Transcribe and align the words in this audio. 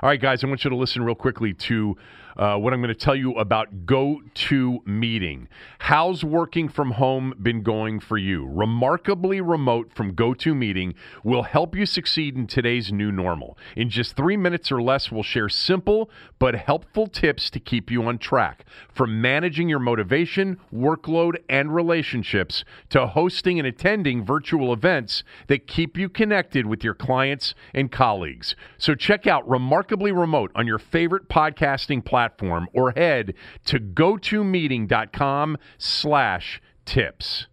All 0.00 0.08
right, 0.08 0.20
guys, 0.20 0.42
I 0.42 0.46
want 0.46 0.64
you 0.64 0.70
to 0.70 0.76
listen 0.76 1.02
real 1.02 1.14
quickly 1.14 1.52
to 1.54 1.96
uh, 2.36 2.56
what 2.56 2.72
I'm 2.72 2.80
going 2.80 2.88
to 2.88 2.94
tell 2.94 3.14
you 3.14 3.34
about 3.34 3.84
GoToMeeting. 3.84 5.46
How's 5.80 6.24
working 6.24 6.68
from 6.68 6.92
home 6.92 7.34
been 7.40 7.62
going 7.62 8.00
for 8.00 8.16
you? 8.16 8.46
Remarkably 8.46 9.40
remote 9.40 9.92
from 9.94 10.14
GoToMeeting 10.14 10.94
will 11.22 11.42
help 11.42 11.76
you 11.76 11.84
succeed 11.84 12.36
in 12.36 12.46
today's 12.46 12.92
new 12.92 13.12
normal. 13.12 13.58
In 13.76 13.90
just 13.90 14.16
three 14.16 14.36
minutes 14.36 14.72
or 14.72 14.82
less, 14.82 15.12
we'll 15.12 15.22
share 15.22 15.48
simple 15.48 16.10
but 16.38 16.54
helpful 16.54 17.06
tips 17.06 17.50
to 17.50 17.60
keep 17.60 17.90
you 17.90 18.02
on 18.04 18.18
track. 18.18 18.64
From 18.92 19.20
managing 19.20 19.68
your 19.68 19.78
motivation, 19.78 20.58
workload, 20.72 21.36
and 21.48 21.74
relationships 21.74 22.64
to 22.90 23.08
hosting 23.08 23.58
and 23.58 23.68
attending 23.68 24.24
virtual 24.24 24.72
events 24.72 25.22
that 25.48 25.66
keep 25.66 25.98
you 25.98 26.08
connected 26.08 26.66
with 26.66 26.82
your 26.82 26.94
clients 26.94 27.54
and 27.74 27.92
colleagues. 27.92 28.56
So 28.78 28.94
check 28.94 29.26
out 29.26 29.48
Remarkably 29.82 30.12
Remote 30.12 30.52
on 30.54 30.64
your 30.64 30.78
favorite 30.78 31.28
podcasting 31.28 32.04
platform 32.04 32.68
or 32.72 32.92
head 32.92 33.34
to 33.64 33.80
gotomeeting.com 33.80 35.58
slash 35.76 36.62
tips. 36.84 37.48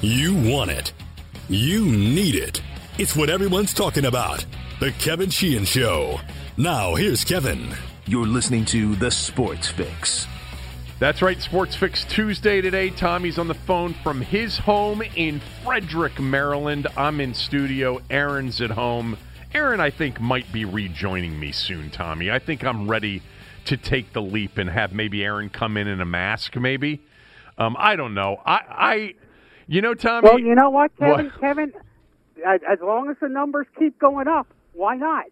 You 0.00 0.34
want 0.34 0.72
it. 0.72 0.92
You 1.48 1.84
need 1.84 2.34
it. 2.34 2.60
It's 2.98 3.14
what 3.14 3.30
everyone's 3.30 3.72
talking 3.72 4.06
about. 4.06 4.44
The 4.80 4.90
Kevin 4.98 5.30
Sheehan 5.30 5.64
Show. 5.64 6.18
Now, 6.56 6.96
here's 6.96 7.22
Kevin. 7.22 7.68
You're 8.06 8.26
listening 8.26 8.64
to 8.66 8.96
The 8.96 9.12
Sports 9.12 9.68
Fix. 9.68 10.26
That's 10.98 11.22
right, 11.22 11.40
Sports 11.40 11.76
Fix 11.76 12.04
Tuesday 12.04 12.60
today. 12.60 12.90
Tommy's 12.90 13.38
on 13.38 13.46
the 13.46 13.54
phone 13.54 13.94
from 14.02 14.20
his 14.20 14.58
home 14.58 15.02
in 15.14 15.40
Frederick, 15.64 16.18
Maryland. 16.18 16.88
I'm 16.96 17.20
in 17.20 17.32
studio. 17.32 18.00
Aaron's 18.10 18.60
at 18.60 18.70
home. 18.70 19.16
Aaron, 19.52 19.80
I 19.80 19.90
think, 19.90 20.20
might 20.20 20.52
be 20.52 20.64
rejoining 20.64 21.38
me 21.38 21.50
soon, 21.50 21.90
Tommy. 21.90 22.30
I 22.30 22.38
think 22.38 22.64
I'm 22.64 22.88
ready 22.88 23.22
to 23.64 23.76
take 23.76 24.12
the 24.12 24.22
leap 24.22 24.58
and 24.58 24.70
have 24.70 24.92
maybe 24.92 25.24
Aaron 25.24 25.50
come 25.50 25.76
in 25.76 25.88
in 25.88 26.00
a 26.00 26.04
mask, 26.04 26.56
maybe. 26.56 27.02
Um, 27.58 27.76
I 27.78 27.96
don't 27.96 28.14
know. 28.14 28.40
I, 28.46 28.60
I, 28.68 29.14
you 29.66 29.82
know, 29.82 29.94
Tommy. 29.94 30.28
Well, 30.28 30.38
you 30.38 30.54
know 30.54 30.70
what, 30.70 30.96
Kevin? 30.96 31.26
What? 31.26 31.40
Kevin, 31.40 31.72
as, 32.46 32.78
long 32.80 33.10
as 33.10 33.16
the 33.20 33.28
numbers 33.28 33.66
keep 33.78 33.98
going 33.98 34.28
up, 34.28 34.46
why 34.72 34.96
not? 34.96 35.24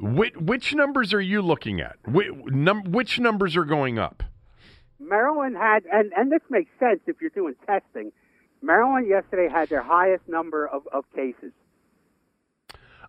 Which, 0.00 0.34
which 0.36 0.74
numbers 0.74 1.14
are 1.14 1.20
you 1.20 1.40
looking 1.40 1.80
at? 1.80 1.96
Which, 2.06 2.28
num, 2.46 2.90
which 2.90 3.18
numbers 3.20 3.56
are 3.56 3.64
going 3.64 3.98
up? 3.98 4.22
Maryland 5.00 5.56
had, 5.56 5.84
and, 5.92 6.12
and 6.16 6.30
this 6.30 6.42
makes 6.50 6.70
sense 6.80 7.00
if 7.06 7.16
you're 7.20 7.30
doing 7.30 7.54
testing. 7.66 8.12
Maryland 8.62 9.08
yesterday 9.08 9.48
had 9.48 9.68
their 9.68 9.82
highest 9.82 10.28
number 10.28 10.66
of, 10.66 10.82
of 10.92 11.04
cases. 11.14 11.52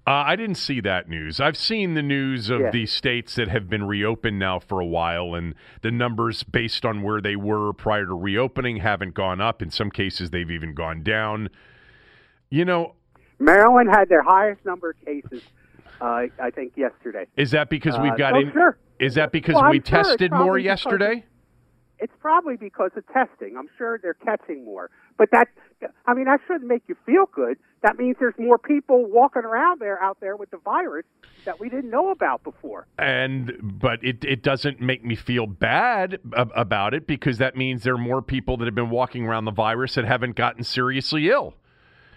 Uh, 0.09 0.23
I 0.25 0.35
didn't 0.35 0.55
see 0.55 0.79
that 0.81 1.07
news. 1.07 1.39
I've 1.39 1.55
seen 1.55 1.93
the 1.93 2.01
news 2.01 2.49
of 2.49 2.61
Yeah. 2.61 2.69
the 2.71 2.87
states 2.87 3.35
that 3.35 3.47
have 3.49 3.69
been 3.69 3.85
reopened 3.85 4.39
now 4.39 4.57
for 4.57 4.79
a 4.79 4.85
while, 4.85 5.35
and 5.35 5.53
the 5.83 5.91
numbers 5.91 6.41
based 6.41 6.83
on 6.83 7.03
where 7.03 7.21
they 7.21 7.35
were 7.35 7.73
prior 7.73 8.07
to 8.07 8.15
reopening 8.15 8.77
haven't 8.77 9.13
gone 9.13 9.39
up. 9.39 9.61
In 9.61 9.69
some 9.69 9.91
cases, 9.91 10.31
they've 10.31 10.49
even 10.49 10.73
gone 10.73 11.03
down. 11.03 11.49
You 12.49 12.65
know, 12.65 12.95
Maryland 13.37 13.91
had 13.91 14.09
their 14.09 14.23
highest 14.23 14.65
number 14.65 14.89
of 14.89 15.05
cases, 15.05 15.43
uh, 16.01 16.23
I 16.41 16.49
think, 16.55 16.75
yesterday. 16.75 17.27
is 17.37 17.51
that 17.51 17.69
because 17.69 17.99
we've 17.99 18.13
Uh, 18.13 18.15
got 18.15 18.33
oh, 18.33 18.39
in? 18.39 18.51
sure. 18.51 18.79
Is 18.97 19.13
that 19.13 19.31
because 19.31 19.53
Well, 19.55 19.69
we 19.69 19.75
sure 19.77 19.83
tested 19.83 20.31
more 20.31 20.57
yesterday? 20.57 21.23
It's 21.99 22.15
probably 22.19 22.55
because 22.57 22.97
of 22.97 23.05
testing. 23.13 23.55
I'm 23.57 23.69
sure 23.77 23.99
they're 24.01 24.15
catching 24.15 24.65
more. 24.65 24.89
But 25.17 25.29
that, 25.31 25.49
I 26.07 26.15
mean, 26.15 26.25
that 26.25 26.41
shouldn't 26.47 26.65
make 26.67 26.81
you 26.87 26.95
feel 27.05 27.27
good. 27.27 27.59
That 27.81 27.97
means 27.97 28.17
there's 28.19 28.37
more 28.37 28.57
people 28.57 29.05
walking 29.05 29.43
around 29.43 29.79
there 29.79 30.01
out 30.01 30.19
there 30.19 30.35
with 30.35 30.51
the 30.51 30.57
virus 30.57 31.05
that 31.45 31.59
we 31.59 31.69
didn't 31.69 31.89
know 31.89 32.11
about 32.11 32.43
before. 32.43 32.87
and 32.97 33.53
but 33.61 34.03
it 34.03 34.23
it 34.25 34.43
doesn't 34.43 34.81
make 34.81 35.03
me 35.05 35.15
feel 35.15 35.47
bad 35.47 36.19
ab- 36.35 36.51
about 36.55 36.93
it 36.93 37.07
because 37.07 37.37
that 37.37 37.55
means 37.55 37.83
there 37.83 37.93
are 37.93 37.97
more 37.97 38.21
people 38.21 38.57
that 38.57 38.65
have 38.65 38.75
been 38.75 38.89
walking 38.89 39.25
around 39.25 39.45
the 39.45 39.51
virus 39.51 39.95
that 39.95 40.05
haven't 40.05 40.35
gotten 40.35 40.63
seriously 40.63 41.29
ill. 41.29 41.53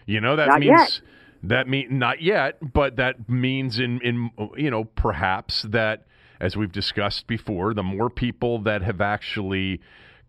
You 0.07 0.21
know 0.21 0.35
that 0.37 0.49
Not 0.49 0.61
means 0.61 0.71
yet. 0.81 1.01
that 1.45 1.69
mean 1.69 1.99
not 1.99 2.21
yet, 2.21 2.59
but 2.73 2.97
that 2.97 3.29
means 3.29 3.79
in 3.79 4.01
in 4.01 4.31
you 4.57 4.71
know 4.71 4.85
perhaps 4.85 5.63
that 5.63 6.07
as 6.41 6.57
we've 6.57 6.73
discussed 6.73 7.29
before, 7.29 7.73
the 7.73 7.85
more 7.85 8.11
people 8.11 8.59
that 8.63 8.83
have 8.83 9.01
actually 9.01 9.81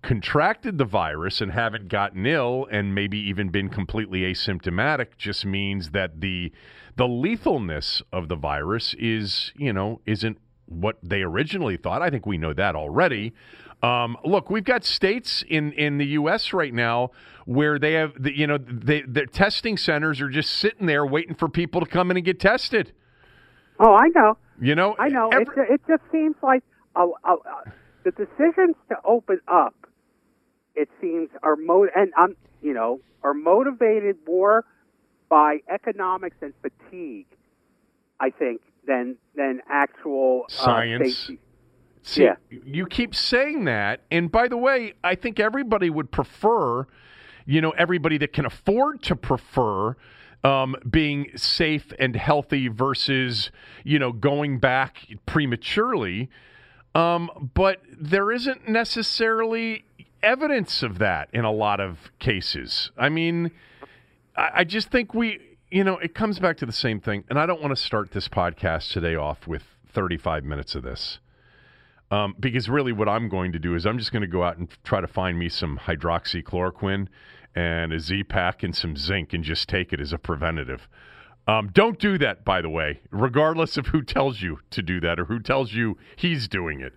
contracted 0.03 0.77
the 0.77 0.85
virus 0.85 1.41
and 1.41 1.51
haven't 1.51 1.87
gotten 1.87 2.25
ill 2.25 2.67
and 2.71 2.93
maybe 2.93 3.17
even 3.17 3.49
been 3.49 3.69
completely 3.69 4.21
asymptomatic 4.21 5.17
just 5.17 5.45
means 5.45 5.91
that 5.91 6.21
the 6.21 6.51
the 6.95 7.05
lethalness 7.07 8.01
of 8.11 8.27
the 8.27 8.35
virus 8.35 8.93
is 8.99 9.51
you 9.55 9.73
know 9.73 9.99
isn't 10.05 10.37
what 10.65 10.97
they 11.03 11.21
originally 11.21 11.77
thought. 11.77 12.01
I 12.01 12.09
think 12.09 12.25
we 12.25 12.37
know 12.37 12.53
that 12.53 12.75
already. 12.75 13.33
Um, 13.81 14.17
look, 14.23 14.49
we've 14.49 14.63
got 14.63 14.85
states 14.85 15.43
in, 15.47 15.73
in 15.73 15.97
the 15.97 16.05
U.S. 16.07 16.53
right 16.53 16.73
now 16.73 17.11
where 17.45 17.77
they 17.77 17.93
have, 17.93 18.13
the, 18.17 18.35
you 18.35 18.47
know, 18.47 18.57
they, 18.57 19.01
their 19.01 19.25
testing 19.25 19.75
centers 19.75 20.21
are 20.21 20.29
just 20.29 20.51
sitting 20.53 20.85
there 20.87 21.05
waiting 21.05 21.35
for 21.35 21.49
people 21.49 21.81
to 21.81 21.85
come 21.87 22.09
in 22.09 22.15
and 22.15 22.25
get 22.25 22.39
tested. 22.39 22.93
Oh, 23.79 23.93
I 23.93 24.07
know. 24.15 24.37
You 24.61 24.75
know, 24.75 24.95
I 24.97 25.09
know. 25.09 25.29
every- 25.29 25.65
it, 25.65 25.73
it 25.73 25.81
just 25.85 26.03
seems 26.11 26.35
like 26.41 26.63
uh, 26.95 27.07
uh, 27.25 27.33
uh, 27.33 27.69
the 28.05 28.11
decisions 28.11 28.75
to 28.87 28.95
open 29.03 29.39
up, 29.49 29.75
it 30.75 30.89
seems, 31.01 31.29
are 31.41 31.55
mo- 31.55 31.87
and 31.95 32.11
um, 32.21 32.35
you 32.61 32.73
know, 32.73 32.99
are 33.23 33.33
motivated 33.33 34.17
more 34.27 34.65
by 35.29 35.59
economics 35.73 36.37
and 36.41 36.53
fatigue. 36.61 37.27
I 38.19 38.29
think 38.29 38.61
than 38.87 39.17
than 39.35 39.61
actual 39.69 40.43
uh, 40.49 40.51
Science. 40.51 41.17
safety. 41.17 41.39
See, 42.05 42.23
Yeah. 42.23 42.35
you 42.49 42.85
keep 42.85 43.15
saying 43.15 43.63
that, 43.63 44.01
and 44.11 44.29
by 44.31 44.49
the 44.49 44.57
way, 44.57 44.93
I 45.03 45.15
think 45.15 45.39
everybody 45.39 45.89
would 45.89 46.11
prefer, 46.11 46.85
you 47.45 47.61
know, 47.61 47.71
everybody 47.71 48.17
that 48.17 48.33
can 48.33 48.45
afford 48.45 49.01
to 49.03 49.15
prefer 49.15 49.95
um, 50.43 50.75
being 50.89 51.31
safe 51.37 51.93
and 51.99 52.17
healthy 52.17 52.67
versus, 52.67 53.51
you 53.85 53.99
know, 53.99 54.11
going 54.11 54.59
back 54.59 55.07
prematurely. 55.25 56.29
Um, 56.93 57.49
but 57.53 57.81
there 57.89 58.31
isn't 58.33 58.67
necessarily 58.67 59.85
evidence 60.23 60.81
of 60.81 60.99
that 60.99 61.29
in 61.33 61.45
a 61.45 61.51
lot 61.51 61.79
of 61.79 62.11
cases. 62.19 62.91
I 62.97 63.09
mean, 63.09 63.51
I, 64.35 64.49
I 64.55 64.63
just 64.63 64.89
think 64.89 65.13
we, 65.13 65.39
you 65.69 65.83
know, 65.83 65.97
it 65.97 66.15
comes 66.15 66.39
back 66.39 66.57
to 66.57 66.65
the 66.65 66.71
same 66.71 66.99
thing. 66.99 67.23
And 67.29 67.37
I 67.37 67.45
don't 67.45 67.61
want 67.61 67.75
to 67.75 67.81
start 67.81 68.11
this 68.11 68.27
podcast 68.27 68.91
today 68.91 69.15
off 69.15 69.47
with 69.47 69.63
35 69.91 70.43
minutes 70.43 70.75
of 70.75 70.83
this. 70.83 71.19
Um, 72.11 72.35
because 72.39 72.69
really, 72.69 72.91
what 72.91 73.09
I'm 73.09 73.27
going 73.27 73.51
to 73.53 73.59
do 73.59 73.75
is 73.75 73.85
I'm 73.85 73.97
just 73.97 74.11
going 74.11 74.21
to 74.21 74.27
go 74.27 74.43
out 74.43 74.57
and 74.57 74.69
try 74.83 75.01
to 75.01 75.07
find 75.07 75.39
me 75.39 75.49
some 75.49 75.79
hydroxychloroquine 75.85 77.07
and 77.55 77.93
a 77.93 77.99
Z 77.99 78.25
pack 78.25 78.63
and 78.63 78.75
some 78.75 78.95
zinc 78.95 79.33
and 79.33 79.43
just 79.43 79.67
take 79.67 79.93
it 79.93 79.99
as 79.99 80.13
a 80.13 80.17
preventative. 80.17 80.87
Um, 81.47 81.69
don't 81.73 81.99
do 81.99 82.17
that, 82.19 82.45
by 82.45 82.61
the 82.61 82.69
way, 82.69 83.01
regardless 83.11 83.77
of 83.77 83.87
who 83.87 84.01
tells 84.01 84.41
you 84.41 84.59
to 84.69 84.81
do 84.81 84.99
that 85.01 85.19
or 85.19 85.25
who 85.25 85.39
tells 85.39 85.73
you 85.73 85.97
he's 86.15 86.47
doing 86.47 86.79
it. 86.79 86.93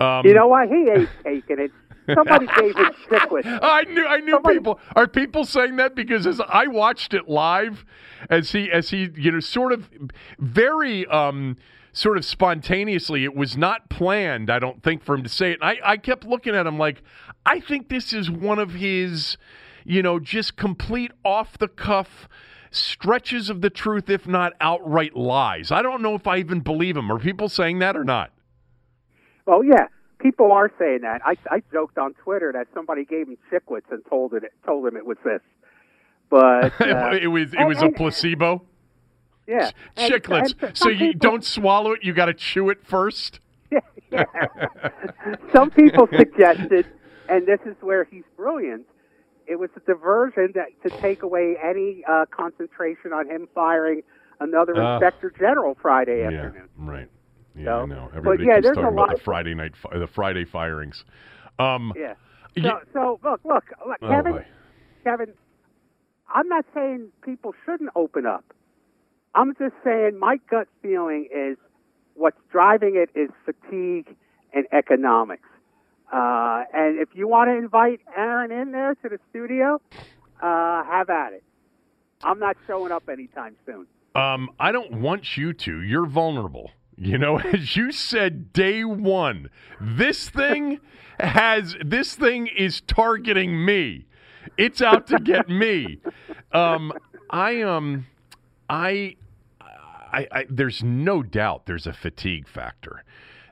Um, 0.00 0.24
You 0.26 0.34
know 0.34 0.46
what? 0.48 0.68
He 0.68 0.88
ain't 0.90 1.08
taking 1.24 1.58
it. 1.58 1.72
Somebody 2.14 2.46
gave 2.46 2.74
him 2.76 2.92
chiclet. 3.10 3.44
I 3.62 3.82
knew 3.84 4.06
I 4.06 4.18
knew 4.20 4.32
Somebody- 4.32 4.58
people 4.58 4.80
are 4.96 5.06
people 5.06 5.44
saying 5.44 5.76
that 5.76 5.94
because 5.94 6.26
as 6.26 6.40
I 6.40 6.66
watched 6.66 7.12
it 7.12 7.28
live 7.28 7.84
as 8.30 8.52
he 8.52 8.70
as 8.70 8.88
he 8.90 9.10
you 9.14 9.32
know 9.32 9.40
sort 9.40 9.72
of 9.72 9.90
very 10.38 11.06
um 11.08 11.56
sort 11.92 12.16
of 12.16 12.24
spontaneously 12.24 13.24
it 13.24 13.34
was 13.34 13.56
not 13.58 13.90
planned 13.90 14.48
I 14.50 14.58
don't 14.58 14.82
think 14.82 15.02
for 15.02 15.14
him 15.16 15.22
to 15.22 15.28
say 15.28 15.50
it 15.50 15.58
and 15.60 15.64
I 15.64 15.78
I 15.84 15.96
kept 15.98 16.24
looking 16.24 16.54
at 16.54 16.66
him 16.66 16.78
like 16.78 17.02
I 17.44 17.60
think 17.60 17.90
this 17.90 18.14
is 18.14 18.30
one 18.30 18.58
of 18.58 18.72
his 18.74 19.36
you 19.84 20.02
know 20.02 20.18
just 20.18 20.56
complete 20.56 21.12
off 21.26 21.58
the 21.58 21.68
cuff 21.68 22.26
stretches 22.70 23.50
of 23.50 23.60
the 23.60 23.70
truth 23.70 24.08
if 24.08 24.26
not 24.26 24.54
outright 24.62 25.14
lies 25.14 25.70
I 25.70 25.82
don't 25.82 26.00
know 26.00 26.14
if 26.14 26.26
I 26.26 26.38
even 26.38 26.60
believe 26.60 26.96
him 26.96 27.12
are 27.12 27.18
people 27.18 27.50
saying 27.50 27.80
that 27.80 27.96
or 27.98 28.04
not 28.04 28.30
Well, 29.44 29.62
yeah, 29.64 29.86
people 30.18 30.52
are 30.52 30.70
saying 30.78 31.00
that. 31.02 31.20
I, 31.24 31.36
I 31.50 31.62
joked 31.72 31.98
on 31.98 32.14
Twitter 32.14 32.52
that 32.52 32.66
somebody 32.74 33.04
gave 33.04 33.28
him 33.28 33.36
chiclets 33.50 33.90
and 33.90 34.02
told 34.08 34.34
it 34.34 34.42
told 34.66 34.86
him 34.86 34.96
it 34.96 35.06
was 35.06 35.18
this. 35.24 35.40
But 36.30 36.72
uh, 36.80 37.10
it 37.20 37.28
was 37.28 37.52
it 37.52 37.58
and- 37.60 37.68
was 37.68 37.80
a 37.82 37.86
and- 37.86 37.96
placebo 37.96 38.62
yeah, 39.46 39.70
and- 39.96 40.12
chiclets. 40.12 40.54
and 40.62 40.76
so 40.76 40.88
you 40.90 41.12
people- 41.12 41.30
don't 41.30 41.44
swallow 41.44 41.92
it; 41.92 42.00
you 42.04 42.12
got 42.12 42.26
to 42.26 42.34
chew 42.34 42.68
it 42.70 42.84
first. 42.86 43.40
yeah. 44.10 44.24
Some 45.52 45.70
people 45.70 46.08
suggested, 46.16 46.86
and 47.28 47.46
this 47.46 47.60
is 47.66 47.76
where 47.80 48.04
he's 48.04 48.24
brilliant. 48.36 48.86
It 49.46 49.58
was 49.58 49.70
a 49.76 49.80
diversion 49.80 50.52
that 50.54 50.68
to 50.82 50.90
take 51.00 51.22
away 51.22 51.56
any 51.62 52.02
uh, 52.06 52.26
concentration 52.30 53.12
on 53.14 53.26
him 53.30 53.48
firing 53.54 54.02
another 54.40 54.76
Uh, 54.76 54.94
inspector 54.94 55.32
general 55.38 55.76
Friday 55.80 56.20
Yeah, 56.20 56.26
afternoon. 56.46 56.68
right. 56.76 57.08
Yeah, 57.58 57.64
So- 57.64 57.82
I 57.82 57.86
know. 57.86 58.10
Everybody 58.14 58.44
yeah, 58.44 58.56
keeps 58.56 58.68
talking 58.68 58.84
about 58.84 59.10
the 59.10 59.18
Friday 59.22 59.54
night, 59.54 59.76
fi- 59.76 59.98
the 59.98 60.06
Friday 60.06 60.44
firings. 60.44 61.04
Um, 61.58 61.92
Yeah. 61.96 62.14
Ye- 62.54 62.62
So, 62.62 62.80
so 62.92 63.20
look, 63.22 63.40
look, 63.44 63.64
look 63.86 63.98
oh, 64.02 64.08
Kevin. 64.08 64.44
Kevin, 65.04 65.34
I'm 66.32 66.48
not 66.48 66.64
saying 66.74 67.08
people 67.22 67.54
shouldn't 67.64 67.90
open 67.94 68.26
up. 68.26 68.44
I'm 69.34 69.54
just 69.56 69.74
saying 69.84 70.18
my 70.18 70.38
gut 70.50 70.68
feeling 70.82 71.28
is 71.34 71.56
what's 72.14 72.38
driving 72.50 72.96
it 72.96 73.10
is 73.18 73.30
fatigue 73.44 74.16
and 74.52 74.66
economics. 74.72 75.48
Uh, 76.12 76.64
and 76.72 76.98
if 76.98 77.08
you 77.14 77.28
want 77.28 77.50
to 77.50 77.56
invite 77.56 78.00
Aaron 78.16 78.50
in 78.50 78.72
there 78.72 78.94
to 78.96 79.08
the 79.08 79.18
studio, 79.30 79.80
uh, 80.42 80.82
have 80.84 81.10
at 81.10 81.34
it. 81.34 81.44
I'm 82.24 82.38
not 82.38 82.56
showing 82.66 82.92
up 82.92 83.08
anytime 83.08 83.56
soon. 83.66 83.86
Um, 84.14 84.50
I 84.58 84.72
don't 84.72 85.00
want 85.00 85.36
you 85.36 85.52
to. 85.52 85.82
You're 85.82 86.06
vulnerable. 86.06 86.70
You 87.00 87.18
know, 87.18 87.38
as 87.52 87.76
you 87.76 87.92
said 87.92 88.52
day 88.52 88.84
one, 88.84 89.50
this 89.80 90.28
thing 90.28 90.80
has 91.20 91.76
this 91.84 92.14
thing 92.14 92.48
is 92.48 92.80
targeting 92.80 93.64
me. 93.64 94.06
It's 94.56 94.82
out 94.82 95.06
to 95.08 95.18
get 95.18 95.48
me. 95.48 96.00
Um, 96.52 96.92
I 97.30 97.62
um, 97.62 98.06
I, 98.68 99.16
I, 99.60 100.26
I, 100.30 100.46
there's 100.48 100.82
no 100.82 101.22
doubt 101.22 101.66
there's 101.66 101.86
a 101.86 101.92
fatigue 101.92 102.48
factor. 102.48 103.04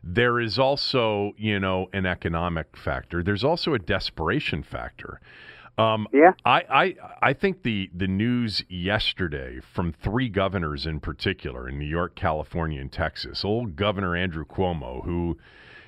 There 0.03 0.39
is 0.41 0.59
also, 0.59 1.33
you 1.37 1.59
know, 1.59 1.89
an 1.93 2.07
economic 2.07 2.77
factor. 2.77 3.23
There's 3.23 3.43
also 3.43 3.75
a 3.75 3.79
desperation 3.79 4.63
factor. 4.63 5.21
Um, 5.79 6.09
Yeah. 6.13 6.33
I, 6.45 6.63
I 6.71 6.97
I 7.23 7.33
think 7.33 7.63
the 7.63 7.91
the 7.95 8.07
news 8.07 8.63
yesterday 8.69 9.61
from 9.61 9.93
three 9.93 10.29
governors 10.29 10.87
in 10.87 11.01
particular 11.01 11.69
in 11.69 11.79
New 11.79 11.87
York, 11.87 12.15
California, 12.15 12.81
and 12.81 12.91
Texas. 12.91 13.45
Old 13.45 13.77
Governor 13.77 14.17
Andrew 14.17 14.45
Cuomo, 14.45 15.05
who 15.05 15.37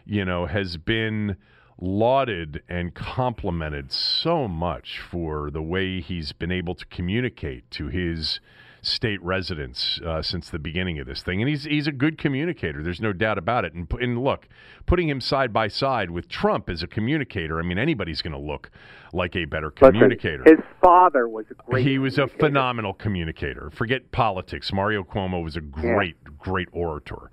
you 0.04 0.24
know 0.24 0.46
has 0.46 0.76
been 0.76 1.36
lauded 1.80 2.62
and 2.68 2.94
complimented 2.94 3.92
so 3.92 4.48
much 4.48 4.98
for 4.98 5.50
the 5.50 5.62
way 5.62 6.00
he's 6.00 6.32
been 6.32 6.50
able 6.50 6.74
to 6.74 6.84
communicate 6.86 7.70
to 7.70 7.86
his 7.86 8.40
state 8.82 9.22
residents 9.22 10.00
uh, 10.04 10.22
since 10.22 10.50
the 10.50 10.58
beginning 10.58 10.98
of 10.98 11.06
this 11.06 11.22
thing, 11.22 11.40
and 11.40 11.48
he's 11.48 11.64
he's 11.64 11.86
a 11.86 11.92
good 11.92 12.18
communicator. 12.18 12.82
There's 12.82 13.00
no 13.00 13.12
doubt 13.12 13.38
about 13.38 13.64
it. 13.64 13.74
And, 13.74 13.90
and 14.00 14.22
look, 14.22 14.48
putting 14.86 15.08
him 15.08 15.20
side 15.20 15.52
by 15.52 15.68
side 15.68 16.10
with 16.10 16.28
Trump 16.28 16.68
as 16.68 16.82
a 16.82 16.86
communicator, 16.86 17.58
I 17.58 17.62
mean, 17.62 17.78
anybody's 17.78 18.22
going 18.22 18.32
to 18.32 18.38
look 18.38 18.70
like 19.12 19.36
a 19.36 19.44
better 19.44 19.72
Listen, 19.80 19.94
communicator. 19.94 20.44
his 20.44 20.60
father 20.82 21.28
was 21.28 21.46
a 21.50 21.54
great. 21.54 21.86
He 21.86 21.98
was 21.98 22.18
a 22.18 22.26
phenomenal 22.26 22.92
communicator. 22.94 23.70
Forget 23.70 24.10
politics. 24.12 24.72
Mario 24.72 25.02
Cuomo 25.02 25.42
was 25.42 25.56
a 25.56 25.60
great, 25.60 26.16
great 26.38 26.68
orator. 26.72 27.30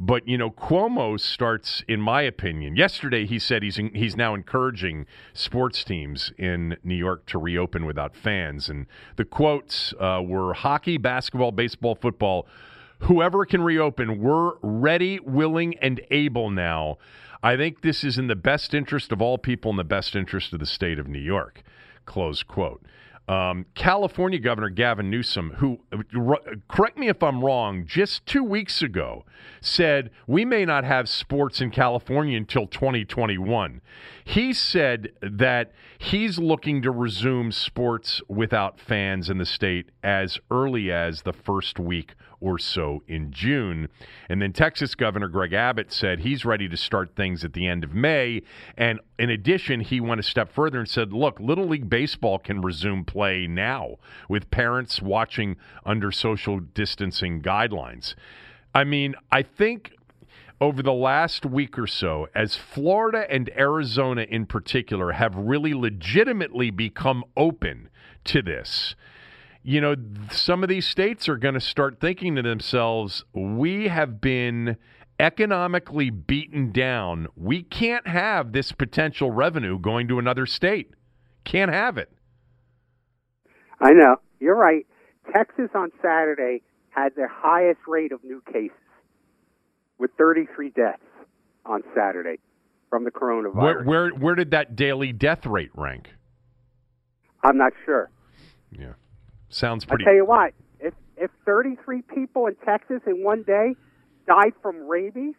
But 0.00 0.26
you 0.26 0.36
know, 0.36 0.50
Cuomo 0.50 1.18
starts, 1.18 1.84
in 1.86 2.00
my 2.00 2.22
opinion. 2.22 2.76
Yesterday, 2.76 3.26
he 3.26 3.38
said 3.38 3.62
he's 3.62 3.76
he's 3.76 4.16
now 4.16 4.34
encouraging 4.34 5.06
sports 5.32 5.84
teams 5.84 6.32
in 6.36 6.76
New 6.82 6.96
York 6.96 7.26
to 7.26 7.38
reopen 7.38 7.86
without 7.86 8.16
fans, 8.16 8.68
and 8.68 8.86
the 9.16 9.24
quotes 9.24 9.94
uh, 10.00 10.20
were 10.24 10.54
hockey, 10.54 10.96
basketball, 10.98 11.52
baseball, 11.52 11.94
football. 11.94 12.46
Whoever 13.00 13.44
can 13.44 13.62
reopen, 13.62 14.20
we're 14.20 14.54
ready, 14.62 15.20
willing, 15.20 15.76
and 15.78 16.00
able 16.10 16.50
now. 16.50 16.98
I 17.42 17.56
think 17.56 17.82
this 17.82 18.02
is 18.02 18.16
in 18.16 18.28
the 18.28 18.36
best 18.36 18.72
interest 18.72 19.12
of 19.12 19.20
all 19.20 19.36
people, 19.36 19.70
in 19.70 19.76
the 19.76 19.84
best 19.84 20.16
interest 20.16 20.52
of 20.54 20.60
the 20.60 20.66
state 20.66 20.98
of 20.98 21.06
New 21.06 21.18
York. 21.18 21.62
Close 22.06 22.42
quote. 22.42 22.82
Um, 23.26 23.64
California 23.74 24.38
Governor 24.38 24.68
Gavin 24.68 25.08
Newsom, 25.08 25.52
who, 25.52 25.80
correct 26.68 26.98
me 26.98 27.08
if 27.08 27.22
I'm 27.22 27.42
wrong, 27.42 27.86
just 27.86 28.26
two 28.26 28.44
weeks 28.44 28.82
ago 28.82 29.24
said 29.62 30.10
we 30.26 30.44
may 30.44 30.64
not 30.66 30.84
have 30.84 31.08
sports 31.08 31.60
in 31.60 31.70
California 31.70 32.36
until 32.36 32.66
2021. 32.66 33.80
He 34.26 34.54
said 34.54 35.12
that 35.20 35.72
he's 35.98 36.38
looking 36.38 36.80
to 36.82 36.90
resume 36.90 37.52
sports 37.52 38.22
without 38.26 38.80
fans 38.80 39.28
in 39.28 39.36
the 39.36 39.44
state 39.44 39.90
as 40.02 40.38
early 40.50 40.90
as 40.90 41.22
the 41.22 41.34
first 41.34 41.78
week 41.78 42.14
or 42.40 42.58
so 42.58 43.02
in 43.06 43.30
June. 43.30 43.88
And 44.28 44.40
then 44.40 44.52
Texas 44.52 44.94
Governor 44.94 45.28
Greg 45.28 45.52
Abbott 45.52 45.92
said 45.92 46.20
he's 46.20 46.44
ready 46.44 46.68
to 46.70 46.76
start 46.76 47.14
things 47.14 47.44
at 47.44 47.52
the 47.52 47.66
end 47.66 47.84
of 47.84 47.94
May. 47.94 48.42
And 48.78 48.98
in 49.18 49.28
addition, 49.28 49.80
he 49.80 50.00
went 50.00 50.20
a 50.20 50.24
step 50.24 50.50
further 50.50 50.78
and 50.78 50.88
said, 50.88 51.12
look, 51.12 51.38
Little 51.38 51.66
League 51.66 51.90
Baseball 51.90 52.38
can 52.38 52.62
resume 52.62 53.04
play 53.04 53.46
now 53.46 53.96
with 54.28 54.50
parents 54.50 55.02
watching 55.02 55.56
under 55.84 56.10
social 56.10 56.60
distancing 56.60 57.42
guidelines. 57.42 58.14
I 58.74 58.84
mean, 58.84 59.14
I 59.30 59.42
think 59.42 59.93
over 60.60 60.82
the 60.82 60.92
last 60.92 61.44
week 61.44 61.78
or 61.78 61.86
so, 61.86 62.28
as 62.34 62.56
Florida 62.56 63.26
and 63.30 63.50
Arizona 63.56 64.22
in 64.22 64.46
particular 64.46 65.12
have 65.12 65.34
really 65.34 65.74
legitimately 65.74 66.70
become 66.70 67.24
open 67.36 67.88
to 68.24 68.42
this, 68.42 68.94
you 69.62 69.80
know, 69.80 69.94
some 70.30 70.62
of 70.62 70.68
these 70.68 70.86
states 70.86 71.28
are 71.28 71.36
going 71.36 71.54
to 71.54 71.60
start 71.60 71.98
thinking 72.00 72.36
to 72.36 72.42
themselves, 72.42 73.24
we 73.32 73.88
have 73.88 74.20
been 74.20 74.76
economically 75.18 76.10
beaten 76.10 76.70
down. 76.70 77.28
We 77.36 77.62
can't 77.62 78.06
have 78.06 78.52
this 78.52 78.72
potential 78.72 79.30
revenue 79.30 79.78
going 79.78 80.08
to 80.08 80.18
another 80.18 80.44
state. 80.46 80.90
Can't 81.44 81.72
have 81.72 81.98
it. 81.98 82.10
I 83.80 83.92
know. 83.92 84.16
You're 84.40 84.56
right. 84.56 84.86
Texas 85.32 85.70
on 85.74 85.90
Saturday 86.02 86.62
had 86.90 87.14
their 87.16 87.28
highest 87.28 87.80
rate 87.88 88.12
of 88.12 88.22
new 88.22 88.42
cases 88.52 88.76
with 89.98 90.10
33 90.18 90.70
deaths 90.70 91.02
on 91.64 91.82
Saturday 91.94 92.38
from 92.90 93.04
the 93.04 93.10
coronavirus. 93.10 93.54
Where, 93.54 93.82
where 93.84 94.10
where 94.10 94.34
did 94.34 94.50
that 94.52 94.76
daily 94.76 95.12
death 95.12 95.46
rate 95.46 95.70
rank? 95.74 96.08
I'm 97.42 97.56
not 97.56 97.72
sure. 97.84 98.10
Yeah. 98.70 98.92
Sounds 99.48 99.84
pretty. 99.84 100.04
I 100.04 100.06
tell 100.06 100.14
you 100.14 100.24
what, 100.24 100.52
if 100.80 100.94
if 101.16 101.30
33 101.44 102.02
people 102.02 102.46
in 102.46 102.56
Texas 102.64 103.00
in 103.06 103.22
one 103.22 103.42
day 103.42 103.74
died 104.26 104.52
from 104.62 104.88
rabies, 104.88 105.34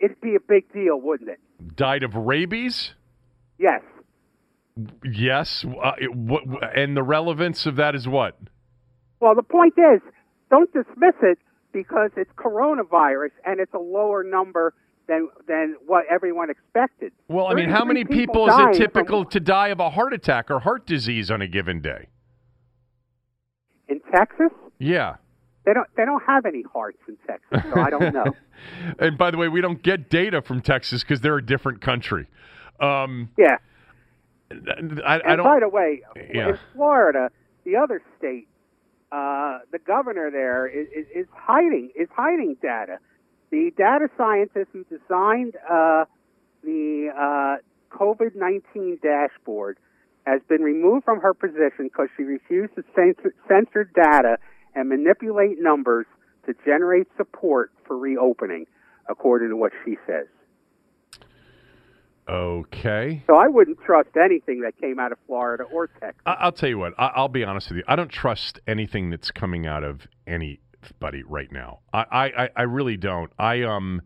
it'd 0.00 0.20
be 0.20 0.34
a 0.34 0.40
big 0.40 0.72
deal, 0.72 1.00
wouldn't 1.00 1.30
it? 1.30 1.38
died 1.76 2.02
of 2.02 2.14
rabies? 2.14 2.92
Yes. 3.58 3.82
Yes. 5.04 5.64
Uh, 5.64 5.92
it, 6.00 6.14
what, 6.14 6.42
and 6.76 6.96
the 6.96 7.02
relevance 7.02 7.66
of 7.66 7.76
that 7.76 7.94
is 7.94 8.08
what? 8.08 8.38
Well, 9.20 9.34
the 9.34 9.42
point 9.42 9.74
is, 9.78 10.00
don't 10.50 10.72
dismiss 10.72 11.14
it 11.22 11.38
because 11.74 12.10
it's 12.16 12.30
coronavirus 12.38 13.32
and 13.44 13.60
it's 13.60 13.74
a 13.74 13.78
lower 13.78 14.24
number 14.24 14.72
than 15.06 15.28
than 15.46 15.76
what 15.86 16.04
everyone 16.10 16.48
expected. 16.48 17.12
Well, 17.28 17.48
I 17.48 17.54
mean, 17.54 17.68
how 17.68 17.84
many 17.84 18.06
people, 18.06 18.46
dying 18.46 18.70
is 18.70 18.76
it 18.78 18.92
from- 18.92 19.02
typical 19.02 19.24
to 19.26 19.40
die 19.40 19.68
of 19.68 19.80
a 19.80 19.90
heart 19.90 20.14
attack 20.14 20.50
or 20.50 20.60
heart 20.60 20.86
disease 20.86 21.30
on 21.30 21.42
a 21.42 21.46
given 21.46 21.82
day? 21.82 22.06
in 23.88 24.00
Texas? 24.14 24.50
Yeah. 24.78 25.16
They 25.66 25.72
don't 25.74 25.86
they 25.96 26.04
don't 26.04 26.22
have 26.26 26.44
any 26.46 26.62
hearts 26.72 26.98
in 27.08 27.16
Texas, 27.26 27.70
so 27.72 27.80
I 27.80 27.90
don't 27.90 28.12
know. 28.14 28.24
and 28.98 29.16
by 29.18 29.30
the 29.30 29.36
way, 29.38 29.48
we 29.48 29.60
don't 29.60 29.82
get 29.82 30.08
data 30.10 30.42
from 30.42 30.60
Texas 30.62 31.02
because 31.02 31.20
they're 31.20 31.36
a 31.38 31.44
different 31.44 31.80
country. 31.80 32.26
Um, 32.80 33.30
yeah. 33.38 33.56
I, 34.50 34.54
I 34.56 35.16
And 35.16 35.36
don't. 35.38 35.44
by 35.44 35.60
the 35.60 35.68
way, 35.68 36.02
Yeah. 36.32 36.50
in 36.50 36.58
Florida, 36.74 37.30
the 37.64 37.76
other 37.76 38.02
state, 38.18 38.46
uh, 39.14 39.58
the 39.70 39.78
governor 39.78 40.30
there 40.40 40.66
is, 40.66 40.86
is, 40.88 41.06
is 41.20 41.26
hiding 41.32 41.86
is 42.02 42.08
hiding 42.22 42.56
data. 42.60 42.96
The 43.50 43.70
data 43.76 44.08
scientist 44.18 44.70
who 44.72 44.82
designed 44.96 45.54
uh, 45.70 46.04
the 46.64 47.10
uh, 47.24 47.96
COVID 47.96 48.32
nineteen 48.34 48.98
dashboard 49.00 49.78
has 50.26 50.40
been 50.48 50.62
removed 50.62 51.04
from 51.04 51.20
her 51.20 51.34
position 51.34 51.84
because 51.90 52.08
she 52.16 52.24
refused 52.24 52.74
to 52.74 52.82
censor, 52.96 53.34
censor 53.46 53.84
data 53.84 54.38
and 54.74 54.88
manipulate 54.88 55.56
numbers 55.60 56.06
to 56.46 56.54
generate 56.64 57.06
support 57.16 57.70
for 57.86 57.96
reopening, 57.96 58.66
according 59.08 59.50
to 59.50 59.56
what 59.56 59.72
she 59.84 59.96
says. 60.06 60.26
Okay. 62.28 63.22
So 63.26 63.36
I 63.36 63.48
wouldn't 63.48 63.78
trust 63.84 64.10
anything 64.22 64.60
that 64.62 64.78
came 64.80 64.98
out 64.98 65.12
of 65.12 65.18
Florida 65.26 65.64
or 65.64 65.86
Texas. 65.86 66.20
I- 66.26 66.36
I'll 66.40 66.52
tell 66.52 66.68
you 66.68 66.78
what. 66.78 66.94
I- 66.98 67.12
I'll 67.14 67.28
be 67.28 67.44
honest 67.44 67.68
with 67.70 67.78
you. 67.78 67.84
I 67.88 67.96
don't 67.96 68.10
trust 68.10 68.60
anything 68.66 69.10
that's 69.10 69.30
coming 69.30 69.66
out 69.66 69.84
of 69.84 70.06
anybody 70.26 71.22
right 71.26 71.50
now. 71.52 71.80
I, 71.92 72.04
I, 72.10 72.24
I- 72.44 72.50
I 72.56 72.62
really 72.62 72.96
don't. 72.96 73.30
I 73.38 73.62
um, 73.62 74.02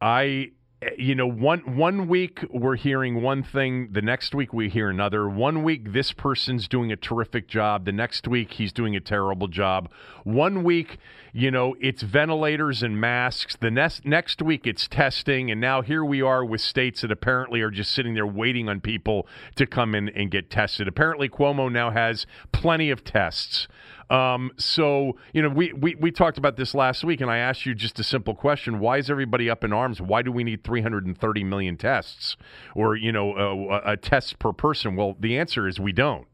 I, 0.00 0.52
you 0.96 1.14
know, 1.14 1.26
one 1.26 1.76
one 1.76 2.08
week 2.08 2.42
we're 2.48 2.76
hearing 2.76 3.20
one 3.20 3.42
thing, 3.42 3.88
the 3.92 4.00
next 4.00 4.34
week 4.34 4.54
we 4.54 4.70
hear 4.70 4.88
another. 4.88 5.28
One 5.28 5.62
week 5.62 5.92
this 5.92 6.12
person's 6.12 6.68
doing 6.68 6.90
a 6.90 6.96
terrific 6.96 7.48
job, 7.48 7.84
the 7.84 7.92
next 7.92 8.26
week 8.26 8.52
he's 8.52 8.72
doing 8.72 8.96
a 8.96 9.00
terrible 9.00 9.46
job. 9.46 9.90
One 10.24 10.64
week, 10.64 10.96
you 11.34 11.50
know, 11.50 11.76
it's 11.80 12.02
ventilators 12.02 12.82
and 12.82 12.98
masks. 12.98 13.56
The 13.56 13.70
next 13.70 14.06
next 14.06 14.40
week 14.40 14.66
it's 14.66 14.88
testing, 14.88 15.50
and 15.50 15.60
now 15.60 15.82
here 15.82 16.04
we 16.04 16.22
are 16.22 16.42
with 16.42 16.62
states 16.62 17.02
that 17.02 17.12
apparently 17.12 17.60
are 17.60 17.70
just 17.70 17.92
sitting 17.92 18.14
there 18.14 18.26
waiting 18.26 18.66
on 18.68 18.80
people 18.80 19.26
to 19.56 19.66
come 19.66 19.94
in 19.94 20.08
and 20.08 20.30
get 20.30 20.48
tested. 20.48 20.88
Apparently, 20.88 21.28
Cuomo 21.28 21.70
now 21.70 21.90
has 21.90 22.26
plenty 22.52 22.90
of 22.90 23.04
tests. 23.04 23.68
Um, 24.10 24.50
so, 24.56 25.16
you 25.32 25.40
know, 25.40 25.48
we, 25.48 25.72
we, 25.72 25.94
we 25.94 26.10
talked 26.10 26.36
about 26.36 26.56
this 26.56 26.74
last 26.74 27.04
week, 27.04 27.20
and 27.20 27.30
I 27.30 27.38
asked 27.38 27.64
you 27.64 27.74
just 27.74 27.98
a 28.00 28.04
simple 28.04 28.34
question. 28.34 28.80
Why 28.80 28.98
is 28.98 29.08
everybody 29.08 29.48
up 29.48 29.62
in 29.62 29.72
arms? 29.72 30.00
Why 30.00 30.22
do 30.22 30.32
we 30.32 30.42
need 30.42 30.64
330 30.64 31.44
million 31.44 31.76
tests 31.76 32.36
or, 32.74 32.96
you 32.96 33.12
know, 33.12 33.34
uh, 33.34 33.80
a, 33.86 33.92
a 33.92 33.96
test 33.96 34.40
per 34.40 34.52
person? 34.52 34.96
Well, 34.96 35.16
the 35.18 35.38
answer 35.38 35.68
is 35.68 35.78
we 35.78 35.92
don't. 35.92 36.26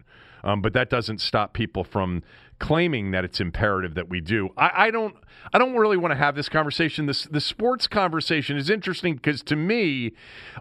Um, 0.42 0.62
but 0.62 0.72
that 0.74 0.88
doesn't 0.88 1.20
stop 1.20 1.52
people 1.52 1.82
from 1.82 2.22
claiming 2.58 3.10
that 3.10 3.24
it's 3.24 3.40
imperative 3.40 3.94
that 3.94 4.08
we 4.08 4.20
do. 4.20 4.50
I, 4.56 4.86
I 4.86 4.90
don't. 4.90 5.16
I 5.52 5.58
don't 5.58 5.74
really 5.74 5.96
want 5.96 6.12
to 6.12 6.16
have 6.16 6.36
this 6.36 6.48
conversation. 6.48 7.06
This 7.06 7.24
the 7.24 7.40
sports 7.40 7.88
conversation 7.88 8.56
is 8.56 8.70
interesting 8.70 9.16
because 9.16 9.42
to 9.42 9.56
me, 9.56 10.12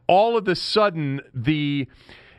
all 0.07 0.37
of 0.37 0.47
a 0.47 0.55
sudden 0.55 1.21
the 1.33 1.87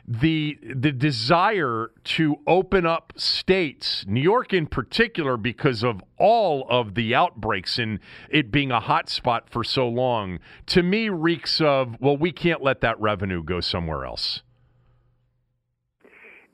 the 0.07 0.57
the 0.63 0.91
desire 0.91 1.91
to 2.03 2.37
open 2.47 2.85
up 2.85 3.11
states, 3.17 4.05
New 4.07 4.21
York 4.21 4.53
in 4.53 4.65
particular, 4.65 5.35
because 5.35 5.83
of 5.83 6.01
all 6.17 6.65
of 6.69 6.95
the 6.95 7.13
outbreaks 7.13 7.77
and 7.77 7.99
it 8.29 8.49
being 8.49 8.71
a 8.71 8.79
hot 8.79 9.09
spot 9.09 9.49
for 9.49 9.65
so 9.65 9.87
long, 9.87 10.39
to 10.67 10.81
me 10.81 11.09
reeks 11.09 11.59
of 11.59 11.99
well, 11.99 12.15
we 12.15 12.31
can't 12.31 12.63
let 12.63 12.79
that 12.81 12.99
revenue 13.01 13.43
go 13.43 13.59
somewhere 13.59 14.05
else. 14.05 14.41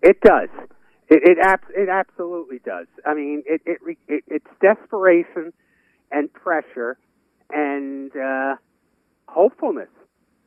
It 0.01 0.19
does. 0.21 0.49
It 1.09 1.21
it, 1.23 1.37
ab- 1.39 1.69
it 1.75 1.89
absolutely 1.89 2.59
does. 2.65 2.87
I 3.05 3.13
mean, 3.13 3.43
it, 3.45 3.61
it, 3.67 3.77
it 4.07 4.23
it's 4.27 4.47
desperation 4.61 5.53
and 6.11 6.33
pressure 6.33 6.97
and 7.51 8.11
uh, 8.15 8.55
hopefulness. 9.27 9.89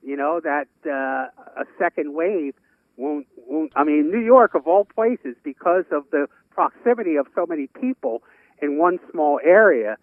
You 0.02 0.16
know 0.16 0.40
that 0.42 0.66
uh, 0.84 1.60
a 1.60 1.64
second 1.78 2.14
wave 2.14 2.54
won't, 2.96 3.26
won't. 3.36 3.72
I 3.76 3.84
mean, 3.84 4.10
New 4.10 4.20
York 4.20 4.54
of 4.54 4.66
all 4.66 4.84
places, 4.84 5.36
because 5.42 5.84
of 5.90 6.04
the 6.10 6.26
proximity 6.50 7.16
of 7.16 7.26
so 7.34 7.46
many 7.46 7.68
people 7.80 8.22
in 8.60 8.78
one 8.78 8.98
small 9.10 9.40
area, 9.44 9.96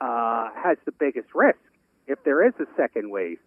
uh, 0.00 0.48
has 0.54 0.76
the 0.84 0.92
biggest 0.92 1.28
risk 1.34 1.58
if 2.06 2.22
there 2.24 2.46
is 2.46 2.52
a 2.60 2.66
second 2.76 3.10
wave. 3.10 3.38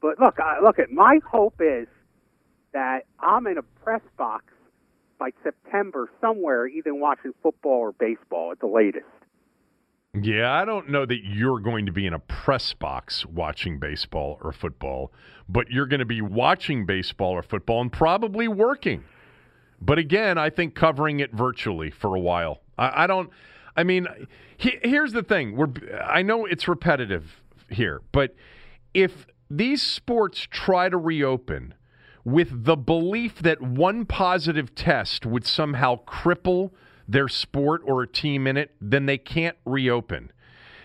But 0.00 0.20
look, 0.20 0.38
I, 0.38 0.60
look 0.60 0.78
at 0.78 0.90
my 0.90 1.18
hope 1.28 1.60
is 1.60 1.88
that 2.72 3.06
I'm 3.20 3.46
in 3.46 3.58
a 3.58 3.62
press 3.62 4.02
box 4.16 4.44
by 5.18 5.30
September 5.42 6.10
somewhere, 6.20 6.66
either 6.66 6.94
watching 6.94 7.32
football 7.42 7.78
or 7.78 7.92
baseball 7.92 8.52
at 8.52 8.60
the 8.60 8.66
latest. 8.66 9.06
Yeah, 10.22 10.50
I 10.50 10.64
don't 10.64 10.88
know 10.88 11.04
that 11.04 11.24
you're 11.24 11.60
going 11.60 11.86
to 11.86 11.92
be 11.92 12.06
in 12.06 12.14
a 12.14 12.18
press 12.18 12.72
box 12.72 13.26
watching 13.26 13.78
baseball 13.78 14.38
or 14.40 14.50
football, 14.52 15.12
but 15.48 15.70
you're 15.70 15.86
going 15.86 16.00
to 16.00 16.06
be 16.06 16.22
watching 16.22 16.86
baseball 16.86 17.32
or 17.32 17.42
football 17.42 17.82
and 17.82 17.92
probably 17.92 18.48
working. 18.48 19.04
But 19.80 19.98
again, 19.98 20.38
I 20.38 20.48
think 20.48 20.74
covering 20.74 21.20
it 21.20 21.32
virtually 21.32 21.90
for 21.90 22.14
a 22.14 22.20
while. 22.20 22.60
I, 22.78 23.04
I 23.04 23.06
don't. 23.06 23.28
I 23.76 23.84
mean, 23.84 24.06
he, 24.56 24.78
here's 24.82 25.12
the 25.12 25.22
thing. 25.22 25.54
We're. 25.54 25.72
I 26.02 26.22
know 26.22 26.46
it's 26.46 26.66
repetitive 26.66 27.42
here, 27.68 28.00
but 28.12 28.34
if 28.94 29.26
these 29.50 29.82
sports 29.82 30.46
try 30.50 30.88
to 30.88 30.96
reopen 30.96 31.74
with 32.24 32.64
the 32.64 32.76
belief 32.76 33.42
that 33.42 33.60
one 33.60 34.06
positive 34.06 34.74
test 34.74 35.26
would 35.26 35.46
somehow 35.46 36.02
cripple 36.04 36.70
their 37.08 37.28
sport 37.28 37.82
or 37.84 38.02
a 38.02 38.08
team 38.08 38.46
in 38.46 38.56
it, 38.56 38.74
then 38.80 39.06
they 39.06 39.18
can't 39.18 39.56
reopen. 39.64 40.32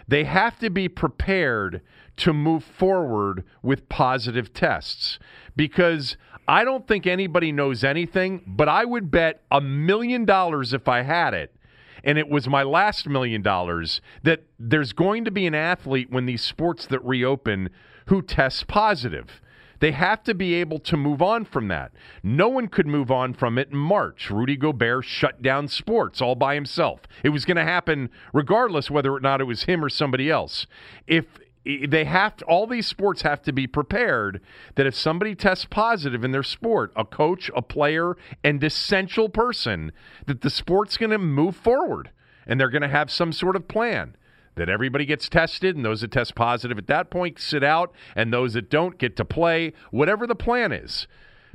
They 0.07 0.23
have 0.25 0.59
to 0.59 0.69
be 0.69 0.89
prepared 0.89 1.81
to 2.17 2.33
move 2.33 2.63
forward 2.63 3.43
with 3.63 3.89
positive 3.89 4.53
tests 4.53 5.19
because 5.55 6.17
I 6.47 6.63
don't 6.63 6.87
think 6.87 7.07
anybody 7.07 7.51
knows 7.51 7.83
anything, 7.83 8.43
but 8.45 8.67
I 8.67 8.85
would 8.85 9.09
bet 9.09 9.43
a 9.49 9.61
million 9.61 10.25
dollars 10.25 10.73
if 10.73 10.87
I 10.87 11.03
had 11.03 11.33
it 11.33 11.55
and 12.03 12.17
it 12.17 12.29
was 12.29 12.47
my 12.47 12.63
last 12.63 13.07
million 13.07 13.41
dollars 13.41 14.01
that 14.23 14.43
there's 14.59 14.93
going 14.93 15.25
to 15.25 15.31
be 15.31 15.45
an 15.45 15.55
athlete 15.55 16.09
when 16.09 16.25
these 16.25 16.41
sports 16.41 16.85
that 16.87 17.03
reopen 17.03 17.69
who 18.07 18.21
tests 18.21 18.63
positive. 18.63 19.41
They 19.81 19.91
have 19.91 20.23
to 20.23 20.35
be 20.35 20.53
able 20.53 20.77
to 20.79 20.95
move 20.95 21.21
on 21.23 21.43
from 21.43 21.67
that. 21.69 21.91
No 22.21 22.47
one 22.47 22.67
could 22.67 22.85
move 22.85 23.09
on 23.09 23.33
from 23.33 23.57
it 23.57 23.71
in 23.71 23.77
March. 23.77 24.29
Rudy 24.29 24.55
Gobert 24.55 25.05
shut 25.05 25.41
down 25.41 25.67
sports 25.67 26.21
all 26.21 26.35
by 26.35 26.53
himself. 26.53 27.01
It 27.23 27.29
was 27.29 27.45
going 27.45 27.57
to 27.57 27.63
happen 27.63 28.11
regardless 28.31 28.91
whether 28.91 29.11
or 29.11 29.19
not 29.19 29.41
it 29.41 29.45
was 29.45 29.63
him 29.63 29.83
or 29.83 29.89
somebody 29.89 30.29
else. 30.29 30.67
If 31.07 31.25
they 31.65 32.05
have 32.05 32.37
to, 32.37 32.45
all 32.45 32.67
these 32.67 32.85
sports 32.85 33.23
have 33.23 33.41
to 33.41 33.51
be 33.51 33.65
prepared 33.65 34.39
that 34.75 34.85
if 34.85 34.95
somebody 34.95 35.33
tests 35.33 35.65
positive 35.65 36.23
in 36.23 36.31
their 36.31 36.43
sport, 36.43 36.93
a 36.95 37.03
coach, 37.03 37.49
a 37.55 37.63
player, 37.63 38.15
and 38.43 38.63
essential 38.63 39.29
person, 39.29 39.91
that 40.27 40.41
the 40.41 40.49
sport's 40.51 40.97
going 40.97 41.11
to 41.11 41.17
move 41.17 41.55
forward 41.55 42.11
and 42.45 42.59
they're 42.59 42.69
going 42.69 42.81
to 42.83 42.87
have 42.87 43.09
some 43.09 43.33
sort 43.33 43.55
of 43.55 43.67
plan 43.67 44.15
that 44.61 44.69
everybody 44.69 45.07
gets 45.07 45.27
tested, 45.27 45.75
and 45.75 45.83
those 45.83 46.01
that 46.01 46.11
test 46.11 46.35
positive 46.35 46.77
at 46.77 46.85
that 46.85 47.09
point 47.09 47.39
sit 47.39 47.63
out, 47.63 47.91
and 48.15 48.31
those 48.31 48.53
that 48.53 48.69
don't 48.69 48.99
get 48.99 49.15
to 49.15 49.25
play, 49.25 49.73
whatever 49.89 50.27
the 50.27 50.35
plan 50.35 50.71
is. 50.71 51.07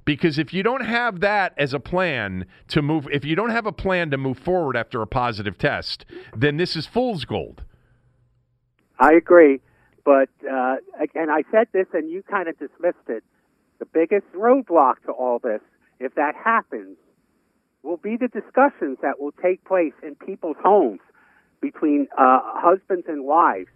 Because 0.04 0.40
if 0.40 0.52
you 0.52 0.64
don't 0.64 0.84
have 0.84 1.20
that 1.20 1.54
as 1.56 1.72
a 1.72 1.78
plan 1.78 2.46
to 2.66 2.82
move, 2.82 3.06
if 3.12 3.24
you 3.24 3.36
don't 3.36 3.50
have 3.50 3.64
a 3.64 3.70
plan 3.70 4.10
to 4.10 4.18
move 4.18 4.38
forward 4.38 4.76
after 4.76 5.02
a 5.02 5.06
positive 5.06 5.56
test, 5.56 6.04
then 6.36 6.56
this 6.56 6.74
is 6.74 6.84
fool's 6.84 7.24
gold. 7.24 7.62
I 8.98 9.12
agree, 9.12 9.60
but 10.04 10.28
uh, 10.42 10.76
and 11.14 11.30
I 11.30 11.44
said 11.52 11.68
this, 11.72 11.86
and 11.92 12.10
you 12.10 12.24
kind 12.24 12.48
of 12.48 12.58
dismissed 12.58 13.06
it. 13.06 13.22
The 13.78 13.86
biggest 13.86 14.26
roadblock 14.32 14.94
to 15.04 15.12
all 15.12 15.38
this, 15.38 15.60
if 16.00 16.16
that 16.16 16.34
happens, 16.34 16.96
will 17.84 17.98
be 17.98 18.16
the 18.16 18.26
discussions 18.26 18.98
that 19.02 19.20
will 19.20 19.34
take 19.40 19.64
place 19.64 19.94
in 20.02 20.16
people's 20.16 20.56
homes 20.60 20.98
between 21.60 22.08
uh, 22.16 22.40
husbands 22.42 23.06
and 23.08 23.24
wives, 23.24 23.68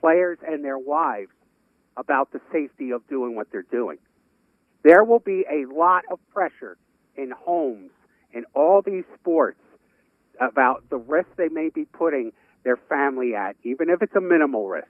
players 0.00 0.38
and 0.46 0.64
their 0.64 0.78
wives, 0.78 1.30
about 1.96 2.32
the 2.32 2.40
safety 2.52 2.90
of 2.90 3.06
doing 3.08 3.36
what 3.36 3.50
they're 3.52 3.62
doing. 3.62 3.98
There 4.82 5.04
will 5.04 5.20
be 5.20 5.44
a 5.50 5.72
lot 5.72 6.04
of 6.10 6.18
pressure 6.32 6.76
in 7.16 7.30
homes 7.30 7.90
in 8.32 8.44
all 8.54 8.82
these 8.82 9.04
sports 9.14 9.60
about 10.40 10.88
the 10.90 10.96
risk 10.96 11.28
they 11.36 11.48
may 11.48 11.70
be 11.72 11.84
putting 11.84 12.32
their 12.64 12.76
family 12.76 13.34
at, 13.34 13.56
even 13.62 13.88
if 13.88 14.02
it's 14.02 14.14
a 14.16 14.20
minimal 14.20 14.68
risk. 14.68 14.88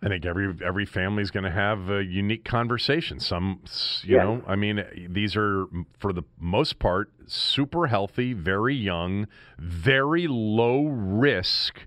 I 0.00 0.08
think 0.08 0.24
every 0.24 0.54
every 0.64 0.86
family 0.86 1.22
is 1.22 1.30
going 1.30 1.44
to 1.44 1.50
have 1.50 1.90
a 1.90 2.04
unique 2.04 2.44
conversation. 2.44 3.18
Some, 3.18 3.60
you 4.02 4.14
yes. 4.14 4.22
know, 4.22 4.42
I 4.46 4.54
mean, 4.54 4.84
these 5.10 5.34
are 5.36 5.66
for 5.98 6.12
the 6.12 6.22
most 6.38 6.78
part 6.78 7.10
super 7.26 7.88
healthy, 7.88 8.32
very 8.32 8.76
young, 8.76 9.26
very 9.58 10.28
low 10.28 10.86
risk 10.86 11.80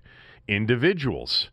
individuals. 0.46 1.50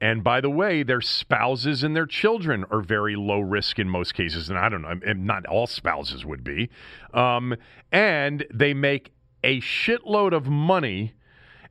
And 0.00 0.22
by 0.22 0.40
the 0.40 0.50
way, 0.50 0.82
their 0.82 1.00
spouses 1.00 1.82
and 1.82 1.94
their 1.94 2.06
children 2.06 2.64
are 2.70 2.80
very 2.80 3.16
low 3.16 3.40
risk 3.40 3.78
in 3.78 3.88
most 3.88 4.14
cases. 4.14 4.48
And 4.48 4.58
I 4.58 4.68
don't 4.68 4.82
know, 4.82 4.94
not 5.14 5.44
all 5.46 5.66
spouses 5.66 6.24
would 6.24 6.44
be. 6.44 6.70
Um, 7.12 7.56
and 7.90 8.46
they 8.54 8.74
make 8.74 9.12
a 9.42 9.60
shitload 9.60 10.32
of 10.32 10.46
money 10.46 11.14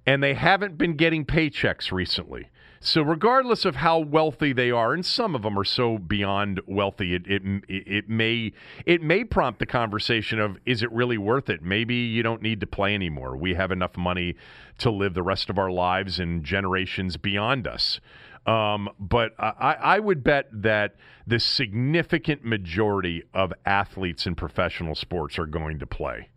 and 0.05 0.21
they 0.21 0.33
haven't 0.33 0.77
been 0.77 0.95
getting 0.95 1.25
paychecks 1.25 1.91
recently. 1.91 2.49
So, 2.79 3.01
regardless 3.01 3.65
of 3.65 3.77
how 3.77 3.99
wealthy 3.99 4.53
they 4.53 4.71
are, 4.71 4.93
and 4.93 5.05
some 5.05 5.35
of 5.35 5.41
them 5.41 5.57
are 5.57 5.63
so 5.63 5.97
beyond 5.97 6.61
wealthy, 6.67 7.15
it, 7.15 7.23
it 7.27 7.41
it 7.67 8.09
may 8.09 8.53
it 8.85 9.01
may 9.01 9.23
prompt 9.23 9.59
the 9.59 9.65
conversation 9.65 10.39
of 10.39 10.57
is 10.65 10.83
it 10.83 10.91
really 10.91 11.17
worth 11.17 11.49
it? 11.49 11.63
Maybe 11.63 11.95
you 11.95 12.23
don't 12.23 12.41
need 12.41 12.59
to 12.61 12.67
play 12.67 12.93
anymore. 12.93 13.35
We 13.35 13.55
have 13.55 13.71
enough 13.71 13.97
money 13.97 14.35
to 14.79 14.91
live 14.91 15.13
the 15.13 15.23
rest 15.23 15.49
of 15.49 15.57
our 15.57 15.71
lives 15.71 16.19
and 16.19 16.43
generations 16.43 17.17
beyond 17.17 17.67
us. 17.67 17.99
Um, 18.45 18.89
but 18.97 19.33
I, 19.37 19.75
I 19.79 19.99
would 19.99 20.23
bet 20.23 20.47
that 20.53 20.95
the 21.25 21.39
significant 21.39 22.45
majority 22.45 23.23
of 23.33 23.51
athletes 23.65 24.25
in 24.25 24.35
professional 24.35 24.95
sports 24.95 25.37
are 25.37 25.45
going 25.45 25.79
to 25.79 25.85
play 25.85 26.29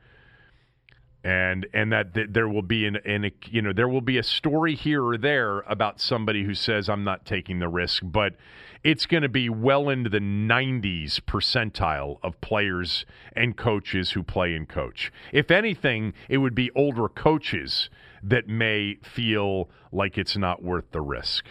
and 1.22 1.66
and 1.74 1.92
that, 1.92 2.14
that 2.14 2.32
there 2.32 2.48
will 2.48 2.62
be 2.62 2.86
an, 2.86 2.96
an 3.04 3.30
you 3.46 3.60
know 3.60 3.72
there 3.72 3.88
will 3.88 4.00
be 4.00 4.18
a 4.18 4.22
story 4.22 4.74
here 4.74 5.04
or 5.04 5.18
there 5.18 5.60
about 5.60 6.00
somebody 6.00 6.44
who 6.44 6.54
says 6.54 6.88
I'm 6.88 7.04
not 7.04 7.26
taking 7.26 7.58
the 7.58 7.68
risk, 7.68 8.02
but 8.04 8.34
it's 8.82 9.04
going 9.04 9.22
to 9.22 9.28
be 9.28 9.50
well 9.50 9.90
into 9.90 10.08
the 10.08 10.20
90s 10.20 11.20
percentile 11.20 12.18
of 12.22 12.40
players 12.40 13.04
and 13.34 13.54
coaches 13.54 14.12
who 14.12 14.22
play 14.22 14.54
and 14.54 14.66
coach. 14.66 15.12
If 15.32 15.50
anything, 15.50 16.14
it 16.30 16.38
would 16.38 16.54
be 16.54 16.70
older 16.74 17.08
coaches 17.08 17.90
that 18.22 18.48
may 18.48 18.96
feel 19.02 19.68
like 19.92 20.16
it's 20.16 20.36
not 20.36 20.62
worth 20.62 20.92
the 20.92 21.02
risk. 21.02 21.44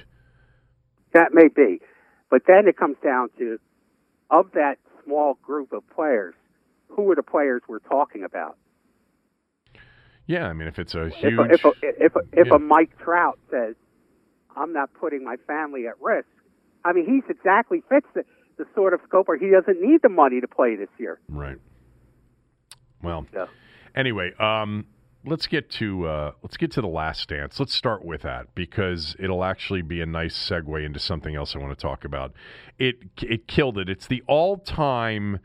That 1.13 1.33
may 1.33 1.47
be, 1.47 1.81
but 2.31 2.41
then 2.47 2.67
it 2.67 2.77
comes 2.77 2.97
down 3.03 3.29
to 3.37 3.59
of 4.31 4.51
that 4.53 4.77
small 5.03 5.37
group 5.43 5.73
of 5.73 5.87
players, 5.89 6.35
who 6.89 7.09
are 7.11 7.15
the 7.15 7.23
players 7.23 7.61
we're 7.67 7.79
talking 7.79 8.23
about? 8.23 8.57
Yeah, 10.29 10.45
I 10.45 10.53
mean, 10.53 10.67
if 10.67 10.77
it's 10.77 10.93
a 10.93 11.09
huge, 11.09 11.33
if 11.49 11.65
a, 11.65 11.69
if 11.71 11.81
a, 11.81 12.05
if 12.05 12.15
a, 12.15 12.19
if 12.33 12.51
a 12.51 12.59
Mike 12.59 12.91
Trout 12.99 13.39
says, 13.49 13.73
"I'm 14.55 14.71
not 14.71 14.93
putting 14.93 15.23
my 15.23 15.37
family 15.47 15.87
at 15.87 15.99
risk," 15.99 16.27
I 16.85 16.93
mean, 16.93 17.07
he's 17.07 17.35
exactly 17.35 17.81
fits 17.89 18.05
the, 18.13 18.23
the 18.59 18.65
sort 18.75 18.93
of 18.93 18.99
scope 19.07 19.27
where 19.27 19.39
he 19.39 19.49
doesn't 19.49 19.81
need 19.81 20.03
the 20.03 20.09
money 20.09 20.39
to 20.39 20.47
play 20.47 20.75
this 20.75 20.89
year. 20.99 21.19
Right. 21.29 21.57
Well, 23.01 23.25
yeah. 23.33 23.47
anyway, 23.95 24.33
um, 24.39 24.85
let's 25.25 25.47
get 25.47 25.71
to 25.71 26.05
uh, 26.05 26.31
let's 26.43 26.57
get 26.57 26.69
to 26.73 26.81
the 26.81 26.87
last 26.87 27.29
dance. 27.29 27.59
Let's 27.59 27.73
start 27.73 28.05
with 28.05 28.21
that 28.21 28.53
because 28.53 29.15
it'll 29.17 29.43
actually 29.43 29.81
be 29.81 29.99
a 29.99 30.05
nice 30.05 30.37
segue 30.37 30.85
into 30.85 30.99
something 30.99 31.35
else 31.35 31.55
I 31.55 31.57
want 31.57 31.75
to 31.75 31.81
talk 31.81 32.05
about. 32.05 32.33
It 32.77 32.97
it 33.23 33.47
killed 33.47 33.79
it. 33.79 33.89
It's 33.89 34.05
the 34.05 34.21
all 34.27 34.57
time 34.57 35.39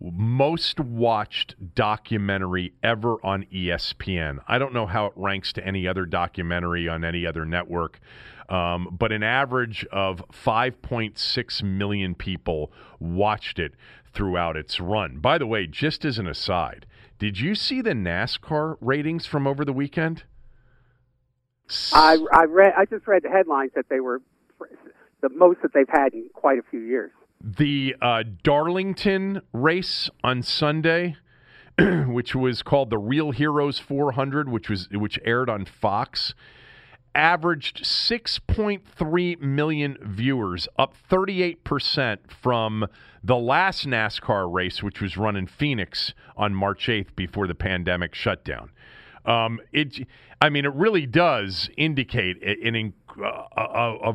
most 0.00 0.78
watched 0.78 1.74
documentary 1.74 2.72
ever 2.82 3.16
on 3.24 3.44
ESPN. 3.52 4.38
I 4.46 4.58
don't 4.58 4.72
know 4.72 4.86
how 4.86 5.06
it 5.06 5.12
ranks 5.16 5.52
to 5.54 5.66
any 5.66 5.88
other 5.88 6.06
documentary 6.06 6.88
on 6.88 7.04
any 7.04 7.26
other 7.26 7.44
network, 7.44 8.00
um, 8.48 8.96
but 8.96 9.10
an 9.10 9.22
average 9.22 9.84
of 9.86 10.22
5.6 10.30 11.62
million 11.62 12.14
people 12.14 12.72
watched 13.00 13.58
it 13.58 13.74
throughout 14.12 14.56
its 14.56 14.80
run. 14.80 15.18
By 15.18 15.38
the 15.38 15.46
way, 15.46 15.66
just 15.66 16.04
as 16.04 16.18
an 16.18 16.26
aside, 16.26 16.86
did 17.18 17.40
you 17.40 17.54
see 17.54 17.80
the 17.80 17.90
NASCAR 17.90 18.76
ratings 18.80 19.26
from 19.26 19.46
over 19.46 19.64
the 19.64 19.72
weekend? 19.72 20.22
I, 21.92 22.18
I 22.32 22.44
read. 22.44 22.72
I 22.78 22.86
just 22.86 23.06
read 23.06 23.22
the 23.22 23.28
headlines 23.28 23.72
that 23.74 23.86
they 23.90 24.00
were 24.00 24.22
the 25.20 25.28
most 25.28 25.60
that 25.62 25.74
they've 25.74 25.88
had 25.88 26.14
in 26.14 26.30
quite 26.32 26.58
a 26.58 26.62
few 26.70 26.80
years. 26.80 27.10
The 27.40 27.94
uh, 28.02 28.24
Darlington 28.42 29.42
race 29.52 30.10
on 30.24 30.42
Sunday, 30.42 31.16
which 31.78 32.34
was 32.34 32.62
called 32.62 32.90
the 32.90 32.98
Real 32.98 33.30
Heroes 33.30 33.78
400, 33.78 34.48
which 34.48 34.68
was 34.68 34.88
which 34.90 35.18
aired 35.24 35.48
on 35.48 35.64
Fox, 35.64 36.34
averaged 37.14 37.84
6.3 37.84 39.40
million 39.40 39.98
viewers, 40.02 40.68
up 40.78 40.94
38% 41.10 42.18
from 42.28 42.86
the 43.22 43.36
last 43.36 43.86
NASCAR 43.86 44.52
race, 44.52 44.82
which 44.82 45.00
was 45.00 45.16
run 45.16 45.36
in 45.36 45.46
Phoenix 45.46 46.14
on 46.36 46.54
March 46.54 46.86
8th 46.86 47.14
before 47.14 47.46
the 47.46 47.54
pandemic 47.54 48.14
shutdown. 48.14 48.70
Um, 49.24 49.60
it, 49.72 50.06
I 50.40 50.48
mean, 50.48 50.64
it 50.64 50.72
really 50.74 51.06
does 51.06 51.70
indicate 51.76 52.42
an, 52.42 52.94
uh, 53.22 54.12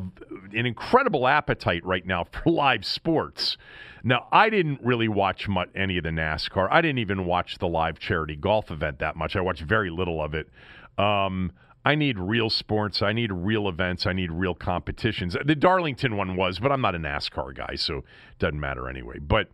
an 0.54 0.66
incredible 0.66 1.28
appetite 1.28 1.86
right 1.86 2.06
now 2.06 2.24
for 2.24 2.44
live 2.52 2.86
sports. 2.86 3.58
Now, 4.04 4.28
I 4.32 4.50
didn't 4.50 4.82
really 4.84 5.08
watch 5.08 5.48
much, 5.48 5.70
any 5.76 5.98
of 5.98 6.04
the 6.04 6.10
NASCAR. 6.10 6.68
I 6.70 6.82
didn't 6.82 7.00
even 7.00 7.26
watch 7.26 7.58
the 7.60 7.68
live 7.68 8.00
charity 8.00 8.36
golf 8.36 8.70
event 8.70 9.00
that 9.00 9.16
much. 9.16 9.36
I 9.36 9.42
watched 9.42 9.62
very 9.62 9.90
little 9.90 10.22
of 10.22 10.34
it. 10.34 10.50
Um, 10.98 11.54
I 11.86 11.96
need 11.96 12.18
real 12.18 12.50
sports. 12.50 13.02
I 13.02 13.14
need 13.14 13.32
real 13.32 13.68
events. 13.68 14.06
I 14.06 14.14
need 14.14 14.32
real 14.32 14.56
competitions. 14.56 15.36
The 15.46 15.56
Darlington 15.56 16.16
one 16.16 16.36
was, 16.36 16.60
but 16.60 16.72
I'm 16.72 16.82
not 16.82 16.96
a 16.96 17.00
NASCAR 17.00 17.56
guy, 17.56 17.76
so 17.76 17.98
it 17.98 18.40
doesn't 18.40 18.60
matter 18.60 18.90
anyway. 18.90 19.20
But 19.20 19.50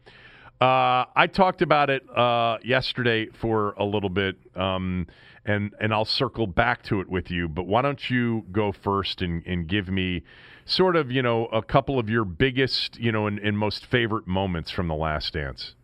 uh, 0.62 1.06
I 1.15 1.27
talked 1.27 1.62
about 1.62 1.89
it 1.89 2.08
uh, 2.15 2.58
yesterday 2.63 3.27
for 3.27 3.72
a 3.77 3.86
little 3.86 4.10
bit, 4.10 4.36
um, 4.56 5.08
and 5.46 5.74
and 5.79 5.93
I'll 5.93 6.05
circle 6.05 6.48
back 6.48 6.84
to 6.84 7.01
it 7.01 7.10
with 7.10 7.31
you. 7.31 7.48
But 7.48 7.67
why 7.67 7.81
don't 7.81 8.10
you 8.10 8.46
go 8.51 8.72
first 8.72 9.22
and, 9.22 9.46
and 9.46 9.67
give 9.67 9.89
me 9.89 10.24
sort 10.65 10.96
of 10.96 11.12
you 11.12 11.22
know 11.22 11.46
a 11.48 11.62
couple 11.62 12.00
of 12.00 12.10
your 12.10 12.25
biggest 12.25 13.00
you 13.00 13.12
know 13.12 13.27
and, 13.27 13.39
and 13.39 13.58
most 13.58 13.86
favorite 13.86 14.27
moments 14.27 14.72
from 14.72 14.88
the 14.88 14.96
Last 14.96 15.34
Dance? 15.34 15.75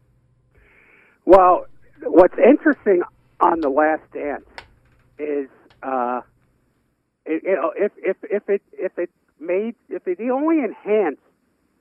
Well, 1.25 1.65
what's 2.03 2.37
interesting 2.37 3.01
on 3.39 3.61
the 3.61 3.69
Last 3.69 4.03
Dance 4.13 4.45
is 5.17 5.49
uh, 5.83 6.21
it, 7.25 7.43
you 7.43 7.55
know 7.55 7.71
if 7.75 7.91
if 7.97 8.17
if 8.23 8.49
it 8.49 8.61
if 8.73 8.97
it 8.97 9.09
made 9.39 9.75
if 9.89 10.07
it 10.07 10.19
only 10.31 10.59
enhanced 10.59 11.21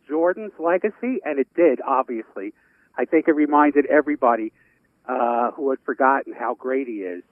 Jordan's 0.08 0.52
legacy, 0.58 1.20
and 1.24 1.38
it 1.38 1.48
did 1.54 1.80
obviously 1.86 2.52
I 2.96 3.04
think 3.04 3.28
it 3.28 3.32
reminded 3.32 3.86
everybody 3.86 4.52
uh, 5.06 5.50
who 5.52 5.70
had 5.70 5.78
forgotten 5.84 6.32
how 6.32 6.54
great 6.54 6.86
he 6.86 6.98
is. 7.02 7.22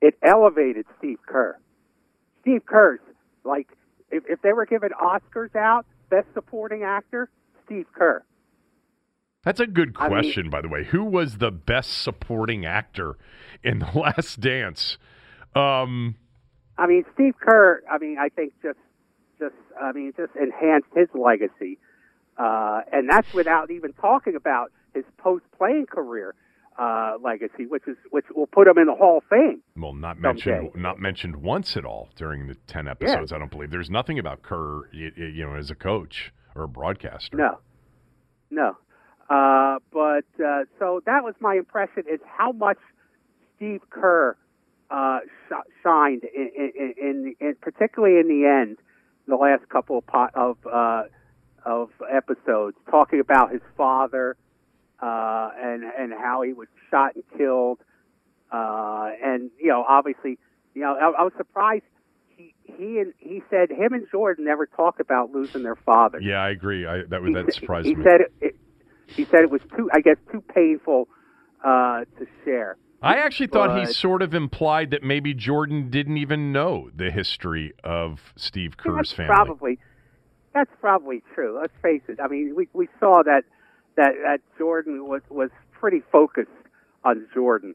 It 0.00 0.14
elevated 0.22 0.86
Steve 0.98 1.18
Kerr. 1.26 1.58
Steve 2.42 2.64
Kerr's 2.66 3.00
like 3.44 3.68
if, 4.10 4.24
if 4.28 4.42
they 4.42 4.52
were 4.52 4.66
giving 4.66 4.90
Oscars 4.90 5.54
out, 5.54 5.86
Best 6.10 6.26
Supporting 6.34 6.82
Actor, 6.82 7.30
Steve 7.64 7.86
Kerr. 7.94 8.24
That's 9.44 9.60
a 9.60 9.66
good 9.66 9.94
question, 9.94 10.40
I 10.40 10.42
mean, 10.42 10.50
by 10.50 10.60
the 10.60 10.68
way. 10.68 10.84
Who 10.84 11.04
was 11.04 11.38
the 11.38 11.50
best 11.50 12.02
supporting 12.02 12.66
actor 12.66 13.16
in 13.62 13.78
The 13.78 13.90
Last 13.94 14.40
Dance? 14.40 14.98
Um, 15.54 16.16
I 16.76 16.86
mean, 16.86 17.04
Steve 17.14 17.34
Kerr. 17.40 17.82
I 17.90 17.98
mean, 17.98 18.18
I 18.18 18.28
think 18.28 18.52
just, 18.62 18.78
just, 19.38 19.54
I 19.80 19.92
mean, 19.92 20.12
just 20.16 20.32
enhanced 20.36 20.88
his 20.94 21.08
legacy. 21.14 21.78
Uh, 22.36 22.80
and 22.92 23.08
that's 23.08 23.32
without 23.32 23.70
even 23.70 23.92
talking 23.94 24.36
about 24.36 24.72
his 24.94 25.04
post-playing 25.18 25.86
career 25.86 26.34
uh, 26.80 27.18
legacy, 27.22 27.66
which 27.66 27.86
is 27.86 27.96
which 28.10 28.24
will 28.34 28.46
put 28.46 28.66
him 28.66 28.78
in 28.78 28.86
the 28.86 28.94
Hall 28.94 29.18
of 29.18 29.24
Fame. 29.28 29.62
Well, 29.76 29.92
not 29.92 30.18
mentioned, 30.18 30.70
not 30.74 30.98
mentioned 30.98 31.36
once 31.36 31.76
at 31.76 31.84
all 31.84 32.08
during 32.16 32.46
the 32.46 32.54
ten 32.66 32.88
episodes. 32.88 33.30
Yeah. 33.30 33.36
I 33.36 33.38
don't 33.38 33.50
believe 33.50 33.70
there's 33.70 33.90
nothing 33.90 34.18
about 34.18 34.42
Kerr, 34.42 34.88
you, 34.90 35.12
you, 35.14 35.44
know, 35.44 35.54
as 35.54 35.70
a 35.70 35.74
coach 35.74 36.32
or 36.54 36.64
a 36.64 36.68
broadcaster. 36.68 37.36
No, 37.36 37.58
no. 38.50 38.78
Uh, 39.28 39.78
but 39.92 40.24
uh, 40.42 40.64
so 40.78 41.02
that 41.04 41.22
was 41.22 41.34
my 41.38 41.54
impression: 41.54 42.04
is 42.10 42.20
how 42.24 42.52
much 42.52 42.78
Steve 43.56 43.82
Kerr 43.90 44.36
uh, 44.90 45.18
sh- 45.48 45.82
shined, 45.82 46.22
in, 46.34 46.50
in, 46.56 46.94
in, 46.96 47.34
in, 47.40 47.54
particularly 47.60 48.18
in 48.18 48.26
the 48.26 48.46
end, 48.48 48.78
the 49.28 49.36
last 49.36 49.68
couple 49.68 49.98
of, 49.98 50.06
pot, 50.06 50.30
of 50.34 50.56
uh, 50.66 51.02
of 51.66 51.90
episodes 52.10 52.78
talking 52.90 53.20
about 53.20 53.52
his 53.52 53.60
father 53.76 54.34
uh, 55.00 55.50
and 55.60 55.84
and 55.84 56.12
how 56.12 56.42
he 56.42 56.52
was 56.52 56.68
shot 56.90 57.14
and 57.14 57.24
killed, 57.36 57.78
uh, 58.52 59.10
and 59.22 59.50
you 59.58 59.68
know, 59.68 59.84
obviously, 59.88 60.38
you 60.74 60.82
know, 60.82 60.94
I, 60.94 61.20
I 61.20 61.22
was 61.22 61.32
surprised. 61.36 61.84
He 62.36 62.54
he 62.64 62.98
and 62.98 63.12
he 63.18 63.42
said 63.50 63.70
him 63.70 63.92
and 63.92 64.06
Jordan 64.10 64.44
never 64.44 64.66
talk 64.66 65.00
about 65.00 65.32
losing 65.32 65.62
their 65.62 65.76
father. 65.76 66.20
Yeah, 66.20 66.42
I 66.42 66.50
agree. 66.50 66.86
I, 66.86 67.02
that 67.08 67.22
he, 67.22 67.34
that 67.34 67.52
surprised 67.54 67.86
he 67.86 67.94
me. 67.94 68.04
Said 68.04 68.20
it, 68.22 68.32
it, 68.40 68.56
he 69.08 69.24
said 69.24 69.40
it 69.40 69.50
was 69.50 69.62
too, 69.76 69.90
I 69.92 70.00
guess, 70.00 70.16
too 70.30 70.42
painful 70.54 71.08
uh, 71.64 72.04
to 72.18 72.26
share. 72.44 72.76
I 73.02 73.16
actually 73.16 73.46
thought 73.46 73.78
he 73.78 73.86
sort 73.86 74.20
of 74.20 74.34
implied 74.34 74.90
that 74.90 75.02
maybe 75.02 75.32
Jordan 75.32 75.88
didn't 75.88 76.18
even 76.18 76.52
know 76.52 76.90
the 76.94 77.10
history 77.10 77.72
of 77.82 78.34
Steve 78.36 78.76
Kerr's 78.76 79.10
family. 79.10 79.34
Probably, 79.34 79.78
that's 80.52 80.70
probably 80.80 81.22
true. 81.34 81.58
Let's 81.58 81.72
face 81.80 82.02
it. 82.08 82.20
I 82.22 82.28
mean, 82.28 82.54
we 82.54 82.68
we 82.74 82.88
saw 82.98 83.22
that 83.24 83.44
that 83.96 84.12
that 84.22 84.40
Jordan 84.58 85.06
was 85.06 85.22
was 85.28 85.50
pretty 85.72 86.02
focused 86.12 86.48
on 87.04 87.26
Jordan, 87.34 87.74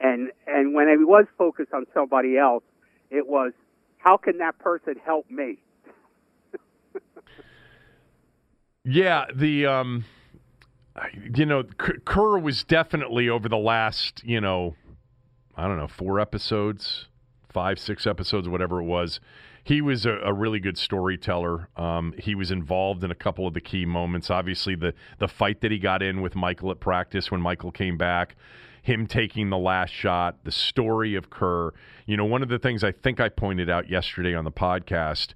and 0.00 0.30
and 0.46 0.74
when 0.74 0.88
he 0.88 1.04
was 1.04 1.26
focused 1.38 1.72
on 1.72 1.86
somebody 1.94 2.36
else, 2.36 2.64
it 3.10 3.26
was 3.26 3.52
how 3.98 4.16
can 4.16 4.38
that 4.38 4.58
person 4.58 4.94
help 5.04 5.30
me? 5.30 5.58
yeah, 8.84 9.26
the 9.34 9.66
um, 9.66 10.04
you 11.34 11.46
know, 11.46 11.64
Kerr 11.64 12.38
was 12.38 12.64
definitely 12.64 13.28
over 13.28 13.48
the 13.48 13.58
last 13.58 14.22
you 14.24 14.40
know, 14.40 14.74
I 15.56 15.66
don't 15.66 15.78
know, 15.78 15.88
four 15.88 16.20
episodes, 16.20 17.08
five, 17.48 17.78
six 17.78 18.06
episodes, 18.06 18.48
whatever 18.48 18.80
it 18.80 18.84
was 18.84 19.20
he 19.64 19.80
was 19.80 20.04
a, 20.04 20.18
a 20.18 20.32
really 20.32 20.60
good 20.60 20.76
storyteller. 20.76 21.68
Um, 21.76 22.14
he 22.18 22.34
was 22.34 22.50
involved 22.50 23.02
in 23.02 23.10
a 23.10 23.14
couple 23.14 23.46
of 23.46 23.54
the 23.54 23.62
key 23.62 23.86
moments. 23.86 24.30
Obviously, 24.30 24.74
the 24.74 24.94
the 25.18 25.26
fight 25.26 25.62
that 25.62 25.70
he 25.70 25.78
got 25.78 26.02
in 26.02 26.20
with 26.20 26.36
Michael 26.36 26.70
at 26.70 26.80
practice 26.80 27.30
when 27.30 27.40
Michael 27.40 27.72
came 27.72 27.96
back, 27.96 28.36
him 28.82 29.06
taking 29.06 29.48
the 29.48 29.58
last 29.58 29.90
shot, 29.90 30.36
the 30.44 30.52
story 30.52 31.14
of 31.14 31.30
Kerr. 31.30 31.72
You 32.04 32.18
know, 32.18 32.26
one 32.26 32.42
of 32.42 32.50
the 32.50 32.58
things 32.58 32.84
I 32.84 32.92
think 32.92 33.20
I 33.20 33.30
pointed 33.30 33.70
out 33.70 33.88
yesterday 33.88 34.34
on 34.34 34.44
the 34.44 34.52
podcast 34.52 35.28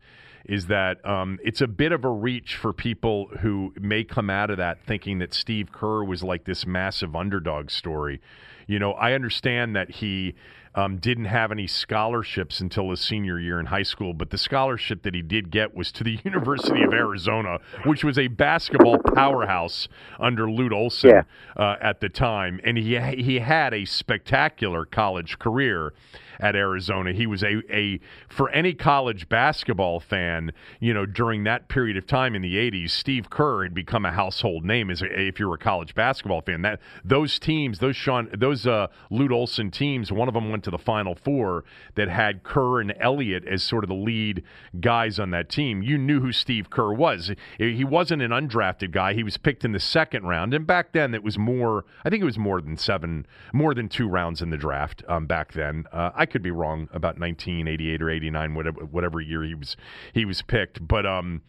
is 0.44 0.66
that 0.66 1.04
um, 1.06 1.38
it's 1.42 1.60
a 1.60 1.66
bit 1.66 1.92
of 1.92 2.04
a 2.04 2.10
reach 2.10 2.56
for 2.56 2.72
people 2.72 3.28
who 3.40 3.72
may 3.80 4.04
come 4.04 4.30
out 4.30 4.50
of 4.50 4.58
that 4.58 4.78
thinking 4.86 5.18
that 5.18 5.34
Steve 5.34 5.72
Kerr 5.72 6.04
was 6.04 6.22
like 6.22 6.44
this 6.44 6.66
massive 6.66 7.16
underdog 7.16 7.70
story. 7.70 8.20
You 8.66 8.78
know, 8.78 8.92
I 8.92 9.14
understand 9.14 9.74
that 9.76 9.90
he 9.90 10.34
um, 10.74 10.98
didn't 10.98 11.26
have 11.26 11.50
any 11.50 11.66
scholarships 11.66 12.60
until 12.60 12.90
his 12.90 13.00
senior 13.00 13.38
year 13.38 13.58
in 13.60 13.66
high 13.66 13.82
school, 13.82 14.12
but 14.12 14.30
the 14.30 14.38
scholarship 14.38 15.02
that 15.02 15.14
he 15.14 15.22
did 15.22 15.50
get 15.50 15.74
was 15.74 15.92
to 15.92 16.04
the 16.04 16.18
University 16.24 16.82
of 16.82 16.92
Arizona, 16.92 17.58
which 17.84 18.04
was 18.04 18.18
a 18.18 18.28
basketball 18.28 18.98
powerhouse 19.14 19.88
under 20.18 20.50
Lute 20.50 20.72
Olson 20.72 21.10
yeah. 21.10 21.22
uh, 21.56 21.76
at 21.80 22.00
the 22.00 22.08
time, 22.08 22.60
and 22.64 22.78
he 22.78 22.98
he 22.98 23.38
had 23.38 23.74
a 23.74 23.84
spectacular 23.84 24.84
college 24.84 25.38
career 25.38 25.92
at 26.40 26.54
Arizona. 26.56 27.12
He 27.12 27.26
was 27.26 27.42
a, 27.42 27.62
a 27.70 28.00
for 28.28 28.50
any 28.50 28.74
college 28.74 29.28
basketball 29.28 30.00
fan, 30.00 30.52
you 30.80 30.94
know, 30.94 31.06
during 31.06 31.44
that 31.44 31.68
period 31.68 31.96
of 31.96 32.06
time 32.06 32.34
in 32.34 32.42
the 32.42 32.56
80s, 32.56 32.90
Steve 32.90 33.30
Kerr 33.30 33.62
had 33.64 33.74
become 33.74 34.04
a 34.04 34.12
household 34.12 34.64
name 34.64 34.90
as 34.90 35.02
a, 35.02 35.06
if 35.06 35.38
you're 35.38 35.54
a 35.54 35.58
college 35.58 35.94
basketball 35.94 36.40
fan. 36.40 36.62
That 36.62 36.80
those 37.04 37.38
teams, 37.38 37.78
those 37.78 37.96
Sean 37.96 38.28
those 38.36 38.66
uh 38.66 38.88
Lute 39.10 39.32
Olson 39.32 39.70
teams, 39.70 40.12
one 40.12 40.28
of 40.28 40.34
them 40.34 40.50
went 40.50 40.64
to 40.64 40.70
the 40.70 40.78
final 40.78 41.14
four 41.14 41.64
that 41.94 42.08
had 42.08 42.42
Kerr 42.42 42.80
and 42.80 42.94
Elliott 43.00 43.44
as 43.46 43.62
sort 43.62 43.84
of 43.84 43.88
the 43.88 43.94
lead 43.94 44.42
guys 44.80 45.18
on 45.18 45.30
that 45.30 45.48
team. 45.48 45.82
You 45.82 45.98
knew 45.98 46.20
who 46.20 46.32
Steve 46.32 46.70
Kerr 46.70 46.92
was. 46.92 47.32
He 47.58 47.84
wasn't 47.84 48.22
an 48.22 48.30
undrafted 48.30 48.90
guy. 48.90 49.14
He 49.14 49.22
was 49.22 49.36
picked 49.36 49.64
in 49.64 49.72
the 49.72 49.80
second 49.80 50.24
round, 50.24 50.54
and 50.54 50.66
back 50.66 50.92
then 50.92 51.14
it 51.14 51.22
was 51.22 51.38
more. 51.38 51.84
I 52.04 52.10
think 52.10 52.22
it 52.22 52.26
was 52.26 52.38
more 52.38 52.60
than 52.60 52.76
seven, 52.76 53.26
more 53.52 53.74
than 53.74 53.88
two 53.88 54.08
rounds 54.08 54.42
in 54.42 54.50
the 54.50 54.56
draft 54.56 55.02
um, 55.08 55.26
back 55.26 55.52
then. 55.52 55.84
Uh, 55.92 56.10
I 56.14 56.26
could 56.30 56.42
be 56.42 56.50
wrong 56.50 56.88
about 56.92 57.18
1988 57.18 58.02
or 58.02 58.10
89, 58.10 58.54
whatever, 58.54 58.80
whatever 58.84 59.20
year 59.20 59.42
he 59.44 59.54
was 59.54 59.76
he 60.12 60.24
was 60.24 60.42
picked. 60.42 60.86
But 60.86 61.06
um, 61.06 61.42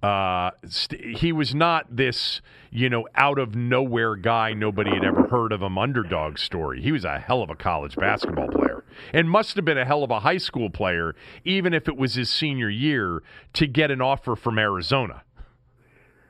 Uh, 0.00 0.52
st- 0.68 1.18
he 1.18 1.32
was 1.32 1.56
not 1.56 1.84
this, 1.90 2.40
you 2.70 2.88
know, 2.88 3.08
out 3.16 3.36
of 3.36 3.56
nowhere 3.56 4.14
guy 4.14 4.52
nobody 4.52 4.90
had 4.94 5.02
ever 5.02 5.26
heard 5.26 5.50
of 5.50 5.60
him 5.60 5.76
underdog 5.76 6.38
story. 6.38 6.80
He 6.80 6.92
was 6.92 7.04
a 7.04 7.18
hell 7.18 7.42
of 7.42 7.50
a 7.50 7.56
college 7.56 7.96
basketball 7.96 8.46
player 8.46 8.84
and 9.12 9.28
must 9.28 9.56
have 9.56 9.64
been 9.64 9.76
a 9.76 9.84
hell 9.84 10.04
of 10.04 10.12
a 10.12 10.20
high 10.20 10.38
school 10.38 10.70
player, 10.70 11.16
even 11.44 11.74
if 11.74 11.88
it 11.88 11.96
was 11.96 12.14
his 12.14 12.30
senior 12.30 12.68
year, 12.70 13.24
to 13.54 13.66
get 13.66 13.90
an 13.90 14.00
offer 14.00 14.36
from 14.36 14.56
Arizona. 14.56 15.24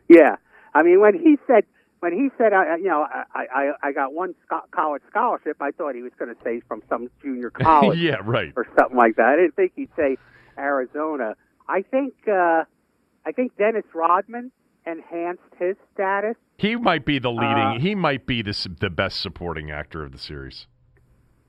Yeah, 0.09 0.37
I 0.75 0.83
mean 0.83 1.01
when 1.01 1.13
he 1.13 1.37
said 1.47 1.65
when 2.01 2.13
he 2.13 2.29
said 2.39 2.53
uh, 2.53 2.77
you 2.77 2.89
know 2.89 3.07
I 3.35 3.47
I, 3.55 3.73
I 3.83 3.93
got 3.93 4.13
one 4.13 4.35
college 4.71 5.03
scholarship, 5.09 5.57
I 5.61 5.71
thought 5.71 5.95
he 5.95 6.03
was 6.03 6.13
going 6.19 6.35
to 6.35 6.41
say 6.43 6.61
from 6.67 6.83
some 6.89 7.11
junior 7.23 7.51
college 7.51 7.99
yeah, 7.99 8.17
right. 8.25 8.53
or 8.57 8.67
something 8.77 8.97
like 8.97 9.17
that. 9.17 9.27
I 9.27 9.37
didn't 9.37 9.57
think 9.57 9.73
he'd 9.77 9.91
say 9.97 10.17
Arizona. 10.57 11.35
I 11.69 11.83
think 11.83 12.15
uh, 12.29 12.65
I 13.27 13.33
think 13.35 13.57
Dennis 13.57 13.85
Rodman 13.95 14.53
enhanced 14.87 15.43
his 15.59 15.77
status. 15.95 16.37
He 16.57 16.77
might 16.77 17.05
be 17.05 17.19
the 17.19 17.31
leading. 17.31 17.77
Uh, 17.77 17.79
he 17.79 17.95
might 17.95 18.27
be 18.27 18.43
the 18.43 18.69
the 18.81 18.91
best 18.91 19.21
supporting 19.21 19.71
actor 19.71 20.05
of 20.05 20.13
the 20.13 20.19
series. 20.19 20.67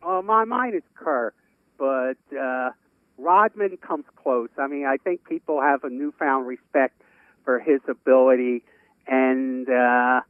Well, 0.03 0.21
my 0.21 0.45
mind 0.45 0.75
is 0.75 0.83
Kerr, 0.95 1.33
but 1.77 2.17
uh, 2.38 2.71
Rodman 3.17 3.77
comes 3.77 4.05
close. 4.15 4.49
I 4.57 4.67
mean, 4.67 4.85
I 4.85 4.97
think 4.97 5.27
people 5.27 5.62
have 5.62 5.83
a 5.83 5.89
newfound 5.89 6.47
respect 6.47 7.01
for 7.43 7.59
his 7.59 7.81
ability 7.88 8.63
and 9.09 9.67
uh, 9.67 10.21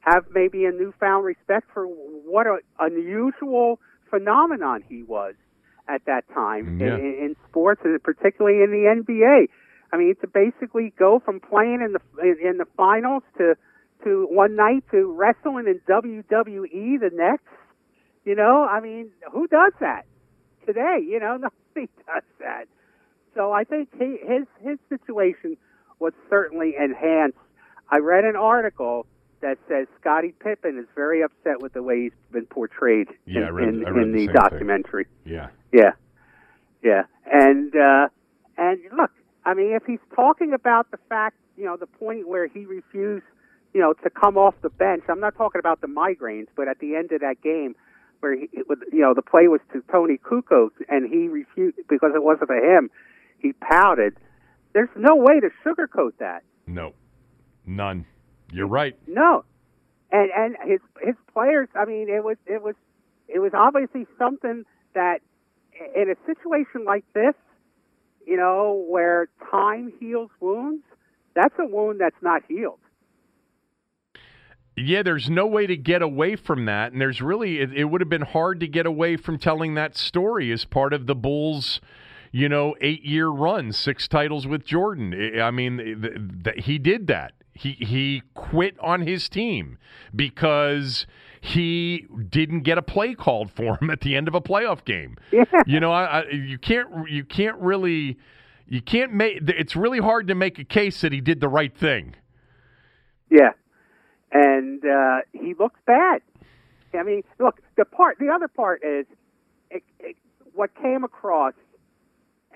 have 0.00 0.24
maybe 0.34 0.64
a 0.64 0.72
newfound 0.72 1.24
respect 1.24 1.68
for 1.72 1.84
what 1.86 2.46
an 2.46 2.60
unusual 2.78 3.78
phenomenon 4.10 4.82
he 4.88 5.02
was 5.02 5.34
at 5.88 6.04
that 6.06 6.24
time 6.32 6.78
Yeah. 6.80 6.96
in, 6.96 7.00
in 7.24 7.36
sports, 7.48 7.80
and 7.84 8.02
particularly 8.02 8.62
in 8.62 8.70
the 8.70 9.02
NBA. 9.02 9.48
I 9.92 9.96
mean, 9.96 10.14
to 10.20 10.26
basically 10.26 10.92
go 10.98 11.18
from 11.18 11.40
playing 11.40 11.80
in 11.82 11.92
the 11.92 12.00
in, 12.22 12.36
in 12.50 12.56
the 12.58 12.66
finals 12.76 13.22
to 13.38 13.56
to 14.04 14.26
one 14.30 14.54
night 14.54 14.84
to 14.92 15.10
wrestling 15.12 15.66
in 15.66 15.80
WWE 15.88 17.00
the 17.00 17.10
next. 17.12 17.46
You 18.24 18.34
know, 18.34 18.64
I 18.64 18.80
mean, 18.80 19.10
who 19.32 19.46
does 19.46 19.72
that 19.80 20.04
today? 20.66 20.98
You 21.06 21.18
know, 21.20 21.36
nobody 21.40 21.90
does 22.06 22.22
that. 22.40 22.66
So 23.34 23.52
I 23.52 23.64
think 23.64 23.88
he, 23.98 24.18
his 24.22 24.46
his 24.60 24.78
situation 24.88 25.56
was 25.98 26.12
certainly 26.28 26.74
enhanced. 26.78 27.38
I 27.90 27.98
read 27.98 28.24
an 28.24 28.36
article 28.36 29.06
that 29.40 29.58
says 29.68 29.86
Scottie 30.00 30.34
Pippen 30.40 30.78
is 30.78 30.86
very 30.94 31.22
upset 31.22 31.60
with 31.62 31.72
the 31.72 31.82
way 31.82 32.02
he's 32.02 32.12
been 32.32 32.46
portrayed 32.46 33.08
Yeah, 33.26 33.42
in, 33.42 33.44
I 33.44 33.48
read- 33.50 33.68
in, 33.68 33.86
I 33.86 33.90
read 33.90 34.02
in 34.06 34.12
the 34.12 34.18
the, 34.18 34.18
same 34.18 34.26
thing. 34.26 34.34
documentary. 34.34 35.06
Yeah. 35.24 35.48
Yeah, 35.72 35.92
yeah, 36.82 37.02
and 37.30 37.74
uh, 37.76 38.08
and 38.56 38.80
look, 38.96 39.10
I 39.44 39.52
mean, 39.54 39.72
if 39.72 39.84
he's 39.84 39.98
talking 40.14 40.52
about 40.54 40.90
the 40.90 40.96
fact, 41.08 41.36
you 41.56 41.64
know, 41.64 41.76
the 41.76 41.86
point 41.86 42.26
where 42.26 42.46
he 42.46 42.64
refused, 42.64 43.24
you 43.74 43.80
know, 43.80 43.92
to 44.02 44.08
come 44.10 44.38
off 44.38 44.54
the 44.62 44.70
bench. 44.70 45.02
I'm 45.10 45.20
not 45.20 45.36
talking 45.36 45.58
about 45.58 45.80
the 45.82 45.88
migraines, 45.88 46.46
but 46.56 46.68
at 46.68 46.78
the 46.78 46.94
end 46.96 47.12
of 47.12 47.20
that 47.20 47.42
game, 47.42 47.74
where 48.20 48.34
he, 48.34 48.48
it 48.52 48.66
was, 48.68 48.78
you 48.92 49.00
know, 49.00 49.12
the 49.12 49.20
play 49.22 49.46
was 49.48 49.60
to 49.74 49.82
Toni 49.92 50.16
Kukoc, 50.18 50.70
and 50.88 51.06
he 51.08 51.28
refused 51.28 51.76
because 51.88 52.12
it 52.14 52.22
wasn't 52.22 52.46
for 52.46 52.56
him. 52.56 52.90
He 53.38 53.52
pouted. 53.52 54.16
There's 54.72 54.88
no 54.96 55.16
way 55.16 55.40
to 55.40 55.50
sugarcoat 55.66 56.12
that. 56.18 56.44
No. 56.66 56.94
None. 57.66 58.06
You're 58.52 58.66
right. 58.66 58.96
No, 59.06 59.44
and 60.10 60.30
and 60.34 60.56
his 60.64 60.80
his 61.02 61.14
players. 61.32 61.68
I 61.74 61.84
mean, 61.84 62.08
it 62.08 62.24
was 62.24 62.36
it 62.46 62.62
was 62.62 62.74
it 63.28 63.38
was 63.40 63.52
obviously 63.54 64.06
something 64.18 64.64
that 64.94 65.20
in 65.94 66.10
a 66.10 66.16
situation 66.26 66.84
like 66.84 67.04
this, 67.14 67.34
you 68.26 68.36
know, 68.36 68.84
where 68.88 69.28
time 69.50 69.92
heals 70.00 70.30
wounds, 70.40 70.84
that's 71.34 71.54
a 71.58 71.66
wound 71.66 72.00
that's 72.00 72.20
not 72.22 72.42
healed. 72.48 72.80
Yeah, 74.76 75.02
there's 75.02 75.28
no 75.28 75.46
way 75.46 75.66
to 75.66 75.76
get 75.76 76.02
away 76.02 76.36
from 76.36 76.64
that, 76.66 76.92
and 76.92 77.00
there's 77.00 77.20
really 77.20 77.58
it, 77.58 77.72
it 77.74 77.84
would 77.84 78.00
have 78.00 78.08
been 78.08 78.22
hard 78.22 78.60
to 78.60 78.68
get 78.68 78.86
away 78.86 79.16
from 79.16 79.38
telling 79.38 79.74
that 79.74 79.96
story 79.96 80.52
as 80.52 80.64
part 80.64 80.92
of 80.92 81.06
the 81.06 81.16
Bulls, 81.16 81.80
you 82.30 82.48
know, 82.48 82.76
eight 82.80 83.04
year 83.04 83.28
run, 83.28 83.72
six 83.72 84.06
titles 84.06 84.46
with 84.46 84.64
Jordan. 84.64 85.40
I 85.40 85.50
mean, 85.50 85.78
th- 85.78 86.44
th- 86.44 86.64
he 86.64 86.78
did 86.78 87.08
that. 87.08 87.32
He 87.58 87.72
he 87.72 88.22
quit 88.34 88.78
on 88.78 89.02
his 89.02 89.28
team 89.28 89.78
because 90.14 91.06
he 91.40 92.06
didn't 92.28 92.60
get 92.60 92.78
a 92.78 92.82
play 92.82 93.14
called 93.14 93.50
for 93.50 93.76
him 93.80 93.90
at 93.90 94.00
the 94.02 94.14
end 94.14 94.28
of 94.28 94.34
a 94.34 94.40
playoff 94.40 94.84
game. 94.84 95.16
Yeah. 95.32 95.44
You 95.66 95.80
know, 95.80 95.90
I, 95.90 96.20
I, 96.20 96.30
you 96.30 96.56
can't 96.56 96.88
you 97.10 97.24
can't 97.24 97.58
really 97.58 98.16
you 98.68 98.80
can't 98.80 99.12
make. 99.12 99.40
It's 99.48 99.74
really 99.74 99.98
hard 99.98 100.28
to 100.28 100.36
make 100.36 100.60
a 100.60 100.64
case 100.64 101.00
that 101.00 101.10
he 101.12 101.20
did 101.20 101.40
the 101.40 101.48
right 101.48 101.76
thing. 101.76 102.14
Yeah, 103.28 103.50
and 104.30 104.84
uh, 104.84 105.18
he 105.32 105.54
looks 105.58 105.80
bad. 105.84 106.22
I 106.94 107.02
mean, 107.02 107.22
look, 107.38 107.60
the 107.76 107.84
part, 107.84 108.18
the 108.18 108.28
other 108.28 108.48
part 108.48 108.82
is 108.84 109.04
it, 109.70 109.82
it, 109.98 110.16
what 110.54 110.70
came 110.80 111.04
across, 111.04 111.54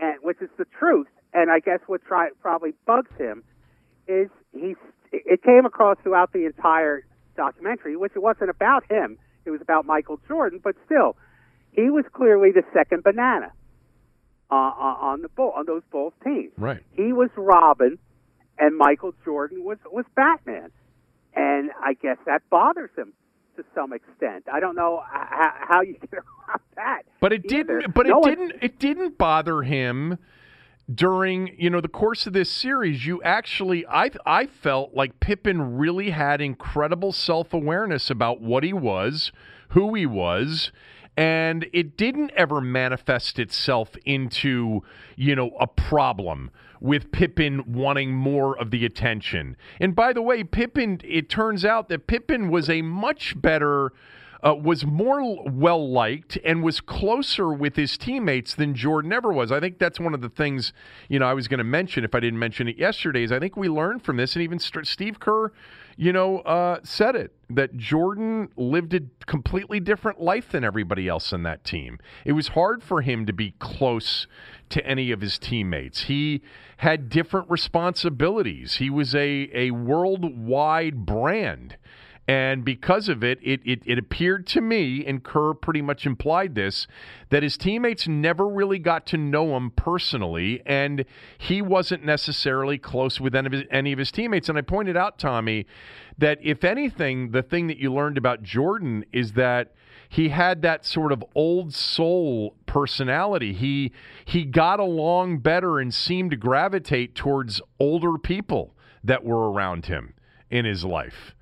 and 0.01 0.15
which 0.23 0.41
is 0.41 0.49
the 0.59 0.65
truth, 0.79 1.09
and 1.35 1.51
I 1.51 1.59
guess 1.59 1.81
what 1.87 2.05
try, 2.05 2.29
probably 2.41 2.73
bugs 2.87 3.11
him 3.19 3.43
is 4.07 4.29
he. 4.53 4.75
It 5.13 5.43
came 5.43 5.67
across 5.67 5.99
throughout 6.03 6.33
the 6.33 6.47
entire 6.47 7.05
documentary, 7.37 7.97
which 7.97 8.13
it 8.17 8.23
wasn't 8.23 8.51
about 8.51 8.85
him. 8.91 9.19
It 9.45 9.51
was 9.51 9.61
about 9.61 9.85
Michael 9.87 10.19
Jordan, 10.29 10.61
but 10.63 10.75
still, 10.87 11.17
he 11.73 11.91
was 11.91 12.05
clearly 12.13 12.51
the 12.53 12.63
second 12.73 13.03
banana 13.03 13.53
uh, 14.51 14.55
on 14.55 15.23
the 15.23 15.29
bull 15.29 15.53
on 15.57 15.67
those 15.67 15.83
Bulls 15.91 16.13
teams. 16.25 16.53
Right. 16.57 16.83
He 16.93 17.13
was 17.13 17.31
Robin, 17.37 17.99
and 18.59 18.77
Michael 18.77 19.13
Jordan 19.25 19.65
was 19.65 19.79
was 19.91 20.05
Batman, 20.15 20.71
and 21.35 21.71
I 21.83 21.95
guess 21.95 22.19
that 22.27 22.43
bothers 22.51 22.91
him 22.97 23.13
to 23.57 23.65
some 23.75 23.93
extent. 23.93 24.45
I 24.51 24.61
don't 24.61 24.77
know 24.77 25.03
how, 25.11 25.53
how 25.69 25.81
you 25.83 25.95
get 26.01 26.13
around 26.15 26.61
that. 26.77 27.03
But 27.21 27.33
it 27.35 27.45
either. 27.53 27.81
didn't. 27.81 27.95
But 27.95 28.07
No 28.07 28.19
it 28.19 28.21
one- 28.21 28.31
didn't. 28.31 28.63
It 28.63 28.79
didn't 28.79 29.19
bother 29.19 29.63
him 29.63 30.19
during 30.93 31.55
you 31.59 31.71
know 31.71 31.81
the 31.81 31.89
course 31.89 32.27
of 32.27 32.33
this 32.33 32.51
series. 32.51 33.07
You 33.07 33.23
actually, 33.23 33.87
I 33.87 34.11
I 34.27 34.47
felt 34.47 34.95
like 34.95 35.21
Pippen 35.21 35.77
really 35.77 36.11
had 36.11 36.41
incredible 36.41 37.13
self 37.13 37.53
awareness 37.53 38.11
about 38.11 38.41
what 38.41 38.65
he 38.65 38.73
was, 38.73 39.33
who 39.71 39.95
he 39.95 40.07
was. 40.07 40.73
And 41.15 41.67
it 41.75 41.99
didn't 41.99 42.31
ever 42.37 42.63
manifest 42.63 43.39
itself 43.39 43.97
into, 44.07 44.83
you 45.15 45.37
know, 45.37 45.51
a 45.61 45.67
problem 45.67 46.51
with 46.81 47.13
Pippen 47.13 47.73
wanting 47.73 48.15
more 48.15 48.59
of 48.59 48.71
the 48.71 48.85
attention. 48.85 49.57
And 49.79 49.95
by 49.95 50.13
the 50.15 50.23
way, 50.23 50.43
Pippen, 50.43 51.01
it 51.05 51.29
turns 51.29 51.67
out 51.67 51.89
that 51.91 52.07
Pippen 52.07 52.49
was 52.51 52.71
a 52.71 52.81
much 52.81 53.41
better 53.41 53.93
uh, 54.45 54.55
was 54.55 54.85
more 54.85 55.45
well 55.49 55.91
liked 55.91 56.37
and 56.45 56.63
was 56.63 56.81
closer 56.81 57.53
with 57.53 57.77
his 57.77 57.97
teammates 57.97 58.55
than 58.55 58.75
Jordan 58.75 59.13
ever 59.13 59.33
was. 59.33 59.53
I 59.53 59.61
think 59.61 59.79
that's 59.79 60.01
one 60.01 60.15
of 60.15 60.21
the 60.21 60.29
things 60.29 60.73
you 61.09 61.19
know 61.19 61.27
I 61.27 61.35
was 61.35 61.49
going 61.49 61.59
to 61.59 61.65
mention 61.65 62.05
if 62.05 62.15
I 62.15 62.21
didn't 62.21 62.39
mention 62.39 62.69
it 62.69 62.77
yesterday. 62.77 63.23
Is 63.23 63.33
I 63.33 63.39
think 63.39 63.57
we 63.57 63.69
learned 63.69 64.05
from 64.05 64.17
this, 64.17 64.35
and 64.35 64.43
even 64.43 64.59
St- 64.59 64.87
Steve 64.87 65.21
Kerr, 65.21 65.53
you 65.97 66.13
know, 66.13 66.39
uh, 66.41 66.81
said 66.83 67.15
it 67.15 67.33
that 67.51 67.77
Jordan 67.77 68.49
lived 68.57 68.95
a 68.95 69.01
completely 69.27 69.79
different 69.79 70.21
life 70.21 70.51
than 70.51 70.65
everybody 70.65 71.07
else 71.07 71.33
in 71.33 71.43
that 71.43 71.65
team. 71.65 71.99
It 72.25 72.33
was 72.33 72.49
hard 72.49 72.83
for 72.83 73.03
him 73.03 73.27
to 73.27 73.33
be 73.33 73.55
close 73.59 74.27
to 74.71 74.85
any 74.87 75.11
of 75.11 75.21
his 75.21 75.39
teammates. 75.39 76.05
He 76.05 76.43
had 76.79 77.09
different 77.09 77.51
responsibilities. 77.51 78.77
He 78.77 78.91
was 78.91 79.15
a 79.15 79.51
a 79.53 79.71
worldwide 79.71 81.05
brand. 81.07 81.77
And 82.29 82.65
because 82.65 83.09
of 83.09 83.25
it, 83.25 83.41
it, 83.43 83.61
it, 83.65 83.83
it 83.85 83.99
appeared 83.99 84.47
to 84.49 84.61
me, 84.61 85.05
and 85.05 85.25
Kerr 85.25 85.55
pretty 85.55 85.83
much 85.83 86.07
implied 86.07 86.55
this, 86.55 86.87
that 87.31 87.43
his 87.43 87.57
teammates 87.57 88.07
never 88.07 88.47
really 88.47 88.79
got 88.79 89.07
to 89.07 89.17
know 89.17 89.57
him 89.57 89.73
personally, 89.73 90.63
and 90.65 91.05
he 91.37 91.61
wasn't 91.61 92.05
necessarily 92.05 92.79
close 92.79 93.21
with 93.21 93.35
any 93.35 93.47
of 93.47 93.53
his, 93.53 93.63
any 93.73 93.93
of 93.93 93.99
his 93.99 94.13
teammates. 94.13 94.49
And 94.49 94.57
I 94.57 94.61
pointed 94.61 94.97
out, 94.97 95.19
Tommy, 95.19 95.67
that 96.17 96.39
if 96.41 96.63
anything, 96.63 97.33
the 97.33 97.43
thing 97.43 97.67
that 97.67 97.79
you 97.79 97.93
learned 97.93 98.19
about 98.19 98.45
Jordan 98.45 99.05
is 99.13 99.33
that 99.33 99.73
he 100.09 100.29
had 100.29 100.63
that 100.63 100.85
sort 100.85 101.11
of 101.11 101.25
old 101.35 101.75
soul 101.75 102.55
personality. 102.67 103.55
He 103.55 103.93
he 104.27 104.45
got 104.45 104.79
along 104.79 105.39
better 105.39 105.81
and 105.81 105.93
seemed 105.93 106.33
to 106.33 106.37
gravitate 106.37 107.15
towards 107.15 107.63
older 107.81 108.19
people 108.19 108.77
that 109.03 109.25
were 109.25 109.51
around 109.51 109.87
him 109.87 110.13
in 110.51 110.67
his 110.67 110.85
life. 110.85 111.35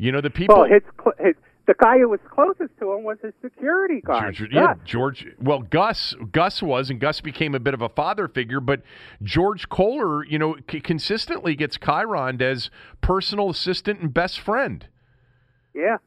You 0.00 0.12
know, 0.12 0.22
the 0.22 0.30
people. 0.30 0.56
Well, 0.56 0.64
his, 0.64 0.82
his 1.18 1.34
the 1.66 1.74
guy 1.78 1.98
who 1.98 2.08
was 2.08 2.20
closest 2.28 2.70
to 2.80 2.92
him 2.92 3.04
was 3.04 3.18
his 3.22 3.34
security 3.42 4.00
guard. 4.00 4.34
George, 4.34 4.50
yeah, 4.50 4.74
George. 4.82 5.26
Well, 5.38 5.60
Gus, 5.60 6.14
Gus 6.32 6.62
was, 6.62 6.88
and 6.88 6.98
Gus 6.98 7.20
became 7.20 7.54
a 7.54 7.60
bit 7.60 7.74
of 7.74 7.82
a 7.82 7.90
father 7.90 8.26
figure. 8.26 8.60
But 8.60 8.80
George 9.22 9.68
Koehler, 9.68 10.22
you 10.26 10.38
know, 10.38 10.56
c- 10.70 10.80
consistently 10.80 11.54
gets 11.54 11.76
chyron 11.76 12.40
as 12.40 12.70
personal 13.02 13.50
assistant 13.50 14.00
and 14.00 14.12
best 14.12 14.40
friend. 14.40 14.88
Yeah. 15.74 15.98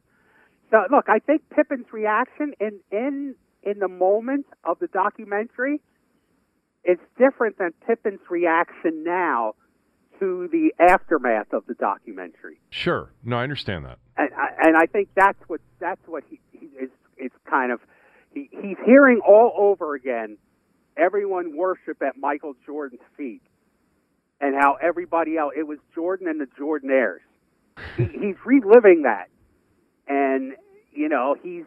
So 0.72 0.78
look, 0.90 1.04
I 1.08 1.20
think 1.20 1.42
Pippen's 1.54 1.86
reaction 1.92 2.52
in 2.58 2.80
in 2.90 3.36
in 3.62 3.78
the 3.78 3.88
moment 3.88 4.46
of 4.64 4.80
the 4.80 4.88
documentary 4.88 5.80
is 6.84 6.98
different 7.16 7.58
than 7.58 7.70
Pippen's 7.86 8.20
reaction 8.28 9.04
now 9.04 9.54
to 10.20 10.48
the 10.50 10.72
aftermath 10.78 11.52
of 11.52 11.66
the 11.66 11.74
documentary. 11.74 12.60
Sure. 12.70 13.10
No, 13.22 13.38
I 13.38 13.42
understand 13.42 13.84
that. 13.84 13.98
And 14.16 14.30
I, 14.34 14.48
and 14.62 14.76
I 14.76 14.86
think 14.86 15.08
that's 15.14 15.38
what 15.48 15.60
that's 15.80 16.00
what 16.06 16.24
he, 16.28 16.40
he 16.52 16.66
is. 16.80 16.90
It's 17.16 17.34
kind 17.48 17.72
of 17.72 17.80
he, 18.32 18.48
he's 18.50 18.76
hearing 18.84 19.20
all 19.26 19.52
over 19.56 19.94
again. 19.94 20.36
Everyone 20.96 21.56
worship 21.56 22.02
at 22.02 22.16
Michael 22.16 22.54
Jordan's 22.64 23.02
feet, 23.16 23.42
and 24.40 24.54
how 24.54 24.76
everybody 24.80 25.36
else. 25.36 25.54
It 25.56 25.66
was 25.66 25.78
Jordan 25.94 26.28
and 26.28 26.40
the 26.40 26.46
Jordanaires. 26.58 27.20
he, 27.96 28.04
he's 28.04 28.36
reliving 28.44 29.02
that, 29.02 29.28
and 30.06 30.54
you 30.92 31.08
know 31.08 31.36
he's. 31.42 31.64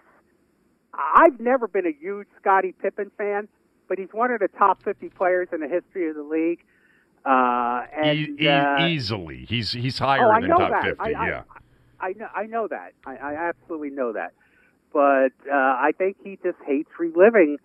I've 0.94 1.40
never 1.40 1.68
been 1.68 1.86
a 1.86 1.92
huge 1.92 2.28
Scottie 2.42 2.72
Pippen 2.72 3.12
fan, 3.18 3.48
but 3.88 4.00
he's 4.00 4.10
one 4.14 4.32
of 4.32 4.40
the 4.40 4.48
top 4.48 4.82
50 4.84 5.10
players 5.10 5.50
in 5.52 5.60
the 5.60 5.68
history 5.68 6.10
of 6.10 6.16
the 6.16 6.24
league. 6.24 6.64
Uh, 7.28 7.86
and 7.94 8.18
e- 8.18 8.36
e- 8.40 8.48
uh, 8.48 8.88
easily, 8.88 9.46
he's 9.50 9.74
he's 9.74 10.00
higher 10.00 10.32
oh, 10.32 10.40
than 10.40 10.50
top 10.50 10.72
that. 10.72 10.84
fifty. 10.84 11.14
I, 11.16 11.24
I, 11.24 11.28
yeah. 11.28 11.44
I 12.00 12.14
know, 12.14 12.28
I 12.34 12.46
know 12.46 12.68
that. 12.70 12.94
I, 13.06 13.16
I 13.18 13.50
absolutely 13.50 13.90
know 13.90 14.14
that. 14.14 14.32
But 14.94 15.34
uh, 15.52 15.54
I 15.54 15.92
think 15.98 16.18
he 16.24 16.38
just 16.42 16.58
hates 16.66 16.90
reliving 16.98 17.58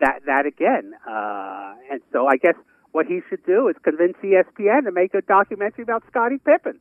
that 0.00 0.20
that 0.26 0.46
again. 0.46 0.92
Uh, 1.04 1.74
and 1.90 2.00
so 2.12 2.28
I 2.28 2.36
guess 2.36 2.54
what 2.92 3.06
he 3.06 3.22
should 3.28 3.44
do 3.44 3.66
is 3.68 3.74
convince 3.82 4.14
ESPN 4.22 4.84
to 4.84 4.92
make 4.92 5.14
a 5.14 5.22
documentary 5.22 5.82
about 5.82 6.04
Scottie 6.08 6.38
Pippen. 6.38 6.78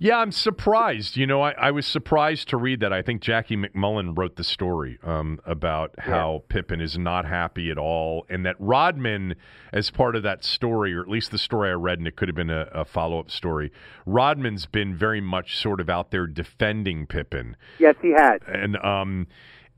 Yeah, 0.00 0.18
I'm 0.18 0.30
surprised. 0.30 1.16
You 1.16 1.26
know, 1.26 1.42
I, 1.42 1.50
I 1.52 1.70
was 1.72 1.84
surprised 1.84 2.48
to 2.50 2.56
read 2.56 2.78
that. 2.80 2.92
I 2.92 3.02
think 3.02 3.20
Jackie 3.20 3.56
MacMullan 3.56 4.16
wrote 4.16 4.36
the 4.36 4.44
story 4.44 4.98
um, 5.02 5.40
about 5.44 5.94
how 5.98 6.44
Pippen 6.48 6.80
is 6.80 6.96
not 6.96 7.24
happy 7.24 7.70
at 7.70 7.78
all, 7.78 8.24
and 8.28 8.46
that 8.46 8.54
Rodman, 8.60 9.34
as 9.72 9.90
part 9.90 10.14
of 10.14 10.22
that 10.22 10.44
story, 10.44 10.94
or 10.94 11.00
at 11.02 11.08
least 11.08 11.32
the 11.32 11.38
story 11.38 11.70
I 11.70 11.72
read, 11.72 11.98
and 11.98 12.06
it 12.06 12.14
could 12.14 12.28
have 12.28 12.36
been 12.36 12.48
a, 12.50 12.68
a 12.72 12.84
follow 12.84 13.18
up 13.18 13.28
story, 13.30 13.72
Rodman's 14.06 14.66
been 14.66 14.94
very 14.96 15.20
much 15.20 15.58
sort 15.58 15.80
of 15.80 15.90
out 15.90 16.12
there 16.12 16.28
defending 16.28 17.06
Pippen 17.06 17.56
Yes, 17.80 17.96
he 18.00 18.12
has. 18.16 18.40
and 18.46 18.76
um 18.76 19.26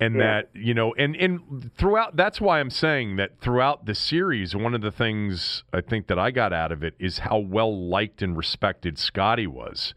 and 0.01 0.15
Yeah. 0.17 0.21
that 0.21 0.51
you 0.55 0.75
know 0.75 0.95
and 0.95 1.15
and 1.17 1.71
throughout 1.77 2.17
that's 2.17 2.41
why 2.41 2.59
i'm 2.59 2.71
saying 2.71 3.17
that 3.17 3.39
throughout 3.41 3.85
the 3.87 3.95
series 3.95 4.57
one 4.57 4.75
of 4.75 4.81
the 4.81 4.91
things 4.91 5.63
i 5.73 5.81
think 5.81 6.07
that 6.09 6.19
i 6.19 6.31
got 6.31 6.53
out 6.53 6.73
of 6.73 6.83
it 6.83 6.95
is 6.99 7.19
how 7.19 7.39
well 7.39 7.89
liked 7.89 8.23
and 8.23 8.37
respected 8.37 8.99
Scottie 8.99 9.47
was 9.47 9.95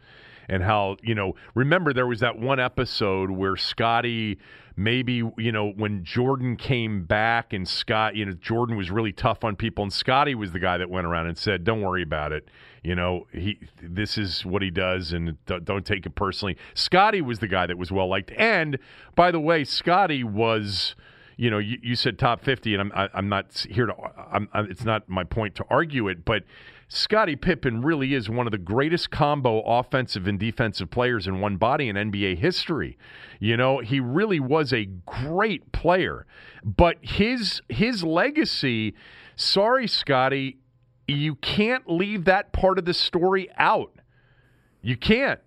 and 0.49 0.63
how 0.63 0.97
you 1.01 1.15
know 1.15 1.35
remember 1.55 1.93
there 1.93 2.07
was 2.07 2.19
that 2.19 2.37
one 2.37 2.59
episode 2.59 3.31
where 3.31 3.55
Scottie 3.55 4.39
maybe 4.75 5.21
you 5.37 5.51
know 5.51 5.69
when 5.69 6.03
jordan 6.03 6.55
came 6.55 7.03
back 7.03 7.53
and 7.53 7.67
scott 7.67 8.15
you 8.15 8.25
know 8.25 8.33
jordan 8.33 8.75
was 8.75 8.89
really 8.89 9.11
tough 9.11 9.43
on 9.43 9.55
people 9.55 9.83
and 9.83 9.93
Scottie 9.93 10.33
was 10.33 10.51
the 10.51 10.59
guy 10.59 10.77
that 10.77 10.89
went 10.89 11.05
around 11.05 11.27
and 11.27 11.37
said 11.37 11.63
don't 11.63 11.81
worry 11.81 12.01
about 12.01 12.31
it. 12.31 12.47
You 12.83 12.95
know 12.95 13.27
he 13.31 13.59
this 13.81 14.17
is 14.17 14.45
what 14.45 14.61
he 14.61 14.71
does 14.71 15.13
and 15.13 15.37
don't, 15.45 15.85
take 15.85 16.05
it 16.05 16.15
personally. 16.15 16.57
Scottie 16.73 17.21
was 17.21 17.39
the 17.39 17.47
guy 17.47 17.65
that 17.65 17.77
was 17.77 17.91
well 17.91 18.07
liked 18.07 18.31
and 18.31 18.79
by 19.15 19.31
the 19.31 19.39
way 19.39 19.63
Scottie 19.63 20.23
was 20.23 20.95
you 21.37 21.49
know 21.49 21.59
you, 21.59 21.77
you 21.81 21.95
said 21.95 22.19
top 22.19 22.41
50 22.43 22.75
and 22.75 22.81
i'm 22.81 22.91
I, 22.93 23.09
i'm 23.15 23.27
not 23.27 23.65
here 23.69 23.87
to 23.87 23.95
I'm, 24.31 24.47
i 24.53 24.61
it's 24.61 24.85
not 24.85 25.09
my 25.09 25.23
point 25.23 25.55
to 25.55 25.65
argue 25.67 26.07
it 26.07 26.23
but 26.25 26.43
Scottie 26.95 27.35
Pippen 27.35 27.81
really 27.81 28.13
is 28.13 28.29
one 28.29 28.45
of 28.45 28.51
the 28.51 28.59
greatest 28.59 29.09
combo 29.09 29.61
offensive 29.61 30.27
and 30.27 30.39
defensive 30.39 30.91
players 30.91 31.25
in 31.25 31.39
one 31.39 31.57
body 31.57 31.89
in 31.89 31.95
NBA 31.95 32.37
history. 32.37 32.99
You 33.39 33.57
know, 33.57 33.79
he 33.79 33.99
really 33.99 34.39
was 34.39 34.71
a 34.71 34.85
great 34.85 35.71
player. 35.71 36.27
But 36.63 36.97
his 37.01 37.63
his 37.67 38.03
legacy, 38.03 38.93
sorry 39.35 39.87
Scottie, 39.87 40.59
you 41.07 41.33
can't 41.33 41.89
leave 41.89 42.25
that 42.25 42.53
part 42.53 42.77
of 42.77 42.85
the 42.85 42.93
story 42.93 43.49
out. 43.57 43.95
You 44.83 44.95
can't. 44.95 45.39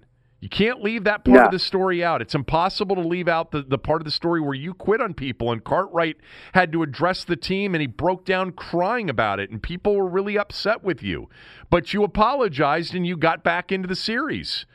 You 0.46 0.48
can't 0.48 0.80
leave 0.80 1.02
that 1.02 1.24
part 1.24 1.38
No. 1.38 1.44
of 1.46 1.50
the 1.50 1.58
story 1.58 2.04
out. 2.04 2.22
It's 2.22 2.32
impossible 2.36 2.94
to 2.94 3.02
leave 3.02 3.26
out 3.26 3.50
the, 3.50 3.62
the 3.62 3.78
part 3.78 4.00
of 4.00 4.04
the 4.04 4.12
story 4.12 4.40
where 4.40 4.54
you 4.54 4.74
quit 4.74 5.00
on 5.00 5.12
people 5.12 5.50
and 5.50 5.64
Cartwright 5.64 6.18
had 6.52 6.70
to 6.70 6.84
address 6.84 7.24
the 7.24 7.34
team 7.34 7.74
and 7.74 7.80
he 7.80 7.88
broke 7.88 8.24
down 8.24 8.52
crying 8.52 9.10
about 9.10 9.40
it 9.40 9.50
and 9.50 9.60
people 9.60 9.96
were 9.96 10.06
really 10.06 10.38
upset 10.38 10.84
with 10.84 11.02
you. 11.02 11.28
But 11.68 11.92
you 11.92 12.04
apologized 12.04 12.94
and 12.94 13.04
you 13.04 13.16
got 13.16 13.42
back 13.42 13.72
into 13.72 13.88
the 13.88 13.96
series. 13.96 14.66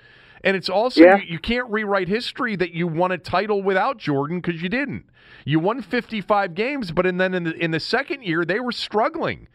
And 0.44 0.58
it's 0.58 0.68
also 0.68 1.04
Yeah. 1.06 1.16
you, 1.20 1.24
you 1.36 1.40
can't 1.40 1.70
rewrite 1.70 2.10
history 2.10 2.58
that 2.58 2.74
you 2.74 2.86
won 2.86 3.14
a 3.14 3.18
title 3.18 3.64
without 3.64 3.98
Jordan 3.98 4.42
because 4.42 4.62
you 4.62 4.68
didn't. 4.68 5.06
You 5.46 5.62
won 5.62 5.82
55 5.82 6.54
games, 6.54 6.92
but 6.92 7.06
and 7.06 7.18
then 7.18 7.34
in 7.34 7.46
the 7.46 7.56
in 7.56 7.72
the 7.72 7.80
second 7.80 8.24
year 8.26 8.44
they 8.44 8.60
were 8.60 8.74
struggling 8.74 9.48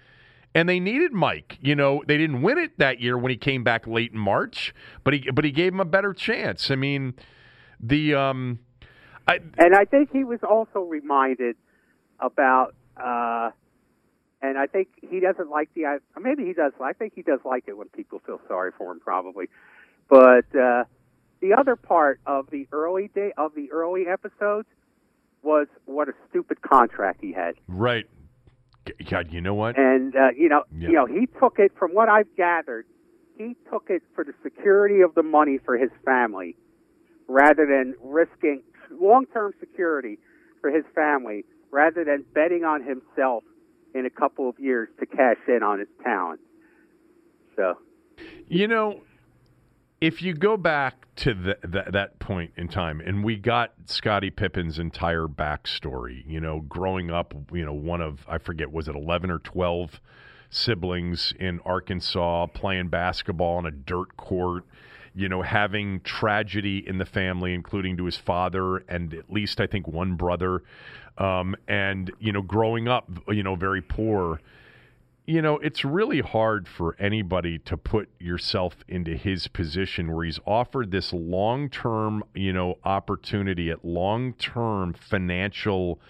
and 0.56 0.68
they 0.68 0.80
needed 0.80 1.12
Mike. 1.12 1.58
You 1.60 1.76
know, 1.76 2.02
they 2.06 2.16
didn't 2.16 2.42
win 2.42 2.58
it 2.58 2.78
that 2.78 3.00
year 3.00 3.16
when 3.18 3.30
he 3.30 3.36
came 3.36 3.62
back 3.62 3.86
late 3.86 4.12
in 4.12 4.18
March, 4.18 4.74
but 5.04 5.14
he 5.14 5.30
but 5.30 5.44
he 5.44 5.52
gave 5.52 5.72
him 5.72 5.80
a 5.80 5.84
better 5.84 6.12
chance. 6.12 6.70
I 6.70 6.76
mean, 6.76 7.14
the 7.78 8.14
um, 8.14 8.60
I, 9.28 9.40
And 9.58 9.74
I 9.74 9.84
think 9.84 10.10
he 10.12 10.24
was 10.24 10.40
also 10.48 10.80
reminded 10.80 11.56
about, 12.20 12.74
uh, 12.96 13.50
and 14.40 14.56
I 14.56 14.66
think 14.66 14.88
he 15.08 15.20
doesn't 15.20 15.50
like 15.50 15.68
the, 15.74 16.00
maybe 16.20 16.44
he 16.44 16.52
does, 16.52 16.72
I 16.82 16.92
think 16.92 17.14
he 17.14 17.22
does 17.22 17.40
like 17.44 17.64
it 17.66 17.76
when 17.76 17.88
people 17.88 18.20
feel 18.24 18.40
sorry 18.46 18.70
for 18.78 18.92
him 18.92 19.00
probably. 19.00 19.48
But, 20.08 20.46
uh, 20.54 20.84
the 21.40 21.52
other 21.52 21.76
part 21.76 22.20
of 22.24 22.48
the 22.50 22.66
early 22.72 23.10
day, 23.14 23.32
of 23.36 23.54
the 23.54 23.70
early 23.70 24.06
episodes 24.06 24.68
was 25.42 25.66
what 25.84 26.08
a 26.08 26.12
stupid 26.30 26.62
contract 26.62 27.20
he 27.20 27.32
had. 27.32 27.56
right. 27.68 28.06
God, 29.10 29.32
you 29.32 29.40
know 29.40 29.54
what? 29.54 29.78
And, 29.78 30.14
uh, 30.14 30.28
you 30.36 30.48
know, 30.48 30.64
Yeah. 30.76 30.88
you 30.88 30.94
know, 30.94 31.06
he 31.06 31.26
took 31.38 31.58
it 31.58 31.72
from 31.78 31.92
what 31.92 32.08
I've 32.08 32.34
gathered, 32.36 32.86
he 33.36 33.56
took 33.70 33.90
it 33.90 34.02
for 34.14 34.24
the 34.24 34.32
security 34.42 35.00
of 35.02 35.14
the 35.14 35.22
money 35.22 35.58
for 35.58 35.76
his 35.76 35.90
family 36.04 36.56
rather 37.28 37.66
than 37.66 37.94
risking 38.02 38.62
long-term 38.90 39.52
security 39.60 40.18
for 40.60 40.70
his 40.70 40.84
family 40.94 41.44
rather 41.70 42.04
than 42.04 42.24
betting 42.32 42.64
on 42.64 42.82
himself 42.82 43.44
in 43.94 44.06
a 44.06 44.10
couple 44.10 44.48
of 44.48 44.58
years 44.58 44.88
to 45.00 45.06
cash 45.06 45.36
in 45.48 45.62
on 45.62 45.78
his 45.80 45.88
talent. 46.02 46.40
So, 47.56 47.78
You 48.48 48.68
know, 48.68 49.00
if 50.00 50.20
you 50.20 50.34
go 50.34 50.56
back 50.56 51.06
to 51.16 51.32
the, 51.32 51.58
the, 51.62 51.84
that 51.90 52.18
point 52.18 52.52
in 52.56 52.68
time, 52.68 53.00
and 53.00 53.24
we 53.24 53.36
got 53.36 53.72
Scottie 53.86 54.30
Pippen's 54.30 54.78
entire 54.78 55.26
backstory, 55.26 56.22
you 56.26 56.40
know, 56.40 56.60
growing 56.60 57.10
up, 57.10 57.34
you 57.52 57.64
know, 57.64 57.72
one 57.72 58.02
of, 58.02 58.24
I 58.28 58.38
forget, 58.38 58.70
was 58.70 58.88
it 58.88 58.94
11 58.94 59.30
or 59.30 59.38
12 59.38 60.00
siblings 60.50 61.32
in 61.40 61.60
Arkansas 61.64 62.46
playing 62.48 62.88
basketball 62.88 63.56
on 63.56 63.66
a 63.66 63.70
dirt 63.70 64.16
court, 64.16 64.64
you 65.14 65.28
know, 65.30 65.40
having 65.40 66.00
tragedy 66.00 66.84
in 66.86 66.98
the 66.98 67.06
family, 67.06 67.54
including 67.54 67.96
to 67.96 68.04
his 68.04 68.16
father 68.16 68.78
and 68.88 69.14
at 69.14 69.32
least, 69.32 69.60
I 69.60 69.66
think, 69.66 69.88
one 69.88 70.14
brother. 70.16 70.62
Um, 71.16 71.56
and, 71.66 72.12
you 72.18 72.32
know, 72.32 72.42
growing 72.42 72.86
up, 72.86 73.08
you 73.28 73.42
know, 73.42 73.56
very 73.56 73.80
poor 73.80 74.40
you 75.26 75.42
know, 75.42 75.58
it's 75.58 75.84
really 75.84 76.20
hard 76.20 76.68
for 76.68 76.94
anybody 77.00 77.58
to 77.58 77.76
put 77.76 78.08
yourself 78.20 78.76
into 78.86 79.16
his 79.16 79.48
position 79.48 80.12
where 80.12 80.24
he's 80.24 80.38
offered 80.46 80.92
this 80.92 81.12
long 81.12 81.68
term, 81.68 82.22
you 82.34 82.52
know, 82.52 82.78
opportunity 82.84 83.70
at 83.70 83.84
long 83.84 84.34
term 84.34 84.94
financial, 84.94 86.00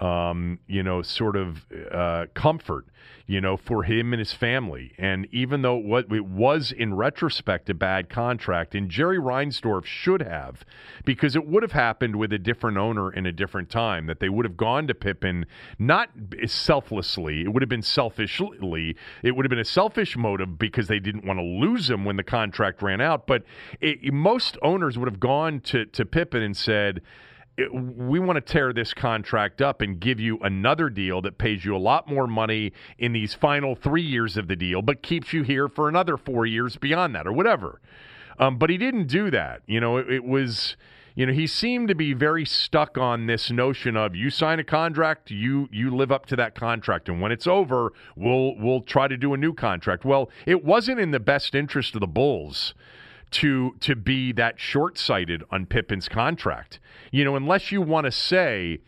um, 0.00 0.58
you 0.66 0.82
know, 0.82 1.02
sort 1.02 1.36
of 1.36 1.66
uh, 1.92 2.26
comfort, 2.34 2.86
you 3.26 3.40
know, 3.40 3.56
for 3.56 3.84
him 3.84 4.12
and 4.12 4.18
his 4.18 4.32
family. 4.32 4.92
And 4.98 5.28
even 5.30 5.62
though 5.62 5.76
what 5.76 6.12
it 6.12 6.26
was 6.26 6.72
in 6.72 6.94
retrospect 6.94 7.70
a 7.70 7.74
bad 7.74 8.10
contract, 8.10 8.74
and 8.74 8.90
Jerry 8.90 9.18
Reinsdorf 9.18 9.84
should 9.84 10.20
have, 10.20 10.64
because 11.04 11.36
it 11.36 11.46
would 11.46 11.62
have 11.62 11.72
happened 11.72 12.16
with 12.16 12.32
a 12.32 12.38
different 12.38 12.76
owner 12.76 13.12
in 13.12 13.24
a 13.24 13.32
different 13.32 13.70
time, 13.70 14.06
that 14.06 14.18
they 14.18 14.28
would 14.28 14.44
have 14.44 14.56
gone 14.56 14.88
to 14.88 14.94
Pippen 14.94 15.46
not 15.78 16.10
selflessly, 16.46 17.42
it 17.42 17.52
would 17.52 17.62
have 17.62 17.68
been 17.68 17.82
selfishly, 17.82 18.96
it 19.22 19.36
would 19.36 19.44
have 19.44 19.50
been 19.50 19.58
a 19.58 19.64
selfish 19.64 20.16
motive 20.16 20.58
because 20.58 20.88
they 20.88 20.98
didn't 20.98 21.24
want 21.24 21.38
to 21.38 21.44
lose 21.44 21.88
him 21.88 22.04
when 22.04 22.16
the 22.16 22.24
contract 22.24 22.82
ran 22.82 23.00
out. 23.00 23.28
But 23.28 23.44
it, 23.80 24.12
most 24.12 24.58
owners 24.60 24.98
would 24.98 25.08
have 25.08 25.20
gone 25.20 25.60
to, 25.60 25.86
to 25.86 26.04
Pippen 26.04 26.42
and 26.42 26.56
said, 26.56 27.00
it- 27.56 27.72
we 27.72 28.18
want 28.18 28.36
to 28.36 28.40
tear 28.40 28.72
this 28.72 28.92
contract 28.94 29.62
up 29.62 29.80
and 29.80 30.00
give 30.00 30.18
you 30.18 30.38
another 30.40 30.90
deal 30.90 31.20
that 31.22 31.38
pays 31.38 31.64
you 31.64 31.76
a 31.76 31.78
lot 31.78 32.08
more 32.08 32.26
money 32.26 32.72
in 32.98 33.12
these 33.12 33.34
final 33.34 33.74
three 33.74 34.02
years 34.02 34.36
of 34.36 34.48
the 34.48 34.56
deal, 34.56 34.82
but 34.82 35.02
keeps 35.02 35.32
you 35.32 35.42
here 35.42 35.68
for 35.68 35.88
another 35.88 36.16
four 36.16 36.46
years 36.46 36.76
beyond 36.76 37.14
that 37.14 37.26
or 37.26 37.32
whatever. 37.32 37.80
Um, 38.38 38.58
but 38.58 38.70
he 38.70 38.78
didn't 38.78 39.06
do 39.06 39.30
that. 39.30 39.62
You 39.66 39.80
know, 39.80 39.98
it, 39.98 40.10
it 40.10 40.24
was, 40.24 40.76
you 41.14 41.26
know, 41.26 41.32
he 41.32 41.46
seemed 41.46 41.86
to 41.88 41.94
be 41.94 42.12
very 42.12 42.44
stuck 42.44 42.98
on 42.98 43.26
this 43.26 43.50
notion 43.52 43.96
of 43.96 44.16
you 44.16 44.30
sign 44.30 44.58
a 44.58 44.64
contract, 44.64 45.30
you 45.30 45.68
you 45.70 45.94
live 45.94 46.10
up 46.10 46.26
to 46.26 46.36
that 46.36 46.56
contract, 46.56 47.08
and 47.08 47.20
when 47.20 47.30
it's 47.30 47.46
over, 47.46 47.92
we'll 48.16 48.56
we'll 48.56 48.80
try 48.80 49.06
to 49.06 49.16
do 49.16 49.32
a 49.32 49.36
new 49.36 49.54
contract. 49.54 50.04
Well, 50.04 50.28
it 50.46 50.64
wasn't 50.64 50.98
in 50.98 51.12
the 51.12 51.20
best 51.20 51.54
interest 51.54 51.94
of 51.94 52.00
the 52.00 52.08
Bulls 52.08 52.74
to 53.34 53.74
to 53.80 53.94
be 53.96 54.32
that 54.32 54.58
short 54.60 54.98
sighted 54.98 55.42
on 55.50 55.66
Pippen's 55.66 56.08
contract. 56.08 56.78
You 57.10 57.24
know, 57.24 57.36
unless 57.36 57.72
you 57.72 57.80
want 57.82 58.06
to 58.06 58.12
say 58.12 58.80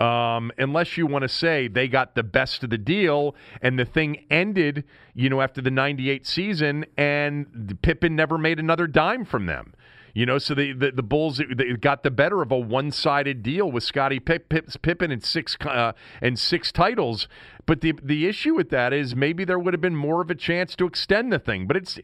Um, 0.00 0.50
unless 0.58 0.96
you 0.98 1.06
want 1.06 1.22
to 1.22 1.28
say 1.28 1.68
they 1.68 1.86
got 1.86 2.16
the 2.16 2.24
best 2.24 2.64
of 2.64 2.70
the 2.70 2.78
deal 2.78 3.36
and 3.62 3.78
the 3.78 3.84
thing 3.84 4.24
ended, 4.28 4.82
you 5.14 5.30
know, 5.30 5.40
after 5.40 5.62
the 5.62 5.70
98 5.70 6.26
season 6.26 6.84
and 6.96 7.78
Pippen 7.80 8.16
never 8.16 8.36
made 8.36 8.58
another 8.58 8.88
dime 8.88 9.24
from 9.24 9.46
them. 9.46 9.72
You 10.12 10.26
know, 10.26 10.38
so 10.38 10.54
the, 10.54 10.72
the, 10.72 10.90
the 10.92 11.02
Bulls 11.02 11.40
got 11.80 12.02
the 12.02 12.10
better 12.10 12.42
of 12.42 12.50
a 12.52 12.58
one 12.58 12.90
sided 12.90 13.42
deal 13.42 13.70
with 13.70 13.84
Scottie 13.84 14.20
Pip, 14.20 14.48
Pip, 14.48 14.66
Pippen 14.82 15.10
and 15.12 15.24
six 15.24 15.56
uh, 15.64 15.92
and 16.20 16.38
six 16.38 16.72
titles. 16.72 17.28
But 17.66 17.80
the 17.80 17.94
the 18.02 18.26
issue 18.26 18.54
with 18.54 18.70
that 18.70 18.92
is 18.92 19.14
maybe 19.16 19.44
there 19.44 19.58
would 19.58 19.74
have 19.74 19.80
been 19.80 19.96
more 19.96 20.20
of 20.20 20.30
a 20.30 20.36
chance 20.36 20.76
to 20.76 20.86
extend 20.86 21.32
the 21.32 21.38
thing. 21.40 21.66
But 21.66 21.76
it's 21.76 21.98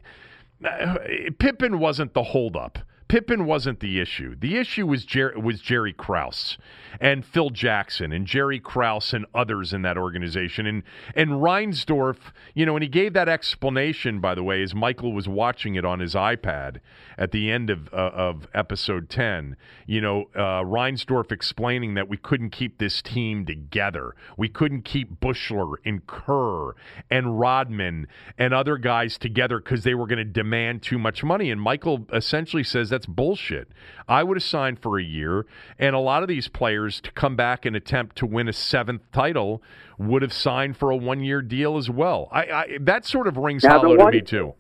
Pippen 1.38 1.79
wasn't 1.79 2.14
the 2.14 2.23
holdup. 2.23 2.79
Pippen 3.11 3.44
wasn't 3.44 3.81
the 3.81 3.99
issue. 3.99 4.37
The 4.38 4.57
issue 4.57 4.87
was 4.87 5.05
Jer- 5.05 5.37
was 5.37 5.61
Jerry 5.61 5.92
Krause 5.92 6.57
and 7.01 7.27
Phil 7.27 7.51
Jackson 7.51 8.12
and 8.12 8.25
Jerry 8.25 8.61
Krause 8.61 9.12
and 9.12 9.27
others 9.35 9.73
in 9.73 9.83
that 9.83 9.99
organization 9.99 10.64
and 10.64 10.85
and 11.16 11.31
Reinsdorf. 11.31 12.18
You 12.55 12.66
know, 12.66 12.77
and 12.77 12.85
he 12.85 12.88
gave 12.88 13.12
that 13.14 13.29
explanation, 13.29 14.20
by 14.20 14.37
the 14.37 14.44
way, 14.44 14.62
as 14.62 14.77
Michael 14.77 15.12
was 15.12 15.27
watching 15.27 15.75
it 15.75 15.85
on 15.85 15.99
his 15.99 16.14
iPad 16.14 16.79
at 17.18 17.33
the 17.33 17.51
end 17.51 17.68
of 17.68 17.92
uh, 17.92 18.12
of 18.14 18.46
episode 18.55 19.11
ten. 19.11 19.57
You 19.88 20.01
know, 20.01 20.31
uh, 20.37 20.62
Reinsdorf 20.62 21.33
explaining 21.33 21.94
that 21.94 22.09
we 22.09 22.16
couldn't 22.16 22.51
keep 22.51 22.79
this 22.79 23.03
team 23.03 23.44
together. 23.44 24.14
We 24.37 24.49
couldn't 24.49 24.83
keep 24.83 25.18
Buechler 25.18 25.75
and 25.85 26.07
Kerr 26.07 26.75
and 27.11 27.40
Rodman 27.40 28.07
and 28.38 28.55
other 28.55 28.77
guys 28.77 29.18
together 29.18 29.59
because 29.59 29.83
they 29.83 29.94
were 29.94 30.07
going 30.07 30.18
to 30.18 30.25
demand 30.25 30.83
too 30.83 30.99
much 31.01 31.25
money. 31.25 31.51
And 31.51 31.61
Michael 31.61 32.07
essentially 32.12 32.62
says 32.62 32.90
that 32.90 32.99
that's 33.00 33.06
bullshit. 33.06 33.68
I 34.06 34.22
would 34.22 34.36
have 34.36 34.44
signed 34.44 34.78
for 34.78 34.98
a 34.98 35.02
year, 35.02 35.46
and 35.78 35.96
a 35.96 35.98
lot 35.98 36.22
of 36.22 36.28
these 36.28 36.48
players 36.48 37.00
to 37.00 37.10
come 37.12 37.34
back 37.34 37.64
and 37.64 37.74
attempt 37.74 38.16
to 38.16 38.26
win 38.26 38.46
a 38.46 38.52
seventh 38.52 39.10
title 39.10 39.62
would 39.96 40.20
have 40.20 40.34
signed 40.34 40.76
for 40.76 40.90
a 40.90 40.96
one 40.96 41.22
year 41.22 41.40
deal 41.40 41.78
as 41.78 41.88
well. 41.88 42.28
I, 42.30 42.40
I 42.42 42.78
that 42.82 43.06
sort 43.06 43.26
of 43.26 43.38
rings 43.38 43.64
now, 43.64 43.80
hollow 43.80 43.96
one, 43.96 44.12
to 44.12 44.18
me 44.18 44.22
too. 44.22 44.54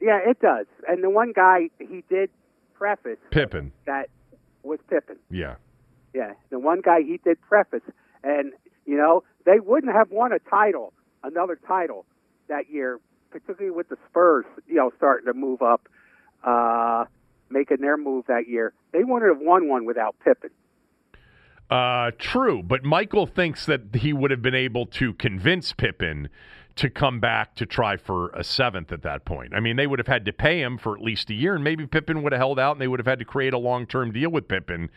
Yeah, 0.00 0.20
it 0.24 0.40
does. 0.40 0.66
And 0.88 1.04
the 1.04 1.10
one 1.10 1.32
guy 1.32 1.68
he 1.78 2.02
did 2.08 2.30
preface 2.72 3.18
Pippen 3.30 3.72
that 3.84 4.08
was 4.62 4.78
Pippen. 4.88 5.16
Yeah, 5.30 5.56
yeah. 6.14 6.32
The 6.48 6.58
one 6.58 6.80
guy 6.80 7.02
he 7.02 7.20
did 7.22 7.38
preface, 7.42 7.82
and 8.22 8.52
you 8.86 8.96
know 8.96 9.22
they 9.44 9.60
wouldn't 9.60 9.94
have 9.94 10.10
won 10.10 10.32
a 10.32 10.38
title, 10.38 10.94
another 11.22 11.58
title 11.68 12.06
that 12.48 12.70
year, 12.70 13.00
particularly 13.30 13.74
with 13.74 13.90
the 13.90 13.98
Spurs, 14.08 14.46
you 14.66 14.76
know, 14.76 14.92
starting 14.96 15.26
to 15.26 15.34
move 15.34 15.60
up. 15.60 15.88
Uh, 16.42 17.04
making 17.50 17.78
their 17.80 17.96
move 17.96 18.26
that 18.28 18.48
year. 18.48 18.72
They 18.92 19.04
wouldn't 19.04 19.30
have 19.30 19.44
won 19.44 19.68
one 19.68 19.84
without 19.84 20.16
Pippen. 20.24 20.50
Uh, 21.70 22.10
true, 22.18 22.62
but 22.62 22.84
Michael 22.84 23.26
thinks 23.26 23.64
that 23.66 23.82
he 23.94 24.12
would 24.12 24.30
have 24.30 24.42
been 24.42 24.54
able 24.54 24.86
to 24.86 25.14
convince 25.14 25.72
Pippen 25.72 26.28
to 26.76 26.90
come 26.90 27.20
back 27.20 27.54
to 27.54 27.64
try 27.64 27.96
for 27.96 28.30
a 28.30 28.42
seventh 28.42 28.90
at 28.90 29.02
that 29.02 29.24
point. 29.24 29.54
I 29.54 29.60
mean, 29.60 29.76
they 29.76 29.86
would 29.86 29.98
have 29.98 30.08
had 30.08 30.24
to 30.24 30.32
pay 30.32 30.60
him 30.60 30.76
for 30.76 30.96
at 30.96 31.02
least 31.02 31.30
a 31.30 31.34
year, 31.34 31.54
and 31.54 31.62
maybe 31.62 31.86
Pippen 31.86 32.22
would 32.22 32.32
have 32.32 32.40
held 32.40 32.58
out, 32.58 32.72
and 32.72 32.80
they 32.80 32.88
would 32.88 32.98
have 32.98 33.06
had 33.06 33.20
to 33.20 33.24
create 33.24 33.54
a 33.54 33.58
long-term 33.58 34.12
deal 34.12 34.30
with 34.30 34.48
Pippen. 34.48 34.90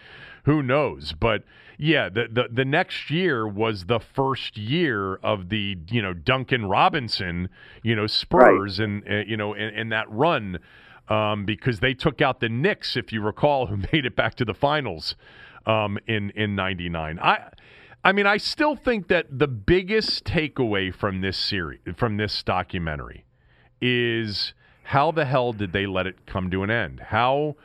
Who 0.46 0.64
knows? 0.64 1.14
But 1.14 1.44
yeah, 1.78 2.10
the 2.10 2.28
the, 2.32 2.48
the 2.52 2.66
next 2.66 3.12
year 3.12 3.48
was 3.48 3.86
the 3.86 4.00
first 4.00 4.58
year 4.58 5.16
of 5.16 5.50
the 5.50 5.78
you 5.90 6.02
know 6.02 6.14
Duncan 6.14 6.66
Robinson, 6.66 7.50
you 7.84 7.96
know 7.96 8.08
Spurs, 8.08 8.80
right. 8.80 8.86
and 8.88 9.08
uh, 9.08 9.16
you 9.28 9.38
know 9.38 9.54
in, 9.54 9.70
in 9.70 9.90
that 9.90 10.10
run 10.10 10.60
um, 11.10 11.46
because 11.46 11.80
they 11.80 11.94
took 11.94 12.22
out 12.22 12.40
the 12.40 12.50
Knicks, 12.50 12.98
if 12.98 13.12
you 13.12 13.22
recall, 13.22 13.68
who 13.68 13.78
made 13.94 14.06
it 14.06 14.16
back 14.16 14.36
to 14.36 14.46
the 14.46 14.54
finals 14.54 15.16
um, 15.66 15.98
in 16.08 16.32
in 16.32 16.56
'99. 16.56 17.20
I. 17.20 17.50
I 18.04 18.14
mean, 18.14 18.28
I 18.28 18.38
still 18.38 18.78
think 18.78 19.10
that 19.10 19.26
the 19.38 19.48
biggest 19.50 20.24
takeaway 20.24 20.94
from 20.94 21.20
this 21.20 21.36
series, 21.36 21.80
from 21.98 22.16
this 22.16 22.42
documentary, 22.42 23.26
is 23.82 24.54
how 24.84 25.12
the 25.12 25.26
hell 25.26 25.52
did 25.52 25.74
they 25.74 25.86
let 25.86 26.08
it 26.08 26.26
come 26.26 26.50
to 26.52 26.64
an 26.64 26.72
end? 26.72 27.02
How, 27.02 27.58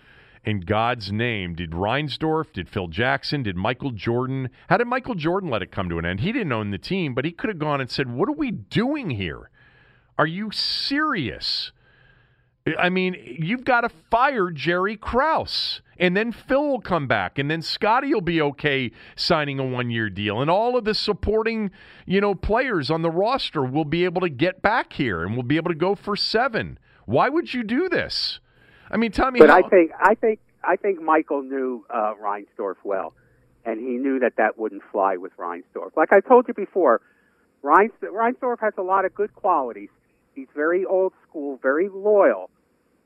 in 0.44 0.60
God's 0.60 1.12
name, 1.12 1.54
did 1.54 1.70
Reinsdorf, 1.70 2.52
did 2.52 2.68
Phil 2.68 2.88
Jackson, 2.88 3.44
did 3.44 3.54
Michael 3.54 3.92
Jordan, 3.92 4.50
how 4.68 4.78
did 4.78 4.88
Michael 4.88 5.14
Jordan 5.14 5.48
let 5.48 5.62
it 5.62 5.70
come 5.70 5.88
to 5.88 5.98
an 5.98 6.04
end? 6.04 6.20
He 6.20 6.32
didn't 6.32 6.50
own 6.50 6.72
the 6.72 6.78
team, 6.78 7.14
but 7.14 7.24
he 7.24 7.30
could 7.30 7.48
have 7.48 7.60
gone 7.60 7.80
and 7.80 7.88
said, 7.88 8.12
What 8.12 8.28
are 8.28 8.32
we 8.32 8.50
doing 8.50 9.10
here? 9.10 9.50
Are 10.18 10.26
you 10.26 10.50
serious? 10.50 11.70
I 12.78 12.90
mean, 12.90 13.16
you've 13.38 13.64
got 13.64 13.80
to 13.80 13.88
fire 13.88 14.50
Jerry 14.50 14.96
Krause. 14.96 15.80
And 15.98 16.16
then 16.16 16.32
Phil 16.32 16.66
will 16.66 16.80
come 16.80 17.06
back, 17.06 17.38
and 17.38 17.48
then 17.48 17.62
Scottie 17.62 18.12
will 18.12 18.20
be 18.20 18.42
okay 18.42 18.90
signing 19.14 19.60
a 19.60 19.64
one-year 19.64 20.10
deal, 20.10 20.40
and 20.40 20.50
all 20.50 20.76
of 20.76 20.84
the 20.84 20.94
supporting, 20.94 21.70
you 22.06 22.20
know, 22.20 22.34
players 22.34 22.90
on 22.90 23.02
the 23.02 23.10
roster 23.10 23.62
will 23.62 23.84
be 23.84 24.04
able 24.04 24.20
to 24.22 24.28
get 24.28 24.62
back 24.62 24.94
here, 24.94 25.22
and 25.22 25.34
we'll 25.34 25.44
be 25.44 25.56
able 25.56 25.70
to 25.70 25.76
go 25.76 25.94
for 25.94 26.16
seven. 26.16 26.78
Why 27.04 27.28
would 27.28 27.54
you 27.54 27.62
do 27.62 27.88
this? 27.88 28.40
I 28.90 28.96
mean, 28.96 29.12
Tommy. 29.12 29.38
But 29.38 29.50
how- 29.50 29.58
I 29.58 29.68
think, 29.68 29.92
I 30.00 30.14
think, 30.14 30.40
I 30.64 30.74
think 30.74 31.00
Michael 31.00 31.42
knew 31.42 31.84
uh, 31.88 32.14
Reinsdorf 32.20 32.76
well, 32.82 33.14
and 33.64 33.78
he 33.78 33.96
knew 33.96 34.18
that 34.20 34.36
that 34.38 34.58
wouldn't 34.58 34.82
fly 34.90 35.18
with 35.18 35.36
Reinsdorf. 35.36 35.96
Like 35.96 36.12
I 36.12 36.18
told 36.18 36.48
you 36.48 36.54
before, 36.54 37.00
Reinsdorf 37.62 38.58
has 38.58 38.72
a 38.76 38.82
lot 38.82 39.04
of 39.04 39.14
good 39.14 39.32
qualities 39.36 39.90
He's 40.34 40.48
very 40.54 40.84
old 40.84 41.12
school, 41.28 41.58
very 41.62 41.88
loyal, 41.88 42.50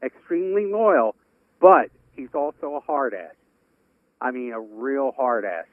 extremely 0.03 0.67
loyal, 0.67 1.15
but 1.61 1.91
he's 2.15 2.35
also 2.35 2.75
a 2.77 2.81
hard 2.81 3.15
ass. 3.15 3.35
I 4.21 4.31
mean, 4.31 4.53
a 4.53 4.61
real 4.61 5.13
hard 5.17 5.45
ass. 5.45 5.67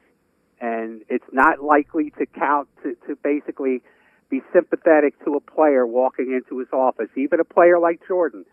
And 0.60 1.02
it's 1.10 1.26
not 1.32 1.62
likely 1.62 2.12
to 2.18 2.26
count 2.26 2.70
to, 2.84 2.96
to 3.08 3.16
basically 3.16 3.82
be 4.30 4.42
sympathetic 4.54 5.14
to 5.26 5.36
a 5.36 5.40
player 5.40 5.86
walking 5.86 6.34
into 6.34 6.60
his 6.60 6.70
office, 6.72 7.10
even 7.16 7.40
a 7.40 7.44
player 7.44 7.80
like 7.80 8.00
Jordan, 8.08 8.46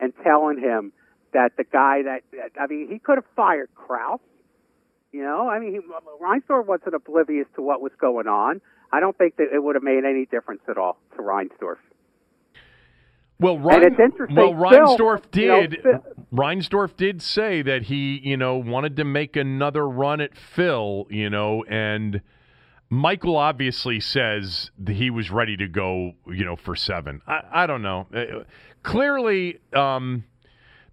and 0.00 0.12
telling 0.22 0.58
him 0.58 0.92
that 1.32 1.52
the 1.56 1.64
guy 1.64 2.02
that, 2.02 2.22
I 2.60 2.66
mean, 2.66 2.88
he 2.90 2.98
could 2.98 3.18
have 3.18 3.24
fired 3.36 3.68
Krause. 3.74 4.20
You 5.12 5.22
know, 5.22 5.48
I 5.48 5.60
mean, 5.60 5.72
he, 5.72 5.80
Reinsdorf 6.20 6.66
wasn't 6.66 6.94
oblivious 6.94 7.46
to 7.54 7.62
what 7.62 7.80
was 7.80 7.92
going 8.00 8.26
on. 8.26 8.60
I 8.92 9.00
don't 9.00 9.16
think 9.16 9.36
that 9.36 9.46
it 9.52 9.62
would 9.62 9.76
have 9.76 9.84
made 9.84 10.04
any 10.04 10.26
difference 10.26 10.62
at 10.68 10.76
all 10.76 10.98
to 11.16 11.22
Reinsdorf. 11.22 11.78
Well, 13.44 13.58
Rein, 13.58 13.94
well, 14.30 14.54
Reinsdorf 14.54 15.30
did. 15.30 15.80
You 15.84 15.92
know, 15.92 16.04
Reinsdorf 16.32 16.96
did 16.96 17.20
say 17.20 17.60
that 17.60 17.82
he, 17.82 18.18
you 18.24 18.38
know, 18.38 18.56
wanted 18.56 18.96
to 18.96 19.04
make 19.04 19.36
another 19.36 19.86
run 19.86 20.22
at 20.22 20.34
Phil, 20.34 21.06
you 21.10 21.28
know, 21.28 21.62
and 21.68 22.22
Michael 22.88 23.36
obviously 23.36 24.00
says 24.00 24.70
he 24.88 25.10
was 25.10 25.30
ready 25.30 25.58
to 25.58 25.68
go, 25.68 26.12
you 26.26 26.46
know, 26.46 26.56
for 26.56 26.74
seven. 26.74 27.20
I, 27.26 27.40
I 27.52 27.66
don't 27.66 27.82
know. 27.82 28.06
Uh, 28.14 28.44
clearly, 28.82 29.58
um, 29.74 30.24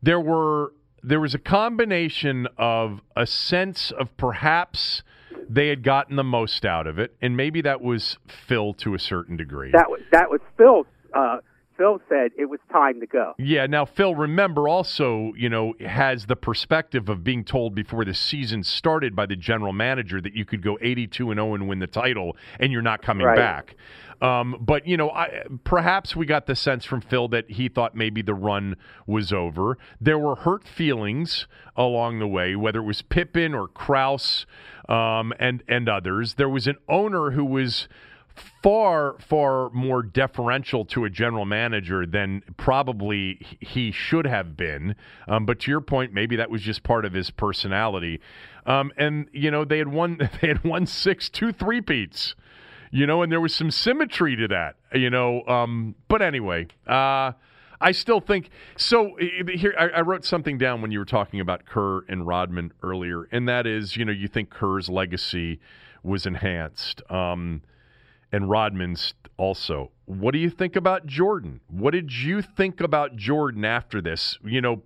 there 0.04 0.20
were 0.20 0.74
there 1.04 1.22
was 1.22 1.34
a 1.34 1.40
combination 1.40 2.50
of 2.58 3.00
a 3.16 3.26
sense 3.26 3.92
of 3.92 4.16
perhaps 4.18 5.04
they 5.50 5.70
had 5.70 5.84
gotten 5.84 6.18
the 6.18 6.24
most 6.24 6.66
out 6.66 6.86
of 6.86 7.00
it, 7.00 7.16
and 7.22 7.38
maybe 7.38 7.62
that 7.62 7.80
was 7.80 8.18
Phil 8.28 8.74
to 8.74 8.94
a 8.94 9.00
certain 9.00 9.38
degree. 9.38 9.72
That 9.72 9.90
was 9.90 10.02
that 10.12 10.30
was 10.30 10.42
Phil. 10.58 10.86
Uh, 11.14 11.38
Phil 11.82 12.00
said 12.08 12.32
it 12.38 12.46
was 12.46 12.60
time 12.72 13.00
to 13.00 13.08
go. 13.08 13.34
Yeah. 13.40 13.66
Now, 13.66 13.86
Phil, 13.86 14.14
remember 14.14 14.68
also, 14.68 15.34
you 15.36 15.50
know, 15.50 15.74
has 15.84 16.28
the 16.28 16.36
perspective 16.36 17.10
of 17.10 17.24
being 17.24 17.44
told 17.44 17.74
before 17.74 18.06
the 18.06 18.14
season 18.14 18.64
started 18.64 19.16
by 19.16 19.26
the 19.26 19.36
general 19.36 19.74
manager 19.74 20.22
that 20.22 20.36
you 20.36 20.46
could 20.46 20.62
go 20.62 20.78
82 20.80 21.32
and 21.32 21.40
0 21.40 21.56
and 21.56 21.68
win 21.68 21.80
the 21.80 21.88
title, 21.88 22.38
and 22.60 22.72
you're 22.72 22.84
not 22.84 23.02
coming 23.02 23.26
right. 23.26 23.36
back. 23.36 23.76
Um, 24.22 24.58
but 24.62 24.86
you 24.86 24.98
know, 24.98 25.10
I, 25.10 25.42
perhaps 25.64 26.16
we 26.16 26.28
got 26.28 26.46
the 26.46 26.56
sense 26.56 26.86
from 26.86 27.02
Phil 27.02 27.28
that 27.30 27.50
he 27.50 27.68
thought 27.68 27.96
maybe 27.96 28.22
the 28.22 28.36
run 28.36 28.76
was 29.08 29.34
over. 29.34 29.80
There 30.00 30.20
were 30.20 30.36
hurt 30.36 30.68
feelings 30.68 31.48
along 31.76 32.20
the 32.20 32.28
way, 32.28 32.56
whether 32.56 32.82
it 32.82 32.86
was 32.86 33.02
Pippen 33.02 33.56
or 33.56 33.68
Krause 33.68 34.46
um, 34.88 35.34
and 35.40 35.64
and 35.68 35.90
others. 35.90 36.36
There 36.36 36.50
was 36.50 36.68
an 36.68 36.78
owner 36.88 37.32
who 37.32 37.44
was 37.44 37.88
far, 38.36 39.16
far 39.20 39.70
more 39.72 40.04
deferential 40.04 40.86
to 40.86 41.06
a 41.06 41.10
general 41.10 41.46
manager 41.46 42.06
than 42.06 42.44
probably 42.58 43.40
he 43.60 43.92
should 43.92 44.26
have 44.26 44.56
been. 44.56 44.96
Um, 45.28 45.46
but 45.46 45.60
to 45.62 45.72
your 45.72 45.82
point, 45.82 46.14
maybe 46.14 46.36
that 46.36 46.50
was 46.50 46.62
just 46.62 46.84
part 46.84 47.06
of 47.06 47.14
his 47.14 47.30
personality. 47.30 48.22
Um, 48.66 48.92
and 48.98 49.28
you 49.32 49.52
know, 49.52 49.66
they 49.66 49.78
had 49.78 49.88
won, 49.88 50.18
they 50.42 50.48
had 50.48 50.64
won 50.64 50.86
six, 50.86 51.30
two 51.30 51.52
three. 51.52 51.82
You 52.94 53.08
know, 53.08 53.24
and 53.24 53.32
there 53.32 53.40
was 53.40 53.56
some 53.56 53.72
symmetry 53.72 54.36
to 54.36 54.48
that. 54.50 54.76
You 54.94 55.10
know, 55.10 55.46
um, 55.48 55.96
but 56.08 56.22
anyway. 56.22 56.68
Uh, 56.88 57.34
I 57.84 57.94
still 57.94 58.20
think 58.20 58.52
so. 58.78 59.16
Here, 59.20 59.74
I, 59.76 59.88
I, 59.88 60.02
wrote 60.02 60.24
something 60.24 60.60
down 60.60 60.84
when 60.84 60.92
you 60.92 61.00
were 61.00 61.06
talking 61.06 61.40
about 61.40 61.66
Kerr 61.66 62.02
and 62.08 62.28
Rodman 62.28 62.74
earlier, 62.84 63.28
and 63.32 63.50
that 63.50 63.66
is, 63.66 63.98
you 63.98 64.06
know, 64.06 64.12
you 64.12 64.28
think 64.28 64.52
Kerr's 64.52 64.88
legacy 64.88 65.60
was 66.04 66.28
enhanced. 66.28 67.02
Um, 67.12 67.64
and 68.32 68.50
Rodman's 68.50 69.14
also. 69.38 69.92
What 70.06 70.32
do 70.32 70.40
you 70.40 70.50
think 70.50 70.76
about 70.76 71.06
Jordan? 71.06 71.62
What 71.68 71.92
did 71.92 72.14
you 72.14 72.42
think 72.42 72.82
about 72.82 73.16
Jordan 73.16 73.66
after 73.66 74.02
this? 74.02 74.38
You 74.44 74.62
know, 74.62 74.84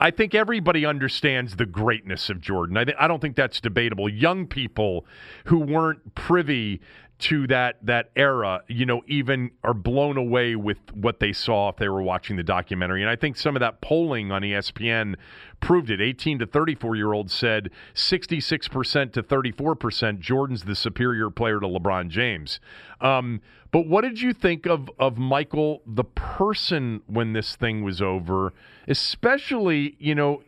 I 0.00 0.10
think 0.10 0.34
everybody 0.34 0.86
understands 0.86 1.56
the 1.56 1.66
greatness 1.66 2.30
of 2.30 2.40
Jordan. 2.40 2.76
I, 2.76 2.84
th- 2.84 2.96
I 2.98 3.06
don't 3.06 3.20
think 3.20 3.36
that's 3.36 3.60
debatable. 3.60 4.08
Young 4.08 4.46
people 4.46 5.04
who 5.44 5.58
weren't 5.58 6.14
privy 6.14 6.80
to 7.20 7.46
that 7.46 7.76
that 7.82 8.10
era, 8.16 8.62
you 8.66 8.86
know, 8.86 9.02
even 9.06 9.50
are 9.62 9.74
blown 9.74 10.16
away 10.16 10.56
with 10.56 10.78
what 10.94 11.20
they 11.20 11.32
saw 11.32 11.68
if 11.68 11.76
they 11.76 11.88
were 11.88 12.02
watching 12.02 12.36
the 12.36 12.42
documentary. 12.42 13.02
And 13.02 13.10
I 13.10 13.16
think 13.16 13.36
some 13.36 13.54
of 13.56 13.60
that 13.60 13.80
polling 13.80 14.32
on 14.32 14.42
ESPN 14.42 15.16
proved 15.60 15.90
it. 15.90 16.00
18 16.00 16.38
to 16.38 16.46
34 16.46 16.96
year 16.96 17.12
olds 17.12 17.34
said 17.34 17.70
66% 17.94 19.12
to 19.12 19.22
34% 19.22 20.18
Jordan's 20.18 20.64
the 20.64 20.74
superior 20.74 21.28
player 21.30 21.60
to 21.60 21.66
LeBron 21.66 22.08
James. 22.08 22.58
Um, 23.00 23.42
but 23.70 23.86
what 23.86 24.00
did 24.02 24.20
you 24.20 24.32
think 24.32 24.66
of 24.66 24.90
of 24.98 25.18
Michael 25.18 25.82
the 25.86 26.04
person 26.04 27.02
when 27.06 27.34
this 27.34 27.54
thing 27.54 27.82
was 27.82 28.00
over, 28.00 28.52
especially, 28.88 29.96
you 29.98 30.14
know, 30.14 30.42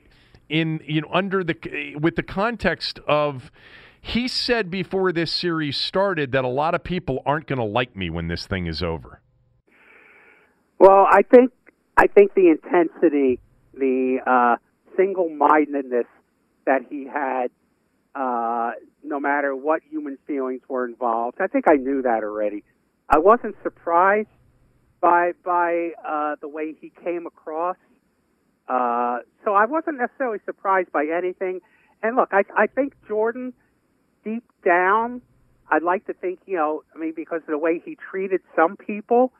in 0.48 0.80
you 0.84 1.02
know 1.02 1.08
under 1.12 1.44
the 1.44 1.96
with 2.00 2.16
the 2.16 2.22
context 2.22 2.98
of 3.06 3.50
he 4.02 4.26
said 4.26 4.68
before 4.68 5.12
this 5.12 5.32
series 5.32 5.76
started 5.76 6.32
that 6.32 6.44
a 6.44 6.48
lot 6.48 6.74
of 6.74 6.82
people 6.82 7.22
aren't 7.24 7.46
going 7.46 7.60
to 7.60 7.64
like 7.64 7.96
me 7.96 8.10
when 8.10 8.26
this 8.26 8.46
thing 8.46 8.66
is 8.66 8.82
over. 8.82 9.20
Well, 10.78 11.06
I 11.08 11.22
think 11.22 11.52
I 11.96 12.08
think 12.08 12.34
the 12.34 12.48
intensity, 12.48 13.38
the 13.72 14.18
uh, 14.26 14.56
single-mindedness 14.96 16.06
that 16.66 16.82
he 16.90 17.06
had, 17.06 17.52
uh, 18.16 18.72
no 19.04 19.20
matter 19.20 19.54
what 19.54 19.82
human 19.88 20.18
feelings 20.26 20.62
were 20.68 20.84
involved. 20.84 21.38
I 21.40 21.46
think 21.46 21.66
I 21.68 21.76
knew 21.76 22.02
that 22.02 22.24
already. 22.24 22.64
I 23.08 23.18
wasn't 23.18 23.54
surprised 23.62 24.28
by 25.00 25.32
by 25.44 25.90
uh, 26.04 26.34
the 26.40 26.48
way 26.48 26.74
he 26.80 26.90
came 27.04 27.26
across. 27.26 27.76
Uh, 28.68 29.18
so 29.44 29.54
I 29.54 29.66
wasn't 29.66 29.98
necessarily 29.98 30.38
surprised 30.44 30.90
by 30.90 31.06
anything. 31.06 31.60
And 32.02 32.16
look, 32.16 32.30
I, 32.32 32.42
I 32.56 32.66
think 32.66 32.94
Jordan 33.06 33.52
deep 34.24 34.44
down, 34.64 35.22
I'd 35.70 35.82
like 35.82 36.06
to 36.06 36.12
think, 36.12 36.40
you 36.46 36.56
know, 36.56 36.82
I 36.94 36.98
mean, 36.98 37.12
because 37.14 37.40
of 37.42 37.48
the 37.48 37.58
way 37.58 37.80
he 37.84 37.96
treated 38.10 38.40
some 38.54 38.76
people, 38.76 39.32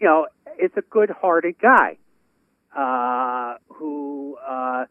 you 0.00 0.06
know, 0.06 0.26
is 0.62 0.70
a 0.76 0.82
good-hearted 0.82 1.56
guy 1.60 1.96
uh, 2.76 3.56
who 3.68 4.36
uh, 4.46 4.84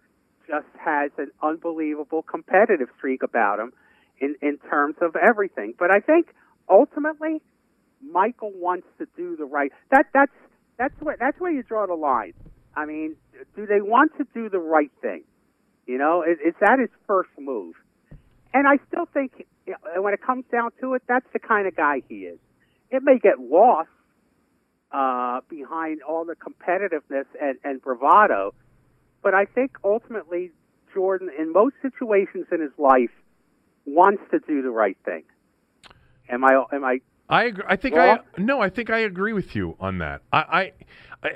just 0.47 0.67
has 0.84 1.11
an 1.17 1.32
unbelievable 1.41 2.24
competitive 2.24 2.88
streak 2.97 3.24
about 3.24 3.59
him 3.59 3.74
in 4.19 4.36
in 4.41 4.57
terms 4.69 4.95
of 5.01 5.15
everything. 5.15 5.74
But 5.78 5.91
I 5.91 5.99
think 5.99 6.28
ultimately, 6.69 7.41
Michael 8.01 8.51
wants 8.55 8.88
to 8.99 9.07
do 9.15 9.36
the 9.36 9.45
right. 9.45 9.71
That 9.91 10.07
that's 10.13 10.32
that's 10.78 10.95
where 10.99 11.17
that's 11.19 11.39
where 11.39 11.51
you 11.51 11.63
draw 11.63 11.86
the 11.86 11.93
line. 11.93 12.34
I 12.76 12.86
mean, 12.86 13.15
do 13.55 13.65
they 13.65 13.82
want 13.82 14.11
to 14.17 14.26
do 14.34 14.49
the 14.49 14.59
right 14.59 14.91
thing? 15.01 15.24
You 15.86 15.97
know, 15.97 16.24
is, 16.24 16.39
is 16.45 16.55
that 16.61 16.80
his 16.80 16.89
first 17.07 17.30
move? 17.38 17.76
And 18.53 18.67
I 18.67 18.77
still 18.87 19.05
think 19.05 19.45
when 19.97 20.13
it 20.13 20.21
comes 20.21 20.45
down 20.51 20.71
to 20.81 20.93
it, 20.93 21.03
that's 21.07 21.25
the 21.33 21.39
kind 21.39 21.67
of 21.67 21.75
guy 21.75 22.03
he 22.07 22.25
is. 22.25 22.39
It 22.91 23.01
may 23.03 23.17
get 23.17 23.39
lost 23.39 23.89
uh, 24.91 25.41
behind 25.49 26.01
all 26.03 26.25
the 26.25 26.35
competitiveness 26.35 27.25
and, 27.41 27.57
and 27.63 27.81
bravado, 27.81 28.53
but 29.23 29.33
I 29.33 29.45
think 29.45 29.71
ultimately 29.83 30.51
Jordan, 30.93 31.31
in 31.37 31.51
most 31.51 31.75
situations 31.81 32.45
in 32.51 32.61
his 32.61 32.71
life, 32.77 33.09
wants 33.85 34.21
to 34.31 34.39
do 34.39 34.61
the 34.61 34.69
right 34.69 34.97
thing. 35.03 35.23
Am 36.29 36.43
I? 36.45 36.63
Am 36.71 36.83
I? 36.83 36.99
I 37.34 37.45
agree. 37.45 37.63
I 37.67 37.75
think 37.77 37.95
wrong? 37.95 38.19
I 38.38 38.41
no. 38.41 38.61
I 38.61 38.69
think 38.69 38.91
I 38.91 38.99
agree 38.99 39.34
with 39.34 39.55
you 39.55 39.75
on 39.79 39.97
that. 39.97 40.21
I 40.31 40.71
I, 41.23 41.31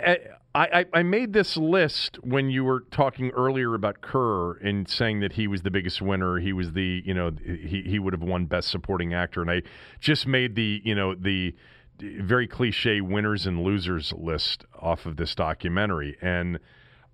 I 0.54 0.66
I 0.80 0.86
I 0.94 1.04
made 1.04 1.34
this 1.34 1.58
list 1.58 2.20
when 2.24 2.52
you 2.52 2.64
were 2.64 2.82
talking 2.92 3.32
earlier 3.32 3.74
about 3.74 4.02
Kerr 4.02 4.58
and 4.58 4.88
saying 4.88 5.22
that 5.22 5.34
he 5.34 5.48
was 5.48 5.64
the 5.64 5.72
biggest 5.72 6.00
winner. 6.00 6.38
He 6.38 6.54
was 6.54 6.74
the 6.74 7.02
you 7.04 7.16
know 7.16 7.32
he 7.44 7.82
he 7.84 7.98
would 7.98 8.14
have 8.14 8.22
won 8.22 8.46
Best 8.46 8.68
Supporting 8.70 9.16
Actor, 9.16 9.42
and 9.42 9.50
I 9.50 9.64
just 10.00 10.28
made 10.28 10.54
the 10.54 10.82
you 10.84 10.94
know 10.94 11.16
the 11.16 11.56
very 12.00 12.48
cliche 12.48 13.02
winners 13.02 13.48
and 13.48 13.64
losers 13.64 14.14
list 14.14 14.66
off 14.80 15.08
of 15.08 15.18
this 15.18 15.34
documentary, 15.34 16.16
and 16.22 16.60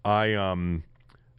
I 0.04 0.34
um 0.34 0.84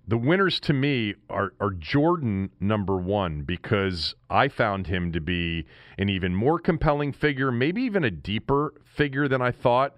the 0.07 0.19
winners 0.19 0.61
to 0.61 0.73
me 0.73 1.15
are, 1.31 1.55
are 1.61 1.71
Jordan 1.71 2.51
number 2.61 2.97
one 2.97 3.43
because 3.43 4.15
I 4.29 4.49
found 4.49 4.87
him 4.87 5.13
to 5.13 5.21
be 5.21 5.67
an 5.99 6.09
even 6.09 6.35
more 6.35 6.59
compelling 6.59 7.13
figure, 7.13 7.51
maybe 7.51 7.83
even 7.83 8.05
a 8.05 8.11
deeper 8.11 8.75
figure 8.85 9.29
than 9.29 9.41
I 9.41 9.51
thought. 9.51 9.97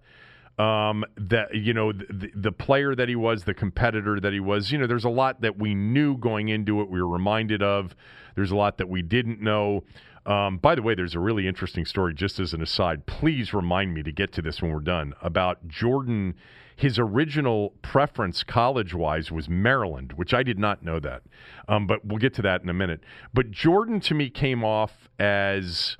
Um, 0.59 1.05
that 1.19 1.55
you 1.55 1.75
know 1.75 1.93
the, 1.93 2.31
the 2.35 2.51
player 2.51 2.95
that 2.95 3.11
he 3.11 3.17
was, 3.17 3.45
the 3.45 3.53
competitor 3.53 4.19
that 4.19 4.33
he 4.33 4.41
was. 4.41 4.73
You 4.73 4.79
know, 4.79 4.87
there's 4.87 5.05
a 5.05 5.11
lot 5.11 5.43
that 5.43 5.59
we 5.59 5.75
knew 5.75 6.17
going 6.17 6.49
into 6.49 6.81
it. 6.81 6.89
We 6.89 6.99
were 7.03 7.09
reminded 7.09 7.63
of. 7.63 7.95
There's 8.37 8.53
a 8.53 8.57
lot 8.57 8.79
that 8.79 8.89
we 8.89 9.03
didn't 9.03 9.43
know. 9.43 9.85
Um, 10.25 10.57
by 10.57 10.75
the 10.75 10.81
way, 10.81 10.95
there's 10.95 11.15
a 11.15 11.21
really 11.21 11.47
interesting 11.47 11.85
story. 11.85 12.15
Just 12.15 12.41
as 12.41 12.55
an 12.55 12.63
aside, 12.63 13.05
please 13.05 13.53
remind 13.53 13.93
me 13.93 14.03
to 14.05 14.13
get 14.13 14.33
to 14.33 14.41
this 14.41 14.63
when 14.63 14.73
we're 14.73 14.81
done 14.81 15.13
about 15.21 15.69
Jordan 15.69 16.35
his 16.77 16.99
original 16.99 17.73
preference 17.81 18.45
college 18.45 18.95
wise 18.95 19.33
was 19.33 19.49
Maryland, 19.49 20.13
which 20.13 20.35
I 20.35 20.43
did 20.43 20.59
not 20.59 20.83
know 20.83 21.01
that. 21.01 21.23
Um, 21.69 21.87
but 21.87 22.05
we'll 22.05 22.19
get 22.19 22.35
to 22.35 22.43
that 22.43 22.63
in 22.63 22.69
a 22.69 22.75
minute. 22.75 23.01
But 23.33 23.51
Jordan 23.51 23.99
to 24.01 24.15
me 24.15 24.31
came 24.31 24.63
off 24.63 25.09
as. 25.19 25.97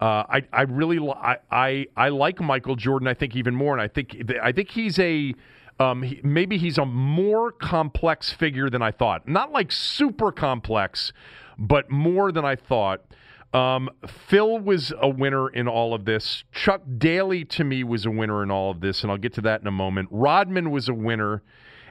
Uh, 0.00 0.22
I 0.28 0.42
I 0.52 0.62
really 0.62 1.00
li- 1.00 1.12
I, 1.16 1.36
I 1.50 1.86
I 1.96 2.08
like 2.10 2.40
Michael 2.40 2.76
Jordan. 2.76 3.08
I 3.08 3.14
think 3.14 3.34
even 3.34 3.56
more, 3.56 3.72
and 3.72 3.82
I 3.82 3.88
think 3.88 4.16
I 4.40 4.52
think 4.52 4.70
he's 4.70 4.96
a 5.00 5.34
um, 5.80 6.02
he, 6.02 6.20
maybe 6.22 6.56
he's 6.56 6.78
a 6.78 6.84
more 6.84 7.50
complex 7.50 8.32
figure 8.32 8.70
than 8.70 8.80
I 8.80 8.92
thought. 8.92 9.26
Not 9.26 9.50
like 9.50 9.72
super 9.72 10.30
complex, 10.30 11.12
but 11.58 11.90
more 11.90 12.30
than 12.30 12.44
I 12.44 12.54
thought. 12.54 13.02
Um, 13.52 13.88
Phil 14.06 14.58
was 14.58 14.92
a 15.00 15.08
winner 15.08 15.48
in 15.48 15.68
all 15.68 15.94
of 15.94 16.04
this. 16.04 16.44
Chuck 16.52 16.82
Daly, 16.98 17.44
to 17.46 17.64
me, 17.64 17.82
was 17.82 18.04
a 18.04 18.10
winner 18.10 18.42
in 18.42 18.50
all 18.50 18.70
of 18.70 18.80
this, 18.80 19.02
and 19.02 19.10
I'll 19.10 19.18
get 19.18 19.32
to 19.34 19.40
that 19.42 19.60
in 19.60 19.66
a 19.66 19.72
moment. 19.72 20.08
Rodman 20.10 20.70
was 20.70 20.88
a 20.88 20.94
winner. 20.94 21.42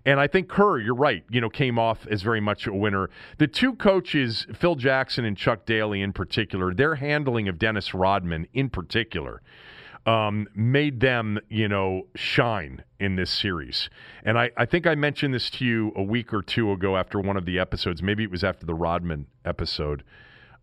And 0.06 0.22
I 0.22 0.28
think 0.28 0.48
Kerr, 0.48 0.80
you're 0.80 0.96
right, 0.96 1.26
you 1.30 1.42
know, 1.42 1.50
came 1.50 1.78
off 1.78 2.08
as 2.08 2.22
very 2.22 2.40
much 2.40 2.66
a 2.66 2.74
winner. 2.74 3.10
The 3.40 3.48
two 3.48 3.74
coaches, 3.76 4.48
Phil 4.56 4.76
Jackson 4.76 5.26
and 5.26 5.36
Chuck 5.36 5.66
Daly 5.66 6.02
in 6.02 6.14
particular, 6.14 6.74
their 6.74 6.96
handling 6.96 7.50
of 7.50 7.60
Dennis 7.60 7.94
Rodman 7.94 8.48
in 8.54 8.70
particular, 8.70 9.42
um, 10.06 10.48
made 10.56 11.02
them, 11.02 11.40
you 11.50 11.68
know, 11.68 12.08
shine 12.16 12.84
in 13.02 13.18
this 13.18 13.30
series. 13.30 13.90
And 14.24 14.40
I, 14.40 14.52
I 14.56 14.66
think 14.66 14.88
I 14.88 14.96
mentioned 14.96 15.34
this 15.34 15.50
to 15.50 15.66
you 15.66 15.92
a 15.94 16.04
week 16.04 16.34
or 16.34 16.42
two 16.42 16.72
ago 16.72 16.96
after 16.96 17.20
one 17.20 17.36
of 17.36 17.44
the 17.44 17.60
episodes. 17.60 18.02
Maybe 18.02 18.24
it 18.24 18.32
was 18.32 18.46
after 18.46 18.66
the 18.66 18.76
Rodman 18.76 19.28
episode 19.44 20.04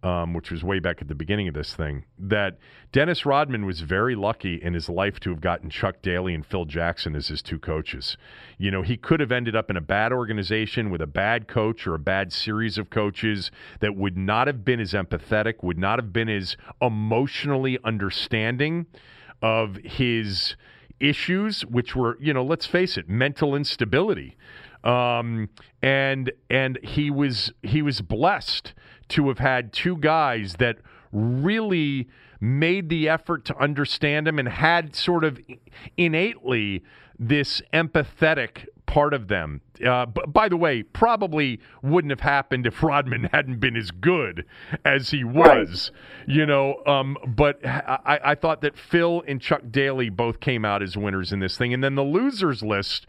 um, 0.05 0.35
which 0.35 0.51
was 0.51 0.63
way 0.63 0.81
back 0.81 1.01
at 1.01 1.09
the 1.09 1.15
beginning 1.15 1.49
of 1.49 1.55
this 1.55 1.75
thing, 1.75 2.05
that 2.19 2.59
Dennis 2.93 3.25
Rodman 3.25 3.65
was 3.65 3.81
very 3.81 4.15
lucky 4.15 4.57
in 4.63 4.75
his 4.75 4.91
life 4.91 5.19
to 5.21 5.31
have 5.31 5.41
gotten 5.41 5.71
Chuck 5.71 6.03
Daly 6.03 6.35
and 6.35 6.45
Phil 6.45 6.67
Jackson 6.67 7.17
as 7.17 7.29
his 7.29 7.41
two 7.41 7.59
coaches. 7.59 8.19
You 8.59 8.71
know, 8.71 8.83
he 8.83 8.99
could 8.99 9.21
have 9.21 9.33
ended 9.33 9.57
up 9.57 9.71
in 9.71 9.79
a 9.79 9.81
bad 9.81 10.13
organization 10.13 10.91
with 10.91 11.01
a 11.01 11.07
bad 11.07 11.49
coach 11.49 11.87
or 11.87 11.95
a 11.95 11.99
bad 11.99 12.35
series 12.35 12.77
of 12.77 12.91
coaches 12.91 13.51
that 13.81 13.97
would 13.97 14.19
not 14.19 14.47
have 14.47 14.63
been 14.63 14.79
as 14.79 14.93
empathetic, 14.93 15.63
would 15.63 15.79
not 15.79 15.99
have 15.99 16.13
been 16.13 16.29
as 16.29 16.59
emotionally 16.83 17.79
understanding 17.83 18.85
of 19.41 19.77
his 19.77 20.55
issues, 21.01 21.63
which 21.63 21.97
were, 21.97 22.19
you 22.21 22.35
know, 22.35 22.45
let's 22.45 22.67
face 22.67 22.99
it, 22.99 23.09
mental 23.09 23.55
instability. 23.55 24.37
Um, 24.85 25.49
and 25.83 26.31
and 26.51 26.79
he 26.83 27.11
was 27.11 27.55
he 27.63 27.81
was 27.81 28.03
blessed 28.03 28.75
to 29.11 29.29
have 29.29 29.39
had 29.39 29.73
two 29.73 29.97
guys 29.97 30.55
that 30.59 30.79
really 31.13 32.09
made 32.41 32.89
the 32.89 33.09
effort 33.09 33.45
to 33.47 33.57
understand 33.59 34.29
him 34.29 34.39
and 34.39 34.49
had 34.49 34.95
sort 34.95 35.25
of 35.25 35.41
innately 35.97 36.83
this 37.19 37.63
empathetic 37.73 38.67
part 38.87 39.15
of 39.15 39.29
them. 39.29 39.61
Uh, 39.85 40.07
b- 40.07 40.23
by 40.27 40.49
the 40.49 40.57
way, 40.57 40.83
probably 40.83 41.61
wouldn't 41.83 42.11
have 42.11 42.21
happened 42.21 42.67
if 42.67 42.83
Rodman 42.83 43.31
hadn't 43.33 43.61
been 43.61 43.77
as 43.77 43.91
good 43.91 44.45
as 44.85 45.11
he 45.11 45.25
was, 45.25 45.91
right. 46.27 46.37
you 46.37 46.47
know. 46.47 46.83
Um, 46.87 47.17
but 47.27 47.65
I-, 47.67 48.21
I 48.25 48.35
thought 48.35 48.61
that 48.61 48.77
Phil 48.77 49.23
and 49.27 49.41
Chuck 49.41 49.63
Daly 49.71 50.11
both 50.11 50.41
came 50.41 50.65
out 50.65 50.83
as 50.83 50.97
winners 50.97 51.33
in 51.33 51.41
this 51.41 51.57
thing. 51.57 51.73
And 51.73 51.83
then 51.83 51.95
the 51.95 52.05
losers 52.05 52.63
list 52.63 53.07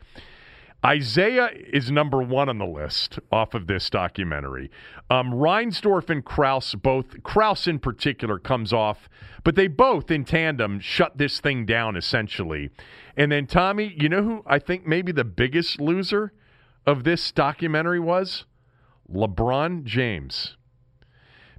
Isiah 0.85 1.49
is 1.73 1.89
number 1.89 2.21
one 2.21 2.49
on 2.49 2.57
the 2.59 2.65
list 2.65 3.17
off 3.31 3.53
of 3.53 3.65
this 3.65 3.89
documentary. 3.89 4.69
Um, 5.09 5.31
Reinsdorf 5.31 6.09
and 6.09 6.23
Krause 6.23 6.75
both, 6.75 7.23
Krause 7.23 7.67
in 7.67 7.79
particular, 7.79 8.37
comes 8.37 8.71
off, 8.71 9.09
but 9.43 9.55
they 9.55 9.67
both 9.67 10.11
in 10.11 10.25
tandem 10.25 10.79
shut 10.79 11.17
this 11.17 11.39
thing 11.39 11.65
down 11.65 11.95
essentially. 11.95 12.69
And 13.17 13.31
then, 13.31 13.47
Tommy, 13.47 13.95
you 13.97 14.09
know 14.09 14.21
who 14.21 14.43
I 14.45 14.59
think 14.59 14.85
maybe 14.85 15.11
the 15.11 15.23
biggest 15.23 15.79
loser 15.79 16.33
of 16.85 17.03
this 17.03 17.31
documentary 17.31 17.99
was? 17.99 18.45
LeBron 19.11 19.85
James. 19.85 20.57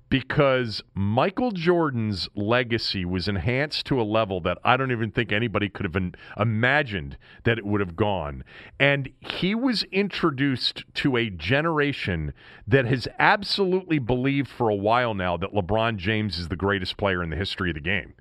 Because 0.09 0.83
Michael 0.95 1.51
Jordan's 1.51 2.29
legacy 2.37 3.05
was 3.05 3.27
enhanced 3.27 3.87
to 3.87 4.01
a 4.01 4.05
level 4.05 4.41
that 4.43 4.59
I 4.65 4.77
don't 4.77 4.93
even 4.93 5.11
think 5.11 5.33
anybody 5.33 5.69
could 5.69 5.85
have 5.85 6.13
imagined 6.39 7.17
that 7.45 7.59
it 7.59 7.67
would 7.67 7.81
have 7.81 7.97
gone. 7.97 8.45
And 8.79 9.09
he 9.21 9.55
was 9.55 9.83
introduced 9.85 10.85
to 10.95 11.17
a 11.17 11.29
generation 11.31 12.33
that 12.69 12.87
has 12.87 13.09
absolutely 13.19 13.99
believed 13.99 14.49
for 14.49 14.69
a 14.69 14.77
while 14.77 15.15
now 15.15 15.37
that 15.37 15.53
LeBron 15.53 15.97
James 15.97 16.39
is 16.39 16.49
the 16.49 16.57
greatest 16.57 16.97
player 16.97 17.23
in 17.23 17.31
the 17.31 17.37
history 17.37 17.71
of 17.71 17.75
the 17.75 17.81
game. 17.81 18.15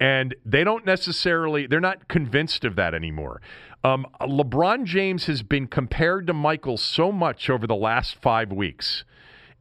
And 0.00 0.34
they 0.44 0.64
don't 0.64 0.84
necessarily, 0.84 1.66
they're 1.66 1.78
not 1.78 2.08
convinced 2.08 2.64
of 2.64 2.74
that 2.76 2.94
anymore. 2.94 3.40
Um, 3.84 4.06
LeBron 4.20 4.84
James 4.84 5.26
has 5.26 5.42
been 5.42 5.66
compared 5.66 6.26
to 6.28 6.32
Michael 6.32 6.76
so 6.76 7.12
much 7.12 7.50
over 7.50 7.66
the 7.66 7.76
last 7.76 8.16
five 8.16 8.50
weeks 8.50 9.04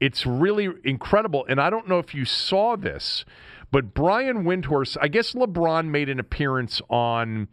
it's 0.01 0.25
really 0.25 0.67
incredible. 0.83 1.45
And 1.47 1.61
I 1.61 1.69
don't 1.69 1.87
know 1.87 1.99
if 1.99 2.13
you 2.13 2.25
saw 2.25 2.75
this, 2.75 3.23
but 3.71 3.93
Brian 3.93 4.43
Windhorst, 4.43 4.97
I 4.99 5.07
guess 5.07 5.33
LeBron 5.33 5.85
made 5.85 6.09
an 6.09 6.19
appearance 6.19 6.81
on 6.89 7.47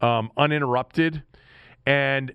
um, 0.00 0.32
Uninterrupted 0.36 1.22
and 1.86 2.32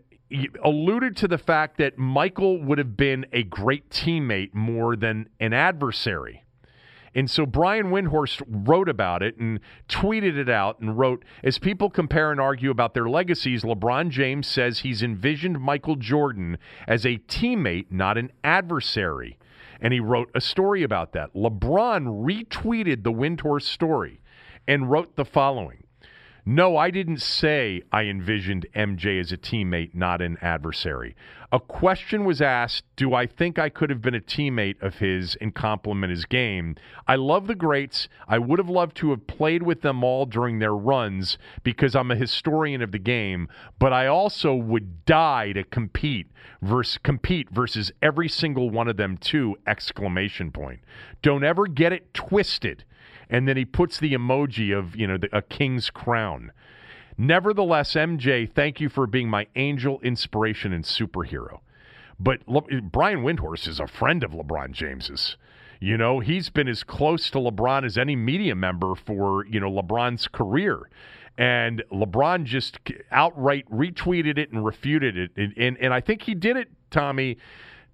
alluded 0.64 1.18
to 1.18 1.28
the 1.28 1.38
fact 1.40 1.78
that 1.78 1.98
Michael 1.98 2.62
would 2.62 2.78
have 2.78 2.96
been 2.96 3.26
a 3.34 3.44
great 3.44 3.90
teammate 3.90 4.54
more 4.54 4.96
than 4.96 5.30
an 5.40 5.52
adversary. 5.52 6.44
And 7.16 7.32
so 7.32 7.46
Brian 7.46 7.88
Windhorst 7.88 8.44
wrote 8.48 8.90
about 8.90 9.24
it 9.24 9.38
and 9.38 9.62
tweeted 9.88 10.38
it 10.38 10.50
out 10.50 10.80
and 10.80 10.98
wrote 10.98 11.24
As 11.44 11.58
people 11.58 11.90
compare 11.90 12.32
and 12.32 12.42
argue 12.42 12.70
about 12.70 12.94
their 12.94 13.10
legacies, 13.10 13.64
LeBron 13.64 14.10
James 14.10 14.46
says 14.48 14.80
he's 14.80 15.02
envisioned 15.02 15.60
Michael 15.62 15.96
Jordan 15.96 16.58
as 16.88 17.06
a 17.06 17.18
teammate, 17.18 17.86
not 17.90 18.18
an 18.18 18.32
adversary 18.44 19.40
and 19.82 19.94
he 19.94 20.00
wrote 20.00 20.30
a 20.36 20.42
story 20.42 20.84
about 20.84 21.14
that. 21.14 21.34
LeBron 21.34 22.24
retweeted 22.26 23.04
the 23.04 23.12
Windhorst 23.12 23.64
story 23.64 24.22
and 24.68 24.90
wrote 24.90 25.16
the 25.16 25.26
following 25.26 25.85
no, 26.48 26.78
I 26.78 26.92
didn't 26.92 27.24
say 27.24 27.82
I 27.92 28.04
envisioned 28.04 28.68
MJ 28.76 29.20
as 29.20 29.32
a 29.32 29.38
teammate, 29.38 29.96
not 29.96 30.22
an 30.22 30.38
adversary. 30.44 31.16
A 31.52 31.60
question 31.60 32.24
was 32.24 32.40
asked 32.40 32.84
Do 32.96 33.16
I 33.16 33.26
think 33.26 33.58
I 33.58 33.70
could 33.70 33.90
have 33.90 34.02
been 34.02 34.14
a 34.14 34.22
teammate 34.22 34.80
of 34.80 35.00
his 35.00 35.36
and 35.42 35.56
complement 35.56 36.12
his 36.12 36.26
game? 36.26 36.76
I 37.08 37.16
love 37.16 37.48
the 37.48 37.56
greats. 37.56 38.08
I 38.28 38.38
would 38.38 38.60
have 38.60 38.70
loved 38.70 38.96
to 38.98 39.10
have 39.10 39.26
played 39.26 39.64
with 39.64 39.82
them 39.82 40.04
all 40.04 40.28
during 40.28 40.60
their 40.60 40.76
runs 40.76 41.40
because 41.64 41.96
I'm 41.96 42.12
a 42.12 42.16
historian 42.16 42.84
of 42.84 42.92
the 42.92 43.00
game, 43.00 43.48
but 43.80 43.92
I 43.92 44.06
also 44.06 44.54
would 44.54 45.04
die 45.06 45.52
to 45.54 45.64
compete 45.64 46.28
versus 46.62 47.00
compete 47.00 47.50
versus 47.50 47.92
every 48.04 48.30
single 48.30 48.70
one 48.70 48.88
of 48.88 48.98
them 48.98 49.18
too 49.18 49.58
exclamation 49.66 50.52
point. 50.52 50.82
Don't 51.24 51.44
ever 51.44 51.66
get 51.66 51.92
it 51.92 52.14
twisted 52.14 52.84
and 53.30 53.48
then 53.48 53.58
he 53.58 53.66
puts 53.66 54.00
the 54.00 54.14
emoji 54.14 54.78
of 54.78 54.96
you 54.96 55.08
know 55.08 55.18
the, 55.18 55.36
a 55.36 55.42
king's 55.42 55.90
crown. 55.90 56.52
Nevertheless, 57.18 57.94
MJ, 57.94 58.52
thank 58.52 58.82
you 58.82 58.90
for 58.90 59.08
being 59.08 59.30
my 59.30 59.48
angel, 59.56 60.00
inspiration, 60.02 60.74
and 60.74 60.84
superhero. 60.84 61.60
But 62.20 62.42
Le- 62.48 62.82
Brian 62.82 63.24
Windhorst 63.24 63.68
is 63.68 63.80
a 63.80 63.88
friend 63.88 64.24
of 64.24 64.32
LeBron 64.32 64.72
James's. 64.72 65.38
You 65.80 65.98
know, 65.98 66.20
he's 66.20 66.50
been 66.50 66.68
as 66.68 66.84
close 66.84 67.30
to 67.32 67.38
LeBron 67.38 67.86
as 67.86 67.98
any 67.98 68.16
media 68.16 68.56
member 68.56 68.96
for, 68.96 69.46
you 69.46 69.60
know, 69.60 69.72
LeBron's 69.72 70.28
career. 70.28 70.90
And 71.38 71.84
LeBron 71.92 72.46
just 72.46 72.80
outright 73.12 73.70
retweeted 73.70 74.38
it 74.38 74.52
and 74.52 74.66
refuted 74.66 75.18
it. 75.18 75.32
And, 75.36 75.54
and, 75.58 75.78
and 75.80 75.94
I 75.94 76.02
think 76.02 76.24
he 76.24 76.34
did 76.34 76.58
it, 76.58 76.70
Tommy, 76.92 77.38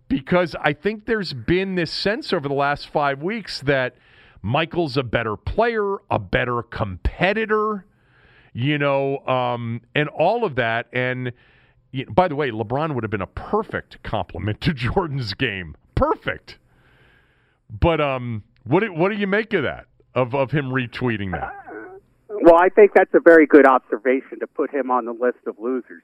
because 0.07 0.55
I 0.61 0.73
think 0.73 1.05
there's 1.05 1.33
been 1.33 1.75
this 1.75 1.91
sense 1.91 2.33
over 2.33 2.47
the 2.47 2.55
last 2.55 2.89
five 2.89 3.21
weeks 3.21 3.61
that– 3.61 3.95
Michael's 4.41 4.97
a 4.97 5.03
better 5.03 5.35
player, 5.37 5.97
a 6.09 6.19
better 6.19 6.63
competitor, 6.63 7.85
you 8.53 8.77
know, 8.77 9.19
um, 9.27 9.81
and 9.95 10.09
all 10.09 10.43
of 10.43 10.55
that. 10.55 10.87
And 10.93 11.31
you 11.91 12.05
know, 12.05 12.11
by 12.11 12.27
the 12.27 12.35
way, 12.35 12.51
LeBron 12.51 12.95
would 12.95 13.03
have 13.03 13.11
been 13.11 13.21
a 13.21 13.27
perfect 13.27 14.01
complement 14.03 14.61
to 14.61 14.73
Jordan's 14.73 15.33
game. 15.33 15.75
Perfect. 15.95 16.57
But 17.69 18.01
um, 18.01 18.43
what 18.63 18.81
do, 18.81 18.93
what 18.93 19.11
do 19.11 19.17
you 19.17 19.27
make 19.27 19.53
of 19.53 19.63
that? 19.63 19.85
Of 20.13 20.35
of 20.35 20.51
him 20.51 20.65
retweeting 20.65 21.31
that? 21.31 21.53
Well, 22.27 22.57
I 22.57 22.69
think 22.69 22.91
that's 22.93 23.13
a 23.13 23.19
very 23.19 23.45
good 23.45 23.65
observation 23.65 24.39
to 24.39 24.47
put 24.47 24.73
him 24.73 24.91
on 24.91 25.05
the 25.05 25.13
list 25.13 25.37
of 25.47 25.57
losers. 25.59 26.03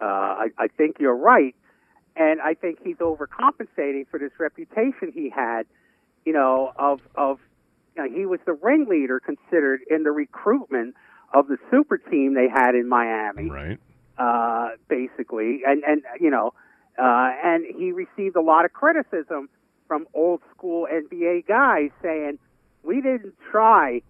Uh, 0.00 0.04
I, 0.04 0.48
I 0.58 0.68
think 0.68 0.96
you're 0.98 1.16
right, 1.16 1.54
and 2.16 2.40
I 2.40 2.54
think 2.54 2.78
he's 2.82 2.96
overcompensating 2.96 4.06
for 4.10 4.18
this 4.18 4.32
reputation 4.38 5.12
he 5.14 5.30
had, 5.30 5.62
you 6.24 6.32
know, 6.32 6.72
of 6.76 7.00
of 7.14 7.38
you 7.96 8.02
know, 8.02 8.14
he 8.14 8.26
was 8.26 8.40
the 8.46 8.52
ringleader 8.52 9.20
considered 9.20 9.80
in 9.90 10.02
the 10.02 10.10
recruitment 10.10 10.94
of 11.34 11.48
the 11.48 11.58
super 11.70 11.98
team 11.98 12.34
they 12.34 12.48
had 12.48 12.74
in 12.74 12.88
Miami. 12.88 13.50
Right. 13.50 13.78
Uh, 14.18 14.70
basically, 14.88 15.62
and 15.66 15.82
and 15.84 16.02
you 16.20 16.30
know, 16.30 16.52
uh, 16.98 17.30
and 17.42 17.64
he 17.76 17.92
received 17.92 18.36
a 18.36 18.42
lot 18.42 18.64
of 18.64 18.72
criticism 18.72 19.48
from 19.88 20.06
old 20.14 20.40
school 20.54 20.86
NBA 20.92 21.46
guys 21.46 21.90
saying 22.02 22.38
we 22.82 23.00
didn't 23.00 23.34
try 23.50 24.02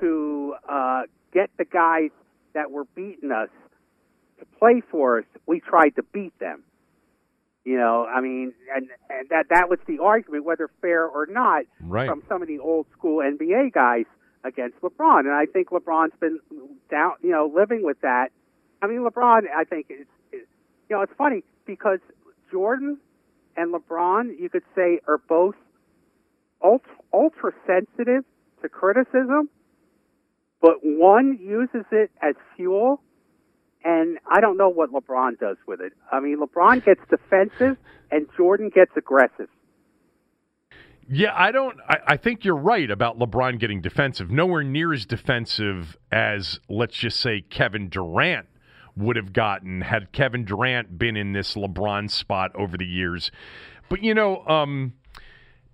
to 0.00 0.54
uh, 0.68 1.02
get 1.32 1.50
the 1.58 1.64
guys 1.64 2.10
that 2.54 2.70
were 2.70 2.84
beating 2.94 3.30
us 3.30 3.50
to 4.38 4.46
play 4.58 4.82
for 4.90 5.18
us. 5.18 5.24
We 5.46 5.60
tried 5.60 5.96
to 5.96 6.02
beat 6.02 6.36
them. 6.38 6.62
You 7.64 7.76
know, 7.76 8.06
I 8.06 8.20
mean, 8.20 8.54
and, 8.74 8.88
and 9.10 9.28
that 9.28 9.46
that 9.50 9.68
was 9.68 9.78
the 9.86 9.98
argument, 9.98 10.44
whether 10.44 10.70
fair 10.80 11.06
or 11.06 11.26
not, 11.26 11.64
right. 11.80 12.08
from 12.08 12.22
some 12.28 12.40
of 12.40 12.48
the 12.48 12.58
old 12.58 12.86
school 12.92 13.18
NBA 13.18 13.72
guys 13.72 14.06
against 14.44 14.80
LeBron. 14.80 15.20
And 15.20 15.32
I 15.32 15.44
think 15.44 15.68
LeBron's 15.68 16.14
been 16.20 16.40
down, 16.90 17.12
you 17.22 17.30
know, 17.30 17.52
living 17.54 17.82
with 17.84 18.00
that. 18.00 18.28
I 18.80 18.86
mean, 18.86 19.00
LeBron, 19.00 19.42
I 19.54 19.64
think 19.64 19.86
is, 19.90 20.06
is 20.32 20.46
you 20.88 20.96
know, 20.96 21.02
it's 21.02 21.12
funny 21.18 21.44
because 21.66 21.98
Jordan 22.50 22.98
and 23.56 23.74
LeBron, 23.74 24.38
you 24.38 24.48
could 24.48 24.64
say, 24.74 25.00
are 25.06 25.18
both 25.18 25.54
ultra, 26.64 26.92
ultra 27.12 27.52
sensitive 27.66 28.24
to 28.62 28.68
criticism, 28.68 29.50
but 30.60 30.76
one 30.82 31.38
uses 31.40 31.84
it 31.92 32.10
as 32.22 32.34
fuel 32.56 33.00
and 33.84 34.18
I 34.30 34.40
don't 34.40 34.56
know 34.56 34.68
what 34.68 34.92
LeBron 34.92 35.38
does 35.38 35.56
with 35.66 35.80
it. 35.80 35.92
I 36.10 36.20
mean, 36.20 36.38
LeBron 36.38 36.84
gets 36.84 37.00
defensive, 37.08 37.76
and 38.10 38.26
Jordan 38.36 38.70
gets 38.74 38.92
aggressive. 38.96 39.48
Yeah, 41.12 41.32
I 41.34 41.50
don't. 41.50 41.76
I, 41.88 41.98
I, 42.08 42.16
think 42.16 42.44
you're 42.44 42.56
right 42.56 42.88
about 42.88 43.18
LeBron 43.18 43.58
getting 43.58 43.80
defensive. 43.80 44.30
Nowhere 44.30 44.62
near 44.62 44.92
as 44.92 45.04
defensive 45.06 45.96
as, 46.12 46.60
let's 46.68 46.94
just 46.94 47.18
say, 47.18 47.40
Kevin 47.40 47.88
Durant 47.88 48.46
would 48.96 49.16
have 49.16 49.32
gotten 49.32 49.80
had 49.80 50.12
Kevin 50.12 50.44
Durant 50.44 50.98
been 50.98 51.16
in 51.16 51.32
this 51.32 51.54
LeBron 51.54 52.10
spot 52.10 52.52
over 52.54 52.76
the 52.76 52.86
years. 52.86 53.32
But 53.88 54.04
you 54.04 54.14
know, 54.14 54.46
um, 54.46 54.94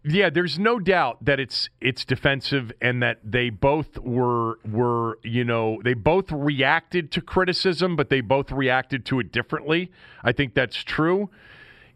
yeah, 0.08 0.30
there's 0.30 0.58
no 0.58 0.78
doubt 0.78 1.24
that 1.24 1.40
it's 1.40 1.68
it's 1.80 2.04
defensive 2.04 2.70
and 2.80 3.02
that 3.02 3.18
they 3.24 3.50
both 3.50 3.98
were 3.98 4.58
were 4.64 5.18
you 5.24 5.44
know 5.44 5.80
they 5.84 5.94
both 5.94 6.30
reacted 6.30 7.10
to 7.12 7.20
criticism, 7.20 7.96
but 7.96 8.08
they 8.08 8.20
both 8.20 8.52
reacted 8.52 9.04
to 9.06 9.18
it 9.18 9.32
differently. 9.32 9.90
I 10.22 10.32
think 10.32 10.54
that's 10.54 10.76
true. 10.76 11.28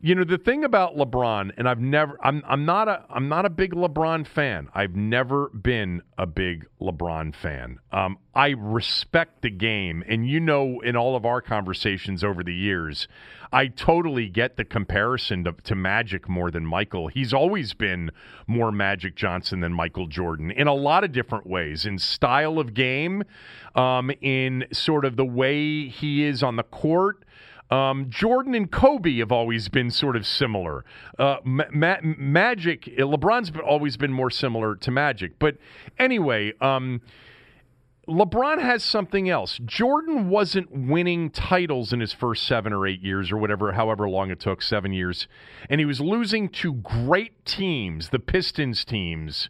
You 0.03 0.15
know 0.15 0.25
the 0.25 0.39
thing 0.39 0.65
about 0.65 0.97
LeBron, 0.97 1.53
and 1.59 1.69
I've 1.69 1.79
never, 1.79 2.19
I'm, 2.25 2.43
I'm 2.49 2.65
not 2.65 2.89
a, 2.89 3.05
I'm 3.11 3.29
not 3.29 3.45
a 3.45 3.51
big 3.51 3.75
LeBron 3.75 4.27
fan. 4.27 4.69
I've 4.75 4.97
never 4.97 5.51
been 5.51 6.01
a 6.17 6.27
big 6.27 6.67
LeBron 6.81 7.35
fan. 7.37 7.81
Um, 7.93 8.17
I 8.35 8.55
respect 8.57 9.43
the 9.43 9.51
game, 9.51 10.03
and 10.09 10.27
you 10.27 10.41
know, 10.41 10.81
in 10.81 10.97
all 10.97 11.17
of 11.17 11.27
our 11.27 11.43
conversations 11.43 12.25
over 12.25 12.43
the 12.43 12.55
years, 12.55 13.09
I 13.53 13.67
totally 13.67 14.31
get 14.31 14.57
the 14.57 14.65
comparison 14.65 15.45
to, 15.45 15.53
to 15.65 15.75
Magic 15.75 16.31
more 16.31 16.51
than 16.51 16.65
Michael. 16.65 17.09
He's 17.09 17.35
always 17.35 17.75
been 17.75 18.11
more 18.47 18.73
Magic 18.73 19.17
Johnson 19.17 19.61
than 19.61 19.75
Michael 19.75 20.07
Jordan 20.07 20.51
in 20.51 20.67
a 20.67 20.75
lot 20.75 21.05
of 21.05 21.13
different 21.13 21.47
ways, 21.47 21.85
in 21.85 21.99
style 21.99 22.59
of 22.59 22.73
game, 22.73 23.23
um, 23.75 24.11
in 24.23 24.65
sort 24.73 25.05
of 25.05 25.17
the 25.17 25.27
way 25.27 25.89
he 25.89 26.25
is 26.25 26.43
on 26.43 26.57
the 26.57 26.63
court. 26.63 27.27
Um, 27.71 28.07
Jordan 28.09 28.55
and 28.55 28.71
Kobe 28.71 29.19
have 29.19 29.31
always 29.31 29.69
been 29.69 29.91
sort 29.91 30.17
of 30.17 30.27
similar. 30.27 30.85
Uh, 31.19 31.37
Ma- 31.45 32.01
Magic, 32.03 32.85
LeBron's 32.99 33.53
always 33.65 33.97
been 33.97 34.13
more 34.13 34.31
similar 34.31 34.75
to 34.77 34.91
Magic. 34.91 35.39
But 35.39 35.57
anyway, 35.99 36.53
um, 36.61 37.01
LeBron 38.09 38.61
has 38.61 38.83
something 38.83 39.29
else. 39.29 39.61
Jordan 39.65 40.29
wasn't 40.29 40.69
winning 40.73 41.31
titles 41.31 41.93
in 41.93 42.01
his 42.01 42.13
first 42.13 42.45
seven 42.45 42.73
or 42.73 42.87
eight 42.87 43.03
years, 43.03 43.31
or 43.31 43.37
whatever, 43.37 43.73
however 43.73 44.09
long 44.09 44.31
it 44.31 44.41
took, 44.41 44.63
seven 44.63 44.93
years, 44.93 45.29
and 45.69 45.81
he 45.81 45.85
was 45.85 46.01
losing 46.01 46.49
to 46.49 46.75
great 46.75 47.45
teams, 47.45 48.09
the 48.09 48.19
Pistons 48.19 48.85
teams 48.85 49.49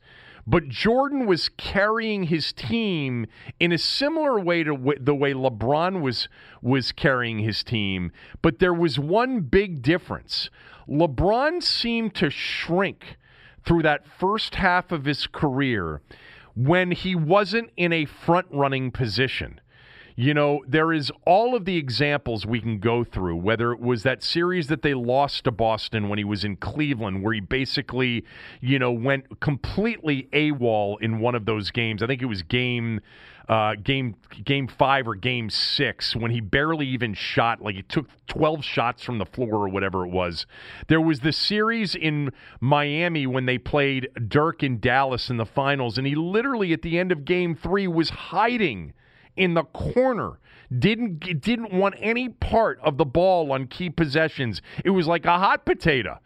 but 0.50 0.68
Jordan 0.68 1.26
was 1.26 1.48
carrying 1.48 2.24
his 2.24 2.52
team 2.52 3.26
in 3.60 3.70
a 3.70 3.78
similar 3.78 4.40
way 4.40 4.64
to 4.64 4.72
w- 4.72 4.98
the 5.00 5.14
way 5.14 5.32
LeBron 5.32 6.00
was 6.00 6.28
was 6.60 6.90
carrying 6.90 7.38
his 7.38 7.62
team, 7.62 8.10
but 8.42 8.58
there 8.58 8.74
was 8.74 8.98
one 8.98 9.42
big 9.42 9.80
difference. 9.80 10.50
LeBron 10.88 11.62
seemed 11.62 12.16
to 12.16 12.30
shrink 12.30 13.16
through 13.64 13.82
that 13.82 14.04
first 14.04 14.56
half 14.56 14.90
of 14.90 15.04
his 15.04 15.28
career 15.28 16.02
when 16.56 16.90
he 16.90 17.14
wasn't 17.14 17.70
in 17.76 17.92
a 17.92 18.04
front 18.04 18.48
running 18.50 18.90
position. 18.90 19.60
You 20.20 20.34
know, 20.34 20.62
there 20.68 20.92
is 20.92 21.10
all 21.24 21.56
of 21.56 21.64
the 21.64 21.78
examples 21.78 22.44
we 22.44 22.60
can 22.60 22.78
go 22.78 23.04
through, 23.04 23.36
whether 23.36 23.72
it 23.72 23.80
was 23.80 24.02
that 24.02 24.22
series 24.22 24.66
that 24.66 24.82
they 24.82 24.92
lost 24.92 25.44
to 25.44 25.50
Boston 25.50 26.10
when 26.10 26.18
he 26.18 26.24
was 26.24 26.44
in 26.44 26.56
Cleveland, 26.56 27.22
where 27.22 27.32
he 27.32 27.40
basically, 27.40 28.26
you 28.60 28.78
know, 28.78 28.92
went 28.92 29.40
completely 29.40 30.28
AWOL 30.34 31.00
in 31.00 31.20
one 31.20 31.34
of 31.34 31.46
those 31.46 31.70
games. 31.70 32.02
I 32.02 32.06
think 32.06 32.20
it 32.20 32.26
was 32.26 32.42
game 32.42 33.00
uh, 33.48 33.76
game 33.82 34.14
game 34.44 34.68
five 34.68 35.08
or 35.08 35.14
game 35.14 35.48
six 35.48 36.14
when 36.14 36.30
he 36.32 36.42
barely 36.42 36.86
even 36.86 37.14
shot 37.14 37.62
like 37.62 37.74
he 37.74 37.82
took 37.82 38.06
12 38.26 38.62
shots 38.62 39.02
from 39.02 39.16
the 39.16 39.24
floor 39.24 39.54
or 39.54 39.68
whatever 39.68 40.04
it 40.04 40.10
was 40.10 40.46
there 40.86 41.00
was 41.00 41.18
the 41.20 41.32
series 41.32 41.96
in 41.96 42.30
miami 42.60 43.26
when 43.26 43.46
they 43.46 43.58
played 43.58 44.08
dirk 44.28 44.62
in 44.62 44.78
dallas 44.78 45.30
in 45.30 45.36
the 45.36 45.44
finals 45.44 45.98
and 45.98 46.06
he 46.06 46.14
literally 46.14 46.72
at 46.72 46.82
the 46.82 46.96
end 46.96 47.10
of 47.10 47.24
game 47.24 47.56
three 47.56 47.88
was 47.88 48.10
hiding 48.10 48.92
in 49.36 49.54
the 49.54 49.64
corner. 49.64 50.38
Didn't 50.76 51.40
didn't 51.40 51.72
want 51.72 51.96
any 51.98 52.28
part 52.28 52.78
of 52.80 52.96
the 52.96 53.04
ball 53.04 53.52
on 53.52 53.66
key 53.66 53.90
possessions. 53.90 54.62
It 54.84 54.90
was 54.90 55.06
like 55.06 55.24
a 55.24 55.38
hot 55.38 55.64
potato. 55.64 56.20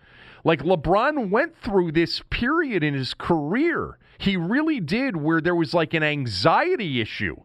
Like 0.44 0.61
LeBron 0.61 1.30
went 1.30 1.57
through 1.57 1.92
this 1.92 2.22
period 2.28 2.84
in 2.84 2.92
his 2.92 3.14
career. 3.14 3.98
He 4.18 4.36
really 4.36 4.80
did 4.80 5.16
where 5.16 5.40
there 5.40 5.55
was 5.55 5.72
like 5.72 5.94
an 5.94 6.02
anxiety 6.02 7.00
issue. 7.00 7.36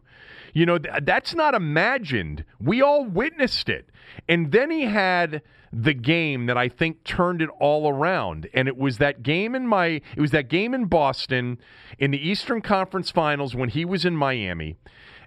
You 0.52 0.66
know, 0.66 0.78
th- 0.78 1.04
that's 1.04 1.34
not 1.34 1.54
imagined. 1.54 2.44
We 2.60 2.82
all 2.82 3.04
witnessed 3.04 3.68
it. 3.68 3.88
And 4.28 4.52
then 4.52 4.70
he 4.70 4.82
had 4.82 5.42
the 5.72 5.94
game 5.94 6.46
that 6.46 6.58
I 6.58 6.68
think 6.68 7.04
turned 7.04 7.40
it 7.40 7.48
all 7.60 7.88
around. 7.88 8.48
And 8.52 8.66
it 8.68 8.76
was 8.76 8.98
that 8.98 9.22
game 9.22 9.54
in 9.54 9.66
my 9.66 10.00
it 10.16 10.20
was 10.20 10.32
that 10.32 10.48
game 10.48 10.74
in 10.74 10.86
Boston 10.86 11.58
in 11.98 12.10
the 12.10 12.28
Eastern 12.28 12.60
Conference 12.60 13.10
Finals 13.10 13.54
when 13.54 13.68
he 13.68 13.84
was 13.84 14.04
in 14.04 14.16
Miami 14.16 14.76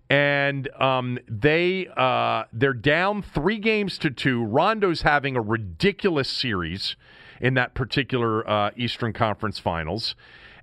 and 0.10 0.70
um, 0.80 1.18
they 1.28 1.88
uh, 1.96 2.44
they're 2.52 2.74
down 2.74 3.22
three 3.22 3.60
games 3.60 3.98
to 4.00 4.10
two. 4.10 4.44
Rondo's 4.44 5.02
having 5.02 5.36
a 5.36 5.42
ridiculous 5.42 6.30
series 6.30 6.96
in 7.42 7.56
that 7.56 7.74
particular 7.74 8.48
uh, 8.50 8.72
Eastern 8.78 9.14
Conference 9.14 9.60
Finals, 9.60 10.16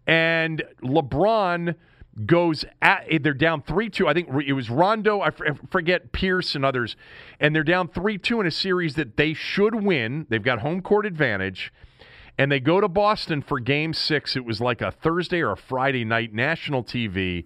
and 0.06 0.62
LeBron 0.82 1.74
goes 2.26 2.64
at 2.82 3.04
they're 3.22 3.32
down 3.32 3.62
3-2 3.62 4.06
i 4.08 4.12
think 4.12 4.28
it 4.44 4.52
was 4.52 4.68
rondo 4.68 5.20
i 5.20 5.30
forget 5.70 6.12
pierce 6.12 6.54
and 6.54 6.64
others. 6.64 6.96
And 7.38 7.54
they're 7.54 7.62
down 7.62 7.88
3-2 7.88 8.40
in 8.40 8.46
a 8.46 8.50
series 8.50 8.94
that 8.96 9.16
they 9.16 9.32
should 9.32 9.74
win. 9.76 10.26
They've 10.28 10.42
got 10.42 10.58
home 10.58 10.82
court 10.82 11.06
advantage. 11.06 11.72
And 12.36 12.50
they 12.50 12.60
go 12.60 12.80
to 12.80 12.88
boston 12.88 13.42
for 13.42 13.60
game 13.60 13.94
six. 13.94 14.36
It 14.36 14.44
was 14.44 14.60
like 14.60 14.82
a 14.82 14.90
thursday 14.90 15.40
or 15.40 15.52
a 15.52 15.56
friday 15.56 16.04
night 16.04 16.34
national 16.34 16.82
tv 16.84 17.44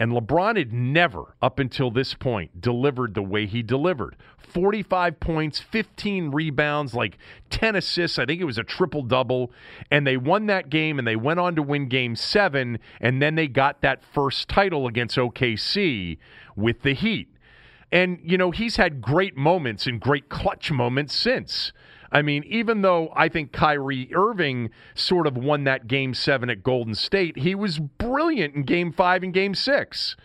and 0.00 0.12
LeBron 0.12 0.56
had 0.56 0.72
never, 0.72 1.36
up 1.42 1.58
until 1.58 1.90
this 1.90 2.14
point, 2.14 2.58
delivered 2.58 3.12
the 3.12 3.22
way 3.22 3.44
he 3.44 3.62
delivered 3.62 4.16
45 4.38 5.20
points, 5.20 5.60
15 5.60 6.30
rebounds, 6.30 6.94
like 6.94 7.18
10 7.50 7.76
assists. 7.76 8.18
I 8.18 8.24
think 8.24 8.40
it 8.40 8.46
was 8.46 8.56
a 8.56 8.64
triple 8.64 9.02
double. 9.02 9.52
And 9.90 10.06
they 10.06 10.16
won 10.16 10.46
that 10.46 10.70
game 10.70 10.98
and 10.98 11.06
they 11.06 11.16
went 11.16 11.38
on 11.38 11.54
to 11.54 11.62
win 11.62 11.88
game 11.88 12.16
seven. 12.16 12.78
And 12.98 13.20
then 13.20 13.34
they 13.34 13.46
got 13.46 13.82
that 13.82 14.02
first 14.02 14.48
title 14.48 14.86
against 14.86 15.18
OKC 15.18 16.16
with 16.56 16.80
the 16.80 16.94
Heat. 16.94 17.28
And, 17.92 18.20
you 18.24 18.38
know, 18.38 18.52
he's 18.52 18.76
had 18.76 19.02
great 19.02 19.36
moments 19.36 19.86
and 19.86 20.00
great 20.00 20.30
clutch 20.30 20.72
moments 20.72 21.14
since. 21.14 21.72
I 22.12 22.22
mean, 22.22 22.44
even 22.46 22.82
though 22.82 23.12
I 23.14 23.28
think 23.28 23.52
Kyrie 23.52 24.10
Irving 24.14 24.70
sort 24.94 25.26
of 25.26 25.36
won 25.36 25.64
that 25.64 25.86
game 25.86 26.14
seven 26.14 26.50
at 26.50 26.62
Golden 26.62 26.94
State, 26.94 27.38
he 27.38 27.54
was 27.54 27.78
brilliant 27.78 28.54
in 28.54 28.62
game 28.64 28.92
five 28.92 29.22
and 29.22 29.32
game 29.32 29.54
six. 29.54 30.16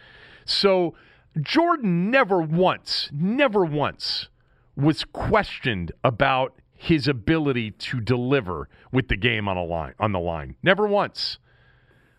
So 0.45 0.95
Jordan 1.39 2.09
never 2.09 2.41
once, 2.41 3.09
never 3.11 3.63
once 3.63 4.29
was 4.75 5.03
questioned 5.03 5.91
about 6.03 6.53
his 6.73 7.07
ability 7.07 7.71
to 7.71 7.99
deliver 7.99 8.67
with 8.91 9.07
the 9.07 9.15
game 9.17 9.47
on 9.47 9.57
a 9.57 9.63
line 9.63 9.93
on 9.99 10.11
the 10.11 10.19
line. 10.19 10.55
Never 10.61 10.87
once. 10.87 11.39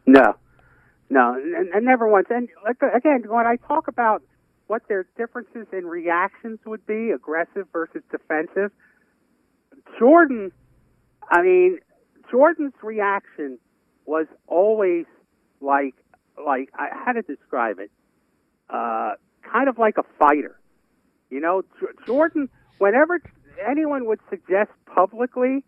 No, 0.06 0.34
no, 1.10 1.34
and, 1.34 1.68
and 1.68 1.84
never 1.84 2.08
once. 2.08 2.26
And 2.30 2.48
again, 2.94 3.24
when 3.28 3.46
I 3.46 3.56
talk 3.56 3.88
about 3.88 4.22
what 4.66 4.82
their 4.88 5.06
differences 5.16 5.66
in 5.72 5.86
reactions 5.86 6.58
would 6.66 6.84
be, 6.86 7.10
aggressive 7.10 7.66
versus 7.72 8.02
defensive, 8.10 8.72
Jordan, 9.98 10.52
I 11.30 11.42
mean, 11.42 11.78
Jordan's 12.30 12.74
reaction 12.82 13.58
was 14.04 14.26
always 14.46 15.06
like, 15.60 15.94
like 16.44 16.70
I 16.74 16.88
had 17.04 17.14
to 17.14 17.22
describe 17.22 17.78
it, 17.78 17.90
uh, 18.68 19.14
kind 19.42 19.68
of 19.68 19.78
like 19.78 19.96
a 19.98 20.04
fighter. 20.18 20.58
You 21.30 21.40
know, 21.40 21.62
Jordan. 22.06 22.48
Whenever 22.78 23.22
anyone 23.66 24.04
would 24.06 24.20
suggest 24.28 24.70
publicly 24.84 25.64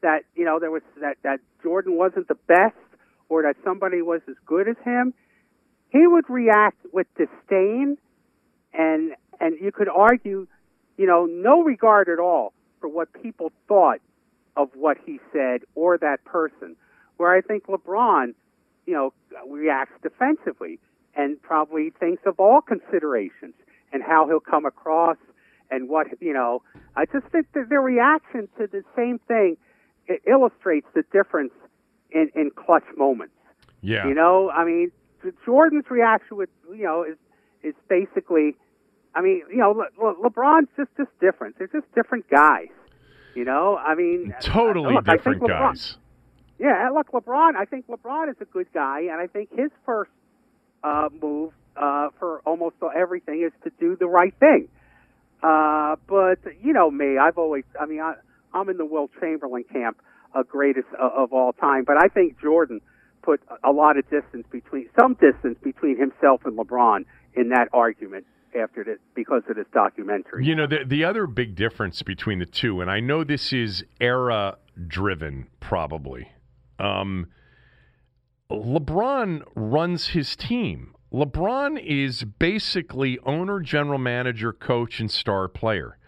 that 0.00 0.20
you 0.34 0.46
know 0.46 0.58
there 0.58 0.70
was 0.70 0.82
that 1.00 1.18
that 1.22 1.40
Jordan 1.62 1.96
wasn't 1.96 2.26
the 2.26 2.38
best 2.46 2.74
or 3.28 3.42
that 3.42 3.56
somebody 3.62 4.00
was 4.00 4.22
as 4.28 4.34
good 4.46 4.66
as 4.66 4.76
him, 4.84 5.12
he 5.90 6.06
would 6.06 6.24
react 6.28 6.78
with 6.92 7.06
disdain 7.16 7.98
and 8.72 9.12
and 9.40 9.56
you 9.60 9.70
could 9.70 9.88
argue, 9.88 10.46
you 10.96 11.06
know, 11.06 11.26
no 11.26 11.62
regard 11.62 12.08
at 12.08 12.18
all 12.18 12.54
for 12.80 12.88
what 12.88 13.12
people 13.22 13.52
thought 13.66 14.00
of 14.56 14.70
what 14.74 14.98
he 15.04 15.20
said 15.32 15.60
or 15.74 15.98
that 15.98 16.24
person. 16.24 16.76
Where 17.16 17.34
I 17.34 17.40
think 17.40 17.66
LeBron, 17.66 18.34
you 18.86 18.94
know, 18.94 19.12
reacts 19.48 19.94
defensively 20.02 20.78
and 21.14 21.40
probably 21.42 21.90
thinks 21.98 22.22
of 22.26 22.38
all 22.38 22.60
considerations 22.60 23.54
and 23.92 24.02
how 24.02 24.26
he'll 24.26 24.40
come 24.40 24.66
across 24.66 25.16
and 25.70 25.88
what 25.88 26.06
you 26.20 26.32
know. 26.32 26.62
I 26.96 27.04
just 27.06 27.26
think 27.26 27.46
that 27.54 27.68
their 27.68 27.80
reaction 27.80 28.48
to 28.58 28.66
the 28.66 28.82
same 28.96 29.18
thing 29.26 29.56
it 30.06 30.22
illustrates 30.26 30.86
the 30.94 31.04
difference 31.12 31.52
in 32.10 32.30
in 32.34 32.50
clutch 32.50 32.84
moments. 32.96 33.34
Yeah, 33.80 34.06
you 34.08 34.14
know, 34.14 34.50
I 34.50 34.64
mean, 34.64 34.90
Jordan's 35.44 35.90
reaction 35.90 36.36
with 36.36 36.50
you 36.70 36.84
know 36.84 37.02
is 37.02 37.16
is 37.62 37.74
basically 37.88 38.56
I 39.18 39.20
mean, 39.20 39.42
you 39.50 39.56
know, 39.56 39.72
Le- 39.72 40.06
Le- 40.06 40.30
LeBron's 40.30 40.68
just 40.76 40.90
just 40.96 41.10
different. 41.20 41.58
They're 41.58 41.66
just 41.66 41.92
different 41.92 42.30
guys. 42.30 42.68
You 43.34 43.44
know, 43.44 43.76
I 43.76 43.96
mean, 43.96 44.32
totally 44.40 44.94
look, 44.94 45.06
different 45.06 45.42
LeBron, 45.42 45.48
guys. 45.48 45.96
Yeah, 46.60 46.88
look, 46.94 47.10
LeBron. 47.10 47.56
I 47.56 47.64
think 47.64 47.88
LeBron 47.88 48.30
is 48.30 48.36
a 48.40 48.44
good 48.44 48.68
guy, 48.72 49.00
and 49.10 49.20
I 49.20 49.26
think 49.26 49.50
his 49.50 49.72
first 49.84 50.12
uh, 50.84 51.08
move 51.20 51.52
uh, 51.76 52.10
for 52.20 52.42
almost 52.46 52.76
everything 52.96 53.42
is 53.42 53.52
to 53.64 53.72
do 53.80 53.96
the 53.96 54.06
right 54.06 54.34
thing. 54.38 54.68
Uh, 55.42 55.96
but 56.06 56.38
you 56.62 56.72
know 56.72 56.88
me, 56.88 57.18
I've 57.18 57.38
always. 57.38 57.64
I 57.80 57.86
mean, 57.86 58.00
I, 58.00 58.14
I'm 58.54 58.68
in 58.68 58.76
the 58.76 58.86
Wilt 58.86 59.10
Chamberlain 59.20 59.64
camp, 59.64 60.00
a 60.32 60.44
greatest 60.44 60.86
of, 60.96 61.10
of 61.12 61.32
all 61.32 61.54
time. 61.54 61.82
But 61.82 61.96
I 61.96 62.06
think 62.06 62.40
Jordan 62.40 62.80
put 63.22 63.40
a 63.64 63.72
lot 63.72 63.98
of 63.98 64.08
distance 64.08 64.46
between 64.52 64.88
some 64.96 65.14
distance 65.14 65.58
between 65.60 65.98
himself 65.98 66.42
and 66.44 66.56
LeBron 66.56 67.04
in 67.34 67.48
that 67.48 67.68
argument 67.72 68.24
after 68.54 68.84
this 68.84 68.98
because 69.14 69.42
of 69.48 69.56
this 69.56 69.66
documentary. 69.72 70.46
You 70.46 70.54
know, 70.54 70.66
the 70.66 70.84
the 70.86 71.04
other 71.04 71.26
big 71.26 71.54
difference 71.54 72.02
between 72.02 72.38
the 72.38 72.46
two, 72.46 72.80
and 72.80 72.90
I 72.90 73.00
know 73.00 73.24
this 73.24 73.52
is 73.52 73.84
era 74.00 74.58
driven, 74.86 75.48
probably. 75.60 76.30
Um, 76.78 77.28
LeBron 78.50 79.42
runs 79.54 80.08
his 80.08 80.36
team. 80.36 80.94
LeBron 81.12 81.82
is 81.82 82.24
basically 82.24 83.18
owner, 83.20 83.60
general 83.60 83.98
manager, 83.98 84.52
coach, 84.52 85.00
and 85.00 85.10
star 85.10 85.48
player 85.48 85.98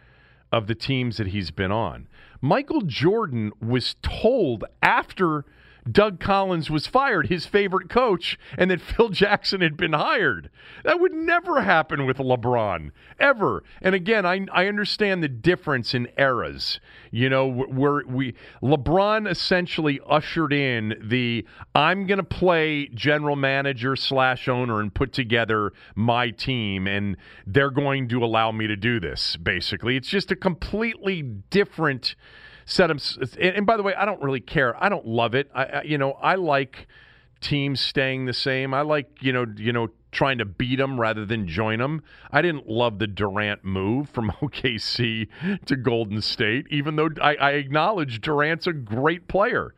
of 0.52 0.66
the 0.66 0.74
teams 0.74 1.16
that 1.16 1.28
he's 1.28 1.50
been 1.50 1.72
on. 1.72 2.08
Michael 2.40 2.82
Jordan 2.82 3.52
was 3.60 3.96
told 4.02 4.64
after 4.82 5.44
Doug 5.90 6.20
Collins 6.20 6.70
was 6.70 6.86
fired, 6.86 7.28
his 7.28 7.46
favorite 7.46 7.88
coach, 7.88 8.38
and 8.58 8.70
that 8.70 8.80
Phil 8.90 9.08
Jackson 9.08 9.60
had 9.60 9.76
been 9.76 9.92
hired. 9.92 10.50
That 10.84 11.00
would 11.00 11.12
never 11.12 11.62
happen 11.62 12.06
with 12.06 12.18
LeBron, 12.18 12.90
ever. 13.18 13.62
And 13.80 13.94
again, 13.94 14.26
I, 14.26 14.46
I 14.52 14.66
understand 14.66 15.22
the 15.22 15.28
difference 15.28 15.94
in 15.94 16.08
eras. 16.18 16.80
You 17.10 17.28
know, 17.28 17.48
where 17.50 18.02
we 18.06 18.34
LeBron 18.62 19.28
essentially 19.28 20.00
ushered 20.08 20.52
in 20.52 20.94
the 21.02 21.46
I'm 21.74 22.06
going 22.06 22.18
to 22.18 22.24
play 22.24 22.88
general 22.88 23.36
manager 23.36 23.96
slash 23.96 24.48
owner 24.48 24.80
and 24.80 24.94
put 24.94 25.12
together 25.12 25.72
my 25.94 26.30
team, 26.30 26.86
and 26.86 27.16
they're 27.46 27.70
going 27.70 28.08
to 28.08 28.24
allow 28.24 28.52
me 28.52 28.66
to 28.66 28.76
do 28.76 29.00
this. 29.00 29.36
Basically, 29.36 29.96
it's 29.96 30.08
just 30.08 30.30
a 30.30 30.36
completely 30.36 31.22
different 31.22 32.14
set 32.64 32.88
them. 32.88 32.98
And 33.40 33.66
by 33.66 33.76
the 33.76 33.82
way, 33.82 33.94
I 33.94 34.04
don't 34.04 34.22
really 34.22 34.40
care. 34.40 34.82
I 34.82 34.88
don't 34.88 35.06
love 35.06 35.34
it. 35.34 35.50
I, 35.54 35.82
you 35.82 35.98
know, 35.98 36.12
I 36.12 36.34
like 36.36 36.86
teams 37.40 37.80
staying 37.80 38.26
the 38.26 38.32
same. 38.32 38.74
I 38.74 38.82
like 38.82 39.08
you 39.20 39.32
know 39.32 39.46
you 39.56 39.72
know 39.72 39.88
trying 40.12 40.38
to 40.38 40.44
beat 40.44 40.76
them 40.76 41.00
rather 41.00 41.24
than 41.24 41.46
join 41.46 41.78
them. 41.78 42.02
I 42.30 42.42
didn't 42.42 42.68
love 42.68 42.98
the 42.98 43.06
Durant 43.06 43.64
move 43.64 44.08
from 44.08 44.30
OKC 44.42 45.28
to 45.66 45.76
Golden 45.76 46.20
State, 46.20 46.66
even 46.70 46.96
though 46.96 47.10
I, 47.20 47.36
I 47.36 47.50
acknowledge 47.52 48.20
Durant's 48.20 48.66
a 48.66 48.72
great 48.72 49.28
player. 49.28 49.74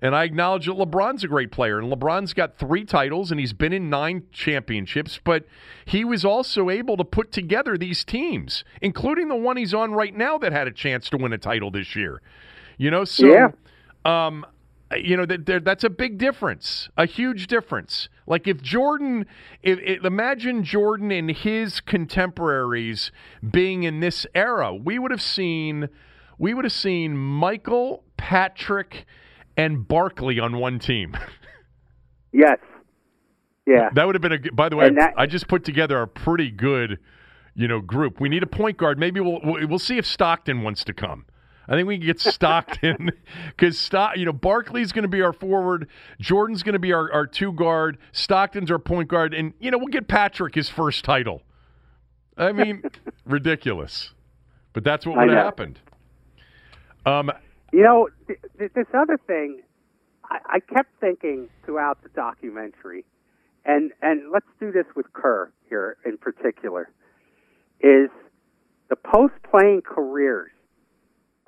And 0.00 0.14
I 0.14 0.24
acknowledge 0.24 0.66
that 0.66 0.76
LeBron's 0.76 1.24
a 1.24 1.28
great 1.28 1.50
player, 1.50 1.78
and 1.78 1.90
LeBron's 1.90 2.34
got 2.34 2.58
three 2.58 2.84
titles, 2.84 3.30
and 3.30 3.40
he's 3.40 3.52
been 3.52 3.72
in 3.72 3.88
nine 3.88 4.24
championships. 4.32 5.18
But 5.22 5.46
he 5.84 6.04
was 6.04 6.24
also 6.24 6.68
able 6.70 6.96
to 6.96 7.04
put 7.04 7.32
together 7.32 7.78
these 7.78 8.04
teams, 8.04 8.64
including 8.82 9.28
the 9.28 9.36
one 9.36 9.56
he's 9.56 9.72
on 9.74 9.92
right 9.92 10.14
now 10.14 10.36
that 10.38 10.52
had 10.52 10.66
a 10.66 10.72
chance 10.72 11.08
to 11.10 11.16
win 11.16 11.32
a 11.32 11.38
title 11.38 11.70
this 11.70 11.94
year. 11.96 12.20
You 12.76 12.90
know, 12.90 13.04
so 13.04 13.26
Yeah. 13.26 13.48
um, 14.04 14.44
you 14.96 15.16
know 15.16 15.26
that 15.26 15.64
that's 15.64 15.82
a 15.82 15.90
big 15.90 16.18
difference, 16.18 16.88
a 16.96 17.06
huge 17.06 17.46
difference. 17.46 18.08
Like 18.26 18.46
if 18.46 18.60
Jordan, 18.62 19.26
if, 19.62 19.78
if 19.80 20.04
imagine 20.04 20.62
Jordan 20.62 21.10
and 21.10 21.30
his 21.30 21.80
contemporaries 21.80 23.10
being 23.50 23.82
in 23.84 24.00
this 24.00 24.26
era, 24.34 24.74
we 24.74 24.98
would 24.98 25.10
have 25.10 25.22
seen, 25.22 25.88
we 26.38 26.54
would 26.54 26.64
have 26.64 26.72
seen 26.72 27.16
Michael, 27.16 28.04
Patrick, 28.16 29.04
and 29.56 29.86
Barkley 29.86 30.38
on 30.40 30.58
one 30.58 30.78
team. 30.78 31.16
Yes. 32.36 32.58
Yeah. 33.64 33.90
That 33.94 34.06
would 34.06 34.16
have 34.16 34.22
been 34.22 34.32
a. 34.32 34.52
By 34.52 34.68
the 34.68 34.74
way, 34.74 34.90
that- 34.90 35.14
I 35.16 35.26
just 35.26 35.46
put 35.46 35.64
together 35.64 36.02
a 36.02 36.08
pretty 36.08 36.50
good, 36.50 36.98
you 37.54 37.68
know, 37.68 37.80
group. 37.80 38.20
We 38.20 38.28
need 38.28 38.42
a 38.42 38.46
point 38.48 38.76
guard. 38.76 38.98
Maybe 38.98 39.20
we'll 39.20 39.38
we'll 39.44 39.78
see 39.78 39.98
if 39.98 40.04
Stockton 40.04 40.62
wants 40.62 40.82
to 40.84 40.92
come. 40.92 41.26
I 41.68 41.76
think 41.76 41.86
we 41.86 41.96
can 41.96 42.06
get 42.06 42.20
Stockton 42.20 43.12
because 43.56 43.78
Stock, 43.78 44.16
you 44.16 44.26
know, 44.26 44.32
Barkley's 44.32 44.90
going 44.90 45.04
to 45.04 45.08
be 45.08 45.22
our 45.22 45.32
forward. 45.32 45.88
Jordan's 46.20 46.64
going 46.64 46.72
to 46.74 46.78
be 46.80 46.92
our, 46.92 47.10
our 47.12 47.26
two 47.26 47.52
guard. 47.52 47.98
Stockton's 48.10 48.70
our 48.70 48.80
point 48.80 49.08
guard, 49.08 49.32
and 49.32 49.54
you 49.60 49.70
know 49.70 49.78
we'll 49.78 49.86
get 49.86 50.08
Patrick 50.08 50.56
his 50.56 50.68
first 50.68 51.04
title. 51.04 51.40
I 52.36 52.50
mean, 52.50 52.82
ridiculous, 53.24 54.10
but 54.72 54.82
that's 54.82 55.06
what 55.06 55.16
would 55.16 55.28
have 55.30 55.44
happened. 55.44 55.78
Um, 57.06 57.30
You 57.74 57.82
know, 57.82 58.08
th- 58.28 58.38
th- 58.56 58.70
this 58.72 58.86
other 58.94 59.18
thing, 59.26 59.60
I-, 60.30 60.38
I 60.46 60.60
kept 60.60 60.90
thinking 61.00 61.48
throughout 61.64 62.00
the 62.04 62.08
documentary, 62.10 63.04
and 63.64 63.90
and 64.00 64.30
let's 64.32 64.46
do 64.60 64.70
this 64.70 64.86
with 64.94 65.12
Kerr 65.12 65.50
here 65.68 65.96
in 66.06 66.16
particular, 66.16 66.88
is 67.80 68.10
the 68.90 68.94
post-playing 68.94 69.82
careers 69.82 70.52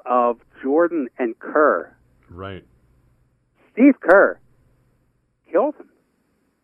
of 0.04 0.40
Jordan 0.60 1.06
and 1.16 1.38
Kerr. 1.38 1.96
right. 2.28 2.64
Steve 3.72 4.00
Kerr 4.00 4.40
killed 5.52 5.76
him. 5.76 5.90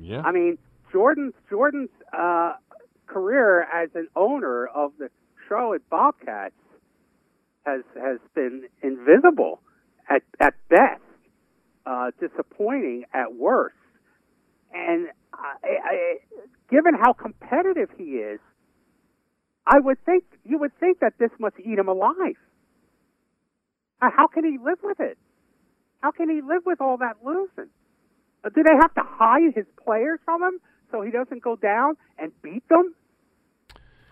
Yeah. 0.01 0.23
I 0.23 0.33
mean, 0.33 0.59
Jordan's 0.91 1.35
Jordan's 1.49 1.91
uh, 2.13 2.55
career 3.07 3.63
as 3.73 3.91
an 3.95 4.09
owner 4.17 4.67
of 4.67 4.91
the 4.99 5.09
Charlotte 5.49 5.89
Bobcats 5.89 6.55
has 7.65 7.83
has 7.95 8.19
been 8.35 8.65
invisible 8.83 9.61
at 10.09 10.23
at 10.41 10.55
best, 10.69 11.03
uh, 11.87 12.11
disappointing 12.21 13.05
at 13.13 13.35
worst. 13.35 13.77
And 14.75 15.09
I, 15.35 15.57
I, 15.85 16.19
given 16.71 16.95
how 16.95 17.13
competitive 17.13 17.91
he 17.97 18.17
is, 18.17 18.41
I 19.67 19.79
would 19.79 20.03
think 20.05 20.25
you 20.45 20.59
would 20.59 20.77
think 20.81 21.01
that 21.01 21.15
this 21.19 21.31
must 21.39 21.57
eat 21.61 21.79
him 21.79 21.89
alive. 21.89 22.37
How 24.01 24.27
can 24.27 24.45
he 24.45 24.59
live 24.59 24.79
with 24.83 24.99
it? 24.99 25.17
How 26.03 26.11
can 26.11 26.29
he 26.29 26.41
live 26.41 26.63
with 26.67 26.81
all 26.81 26.97
that 26.99 27.19
losing? 27.25 27.71
Uh, 28.45 28.49
Do 28.49 28.65
they 28.65 28.75
have 28.81 28.93
to 28.95 29.03
hide 29.05 29.55
his 29.55 29.67
players 29.85 30.19
from 30.25 30.43
him 30.43 30.59
so 30.91 31.03
he 31.03 31.13
doesn't 31.13 31.43
go 31.43 31.55
down 31.55 31.97
and 32.19 32.33
beat 32.43 32.69
them? 32.69 32.95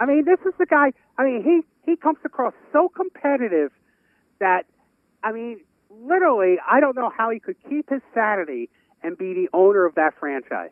I 0.01 0.07
mean, 0.07 0.25
this 0.25 0.41
is 0.47 0.55
the 0.59 0.67
guy. 0.67 0.93
I 1.19 1.25
mean, 1.25 1.45
he 1.45 1.61
he 1.91 1.97
comes 1.97 2.19
across 2.25 2.55
so 2.73 2.89
competitive 2.89 3.71
that, 4.41 4.65
I 5.23 5.33
mean, 5.33 5.61
literally, 5.91 6.57
I 6.69 6.81
don't 6.81 6.97
know 6.97 7.11
how 7.17 7.31
he 7.31 7.39
could 7.39 7.57
keep 7.69 7.91
his 7.91 8.01
sanity 8.15 8.71
and 9.03 9.17
be 9.17 9.35
the 9.35 9.49
owner 9.53 9.85
of 9.85 9.95
that 9.97 10.15
franchise. 10.19 10.71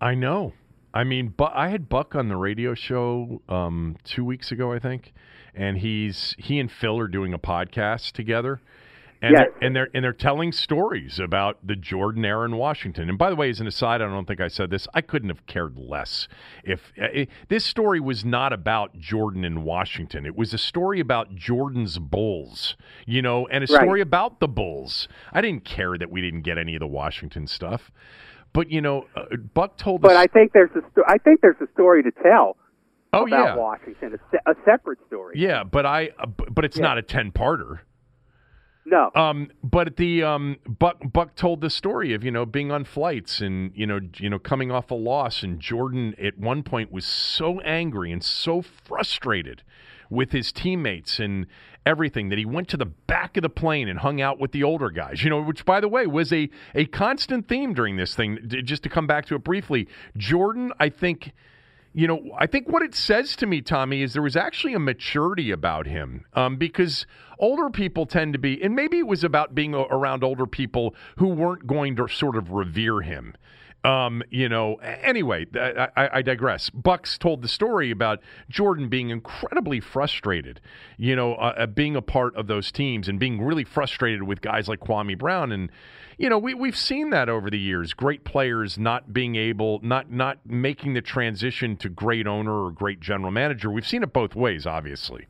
I 0.00 0.14
know. 0.14 0.52
I 0.92 1.04
mean, 1.04 1.34
but 1.36 1.52
I 1.54 1.68
had 1.68 1.88
Buck 1.88 2.14
on 2.14 2.28
the 2.28 2.36
radio 2.36 2.74
show 2.74 3.42
um, 3.48 3.96
two 4.04 4.24
weeks 4.24 4.52
ago, 4.52 4.72
I 4.72 4.78
think, 4.78 5.12
and 5.54 5.78
he's 5.78 6.36
he 6.38 6.60
and 6.60 6.70
Phil 6.70 6.98
are 6.98 7.08
doing 7.08 7.32
a 7.32 7.38
podcast 7.38 8.12
together, 8.12 8.60
and 9.24 9.32
Yes. 9.36 9.48
they're, 9.60 9.66
and 9.66 9.76
they're 9.76 9.88
and 9.94 10.04
they're 10.04 10.12
telling 10.12 10.52
stories 10.52 11.18
about 11.18 11.58
the 11.66 11.76
Jordan 11.76 12.24
era 12.24 12.44
in 12.44 12.56
Washington. 12.56 13.08
And 13.08 13.16
by 13.16 13.30
the 13.30 13.36
way, 13.36 13.48
as 13.50 13.60
an 13.60 13.66
aside, 13.66 14.02
I 14.02 14.06
don't 14.06 14.26
think 14.26 14.40
I 14.40 14.48
said 14.48 14.70
this. 14.70 14.86
I 14.94 15.00
couldn't 15.00 15.28
have 15.30 15.46
cared 15.46 15.78
less 15.78 16.28
if 16.64 16.92
uh, 17.00 17.24
this 17.48 17.64
story 17.64 18.00
was 18.00 18.24
not 18.24 18.52
about 18.52 18.98
Jordan 18.98 19.44
in 19.44 19.64
Washington. 19.64 20.26
It 20.26 20.36
was 20.36 20.52
a 20.52 20.58
story 20.58 21.00
about 21.00 21.34
Jordan's 21.34 21.98
Bulls, 21.98 22.76
you 23.06 23.22
know, 23.22 23.46
and 23.48 23.64
a 23.64 23.72
Right. 23.72 23.82
story 23.82 24.00
about 24.00 24.40
the 24.40 24.48
Bulls. 24.48 25.08
I 25.32 25.40
didn't 25.40 25.64
care 25.64 25.96
that 25.98 26.10
we 26.10 26.20
didn't 26.20 26.42
get 26.42 26.58
any 26.58 26.74
of 26.76 26.80
the 26.80 26.86
Washington 26.86 27.46
stuff. 27.46 27.90
But 28.52 28.70
you 28.70 28.80
know, 28.80 29.06
uh, 29.16 29.36
Buck 29.54 29.76
told 29.76 30.00
But 30.02 30.12
us. 30.12 30.16
I 30.18 30.26
think 30.28 30.52
there's 30.52 30.70
a 30.76 30.82
sto- 30.92 31.02
I 31.08 31.18
think 31.18 31.40
there's 31.40 31.60
a 31.60 31.66
story 31.72 32.02
to 32.04 32.10
tell 32.22 32.56
oh 33.12 33.26
about 33.26 33.30
yeah, 33.30 33.56
Washington, 33.56 34.14
a, 34.14 34.18
se- 34.30 34.42
a 34.46 34.54
separate 34.64 34.98
story. 35.08 35.34
yeah. 35.38 35.64
But 35.64 35.86
I, 35.86 36.10
uh, 36.18 36.26
but 36.26 36.64
it's 36.64 36.76
Yeah. 36.76 36.82
not 36.84 36.98
a 36.98 37.02
ten-parter. 37.02 37.80
No. 38.86 39.10
Um, 39.14 39.50
but 39.62 39.96
the 39.96 40.22
um, 40.22 40.58
Buck 40.66 40.98
Buck 41.10 41.34
told 41.36 41.60
the 41.60 41.70
story 41.70 42.12
of 42.12 42.22
you 42.22 42.30
know 42.30 42.44
being 42.44 42.70
on 42.70 42.84
flights 42.84 43.40
and 43.40 43.72
you 43.74 43.86
know 43.86 44.00
you 44.16 44.28
know 44.28 44.38
coming 44.38 44.70
off 44.70 44.90
a 44.90 44.94
loss, 44.94 45.42
and 45.42 45.58
Jordan 45.58 46.14
at 46.22 46.38
one 46.38 46.62
point 46.62 46.92
was 46.92 47.06
so 47.06 47.60
angry 47.60 48.12
and 48.12 48.22
so 48.22 48.60
frustrated 48.62 49.62
with 50.10 50.32
his 50.32 50.52
teammates 50.52 51.18
and 51.18 51.46
everything 51.86 52.28
that 52.28 52.38
he 52.38 52.44
went 52.44 52.68
to 52.68 52.76
the 52.76 52.86
back 52.86 53.36
of 53.36 53.42
the 53.42 53.48
plane 53.48 53.88
and 53.88 53.98
hung 54.00 54.20
out 54.20 54.38
with 54.38 54.52
the 54.52 54.62
older 54.62 54.90
guys. 54.90 55.24
You 55.24 55.30
know, 55.30 55.40
which 55.40 55.64
by 55.64 55.80
the 55.80 55.88
way 55.88 56.06
was 56.06 56.30
a 56.32 56.50
a 56.74 56.84
constant 56.84 57.48
theme 57.48 57.72
during 57.72 57.96
this 57.96 58.14
thing. 58.14 58.38
Just 58.64 58.82
to 58.82 58.90
come 58.90 59.06
back 59.06 59.24
to 59.26 59.34
it 59.34 59.44
briefly, 59.44 59.88
Jordan, 60.16 60.72
I 60.78 60.90
think 60.90 61.32
you 61.94 62.08
know, 62.08 62.20
I 62.36 62.46
think 62.46 62.68
what 62.68 62.82
it 62.82 62.94
says 62.94 63.36
to 63.36 63.46
me, 63.46 63.60
Tommy, 63.60 64.02
is 64.02 64.12
there 64.12 64.22
was 64.22 64.36
actually 64.36 64.74
a 64.74 64.80
maturity 64.80 65.52
about 65.52 65.86
him 65.86 66.24
um, 66.34 66.56
because 66.56 67.06
older 67.38 67.70
people 67.70 68.04
tend 68.04 68.32
to 68.32 68.38
be, 68.38 68.60
and 68.60 68.74
maybe 68.74 68.98
it 68.98 69.06
was 69.06 69.22
about 69.22 69.54
being 69.54 69.74
around 69.74 70.24
older 70.24 70.44
people 70.44 70.96
who 71.18 71.28
weren't 71.28 71.68
going 71.68 71.94
to 71.96 72.08
sort 72.08 72.36
of 72.36 72.50
revere 72.50 73.00
him. 73.00 73.34
Um, 73.84 74.22
you 74.30 74.48
know, 74.48 74.76
anyway, 74.76 75.46
I, 75.54 76.08
I, 76.14 76.22
digress. 76.22 76.70
Bucks 76.70 77.18
told 77.18 77.42
the 77.42 77.48
story 77.48 77.90
about 77.90 78.20
Jordan 78.48 78.88
being 78.88 79.10
incredibly 79.10 79.78
frustrated, 79.78 80.62
you 80.96 81.14
know, 81.14 81.34
uh, 81.34 81.52
uh, 81.58 81.66
being 81.66 81.94
a 81.94 82.00
part 82.00 82.34
of 82.34 82.46
those 82.46 82.72
teams 82.72 83.08
and 83.08 83.20
being 83.20 83.42
really 83.42 83.62
frustrated 83.64 84.22
with 84.22 84.40
guys 84.40 84.68
like 84.68 84.80
Kwame 84.80 85.18
Brown. 85.18 85.52
And, 85.52 85.70
you 86.18 86.28
know, 86.28 86.38
we, 86.38 86.54
we've 86.54 86.76
seen 86.76 87.10
that 87.10 87.28
over 87.28 87.50
the 87.50 87.58
years. 87.58 87.92
Great 87.92 88.24
players 88.24 88.78
not 88.78 89.12
being 89.12 89.36
able, 89.36 89.80
not 89.82 90.10
not 90.10 90.38
making 90.46 90.94
the 90.94 91.02
transition 91.02 91.76
to 91.78 91.88
great 91.88 92.26
owner 92.26 92.64
or 92.66 92.70
great 92.70 93.00
general 93.00 93.30
manager. 93.30 93.70
We've 93.70 93.86
seen 93.86 94.02
it 94.02 94.12
both 94.12 94.34
ways, 94.34 94.66
obviously. 94.66 95.26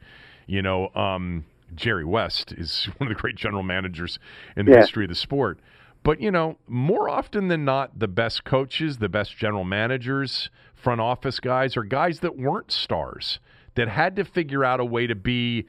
You 0.46 0.62
know, 0.62 0.88
um, 0.94 1.44
Jerry 1.74 2.04
West 2.04 2.52
is 2.52 2.84
one 2.98 3.10
of 3.10 3.16
the 3.16 3.20
great 3.20 3.36
general 3.36 3.62
managers 3.62 4.18
in 4.56 4.66
the 4.66 4.72
Yeah. 4.72 4.78
history 4.80 5.04
of 5.04 5.08
the 5.08 5.14
sport. 5.14 5.58
But, 6.02 6.20
you 6.20 6.30
know, 6.30 6.58
more 6.68 7.08
often 7.08 7.48
than 7.48 7.64
not, 7.64 7.98
the 7.98 8.08
best 8.08 8.44
coaches, 8.44 8.98
the 8.98 9.08
best 9.08 9.38
general 9.38 9.64
managers, 9.64 10.50
front 10.74 11.00
office 11.00 11.40
guys 11.40 11.78
are 11.78 11.82
guys 11.82 12.20
that 12.20 12.36
weren't 12.36 12.70
stars, 12.70 13.38
that 13.74 13.88
had 13.88 14.14
to 14.16 14.24
figure 14.26 14.66
out 14.66 14.80
a 14.80 14.84
way 14.84 15.06
to 15.06 15.14
be, 15.14 15.64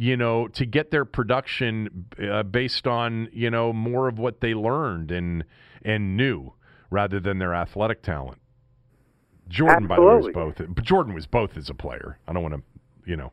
you 0.00 0.16
know, 0.16 0.48
to 0.48 0.64
get 0.64 0.90
their 0.90 1.04
production 1.04 2.06
uh, 2.26 2.42
based 2.42 2.86
on, 2.86 3.28
you 3.34 3.50
know, 3.50 3.70
more 3.70 4.08
of 4.08 4.18
what 4.18 4.40
they 4.40 4.54
learned 4.54 5.10
and 5.10 5.44
and 5.82 6.16
knew 6.16 6.54
rather 6.90 7.20
than 7.20 7.38
their 7.38 7.54
athletic 7.54 8.02
talent. 8.02 8.40
Jordan, 9.50 9.86
by 9.86 9.96
the 9.96 10.02
way, 10.02 10.16
was 10.16 10.28
both. 10.32 10.56
But 10.56 10.84
Jordan 10.84 11.12
was 11.12 11.26
both 11.26 11.54
as 11.58 11.68
a 11.68 11.74
player. 11.74 12.18
I 12.26 12.32
don't 12.32 12.42
want 12.42 12.54
to, 12.54 12.62
you 13.04 13.14
know. 13.14 13.32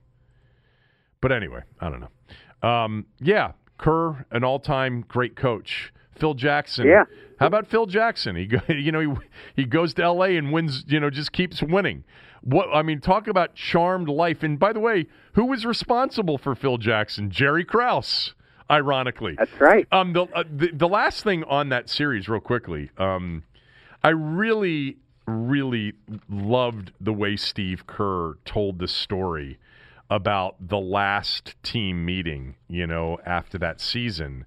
But 1.21 1.31
anyway, 1.31 1.61
I 1.79 1.89
don't 1.89 2.01
know. 2.01 2.69
Um, 2.69 3.05
yeah, 3.21 3.53
Kerr, 3.77 4.25
an 4.31 4.43
all-time 4.43 5.05
great 5.07 5.37
coach. 5.37 5.93
Phil 6.19 6.33
Jackson. 6.33 6.85
Yeah. 6.85 7.05
How 7.39 7.45
about 7.45 7.67
Phil 7.67 7.85
Jackson? 7.85 8.35
He, 8.35 8.45
go, 8.45 8.59
you 8.67 8.91
know, 8.91 8.99
he 8.99 9.13
he 9.55 9.65
goes 9.65 9.93
to 9.93 10.03
L.A. 10.03 10.35
and 10.35 10.51
wins. 10.51 10.83
You 10.85 10.99
know, 10.99 11.09
just 11.09 11.31
keeps 11.31 11.61
winning. 11.61 12.03
What 12.41 12.67
I 12.73 12.81
mean, 12.81 13.01
talk 13.01 13.27
about 13.27 13.55
charmed 13.55 14.09
life. 14.09 14.43
And 14.43 14.59
by 14.59 14.73
the 14.73 14.79
way, 14.79 15.07
who 15.33 15.45
was 15.45 15.65
responsible 15.65 16.37
for 16.37 16.55
Phil 16.55 16.77
Jackson? 16.77 17.29
Jerry 17.29 17.65
Krause. 17.65 18.33
Ironically, 18.69 19.35
That's 19.37 19.61
right. 19.61 19.87
um, 19.93 20.11
the, 20.11 20.23
uh, 20.23 20.43
the 20.53 20.71
the 20.73 20.89
last 20.89 21.23
thing 21.23 21.45
on 21.45 21.69
that 21.69 21.87
series, 21.87 22.27
real 22.27 22.41
quickly, 22.41 22.91
um, 22.97 23.43
I 24.03 24.09
really, 24.09 24.97
really 25.25 25.93
loved 26.29 26.91
the 26.99 27.13
way 27.13 27.37
Steve 27.37 27.87
Kerr 27.87 28.33
told 28.43 28.79
the 28.79 28.87
story 28.89 29.57
about 30.09 30.55
the 30.59 30.79
last 30.79 31.55
team 31.63 32.03
meeting. 32.03 32.55
You 32.67 32.87
know, 32.87 33.19
after 33.25 33.57
that 33.59 33.79
season, 33.79 34.45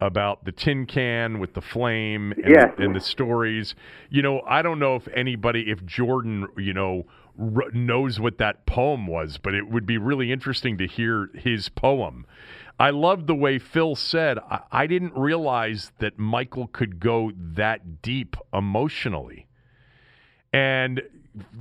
about 0.00 0.44
the 0.44 0.52
tin 0.52 0.86
can 0.86 1.38
with 1.38 1.54
the 1.54 1.60
flame 1.60 2.34
and, 2.36 2.54
and 2.78 2.94
the 2.94 3.00
stories. 3.00 3.74
You 4.10 4.22
know, 4.22 4.42
I 4.46 4.62
don't 4.62 4.78
know 4.78 4.94
if 4.94 5.08
anybody, 5.08 5.70
if 5.70 5.84
Jordan, 5.84 6.46
you 6.56 6.72
know, 6.74 7.06
r- 7.38 7.70
knows 7.72 8.18
what 8.20 8.38
that 8.38 8.66
poem 8.66 9.06
was, 9.06 9.38
but 9.38 9.54
it 9.54 9.68
would 9.68 9.86
be 9.86 9.98
really 9.98 10.32
interesting 10.32 10.78
to 10.78 10.86
hear 10.86 11.30
his 11.34 11.68
poem. 11.68 12.26
I 12.78 12.90
love 12.90 13.26
the 13.26 13.34
way 13.34 13.58
Phil 13.58 13.94
said, 13.96 14.38
I, 14.38 14.60
I 14.70 14.86
didn't 14.86 15.16
realize 15.16 15.92
that 15.98 16.18
Michael 16.18 16.66
could 16.66 17.00
go 17.00 17.32
that 17.36 18.02
deep 18.02 18.36
emotionally. 18.52 19.46
And, 20.52 21.02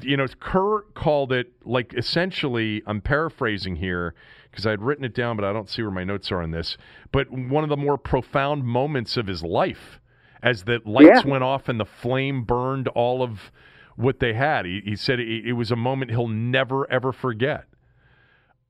you 0.02 0.18
know, 0.18 0.28
Kerr 0.40 0.82
called 0.94 1.32
it 1.32 1.54
like 1.64 1.94
essentially, 1.94 2.82
I'm 2.86 3.02
paraphrasing 3.02 3.78
here 3.78 4.14
because 4.52 4.66
I 4.66 4.72
had 4.72 4.82
written 4.82 5.04
it 5.06 5.14
down, 5.14 5.36
but 5.36 5.46
I 5.46 5.54
don't 5.54 5.70
see 5.70 5.82
where 5.82 5.92
my 5.92 6.04
notes 6.04 6.32
are 6.32 6.42
on 6.42 6.52
this. 6.52 6.78
But 7.12 7.30
one 7.32 7.64
of 7.64 7.70
the 7.70 7.78
more 7.78 7.98
profound 7.98 8.64
moments 8.64 9.18
of 9.18 9.28
his 9.28 9.44
life 9.44 10.00
as 10.42 10.64
the 10.64 10.82
lights 10.86 11.24
Yeah. 11.26 11.32
went 11.32 11.44
off 11.44 11.68
and 11.68 11.80
the 11.80 11.86
flame 11.86 12.44
burned 12.44 12.88
all 12.90 13.22
of 13.22 13.52
what 13.96 14.20
they 14.20 14.34
had. 14.34 14.66
He, 14.66 14.82
he 14.84 14.96
said 14.96 15.20
it, 15.20 15.48
it 15.48 15.54
was 15.54 15.72
a 15.72 15.76
moment 15.76 16.12
he'll 16.12 16.28
never, 16.28 16.90
ever 16.92 17.12
forget. 17.12 17.66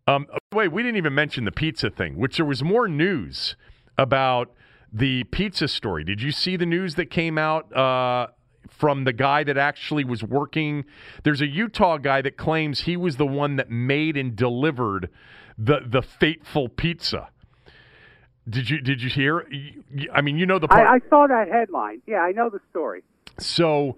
Um, 0.07 0.27
wait, 0.53 0.71
we 0.71 0.83
didn't 0.83 0.97
even 0.97 1.15
mention 1.15 1.45
the 1.45 1.51
pizza 1.51 1.89
thing, 1.89 2.17
which 2.17 2.37
there 2.37 2.45
was 2.45 2.63
more 2.63 2.87
news 2.87 3.55
about 3.97 4.53
the 4.93 5.23
pizza 5.25 5.67
story. 5.67 6.03
Did 6.03 6.21
you 6.21 6.31
see 6.31 6.57
the 6.57 6.65
news 6.65 6.95
that 6.95 7.09
came 7.09 7.37
out 7.37 7.75
uh, 7.75 8.27
from 8.69 9.03
the 9.03 9.13
guy 9.13 9.43
that 9.43 9.57
actually 9.57 10.03
was 10.03 10.23
working? 10.23 10.85
There's 11.23 11.41
a 11.41 11.47
Utah 11.47 11.97
guy 11.97 12.21
that 12.21 12.37
claims 12.37 12.81
he 12.81 12.95
was 12.95 13.17
the 13.17 13.25
one 13.25 13.55
that 13.55 13.69
made 13.69 14.15
and 14.15 14.35
delivered 14.35 15.09
the 15.57 15.79
the 15.85 16.01
fateful 16.01 16.69
pizza. 16.69 17.29
Did 18.47 18.69
you 18.69 18.79
did 18.79 19.01
you 19.01 19.09
hear? 19.09 19.47
I 20.13 20.21
mean, 20.21 20.37
you 20.37 20.45
know 20.45 20.59
the 20.59 20.67
part. 20.67 20.85
I, 20.85 20.95
I 20.95 20.99
saw 21.09 21.25
that 21.27 21.47
headline. 21.47 22.01
Yeah, 22.05 22.19
I 22.19 22.31
know 22.31 22.49
the 22.49 22.59
story. 22.69 23.03
So, 23.39 23.97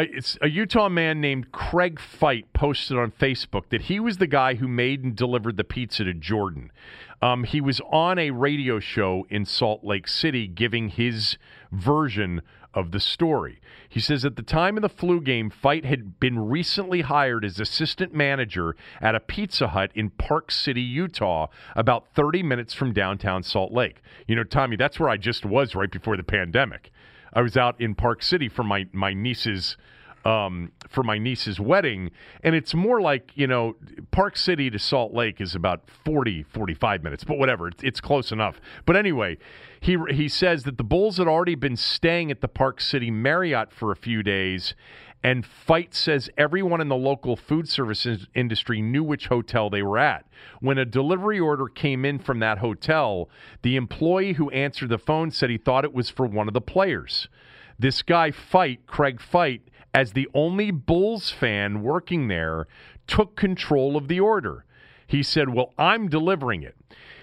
it's 0.00 0.38
a 0.40 0.48
Utah 0.48 0.88
man 0.88 1.20
named 1.20 1.52
Craig 1.52 2.00
Fite 2.00 2.52
posted 2.52 2.96
on 2.96 3.10
Facebook 3.10 3.68
that 3.68 3.82
he 3.82 4.00
was 4.00 4.18
the 4.18 4.26
guy 4.26 4.54
who 4.54 4.66
made 4.66 5.04
and 5.04 5.14
delivered 5.14 5.56
the 5.56 5.64
pizza 5.64 6.04
to 6.04 6.14
Jordan. 6.14 6.72
Um, 7.20 7.44
he 7.44 7.60
was 7.60 7.80
on 7.90 8.18
a 8.18 8.30
radio 8.30 8.80
show 8.80 9.26
in 9.28 9.44
Salt 9.44 9.84
Lake 9.84 10.08
City 10.08 10.48
giving 10.48 10.88
his 10.88 11.36
version 11.70 12.42
of 12.74 12.90
the 12.90 13.00
story. 13.00 13.60
He 13.88 14.00
says 14.00 14.24
at 14.24 14.36
the 14.36 14.42
time 14.42 14.76
of 14.76 14.82
the 14.82 14.88
flu 14.88 15.20
game, 15.20 15.50
Fite 15.50 15.84
had 15.84 16.18
been 16.18 16.38
recently 16.38 17.02
hired 17.02 17.44
as 17.44 17.60
assistant 17.60 18.14
manager 18.14 18.74
at 19.00 19.14
a 19.14 19.20
Pizza 19.20 19.68
Hut 19.68 19.90
in 19.94 20.10
Park 20.10 20.50
City, 20.50 20.80
Utah, 20.80 21.48
about 21.76 22.08
30 22.14 22.42
minutes 22.42 22.72
from 22.72 22.94
downtown 22.94 23.42
Salt 23.42 23.72
Lake. 23.72 24.00
You 24.26 24.36
know, 24.36 24.44
Tommy, 24.44 24.76
that's 24.76 24.98
where 24.98 25.10
I 25.10 25.18
just 25.18 25.44
was 25.44 25.74
right 25.74 25.90
before 25.90 26.16
the 26.16 26.22
pandemic. 26.22 26.90
I 27.32 27.42
was 27.42 27.56
out 27.56 27.80
in 27.80 27.94
Park 27.94 28.22
City 28.22 28.48
for 28.48 28.62
my 28.62 28.86
my 28.92 29.14
niece's 29.14 29.76
um, 30.24 30.70
for 30.88 31.02
my 31.02 31.18
niece's 31.18 31.58
wedding, 31.58 32.10
and 32.44 32.54
it's 32.54 32.74
more 32.74 33.00
like 33.00 33.32
you 33.34 33.46
know 33.46 33.76
Park 34.10 34.36
City 34.36 34.70
to 34.70 34.78
Salt 34.78 35.12
Lake 35.12 35.40
is 35.40 35.54
about 35.54 35.88
40, 36.04 36.44
45 36.44 37.02
minutes, 37.02 37.24
but 37.24 37.38
whatever, 37.38 37.68
it's, 37.68 37.82
it's 37.82 38.00
close 38.00 38.30
enough. 38.30 38.60
But 38.86 38.96
anyway, 38.96 39.38
he 39.80 39.96
he 40.10 40.28
says 40.28 40.64
that 40.64 40.78
the 40.78 40.84
Bulls 40.84 41.18
had 41.18 41.26
already 41.26 41.54
been 41.54 41.76
staying 41.76 42.30
at 42.30 42.40
the 42.40 42.48
Park 42.48 42.80
City 42.80 43.10
Marriott 43.10 43.72
for 43.72 43.90
a 43.90 43.96
few 43.96 44.22
days. 44.22 44.74
And 45.24 45.46
Fite 45.46 45.94
says 45.94 46.28
everyone 46.36 46.80
in 46.80 46.88
the 46.88 46.96
local 46.96 47.36
food 47.36 47.68
services 47.68 48.26
industry 48.34 48.82
knew 48.82 49.04
which 49.04 49.28
hotel 49.28 49.70
they 49.70 49.82
were 49.82 49.98
at. 49.98 50.26
When 50.60 50.78
a 50.78 50.84
delivery 50.84 51.38
order 51.38 51.66
came 51.68 52.04
in 52.04 52.18
from 52.18 52.40
that 52.40 52.58
hotel, 52.58 53.28
the 53.62 53.76
employee 53.76 54.32
who 54.32 54.50
answered 54.50 54.88
the 54.88 54.98
phone 54.98 55.30
said 55.30 55.48
he 55.48 55.58
thought 55.58 55.84
it 55.84 55.94
was 55.94 56.10
for 56.10 56.26
one 56.26 56.48
of 56.48 56.54
the 56.54 56.60
players. 56.60 57.28
This 57.78 58.02
guy, 58.02 58.32
Fite, 58.32 58.86
Craig 58.86 59.20
Fite, 59.20 59.68
as 59.94 60.12
the 60.12 60.28
only 60.34 60.70
Bulls 60.70 61.30
fan 61.30 61.82
working 61.82 62.26
there, 62.28 62.66
took 63.06 63.36
control 63.36 63.96
of 63.96 64.08
the 64.08 64.20
order. 64.20 64.64
He 65.06 65.22
said, 65.22 65.50
Well, 65.50 65.72
I'm 65.78 66.08
delivering 66.08 66.62
it. 66.62 66.76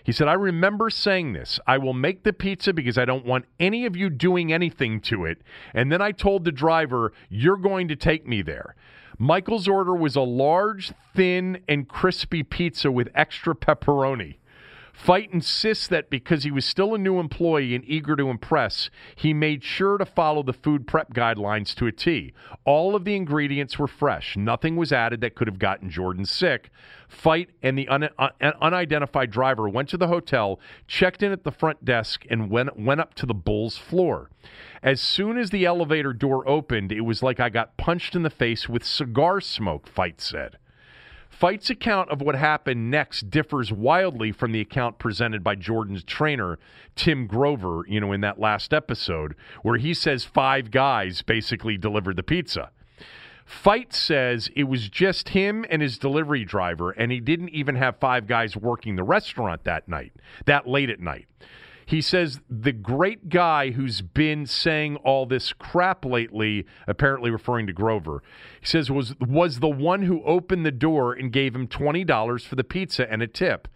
He 0.10 0.14
said, 0.14 0.28
I 0.28 0.34
remember 0.34 0.90
saying 0.90 1.34
this. 1.34 1.60
I 1.68 1.78
will 1.78 1.94
make 1.94 2.24
the 2.24 2.34
pizza 2.34 2.74
because 2.74 2.98
I 2.98 3.06
don't 3.06 3.28
want 3.28 3.46
any 3.60 3.86
of 3.86 3.96
you 3.96 4.10
doing 4.10 4.52
anything 4.52 5.02
to 5.02 5.26
it. 5.26 5.40
And 5.72 5.92
then 5.92 6.02
I 6.02 6.14
told 6.14 6.46
the 6.46 6.52
driver, 6.52 7.14
You're 7.30 7.58
going 7.58 7.88
to 7.90 7.96
take 7.96 8.26
me 8.26 8.42
there. 8.42 8.74
Michael's 9.20 9.68
order 9.68 9.94
was 9.94 10.16
a 10.16 10.22
large, 10.22 10.94
thin, 11.14 11.62
and 11.68 11.88
crispy 11.88 12.42
pizza 12.42 12.92
with 12.92 13.10
extra 13.14 13.54
pepperoni. 13.54 14.38
Fite 15.00 15.32
insists 15.32 15.88
that 15.88 16.10
because 16.10 16.44
he 16.44 16.52
was 16.52 16.66
still 16.66 16.94
a 16.94 16.98
new 16.98 17.22
employee 17.22 17.74
and 17.74 17.86
eager 17.88 18.18
to 18.18 18.30
impress, 18.30 18.90
he 19.16 19.34
made 19.34 19.64
sure 19.64 19.98
to 19.98 20.06
follow 20.06 20.44
the 20.44 20.52
food 20.52 20.86
prep 20.86 21.14
guidelines 21.14 21.74
to 21.74 21.88
a 21.88 21.92
T. 21.92 22.34
All 22.66 22.98
of 22.98 23.06
the 23.06 23.16
ingredients 23.16 23.80
were 23.80 23.88
fresh. 23.88 24.36
Nothing 24.36 24.76
was 24.76 24.92
added 24.92 25.22
that 25.22 25.36
could 25.36 25.48
have 25.48 25.58
gotten 25.58 25.90
Jordan 25.90 26.26
sick. 26.26 26.70
Fite 27.08 27.50
and 27.64 27.78
the 27.78 27.88
un- 27.88 28.10
uh, 28.18 28.30
un- 28.42 28.54
unidentified 28.62 29.32
driver 29.32 29.70
went 29.70 29.88
to 29.88 29.98
the 29.98 30.10
hotel, 30.10 30.60
checked 30.86 31.24
in 31.24 31.32
at 31.32 31.46
the 31.46 31.52
front 31.52 31.86
desk, 31.86 32.26
and 32.30 32.52
went, 32.52 32.78
went 32.78 33.00
up 33.00 33.14
to 33.14 33.26
the 33.26 33.34
Bulls 33.34 33.78
floor. 33.78 34.30
As 34.84 35.00
soon 35.00 35.38
as 35.38 35.50
the 35.50 35.66
elevator 35.66 36.12
door 36.12 36.48
opened, 36.48 36.92
it 36.92 37.02
was 37.02 37.24
like 37.24 37.40
I 37.40 37.48
got 37.48 37.78
punched 37.78 38.18
in 38.18 38.24
the 38.24 38.30
face 38.30 38.68
with 38.68 38.84
cigar 38.84 39.40
smoke, 39.40 39.88
Fite 39.88 40.20
said. 40.20 40.58
Fite's 41.40 41.70
account 41.70 42.10
of 42.10 42.22
what 42.22 42.36
happened 42.36 42.92
next 42.92 43.30
differs 43.30 43.72
wildly 43.72 44.34
from 44.34 44.52
the 44.52 44.60
account 44.60 45.00
presented 45.00 45.42
by 45.42 45.56
Jordan's 45.56 46.04
trainer, 46.04 46.60
Tim 46.98 47.28
Grover, 47.28 47.84
you 47.88 48.02
know, 48.02 48.12
in 48.12 48.20
that 48.20 48.42
last 48.42 48.74
episode, 48.74 49.36
where 49.62 49.78
he 49.78 49.94
says 49.94 50.26
five 50.26 50.70
guys 50.70 51.22
basically 51.22 51.78
delivered 51.78 52.18
the 52.18 52.24
pizza. 52.24 52.72
Fite 53.46 53.94
says 53.94 54.50
it 54.54 54.66
was 54.66 54.90
just 54.90 55.30
him 55.30 55.66
and 55.70 55.82
his 55.82 55.98
delivery 55.98 56.44
driver, 56.44 56.92
and 56.92 57.10
he 57.10 57.22
didn't 57.22 57.52
even 57.52 57.78
have 57.78 57.96
five 58.02 58.28
guys 58.28 58.58
working 58.58 58.98
the 58.98 59.04
restaurant 59.04 59.64
that 59.64 59.88
night, 59.88 60.12
that 60.46 60.68
late 60.68 60.90
at 60.90 61.00
night. 61.00 61.26
He 61.90 62.02
says 62.02 62.40
the 62.48 62.72
great 62.72 63.30
guy 63.30 63.72
who's 63.72 64.02
been 64.02 64.46
saying 64.46 64.98
all 64.98 65.26
this 65.26 65.54
crap 65.54 66.06
lately, 66.06 66.68
apparently 66.86 67.32
referring 67.32 67.66
to 67.66 67.74
Grover, 67.74 68.22
he 68.60 68.68
says 68.68 68.92
was 68.92 69.16
was 69.20 69.58
the 69.58 69.70
one 69.70 70.04
who 70.04 70.22
opened 70.24 70.68
the 70.68 70.72
door 70.72 71.14
and 71.14 71.32
gave 71.32 71.56
him 71.56 71.68
twenty 71.68 72.04
dollars 72.04 72.46
for 72.46 72.54
the 72.54 72.64
pizza 72.64 73.12
and 73.12 73.24
a 73.24 73.28
tip. 73.28 73.68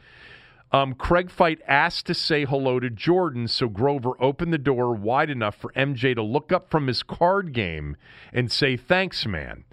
Um, 0.72 0.94
Craig 0.94 1.32
Fite 1.32 1.62
asked 1.68 2.06
to 2.06 2.14
say 2.14 2.46
hello 2.46 2.80
to 2.80 2.92
Jordan, 2.92 3.48
so 3.48 3.68
Grover 3.68 4.12
opened 4.22 4.54
the 4.54 4.60
door 4.60 4.94
wide 4.94 5.32
enough 5.32 5.56
for 5.56 5.72
MJ 5.72 6.14
to 6.14 6.22
look 6.22 6.52
up 6.52 6.70
from 6.70 6.86
his 6.86 7.02
card 7.02 7.52
game 7.52 7.98
and 8.32 8.52
say, 8.52 8.78
Thanks, 8.78 9.26
man. 9.26 9.64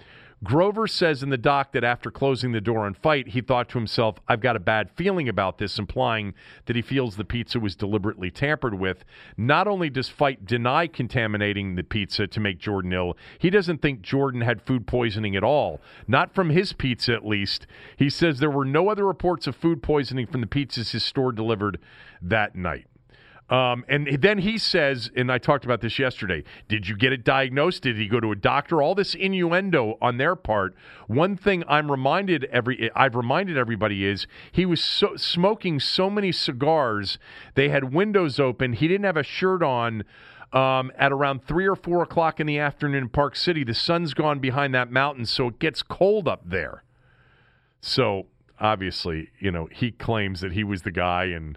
Grover 0.42 0.86
says 0.86 1.22
in 1.22 1.28
the 1.28 1.36
doc 1.36 1.72
that 1.72 1.84
after 1.84 2.10
closing 2.10 2.52
the 2.52 2.62
door 2.62 2.86
on 2.86 2.94
Fite, 2.94 3.28
he 3.28 3.42
thought 3.42 3.68
to 3.68 3.78
himself, 3.78 4.20
I've 4.26 4.40
got 4.40 4.56
a 4.56 4.60
bad 4.60 4.90
feeling 4.90 5.28
about 5.28 5.58
this, 5.58 5.78
implying 5.78 6.32
that 6.64 6.76
he 6.76 6.82
feels 6.82 7.16
the 7.16 7.24
pizza 7.26 7.60
was 7.60 7.76
deliberately 7.76 8.30
tampered 8.30 8.72
with. 8.72 9.04
Not 9.36 9.68
only 9.68 9.90
does 9.90 10.08
Fite 10.08 10.46
deny 10.46 10.86
contaminating 10.86 11.74
the 11.74 11.82
pizza 11.82 12.26
to 12.26 12.40
make 12.40 12.58
Jordan 12.58 12.94
ill, 12.94 13.18
he 13.38 13.50
doesn't 13.50 13.82
think 13.82 14.00
Jordan 14.00 14.40
had 14.40 14.62
food 14.62 14.86
poisoning 14.86 15.36
at 15.36 15.44
all. 15.44 15.78
Not 16.08 16.34
from 16.34 16.48
his 16.48 16.72
pizza, 16.72 17.12
at 17.12 17.26
least. 17.26 17.66
He 17.98 18.08
says 18.08 18.38
there 18.38 18.50
were 18.50 18.64
no 18.64 18.88
other 18.88 19.06
reports 19.06 19.46
of 19.46 19.54
food 19.54 19.82
poisoning 19.82 20.26
from 20.26 20.40
the 20.40 20.46
pizzas 20.46 20.92
his 20.92 21.04
store 21.04 21.32
delivered 21.32 21.78
that 22.22 22.56
night. 22.56 22.86
Um, 23.50 23.84
and 23.88 24.06
then 24.22 24.38
he 24.38 24.58
says, 24.58 25.10
and 25.16 25.30
I 25.30 25.38
talked 25.38 25.64
about 25.64 25.80
this 25.80 25.98
yesterday. 25.98 26.44
Did 26.68 26.88
you 26.88 26.96
get 26.96 27.12
it 27.12 27.24
diagnosed? 27.24 27.82
Did 27.82 27.96
he 27.96 28.06
go 28.06 28.20
to 28.20 28.30
a 28.30 28.36
doctor? 28.36 28.80
All 28.80 28.94
this 28.94 29.14
innuendo 29.14 29.98
on 30.00 30.18
their 30.18 30.36
part. 30.36 30.76
One 31.08 31.36
thing 31.36 31.64
I'm 31.66 31.90
reminded 31.90 32.44
every 32.44 32.90
I've 32.94 33.16
reminded 33.16 33.58
everybody 33.58 34.06
is 34.06 34.28
he 34.52 34.64
was 34.64 34.80
so, 34.80 35.16
smoking 35.16 35.80
so 35.80 36.08
many 36.08 36.30
cigars. 36.30 37.18
They 37.56 37.70
had 37.70 37.92
windows 37.92 38.38
open. 38.38 38.74
He 38.74 38.86
didn't 38.86 39.04
have 39.04 39.16
a 39.16 39.24
shirt 39.24 39.62
on. 39.62 40.04
Um, 40.52 40.90
at 40.98 41.12
around 41.12 41.44
three 41.44 41.68
or 41.68 41.76
four 41.76 42.02
o'clock 42.02 42.40
in 42.40 42.46
the 42.48 42.58
afternoon 42.58 43.04
in 43.04 43.08
Park 43.08 43.36
City, 43.36 43.62
the 43.62 43.72
sun's 43.72 44.14
gone 44.14 44.40
behind 44.40 44.74
that 44.74 44.90
mountain, 44.90 45.24
so 45.24 45.46
it 45.46 45.60
gets 45.60 45.80
cold 45.80 46.26
up 46.26 46.42
there. 46.44 46.82
So 47.80 48.26
obviously, 48.58 49.28
you 49.38 49.52
know, 49.52 49.68
he 49.70 49.92
claims 49.92 50.40
that 50.40 50.50
he 50.50 50.64
was 50.64 50.82
the 50.82 50.90
guy, 50.90 51.26
and 51.26 51.56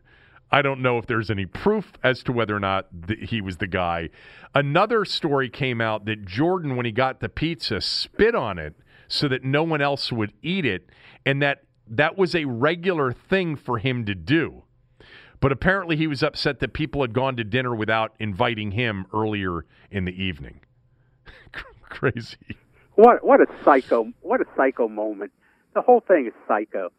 I 0.53 0.61
don't 0.61 0.83
know 0.83 0.99
if 0.99 1.07
there's 1.07 1.31
any 1.31 1.47
proof 1.47 1.93
as 2.03 2.21
to 2.23 2.31
whether 2.31 2.55
or 2.55 2.59
not 2.59 2.85
he 3.19 3.41
was 3.41 3.57
the 3.57 3.65
guy. 3.65 4.11
Another 4.53 5.03
story 5.03 5.49
came 5.49 5.81
out 5.81 6.05
that 6.05 6.25
Jordan, 6.25 6.75
when 6.75 6.85
he 6.85 6.91
got 6.91 7.21
the 7.21 7.27
pizza, 7.27 7.81
spit 7.81 8.35
on 8.35 8.59
it 8.59 8.75
so 9.07 9.27
that 9.29 9.43
no 9.43 9.63
one 9.63 9.81
else 9.81 10.11
would 10.11 10.31
eat 10.43 10.63
it, 10.63 10.91
and 11.25 11.41
that 11.41 11.63
that 11.87 12.19
was 12.19 12.35
a 12.35 12.45
regular 12.45 13.11
thing 13.11 13.55
for 13.55 13.79
him 13.79 14.05
to 14.05 14.13
do. 14.13 14.61
But 15.39 15.51
apparently, 15.51 15.97
he 15.97 16.05
was 16.05 16.21
upset 16.21 16.59
that 16.59 16.73
people 16.73 17.01
had 17.01 17.13
gone 17.13 17.35
to 17.37 17.43
dinner 17.43 17.73
without 17.73 18.13
inviting 18.19 18.71
him 18.71 19.07
earlier 19.11 19.65
in 19.89 20.05
the 20.05 20.23
evening. 20.23 20.59
Crazy. 21.89 22.37
What 22.93 23.25
what 23.25 23.41
a 23.41 23.47
psycho 23.65 24.13
what 24.21 24.39
a 24.39 24.45
psycho 24.55 24.87
moment. 24.87 25.31
The 25.73 25.81
whole 25.81 26.01
thing 26.01 26.27
is 26.27 26.33
psycho. 26.47 26.91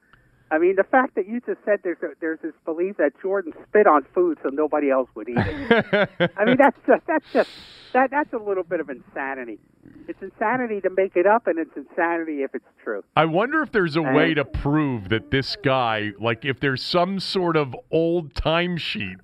I 0.55 0.59
mean, 0.59 0.77
the 0.77 0.85
fact 0.85 1.17
that 1.17 1.27
you 1.27 1.41
just 1.41 1.59
said 1.65 1.81
there's 1.83 1.99
a, 2.03 2.11
there's 2.21 2.39
this 2.41 2.53
belief 2.65 2.97
that 2.99 3.11
Jordan 3.21 3.53
spit 3.69 3.89
on 3.89 4.07
food 4.15 4.39
so 4.41 4.51
nobody 4.51 4.89
else 4.89 5.09
would 5.17 5.29
eat 5.29 5.37
it. 5.37 6.11
I 6.37 6.45
mean, 6.45 6.57
that's 6.57 6.79
just, 6.87 7.05
that's 7.09 7.27
just 7.33 7.51
that 7.93 8.11
that's 8.13 8.33
a 8.33 8.39
little 8.39 8.63
bit 8.63 8.79
of 8.79 8.89
insanity. 8.89 9.59
It's 10.07 10.23
insanity 10.23 10.81
to 10.83 10.91
make 10.91 11.17
it 11.17 11.27
up, 11.27 11.49
and 11.49 11.59
it's 11.59 11.77
insanity 11.77 12.43
if 12.43 12.55
it's 12.55 12.69
true. 12.83 13.03
I 13.17 13.25
wonder 13.25 13.63
if 13.63 13.73
there's 13.73 13.97
a 13.97 14.03
way 14.03 14.35
to 14.35 14.45
prove 14.45 15.09
that 15.09 15.33
this 15.33 15.57
guy, 15.57 16.13
like, 16.21 16.45
if 16.45 16.61
there's 16.61 16.83
some 16.83 17.19
sort 17.19 17.57
of 17.57 17.75
old 17.91 18.35
timesheet, 18.35 19.21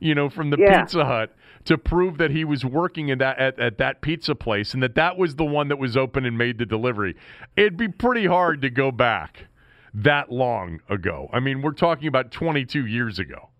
you 0.00 0.14
know, 0.14 0.28
from 0.28 0.50
the 0.50 0.58
Yeah. 0.58 0.82
Pizza 0.82 1.04
Hut 1.06 1.34
to 1.64 1.78
prove 1.78 2.18
that 2.18 2.30
he 2.32 2.44
was 2.44 2.64
working 2.64 3.08
in 3.08 3.18
that 3.18 3.38
at, 3.38 3.58
at 3.58 3.78
that 3.78 4.00
pizza 4.00 4.34
place 4.34 4.74
and 4.74 4.82
that 4.82 4.94
that 4.94 5.16
was 5.16 5.36
the 5.36 5.44
one 5.44 5.68
that 5.68 5.78
was 5.78 5.96
open 5.96 6.24
and 6.24 6.36
made 6.36 6.58
the 6.58 6.66
delivery. 6.66 7.16
It'd 7.56 7.76
be 7.76 7.88
pretty 7.88 8.26
hard 8.26 8.62
to 8.62 8.70
go 8.70 8.90
back 8.90 9.46
that 9.96 10.30
long 10.30 10.80
ago. 10.88 11.28
I 11.32 11.40
mean, 11.40 11.62
we're 11.62 11.72
talking 11.72 12.06
about 12.06 12.30
22 12.30 12.86
years 12.86 13.18
ago. 13.18 13.50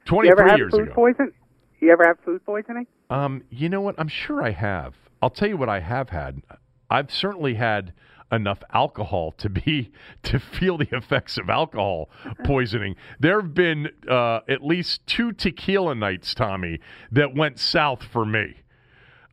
You 0.00 0.04
23 0.04 0.30
ever 0.30 0.48
have 0.48 0.58
years 0.58 0.72
food 0.72 0.82
ago. 0.82 0.92
poison? 0.94 1.32
You 1.80 1.92
ever 1.92 2.06
have 2.06 2.18
food 2.24 2.44
poisoning? 2.44 2.86
Um, 3.10 3.42
you 3.50 3.68
know 3.68 3.80
what? 3.80 3.94
I'm 3.98 4.08
sure 4.08 4.42
I 4.42 4.50
have. 4.50 4.94
I'll 5.22 5.30
tell 5.30 5.48
you 5.48 5.56
what 5.56 5.68
I 5.68 5.80
have 5.80 6.10
had. 6.10 6.42
I've 6.90 7.10
certainly 7.10 7.54
had 7.54 7.92
enough 8.30 8.62
alcohol 8.74 9.32
to 9.32 9.48
be 9.48 9.90
to 10.22 10.38
feel 10.38 10.76
the 10.76 10.88
effects 10.94 11.38
of 11.38 11.48
alcohol 11.48 12.10
poisoning. 12.44 12.94
There 13.18 13.40
have 13.40 13.54
been 13.54 13.88
uh, 14.08 14.40
at 14.48 14.62
least 14.62 15.06
two 15.06 15.32
tequila 15.32 15.94
nights, 15.94 16.34
Tommy, 16.34 16.80
that 17.10 17.34
went 17.34 17.58
south 17.58 18.02
for 18.04 18.26
me. 18.26 18.56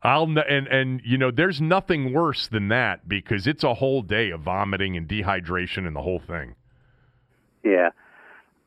I'll 0.06 0.24
and 0.38 0.68
and 0.68 1.00
you 1.04 1.18
know 1.18 1.30
there's 1.30 1.60
nothing 1.60 2.12
worse 2.12 2.46
than 2.46 2.68
that 2.68 3.08
because 3.08 3.46
it's 3.46 3.64
a 3.64 3.74
whole 3.74 4.02
day 4.02 4.30
of 4.30 4.40
vomiting 4.40 4.96
and 4.96 5.08
dehydration 5.08 5.86
and 5.86 5.96
the 5.96 6.02
whole 6.02 6.20
thing. 6.20 6.54
Yeah. 7.64 7.90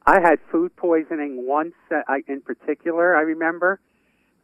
I 0.05 0.19
had 0.21 0.39
food 0.51 0.75
poisoning 0.75 1.45
once 1.47 1.75
uh, 1.91 2.01
I, 2.07 2.23
in 2.27 2.41
particular, 2.41 3.15
I 3.15 3.21
remember. 3.21 3.79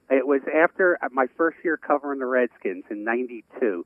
It 0.09 0.27
was 0.27 0.41
after 0.53 0.99
my 1.11 1.25
first 1.35 1.57
year 1.63 1.77
covering 1.77 2.19
the 2.19 2.27
Redskins 2.27 2.83
in 2.91 3.03
92. 3.03 3.85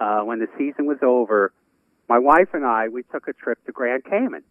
Uh, 0.00 0.20
when 0.22 0.38
the 0.38 0.48
season 0.56 0.86
was 0.86 0.96
over, 1.02 1.52
my 2.08 2.18
wife 2.18 2.48
and 2.54 2.64
I, 2.64 2.88
we 2.88 3.02
took 3.02 3.28
a 3.28 3.34
trip 3.34 3.64
to 3.66 3.72
Grand 3.72 4.04
Cayman 4.04 4.42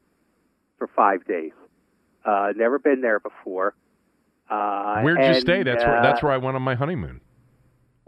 for 0.77 0.87
five 0.95 1.25
days. 1.25 1.53
Uh, 2.23 2.53
never 2.55 2.77
been 2.77 3.01
there 3.01 3.19
before. 3.19 3.73
Uh, 4.49 5.01
Where'd 5.01 5.35
you 5.35 5.41
stay? 5.41 5.63
That's 5.63 5.83
where 5.83 5.97
uh, 5.97 6.03
that's 6.03 6.21
where 6.21 6.31
I 6.31 6.37
went 6.37 6.55
on 6.55 6.61
my 6.61 6.75
honeymoon. 6.75 7.21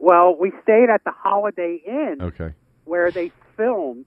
Well, 0.04 0.36
we 0.38 0.52
stayed 0.64 0.90
at 0.94 1.02
the 1.06 1.12
Holiday 1.12 1.82
Inn 1.88 2.18
Okay. 2.22 2.52
where 2.84 3.10
they 3.10 3.32
filmed 3.56 4.06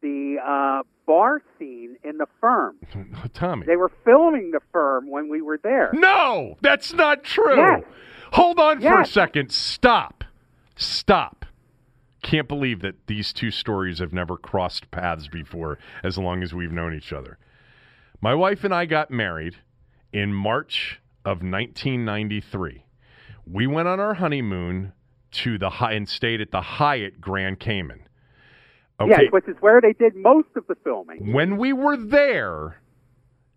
the 0.00 0.36
uh, 0.42 0.84
bar 1.06 1.42
scene 1.58 1.96
in 2.02 2.16
the 2.16 2.24
firm. 2.40 2.76
Tommy. 3.34 3.66
They 3.66 3.76
were 3.76 3.92
filming 4.06 4.52
the 4.52 4.60
firm 4.72 5.10
when 5.10 5.28
we 5.28 5.42
were 5.42 5.58
there. 5.62 5.90
No, 5.92 6.56
that's 6.62 6.94
not 6.94 7.24
true. 7.24 7.56
Yes. 7.56 7.82
Hold 8.32 8.58
on 8.58 8.80
for 8.80 9.02
a 9.02 9.06
second. 9.06 9.52
Stop. 9.52 10.24
Stop. 10.76 11.44
Can't 12.22 12.48
believe 12.48 12.80
that 12.80 12.94
these 13.06 13.34
two 13.34 13.50
stories 13.50 13.98
have 13.98 14.14
never 14.14 14.38
crossed 14.38 14.90
paths 14.90 15.28
before 15.28 15.78
as 16.02 16.16
long 16.16 16.42
as 16.42 16.54
we've 16.54 16.72
known 16.72 16.94
each 16.94 17.12
other. 17.12 17.36
My 18.22 18.34
wife 18.34 18.64
and 18.64 18.74
I 18.74 18.86
got 18.86 19.10
married 19.10 19.56
in 20.10 20.32
March 20.32 21.02
of 21.22 21.42
1993. 21.42 22.84
We 23.50 23.66
went 23.66 23.88
on 23.88 24.00
our 24.00 24.14
honeymoon 24.14 24.92
to 25.32 25.58
the 25.58 25.70
high 25.70 25.92
and 25.92 26.08
stayed 26.08 26.40
at 26.40 26.50
the 26.50 26.60
Hyatt 26.60 27.20
Grand 27.20 27.60
Cayman. 27.60 28.02
Okay. 29.00 29.10
Yes, 29.10 29.32
which 29.32 29.46
is 29.46 29.56
where 29.60 29.80
they 29.80 29.92
did 29.92 30.16
most 30.16 30.48
of 30.56 30.66
the 30.66 30.74
filming. 30.82 31.32
When 31.32 31.58
we 31.58 31.72
were 31.72 31.96
there, 31.96 32.80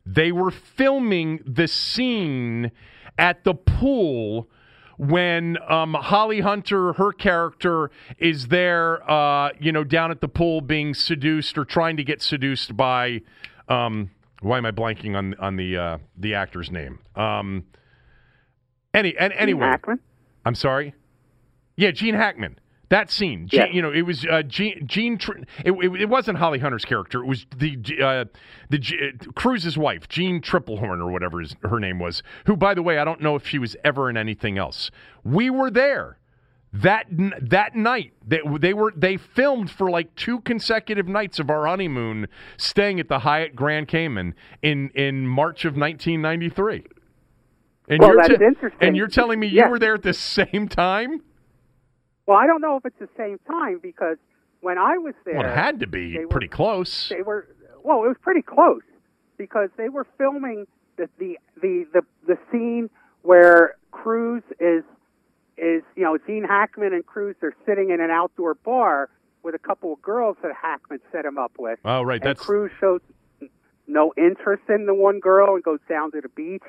they 0.06 0.32
were 0.32 0.52
filming 0.52 1.40
the 1.46 1.68
scene 1.68 2.72
at 3.18 3.44
the 3.44 3.54
pool 3.54 4.50
when 4.98 5.58
um, 5.70 5.94
Holly 5.94 6.42
Hunter, 6.42 6.94
her 6.94 7.14
character, 7.14 7.90
is 8.18 8.50
there, 8.50 9.10
uh, 9.10 9.52
you 9.60 9.72
know, 9.72 9.86
down 9.86 10.12
at 10.12 10.20
the 10.20 10.28
pool 10.28 10.60
being 10.60 10.94
seduced 10.94 11.58
or 11.58 11.64
trying 11.64 11.96
to 11.96 12.04
get 12.04 12.22
seduced 12.22 12.76
by. 12.76 13.22
Um, 13.70 14.12
why 14.42 14.58
am 14.58 14.66
I 14.66 14.72
blanking 14.72 15.16
on 15.16 15.36
on 15.36 15.56
the 15.56 15.78
uh, 15.78 15.98
the 16.18 16.34
actor's 16.34 16.70
name? 16.70 17.00
Um, 17.16 17.66
any 18.94 19.16
and 19.18 19.34
anyway? 19.34 19.76
I'm 20.46 20.56
sorry. 20.56 20.94
Yeah, 21.76 21.92
Gene 21.92 22.16
Hackman. 22.16 22.60
That 22.90 23.12
scene, 23.12 23.48
Gene, 23.48 23.60
Yeah. 23.60 23.68
you 23.72 23.82
know, 23.84 23.92
it 23.92 24.02
was 24.02 24.26
uh, 24.26 24.42
Gene. 24.42 24.82
Gene 24.88 25.20
it, 25.64 25.72
it, 25.74 26.02
it 26.02 26.10
wasn't 26.10 26.40
Holly 26.40 26.58
Hunter's 26.58 26.86
character. 26.86 27.22
It 27.24 27.28
was 27.28 27.46
the 27.56 27.78
uh, 28.04 28.26
the 28.70 28.80
G- 28.80 28.98
uh, 29.14 29.32
Cruise's 29.34 29.78
wife, 29.78 30.08
Jeanne 30.10 30.42
Tripplehorn 30.42 31.00
or 31.00 31.12
whatever 31.12 31.40
his, 31.40 31.56
her 31.64 31.80
name 31.80 32.00
was. 32.00 32.24
Who, 32.48 32.56
by 32.58 32.74
the 32.74 32.82
way, 32.82 32.98
I 32.98 33.06
don't 33.06 33.22
know 33.22 33.36
if 33.36 33.46
she 33.46 33.60
was 33.60 33.76
ever 33.84 34.10
in 34.10 34.18
anything 34.18 34.58
else. 34.58 34.90
We 35.24 35.52
were 35.52 35.70
there 35.70 36.18
that 36.74 37.06
that 37.12 37.76
night. 37.76 38.14
They, 38.28 38.40
they 38.60 38.74
were 38.74 38.92
they 38.98 39.18
filmed 39.18 39.70
for 39.70 39.92
like 39.92 40.16
two 40.16 40.40
consecutive 40.42 41.08
nights 41.08 41.38
of 41.38 41.52
our 41.52 41.68
honeymoon, 41.68 42.28
staying 42.58 43.00
at 43.00 43.08
the 43.08 43.20
Hyatt 43.20 43.56
Grand 43.56 43.88
Cayman 43.88 44.34
in 44.64 44.90
in 44.96 45.28
March 45.28 45.64
of 45.64 45.76
1993. 45.78 46.86
And 47.90 48.00
Well, 48.00 48.10
you're 48.10 48.18
that's 48.18 48.38
te- 48.40 48.46
interesting. 48.46 48.88
And 48.88 48.96
you're 48.96 49.08
telling 49.08 49.40
me 49.40 49.48
you 49.48 49.58
Yes. 49.58 49.70
were 49.72 49.80
there 49.80 49.96
at 49.96 50.04
the 50.04 50.14
same 50.14 50.68
time? 50.68 51.22
Well, 52.28 52.38
I 52.38 52.46
don't 52.46 52.62
know 52.62 52.78
if 52.78 52.86
it's 52.86 53.00
the 53.00 53.10
same 53.18 53.40
time 53.50 53.80
because 53.82 54.18
when 54.62 54.78
I 54.78 54.98
was 55.00 55.16
there, 55.26 55.36
Well, 55.38 55.46
it 55.52 55.56
had 55.56 55.80
to 55.80 55.88
be 55.88 56.14
they 56.14 56.26
were- 56.26 56.28
pretty 56.32 56.48
close. 56.48 57.10
they 57.10 57.22
were 57.24 57.48
well, 57.84 58.04
it 58.04 58.08
was 58.10 58.18
pretty 58.22 58.42
close 58.42 58.82
because 59.38 59.70
they 59.78 59.90
were 59.90 60.06
filming 60.18 60.68
the 60.98 61.10
the 61.18 61.40
the 61.62 61.86
the, 61.94 62.02
the 62.28 62.38
scene 62.52 62.90
where 63.24 63.76
Cruise 63.92 64.44
is 64.60 64.84
is 65.58 65.82
you 65.96 66.04
know 66.04 66.18
Gene 66.20 66.44
Hackman 66.44 66.94
and 66.94 67.06
Cruise 67.06 67.38
are 67.42 67.56
sitting 67.66 67.90
in 67.90 68.00
an 68.02 68.12
outdoor 68.12 68.54
bar 68.54 69.10
with 69.42 69.56
a 69.56 69.60
couple 69.60 69.94
of 69.94 70.02
girls 70.02 70.38
that 70.44 70.52
Hackman 70.54 71.00
set 71.12 71.26
him 71.26 71.38
up 71.38 71.54
with. 71.58 71.80
Oh, 71.86 72.04
right. 72.04 72.22
and 72.22 72.30
That's 72.30 72.46
Cruise 72.46 72.72
shows 72.80 73.00
no 73.88 74.14
interest 74.18 74.64
in 74.70 74.86
the 74.86 74.94
one 74.94 75.20
girl 75.20 75.56
and 75.56 75.64
goes 75.64 75.80
down 75.90 76.12
to 76.12 76.22
the 76.22 76.30
beach. 76.30 76.62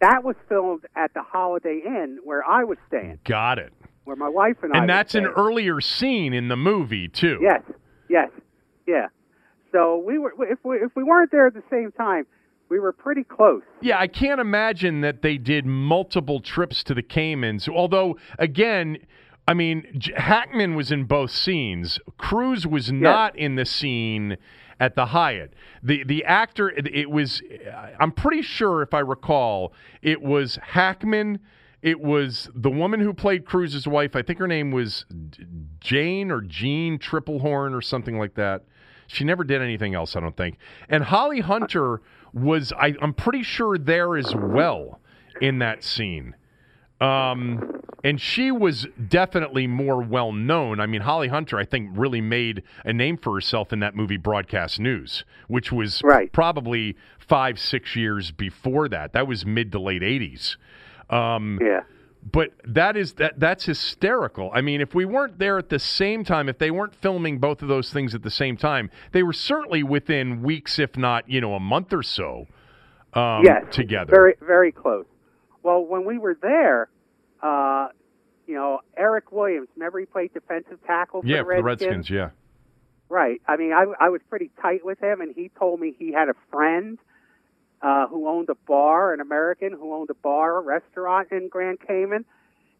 That 0.00 0.24
was 0.24 0.36
filmed 0.48 0.86
at 0.96 1.12
the 1.14 1.22
Holiday 1.22 1.80
Inn 1.84 2.18
where 2.24 2.44
I 2.48 2.64
was 2.64 2.78
staying, 2.88 3.20
got 3.24 3.58
it. 3.58 3.72
where 4.04 4.16
my 4.16 4.28
wife 4.28 4.56
and 4.62 4.72
I. 4.72 4.78
And 4.78 4.88
that's 4.88 5.14
an 5.14 5.26
earlier 5.26 5.80
scene 5.80 6.32
in 6.32 6.48
the 6.48 6.56
movie 6.56 7.08
too. 7.08 7.38
Yes, 7.42 7.62
yes, 8.08 8.30
yeah. 8.86 9.06
So 9.72 10.02
we 10.04 10.18
were 10.18 10.32
if 10.40 10.58
we 10.64 10.76
if 10.78 10.90
we 10.96 11.04
weren't 11.04 11.30
there 11.30 11.46
at 11.46 11.54
the 11.54 11.62
same 11.70 11.92
time, 11.92 12.26
we 12.68 12.78
were 12.78 12.92
pretty 12.92 13.24
close. 13.24 13.62
Yeah, 13.80 13.98
I 13.98 14.06
can't 14.06 14.40
imagine 14.40 15.00
that 15.02 15.22
they 15.22 15.36
did 15.38 15.66
multiple 15.66 16.40
trips 16.40 16.82
to 16.84 16.94
the 16.94 17.02
Caymans. 17.02 17.68
Although, 17.68 18.16
again, 18.38 18.98
I 19.46 19.54
mean, 19.54 20.00
Hackman 20.16 20.74
was 20.76 20.92
in 20.92 21.04
both 21.04 21.30
scenes. 21.30 21.98
Cruise 22.18 22.66
was 22.66 22.92
not 22.92 23.36
in 23.36 23.56
the 23.56 23.64
scene 23.64 24.36
at 24.80 24.96
the 24.96 25.06
Hyatt. 25.06 25.52
The 25.82 26.02
the 26.02 26.24
actor, 26.24 26.70
it, 26.70 26.88
it 26.92 27.10
was. 27.10 27.42
I'm 28.00 28.10
pretty 28.10 28.42
sure, 28.42 28.82
if 28.82 28.92
I 28.92 29.00
recall, 29.00 29.72
it 30.02 30.20
was 30.20 30.58
Hackman. 30.62 31.38
It 31.82 32.00
was 32.00 32.50
the 32.54 32.70
woman 32.70 33.00
who 33.00 33.14
played 33.14 33.46
Cruise's 33.46 33.86
wife. 33.86 34.16
I 34.16 34.22
think 34.22 34.38
her 34.38 34.48
name 34.48 34.70
was 34.70 35.06
Jane 35.80 36.30
or 36.30 36.42
Jean 36.42 36.98
Tripplehorn 36.98 37.74
or 37.74 37.80
something 37.80 38.18
like 38.18 38.34
that. 38.34 38.64
She 39.06 39.24
never 39.24 39.44
did 39.44 39.62
anything 39.62 39.94
else, 39.94 40.14
I 40.14 40.20
don't 40.20 40.36
think. 40.36 40.58
And 40.88 41.04
Holly 41.04 41.40
Hunter 41.40 42.02
was, 42.34 42.72
I, 42.72 42.94
I'm 43.00 43.14
pretty 43.14 43.42
sure, 43.42 43.78
there 43.78 44.16
as 44.16 44.34
well 44.36 45.00
in 45.40 45.58
that 45.60 45.82
scene. 45.82 46.36
Um, 47.00 47.79
and 48.02 48.20
she 48.20 48.50
was 48.50 48.86
definitely 49.08 49.66
more 49.66 50.00
well 50.02 50.32
known. 50.32 50.80
I 50.80 50.86
mean, 50.86 51.02
Holly 51.02 51.28
Hunter, 51.28 51.58
I 51.58 51.64
think, 51.64 51.90
really 51.94 52.20
made 52.20 52.62
a 52.84 52.92
name 52.92 53.16
for 53.16 53.34
herself 53.34 53.72
in 53.72 53.80
that 53.80 53.94
movie 53.94 54.16
Broadcast 54.16 54.80
News, 54.80 55.24
which 55.48 55.70
was 55.72 56.00
Right. 56.02 56.32
probably 56.32 56.96
five, 57.18 57.58
six 57.58 57.94
years 57.96 58.30
before 58.30 58.88
that. 58.88 59.12
That 59.12 59.26
was 59.26 59.44
mid 59.46 59.72
to 59.72 59.78
late 59.80 60.02
80s. 60.02 60.56
Um, 61.10 61.58
Yeah. 61.62 61.80
but 62.32 62.50
that 62.64 62.96
is 62.96 63.14
that 63.14 63.38
that's 63.40 63.64
hysterical. 63.66 64.50
I 64.54 64.60
mean, 64.60 64.80
if 64.80 64.94
we 64.94 65.04
weren't 65.04 65.38
there 65.38 65.58
at 65.58 65.68
the 65.68 65.78
same 65.78 66.24
time, 66.24 66.48
if 66.48 66.58
they 66.58 66.70
weren't 66.70 66.94
filming 66.94 67.38
both 67.38 67.62
of 67.62 67.68
those 67.68 67.92
things 67.92 68.14
at 68.14 68.22
the 68.22 68.30
same 68.30 68.56
time, 68.56 68.90
they 69.12 69.22
were 69.22 69.32
certainly 69.32 69.82
within 69.82 70.42
weeks, 70.42 70.78
if 70.78 70.96
not 70.96 71.28
you 71.28 71.40
know 71.40 71.54
a 71.54 71.60
month 71.60 71.92
or 71.92 72.02
so, 72.02 72.46
um, 73.14 73.44
yes. 73.44 73.64
together. 73.70 74.10
Very 74.12 74.34
very 74.40 74.70
close. 74.72 75.06
Well, 75.62 75.84
when 75.84 76.04
we 76.04 76.16
were 76.18 76.36
there, 76.40 76.88
uh, 77.42 77.88
you 78.46 78.54
know, 78.54 78.80
Eric 78.96 79.32
Williams. 79.32 79.68
Remember 79.76 80.00
he 80.00 80.06
played 80.06 80.34
defensive 80.34 80.78
tackle 80.86 81.22
for 81.22 81.28
yeah, 81.28 81.38
the 81.38 81.44
for 81.44 81.56
the 81.56 81.62
Redskins. 81.62 81.88
Redskins. 81.90 82.10
Yeah, 82.10 82.30
Right. 83.10 83.42
I 83.46 83.56
mean, 83.56 83.72
I, 83.72 83.86
I 83.98 84.08
was 84.08 84.20
pretty 84.30 84.52
tight 84.62 84.84
with 84.84 85.00
him, 85.00 85.20
and 85.20 85.34
he 85.34 85.50
told 85.58 85.80
me 85.80 85.94
he 85.98 86.12
had 86.12 86.28
a 86.28 86.34
friend 86.52 86.96
uh, 87.82 88.06
who 88.06 88.28
owned 88.28 88.48
a 88.50 88.54
bar, 88.54 89.12
an 89.12 89.20
American 89.20 89.72
who 89.72 89.92
owned 89.92 90.10
a 90.10 90.14
bar, 90.14 90.58
a 90.58 90.60
restaurant 90.60 91.32
in 91.32 91.48
Grand 91.48 91.78
Cayman, 91.80 92.24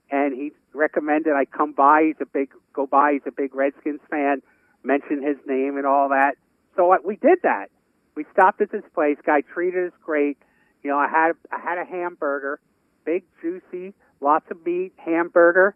and 0.09 0.33
he 0.33 0.53
recommended 0.73 1.33
I 1.35 1.47
come 1.47 1.73
by. 1.73 2.05
He's 2.07 2.21
a 2.21 2.27
big 2.27 2.51
go 2.73 2.87
by. 2.87 3.15
He's 3.15 3.27
a 3.27 3.33
big 3.33 3.57
Redskins 3.57 4.01
fan. 4.09 4.41
Mention 4.85 5.21
his 5.21 5.37
name 5.47 5.77
and 5.77 5.85
all 5.85 6.11
that. 6.11 6.37
So 6.77 6.93
I, 6.93 6.99
we 7.05 7.17
did 7.17 7.41
that. 7.43 7.71
We 8.15 8.25
stopped 8.33 8.61
at 8.61 8.71
this 8.71 8.85
place. 8.95 9.17
Guy 9.27 9.41
treated 9.41 9.89
us 9.89 9.99
great. 10.05 10.39
You 10.85 10.91
know, 10.91 10.97
I 10.97 11.09
had 11.09 11.33
I 11.51 11.59
had 11.61 11.79
a 11.79 11.85
hamburger, 11.85 12.61
big 13.05 13.25
juicy 13.43 13.95
lots 14.21 14.47
of 14.51 14.65
meat, 14.65 14.93
hamburger, 14.97 15.75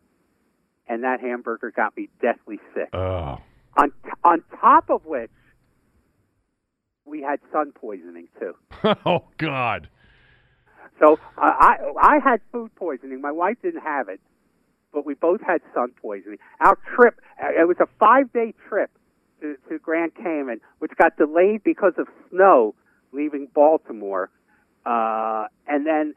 and 0.89 1.05
that 1.05 1.21
hamburger 1.21 1.73
got 1.75 1.97
me 1.97 2.09
deathly 2.21 2.59
sick. 2.75 2.91
Oh, 2.93 3.39
On 3.77 3.93
on 4.23 4.43
top 4.61 4.91
of 4.91 5.05
which, 5.07 5.31
we 7.05 7.23
had 7.23 7.41
sun 7.53 7.73
poisoning 7.73 8.29
too. 8.39 8.55
oh 9.07 9.25
God. 9.39 9.89
So 11.01 11.19
uh, 11.37 11.41
I 11.59 11.77
I 12.01 12.19
had 12.23 12.41
food 12.53 12.75
poisoning. 12.77 13.21
My 13.21 13.33
wife 13.33 13.57
didn't 13.63 13.83
have 13.83 14.09
it, 14.09 14.21
but 14.93 15.05
we 15.05 15.15
both 15.15 15.41
had 15.41 15.61
sun 15.75 15.93
poisoning. 16.01 16.39
Our 16.61 16.79
trip 16.95 17.21
uh, 17.43 17.49
it 17.61 17.67
was 17.67 17.77
a 17.81 17.87
five 17.99 18.33
day 18.33 18.55
trip 18.69 18.91
to, 19.41 19.57
to 19.69 19.79
Grand 19.79 20.15
Cayman, 20.15 20.61
which 20.79 20.93
got 20.97 21.17
delayed 21.17 21.65
because 21.65 21.95
of 21.99 22.07
snow 22.31 22.75
leaving 23.13 23.49
Baltimore, 23.55 24.31
uh, 24.85 25.47
and 25.67 25.87
then 25.87 26.15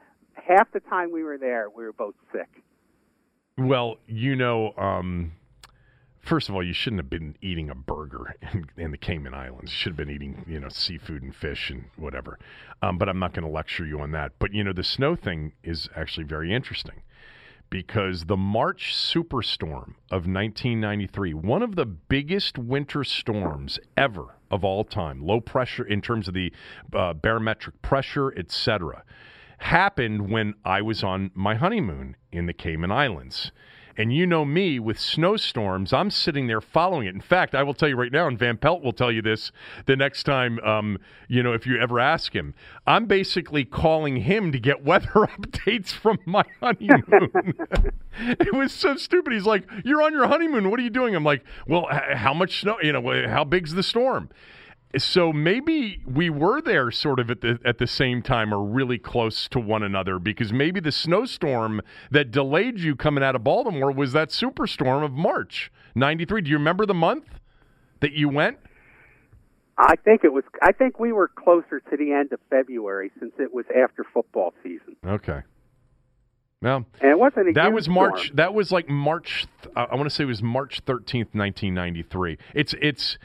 half 0.47 0.71
the 0.71 0.79
time 0.79 1.11
we 1.11 1.23
were 1.23 1.37
there, 1.37 1.67
we 1.69 1.83
were 1.83 1.93
both 1.93 2.15
sick. 2.31 2.63
Well, 3.57 3.97
you 4.05 4.35
know, 4.35 4.73
um, 4.77 5.33
first 6.21 6.49
of 6.49 6.55
all, 6.55 6.63
you 6.63 6.73
shouldn't 6.73 6.99
have 6.99 7.09
been 7.09 7.35
eating 7.41 7.69
a 7.69 7.75
burger 7.75 8.35
in, 8.53 8.65
in 8.77 8.91
the 8.91 8.97
Cayman 8.97 9.33
Islands. 9.33 9.71
You 9.71 9.77
should 9.77 9.91
have 9.91 9.97
been 9.97 10.09
eating, 10.09 10.45
you 10.47 10.59
know, 10.59 10.69
seafood 10.69 11.23
and 11.23 11.35
fish 11.35 11.69
and 11.69 11.85
whatever. 11.95 12.37
Um, 12.81 12.97
but 12.97 13.09
I'm 13.09 13.19
not 13.19 13.33
going 13.33 13.45
to 13.45 13.51
lecture 13.51 13.85
you 13.85 13.99
on 13.99 14.11
that. 14.11 14.33
But, 14.37 14.53
you 14.53 14.63
know, 14.63 14.73
the 14.73 14.83
snow 14.83 15.15
thing 15.15 15.53
is 15.63 15.89
actually 15.95 16.25
very 16.25 16.53
interesting 16.53 17.01
because 17.69 18.25
the 18.25 18.37
March 18.37 18.93
superstorm 18.95 19.95
of 20.11 20.25
1993, 20.25 21.33
one 21.33 21.61
of 21.61 21.75
the 21.75 21.85
biggest 21.85 22.57
winter 22.57 23.03
storms 23.03 23.79
ever 23.97 24.35
of 24.49 24.63
all 24.63 24.83
time, 24.83 25.21
low 25.21 25.41
pressure 25.41 25.85
in 25.85 26.01
terms 26.01 26.27
of 26.27 26.33
the 26.33 26.51
uh, 26.93 27.13
barometric 27.13 27.81
pressure, 27.81 28.33
etc., 28.37 29.03
happened 29.57 30.29
when 30.29 30.53
I 30.63 30.81
was 30.81 31.03
on 31.03 31.31
my 31.33 31.55
honeymoon 31.55 32.15
in 32.31 32.45
the 32.45 32.53
Cayman 32.53 32.91
Islands. 32.91 33.51
And 33.99 34.13
you 34.13 34.27
know 34.27 34.45
me 34.45 34.79
with 34.79 34.99
snowstorms, 34.99 35.91
I'm 35.91 36.11
sitting 36.11 36.45
there 36.45 36.61
following 36.61 37.07
it. 37.07 37.15
In 37.15 37.21
fact, 37.21 37.55
I 37.55 37.63
will 37.63 37.73
tell 37.73 37.89
you 37.89 37.95
right 37.95 38.11
now, 38.11 38.27
and 38.27 38.37
Van 38.37 38.55
Pelt 38.55 38.83
will 38.83 38.93
tell 38.93 39.11
you 39.11 39.23
this 39.23 39.51
the 39.87 39.95
next 39.95 40.23
time, 40.23 40.59
um, 40.59 40.99
you 41.27 41.41
know, 41.41 41.51
if 41.53 41.65
you 41.65 41.79
ever 41.79 41.99
ask 41.99 42.35
him. 42.35 42.53
I'm 42.85 43.05
basically 43.05 43.65
calling 43.65 44.17
him 44.17 44.51
to 44.51 44.59
get 44.59 44.85
weather 44.85 45.07
updates 45.15 45.89
from 45.91 46.19
my 46.27 46.43
honeymoon. 46.61 47.31
it 48.19 48.53
was 48.53 48.71
so 48.71 48.97
stupid. 48.97 49.33
He's 49.33 49.47
like, 49.47 49.67
You're 49.83 50.03
on 50.03 50.13
your 50.13 50.27
honeymoon. 50.27 50.69
What 50.69 50.79
are 50.79 50.83
you 50.83 50.91
doing? 50.91 51.15
I'm 51.15 51.23
like, 51.23 51.43
Well, 51.67 51.87
h- 51.91 52.17
how 52.17 52.35
much 52.35 52.61
snow, 52.61 52.77
you 52.83 52.93
know, 52.93 53.27
how 53.27 53.45
big's 53.45 53.73
the 53.73 53.83
storm? 53.83 54.29
So 54.97 55.33
maybe 55.33 56.01
we 56.05 56.29
were 56.29 56.61
there 56.61 56.91
sort 56.91 57.19
of 57.19 57.29
at 57.29 57.41
the 57.41 57.59
at 57.65 57.77
the 57.77 57.87
same 57.87 58.21
time 58.21 58.53
or 58.53 58.63
really 58.63 58.97
close 58.97 59.47
to 59.49 59.59
one 59.59 59.83
another 59.83 60.17
because 60.19 60.53
maybe 60.53 60.79
the 60.79 60.91
snowstorm 60.91 61.81
that 62.09 62.31
delayed 62.31 62.79
you 62.79 62.95
coming 62.95 63.23
out 63.23 63.35
of 63.35 63.43
Baltimore 63.43 63.91
was 63.91 64.13
that 64.13 64.29
superstorm 64.29 65.03
of 65.03 65.11
March 65.11 65.71
93 65.95 66.41
do 66.41 66.49
you 66.49 66.57
remember 66.57 66.85
the 66.85 66.93
month 66.93 67.25
that 67.99 68.13
you 68.13 68.29
went 68.29 68.57
I 69.79 69.95
think 69.95 70.23
it 70.23 70.33
was. 70.33 70.43
I 70.63 70.71
think 70.71 70.99
we 70.99 71.11
were 71.11 71.27
closer 71.27 71.79
to 71.79 71.97
the 71.97 72.11
end 72.11 72.33
of 72.33 72.39
February 72.49 73.11
since 73.19 73.33
it 73.37 73.53
was 73.53 73.65
after 73.75 74.03
football 74.11 74.53
season, 74.63 74.95
okay 75.05 75.41
well 76.61 76.85
and 77.01 77.11
it 77.11 77.19
wasn't 77.19 77.53
that 77.53 77.71
was 77.71 77.87
March 77.87 78.25
storm. 78.25 78.35
that 78.35 78.53
was 78.53 78.71
like 78.71 78.89
March 78.89 79.45
I 79.75 79.93
want 79.95 80.05
to 80.05 80.09
say 80.09 80.23
it 80.23 80.27
was 80.27 80.41
March 80.41 80.83
13th 80.85 81.35
1993 81.35 82.37
it's 82.55 82.73
it's 82.81 83.17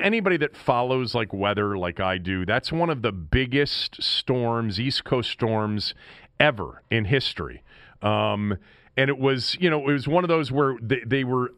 anybody 0.00 0.36
that 0.38 0.56
follows 0.56 1.14
like 1.14 1.32
weather 1.32 1.76
like 1.76 2.00
I 2.00 2.18
do, 2.18 2.46
that's 2.46 2.72
one 2.72 2.90
of 2.90 3.02
the 3.02 3.12
biggest 3.12 4.02
storms, 4.02 4.80
East 4.80 5.04
Coast 5.04 5.30
storms 5.30 5.94
ever 6.40 6.82
in 6.90 7.04
history. 7.04 7.62
Um, 8.00 8.56
and 8.96 9.08
it 9.08 9.18
was, 9.18 9.56
you 9.58 9.70
know, 9.70 9.88
it 9.88 9.92
was 9.92 10.06
one 10.06 10.24
of 10.24 10.28
those 10.28 10.52
where 10.52 10.76
they, 10.82 11.00
they 11.06 11.24
were 11.24 11.54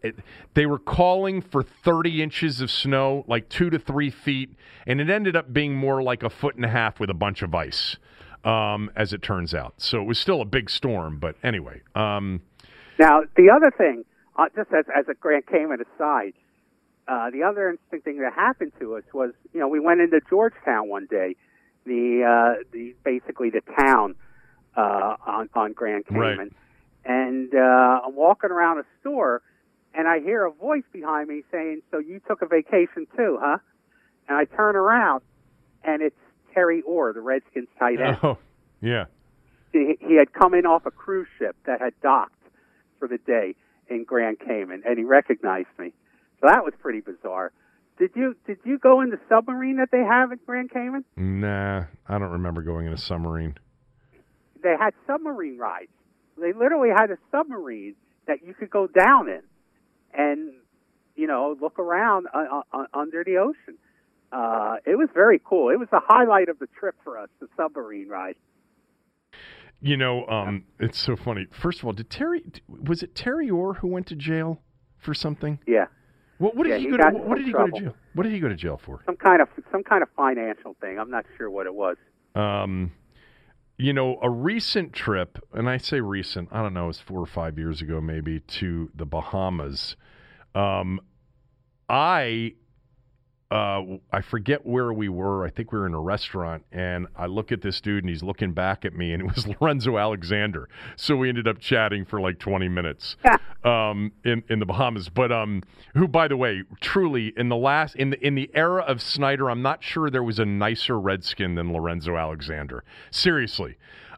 they 0.54 0.66
were 0.66 0.78
calling 0.78 1.40
for 1.40 1.62
30 1.62 2.22
inches 2.22 2.60
of 2.60 2.70
snow, 2.70 3.24
like 3.26 3.48
two 3.48 3.70
to 3.70 3.78
three 3.78 4.10
feet, 4.10 4.54
and 4.86 5.00
it 5.00 5.10
ended 5.10 5.34
up 5.34 5.52
being 5.52 5.74
more 5.74 6.02
like 6.02 6.22
a 6.22 6.30
foot 6.30 6.54
and 6.54 6.64
a 6.64 6.68
half 6.68 7.00
with 7.00 7.10
a 7.10 7.14
bunch 7.14 7.42
of 7.42 7.54
ice, 7.54 7.96
um, 8.44 8.90
as 8.94 9.12
it 9.12 9.20
turns 9.20 9.52
out. 9.52 9.74
So 9.78 10.00
it 10.00 10.04
was 10.04 10.18
still 10.18 10.40
a 10.40 10.44
big 10.44 10.70
storm, 10.70 11.18
but 11.18 11.34
anyway. 11.42 11.82
Um, 11.94 12.42
Now, 13.00 13.22
the 13.36 13.50
other 13.50 13.72
thing, 13.76 14.04
uh, 14.36 14.44
just 14.54 14.72
as, 14.72 14.84
as 14.96 15.06
a 15.08 15.14
Grand 15.14 15.46
Cayman 15.46 15.78
aside, 15.80 16.34
uh, 17.08 17.30
the 17.30 17.42
other 17.42 17.70
interesting 17.70 18.00
thing 18.00 18.18
that 18.20 18.32
happened 18.32 18.72
to 18.80 18.96
us 18.96 19.04
was, 19.12 19.32
you 19.52 19.60
know, 19.60 19.68
we 19.68 19.80
went 19.80 20.00
into 20.00 20.20
Georgetown 20.28 20.88
one 20.88 21.06
day, 21.10 21.36
the 21.84 22.22
uh, 22.24 22.62
the 22.72 22.94
basically 23.04 23.50
the 23.50 23.62
town 23.78 24.14
uh, 24.76 25.16
on 25.26 25.48
on 25.54 25.72
Grand 25.72 26.06
Cayman, 26.06 26.38
Right. 26.38 26.52
and 27.04 27.54
uh, 27.54 28.00
I'm 28.06 28.14
walking 28.16 28.50
around 28.50 28.78
a 28.78 28.84
store, 29.00 29.42
and 29.94 30.08
I 30.08 30.20
hear 30.20 30.44
a 30.46 30.50
voice 30.50 30.84
behind 30.92 31.28
me 31.28 31.44
saying, 31.52 31.82
"So 31.90 31.98
you 31.98 32.20
took 32.26 32.40
a 32.42 32.46
vacation 32.46 33.06
too, 33.16 33.38
huh?" 33.40 33.58
And 34.28 34.38
I 34.38 34.46
turn 34.46 34.74
around, 34.76 35.22
and 35.82 36.00
it's 36.02 36.16
Terry 36.54 36.80
Orr, 36.82 37.12
the 37.12 37.20
Redskins 37.20 37.68
tight 37.78 38.00
end 38.00 38.16
oh, 38.22 38.38
yeah. 38.80 39.04
he, 39.72 39.96
he 40.00 40.14
had 40.16 40.32
come 40.32 40.54
in 40.54 40.64
off 40.64 40.86
a 40.86 40.90
cruise 40.90 41.28
ship 41.38 41.56
that 41.66 41.80
had 41.80 41.92
docked 42.00 42.32
for 42.98 43.08
the 43.08 43.18
day 43.18 43.54
in 43.88 44.04
Grand 44.04 44.38
Cayman, 44.38 44.82
and 44.86 44.96
he 44.96 45.04
recognized 45.04 45.68
me. 45.78 45.92
So 46.44 46.50
that 46.50 46.62
was 46.62 46.74
pretty 46.78 47.00
bizarre. 47.00 47.52
Did 47.98 48.10
you 48.14 48.36
did 48.46 48.58
you 48.64 48.78
go 48.78 49.00
in 49.00 49.08
the 49.08 49.18
submarine 49.30 49.76
that 49.76 49.88
they 49.90 50.02
have 50.02 50.30
at 50.30 50.44
Grand 50.44 50.70
Cayman? 50.70 51.04
Nah, 51.16 51.84
I 52.06 52.18
don't 52.18 52.32
remember 52.32 52.60
going 52.60 52.86
in 52.86 52.92
a 52.92 52.98
submarine. 52.98 53.56
They 54.62 54.74
had 54.78 54.92
submarine 55.06 55.56
rides. 55.56 55.90
They 56.38 56.52
literally 56.52 56.90
had 56.94 57.10
a 57.10 57.16
submarine 57.30 57.94
that 58.26 58.44
you 58.44 58.52
could 58.52 58.68
go 58.68 58.86
down 58.86 59.28
in, 59.28 59.40
and 60.12 60.52
you 61.16 61.26
know 61.26 61.56
look 61.58 61.78
around 61.78 62.26
uh, 62.34 62.60
uh, 62.72 62.84
under 62.92 63.24
the 63.24 63.38
ocean. 63.38 63.78
Uh, 64.30 64.76
it 64.84 64.98
was 64.98 65.08
very 65.14 65.40
cool. 65.42 65.70
It 65.70 65.78
was 65.78 65.88
the 65.90 66.00
highlight 66.06 66.50
of 66.50 66.58
the 66.58 66.68
trip 66.78 66.96
for 67.04 67.16
us, 67.16 67.30
the 67.40 67.48
submarine 67.56 68.08
ride. 68.08 68.36
You 69.80 69.96
know, 69.96 70.26
um, 70.26 70.64
it's 70.78 70.98
so 70.98 71.16
funny. 71.16 71.46
First 71.52 71.78
of 71.78 71.86
all, 71.86 71.92
did 71.92 72.10
Terry 72.10 72.44
was 72.68 73.02
it 73.02 73.14
Terry 73.14 73.48
Orr 73.48 73.74
who 73.74 73.88
went 73.88 74.08
to 74.08 74.14
jail 74.14 74.60
for 74.98 75.14
something? 75.14 75.58
Yeah, 75.66 75.86
What, 76.44 76.56
what 76.56 76.64
did 76.64 76.70
Yeah, 76.72 76.76
he 76.76 76.84
he 76.84 76.90
go? 76.90 76.96
To, 76.98 77.10
what 77.16 77.38
did 77.38 77.46
he 77.46 77.52
go 77.52 77.66
to 77.66 77.80
jail? 77.80 77.94
What 78.12 78.24
did 78.24 78.32
he 78.32 78.38
go 78.38 78.48
to 78.48 78.54
jail 78.54 78.76
for? 78.76 79.00
some 79.06 79.16
kind 79.16 79.40
of 79.40 79.48
some 79.72 79.82
kind 79.82 80.02
of 80.02 80.10
financial 80.14 80.76
thing. 80.78 80.98
I'm 80.98 81.10
not 81.10 81.24
sure 81.38 81.48
what 81.48 81.66
it 81.66 81.74
was. 81.74 81.96
Um, 82.34 82.92
you 83.78 83.94
know, 83.94 84.18
a 84.20 84.28
recent 84.28 84.92
trip, 84.92 85.38
and 85.54 85.70
I 85.70 85.78
say 85.78 86.00
recent, 86.00 86.50
I 86.52 86.60
don't 86.60 86.74
know, 86.74 86.84
it 86.84 86.88
was 86.88 87.00
four 87.00 87.20
or 87.20 87.26
five 87.26 87.58
years 87.58 87.80
ago, 87.80 87.98
maybe 87.98 88.40
to 88.40 88.90
the 88.94 89.06
Bahamas. 89.06 89.96
Um, 90.54 91.00
I. 91.88 92.54
Uh, 93.50 93.98
I 94.12 94.20
forget 94.20 94.66
where 94.66 94.92
we 94.92 95.08
were. 95.08 95.44
I 95.46 95.50
think 95.50 95.70
we 95.70 95.78
were 95.78 95.86
in 95.86 95.94
a 95.94 96.00
restaurant, 96.00 96.64
and 96.72 97.06
I 97.14 97.26
look 97.26 97.52
at 97.52 97.60
this 97.60 97.80
dude, 97.80 98.02
and 98.02 98.08
he's 98.08 98.22
looking 98.22 98.52
back 98.52 98.84
at 98.84 98.94
me, 98.94 99.12
and 99.12 99.22
it 99.22 99.26
was 99.34 99.46
Lorenzo 99.46 99.98
Alexander. 99.98 100.68
So 100.96 101.16
we 101.16 101.28
ended 101.28 101.46
up 101.46 101.58
chatting 101.58 102.04
for 102.04 102.20
like 102.20 102.38
20 102.38 102.68
minutes 102.68 103.16
um, 103.62 104.12
in 104.24 104.42
in 104.48 104.58
the 104.58 104.66
Bahamas. 104.66 105.08
But 105.08 105.30
um, 105.30 105.62
who, 105.94 106.08
by 106.08 106.26
the 106.26 106.36
way, 106.36 106.62
truly 106.80 107.32
in 107.36 107.48
the 107.48 107.56
last 107.56 107.96
in 107.96 108.10
the 108.10 108.26
in 108.26 108.34
the 108.34 108.50
era 108.54 108.82
of 108.82 109.00
Snyder, 109.00 109.50
I'm 109.50 109.62
not 109.62 109.84
sure 109.84 110.10
there 110.10 110.22
was 110.22 110.38
a 110.38 110.46
nicer 110.46 110.98
Redskin 110.98 111.54
than 111.54 111.72
Lorenzo 111.72 112.16
Alexander. 112.16 112.82
Seriously. 113.10 113.76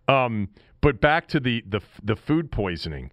Um, 0.09 0.49
but 0.81 1.01
back 1.01 1.27
to 1.29 1.41
the 1.41 1.65
the 1.69 1.81
the 2.03 2.17
food 2.17 2.51
poisoning. 2.51 3.11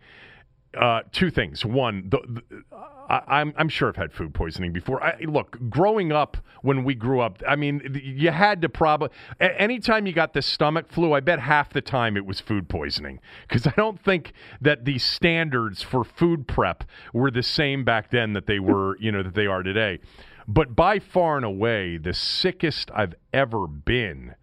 Uh, 0.80 1.02
two 1.12 1.30
things. 1.30 1.64
One, 1.64 2.10
the, 2.10 2.20
the, 2.28 2.64
I, 3.10 3.22
I'm 3.28 3.54
I'm 3.58 3.70
sure 3.70 3.90
I've 3.90 3.96
had 3.96 4.14
food 4.14 4.34
poisoning 4.34 4.74
before. 4.74 5.04
I, 5.04 5.18
look, 5.26 5.58
growing 5.70 6.12
up 6.12 6.38
when 6.62 6.84
we 6.84 6.96
grew 6.96 7.22
up, 7.22 7.42
I 7.48 7.56
mean, 7.56 8.02
you 8.04 8.32
had 8.32 8.62
to 8.62 8.70
probably 8.70 9.10
anytime 9.40 10.06
you 10.06 10.14
got 10.14 10.34
the 10.34 10.42
stomach 10.42 10.90
flu. 10.90 11.14
I 11.14 11.20
bet 11.20 11.40
half 11.40 11.72
the 11.72 11.82
time 11.82 12.18
it 12.18 12.26
was 12.26 12.40
food 12.40 12.70
poisoning 12.70 13.20
because 13.48 13.68
I 13.68 13.74
don't 13.76 14.02
think 14.02 14.34
that 14.62 14.86
the 14.86 15.00
standards 15.00 15.82
for 15.82 16.04
food 16.04 16.48
prep 16.48 16.84
were 17.14 17.32
the 17.32 17.44
same 17.44 17.84
back 17.84 18.12
then 18.12 18.34
that 18.34 18.48
they 18.48 18.60
were, 18.60 18.98
you 19.00 19.12
know, 19.12 19.24
that 19.24 19.36
they 19.36 19.48
are 19.48 19.64
today. 19.64 20.00
But 20.48 20.76
by 20.76 21.00
far 21.00 21.38
and 21.38 21.46
away, 21.46 21.98
the 21.98 22.14
sickest 22.14 22.92
I've 22.94 23.16
ever 23.34 23.68
been 23.68 24.36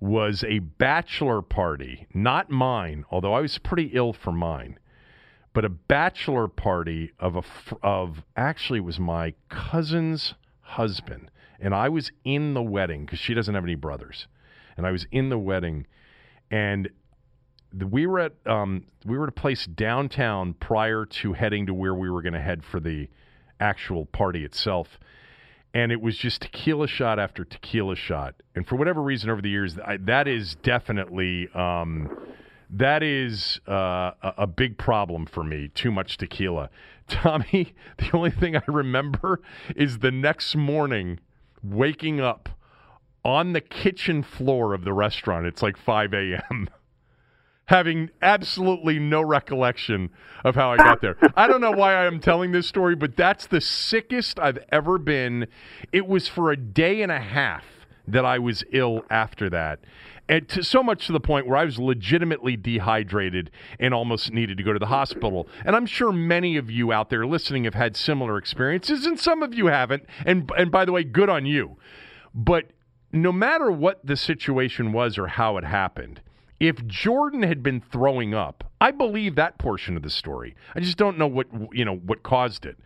was 0.00 0.44
a 0.44 0.58
bachelor 0.58 1.42
party, 1.42 2.06
not 2.12 2.50
mine, 2.50 3.04
although 3.10 3.32
I 3.32 3.40
was 3.40 3.58
pretty 3.58 3.90
ill 3.92 4.12
for 4.12 4.32
mine 4.32 4.78
but 5.54 5.64
a 5.64 5.70
bachelor 5.70 6.48
party 6.48 7.12
of 7.18 7.36
a 7.36 7.42
of 7.82 8.22
actually 8.36 8.80
was 8.80 9.00
my 9.00 9.32
cousin's 9.48 10.34
husband 10.60 11.30
and 11.60 11.74
I 11.74 11.88
was 11.88 12.10
in 12.24 12.52
the 12.52 12.62
wedding 12.62 13.06
cuz 13.06 13.18
she 13.18 13.32
doesn't 13.32 13.54
have 13.54 13.64
any 13.64 13.76
brothers 13.76 14.26
and 14.76 14.86
I 14.86 14.90
was 14.90 15.06
in 15.10 15.30
the 15.30 15.38
wedding 15.38 15.86
and 16.50 16.90
we 17.90 18.06
were 18.06 18.20
at 18.20 18.32
um, 18.46 18.86
we 19.04 19.16
were 19.16 19.24
at 19.24 19.28
a 19.30 19.32
place 19.32 19.66
downtown 19.66 20.54
prior 20.54 21.06
to 21.06 21.32
heading 21.32 21.66
to 21.66 21.74
where 21.74 21.94
we 21.94 22.10
were 22.10 22.22
going 22.22 22.34
to 22.34 22.40
head 22.40 22.64
for 22.64 22.80
the 22.80 23.08
actual 23.60 24.06
party 24.06 24.44
itself 24.44 24.98
and 25.72 25.90
it 25.90 26.00
was 26.00 26.16
just 26.16 26.42
tequila 26.42 26.86
shot 26.86 27.18
after 27.18 27.44
tequila 27.44 27.96
shot 27.96 28.42
and 28.54 28.66
for 28.66 28.76
whatever 28.76 29.00
reason 29.02 29.30
over 29.30 29.40
the 29.40 29.50
years 29.50 29.78
I, 29.78 29.96
that 29.98 30.26
is 30.26 30.56
definitely 30.56 31.48
um, 31.54 32.16
That 32.70 33.02
is 33.02 33.60
uh, 33.68 34.12
a, 34.22 34.34
a 34.38 34.46
big 34.46 34.78
problem 34.78 35.26
for 35.26 35.44
me. 35.44 35.68
Too 35.68 35.90
much 35.90 36.16
tequila. 36.16 36.70
Tommy, 37.08 37.74
the 37.98 38.10
only 38.12 38.30
thing 38.30 38.56
I 38.56 38.62
remember 38.66 39.40
is 39.76 39.98
the 39.98 40.10
next 40.10 40.56
morning 40.56 41.20
waking 41.62 42.20
up 42.20 42.48
on 43.24 43.52
the 43.52 43.60
kitchen 43.60 44.22
floor 44.22 44.74
of 44.74 44.84
the 44.84 44.92
restaurant. 44.92 45.46
It's 45.46 45.62
like 45.62 45.76
5 45.76 46.12
a.m. 46.14 46.68
Having 47.66 48.10
absolutely 48.20 48.98
no 48.98 49.22
recollection 49.22 50.10
of 50.44 50.54
how 50.54 50.72
I 50.72 50.76
got 50.76 51.00
there. 51.00 51.16
I 51.36 51.46
don't 51.46 51.62
know 51.62 51.70
why 51.70 51.94
I 51.94 52.04
am 52.04 52.20
telling 52.20 52.52
this 52.52 52.66
story, 52.66 52.94
but 52.94 53.16
that's 53.16 53.46
the 53.46 53.60
sickest 53.62 54.38
I've 54.38 54.58
ever 54.70 54.98
been. 54.98 55.46
It 55.90 56.06
was 56.06 56.28
for 56.28 56.52
a 56.52 56.58
day 56.58 57.00
and 57.00 57.10
a 57.10 57.20
half 57.20 57.64
that 58.06 58.26
I 58.26 58.38
was 58.38 58.64
ill 58.72 59.04
after 59.08 59.48
that. 59.48 59.80
And 60.28 60.48
to, 60.50 60.64
so 60.64 60.82
much 60.82 61.06
to 61.06 61.12
the 61.12 61.20
point 61.20 61.46
where 61.46 61.56
I 61.56 61.64
was 61.64 61.78
legitimately 61.78 62.56
dehydrated 62.56 63.50
and 63.78 63.92
almost 63.92 64.32
needed 64.32 64.56
to 64.56 64.62
go 64.62 64.72
to 64.72 64.78
the 64.78 64.86
hospital. 64.86 65.48
And 65.64 65.76
I'm 65.76 65.86
sure 65.86 66.12
many 66.12 66.56
of 66.56 66.70
you 66.70 66.92
out 66.92 67.10
there 67.10 67.26
listening 67.26 67.64
have 67.64 67.74
had 67.74 67.94
similar 67.94 68.38
experiences, 68.38 69.04
and 69.04 69.20
some 69.20 69.42
of 69.42 69.54
you 69.54 69.66
haven't. 69.66 70.04
And 70.24 70.50
and 70.56 70.70
by 70.70 70.84
the 70.86 70.92
way, 70.92 71.04
good 71.04 71.28
on 71.28 71.44
you. 71.44 71.76
But 72.34 72.70
no 73.12 73.32
matter 73.32 73.70
what 73.70 74.04
the 74.04 74.16
situation 74.16 74.92
was 74.92 75.18
or 75.18 75.26
how 75.26 75.56
it 75.58 75.64
happened, 75.64 76.20
if 76.58 76.86
Jordan 76.86 77.42
had 77.42 77.62
been 77.62 77.80
throwing 77.80 78.34
up, 78.34 78.64
I 78.80 78.90
believe 78.90 79.34
that 79.34 79.58
portion 79.58 79.96
of 79.96 80.02
the 80.02 80.10
story. 80.10 80.56
I 80.74 80.80
just 80.80 80.96
don't 80.96 81.18
know 81.18 81.26
what 81.26 81.46
you 81.72 81.84
know 81.84 81.96
what 81.96 82.22
caused 82.22 82.64
it. 82.64 82.78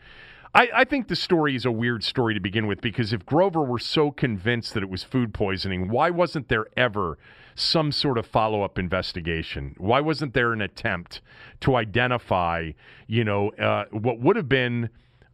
I, 0.55 0.69
I, 0.75 0.85
think 0.85 1.09
the 1.09 1.17
story 1.17 1.55
is 1.55 1.65
a 1.65 1.71
weird 1.71 2.03
story 2.03 2.35
to 2.35 2.41
begin 2.41 2.67
with 2.67 2.81
because 2.81 3.13
if 3.13 3.27
Grover 3.27 3.63
were 3.63 3.79
so 3.79 4.11
convinced 4.11 4.75
that 4.75 4.83
it 4.83 4.89
was 4.89 5.05
food 5.05 5.35
poisoning, 5.35 5.89
why 5.89 6.11
wasn't 6.11 6.49
there 6.49 6.67
ever 6.77 7.19
some 7.55 7.93
sort 7.93 8.19
of 8.19 8.27
follow 8.27 8.63
up 8.63 8.79
investigation? 8.79 9.75
Why 9.79 10.01
wasn't 10.01 10.35
there 10.35 10.53
an 10.53 10.63
attempt 10.63 11.21
to 11.61 11.77
identify, 11.77 12.73
you 13.07 13.25
know, 13.25 13.51
uh, 13.51 13.85
what 13.91 14.21
would 14.21 14.37
have 14.37 14.49
been? 14.49 14.91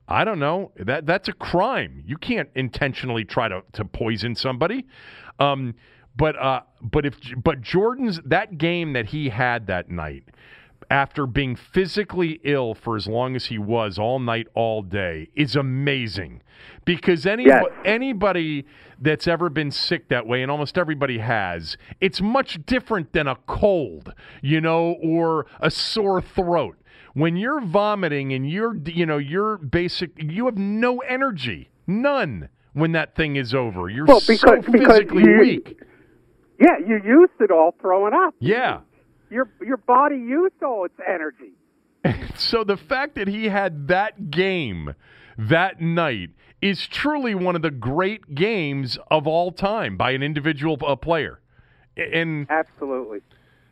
I 0.08 0.24
don't 0.24 0.38
know. 0.38 0.72
That 0.76 1.06
that's 1.06 1.28
a 1.28 1.32
crime. 1.32 2.02
You 2.06 2.16
can't 2.16 2.50
intentionally 2.54 3.24
try 3.24 3.48
to, 3.48 3.62
to 3.72 3.84
poison 3.84 4.34
somebody. 4.34 4.86
Um, 5.38 5.74
but 6.16 6.36
uh, 6.36 6.60
but 6.82 7.06
if 7.06 7.16
but 7.42 7.60
Jordan's 7.60 8.20
that 8.24 8.58
game 8.58 8.92
that 8.92 9.06
he 9.06 9.28
had 9.28 9.66
that 9.68 9.90
night 9.90 10.24
after 10.90 11.26
being 11.26 11.56
physically 11.56 12.40
ill 12.44 12.74
for 12.74 12.96
as 12.96 13.06
long 13.06 13.36
as 13.36 13.46
he 13.46 13.58
was 13.58 13.98
all 13.98 14.18
night 14.18 14.46
all 14.54 14.82
day 14.82 15.28
is 15.34 15.56
amazing. 15.56 16.42
Because 16.84 17.26
any, 17.26 17.44
yes. 17.46 17.64
anybody 17.84 18.66
that's 19.00 19.26
ever 19.26 19.48
been 19.50 19.70
sick 19.70 20.08
that 20.08 20.26
way 20.26 20.42
and 20.42 20.50
almost 20.50 20.78
everybody 20.78 21.18
has 21.18 21.76
it's 22.00 22.20
much 22.20 22.64
different 22.64 23.12
than 23.12 23.26
a 23.26 23.36
cold 23.46 24.14
you 24.40 24.60
know 24.60 24.96
or 25.02 25.46
a 25.60 25.70
sore 25.70 26.20
throat. 26.22 26.76
When 27.14 27.36
you're 27.36 27.60
vomiting 27.60 28.32
and 28.32 28.48
you're 28.48 28.76
you 28.86 29.06
know 29.06 29.18
you're 29.18 29.58
basic 29.58 30.10
you 30.16 30.46
have 30.46 30.58
no 30.58 30.98
energy. 31.00 31.70
None 31.86 32.48
when 32.72 32.92
that 32.92 33.14
thing 33.14 33.36
is 33.36 33.54
over. 33.54 33.88
You're 33.88 34.06
well, 34.06 34.22
because, 34.26 34.64
so 34.64 34.72
physically 34.72 35.22
you, 35.22 35.38
weak. 35.40 35.78
Yeah 36.60 36.78
you 36.86 37.00
used 37.04 37.32
it 37.40 37.50
all 37.50 37.74
throwing 37.80 38.14
up. 38.14 38.34
Yeah 38.38 38.80
your 39.30 39.48
your 39.60 39.76
body 39.76 40.16
used 40.16 40.62
all 40.62 40.84
its 40.84 40.98
energy. 41.06 41.52
so 42.36 42.64
the 42.64 42.76
fact 42.76 43.14
that 43.14 43.28
he 43.28 43.48
had 43.48 43.88
that 43.88 44.30
game 44.30 44.94
that 45.38 45.80
night 45.80 46.30
is 46.60 46.86
truly 46.86 47.34
one 47.34 47.56
of 47.56 47.62
the 47.62 47.70
great 47.70 48.34
games 48.34 48.98
of 49.10 49.26
all 49.26 49.52
time 49.52 49.96
by 49.96 50.12
an 50.12 50.22
individual 50.22 50.78
uh, 50.86 50.96
player. 50.96 51.40
And 51.96 52.46
absolutely. 52.50 53.20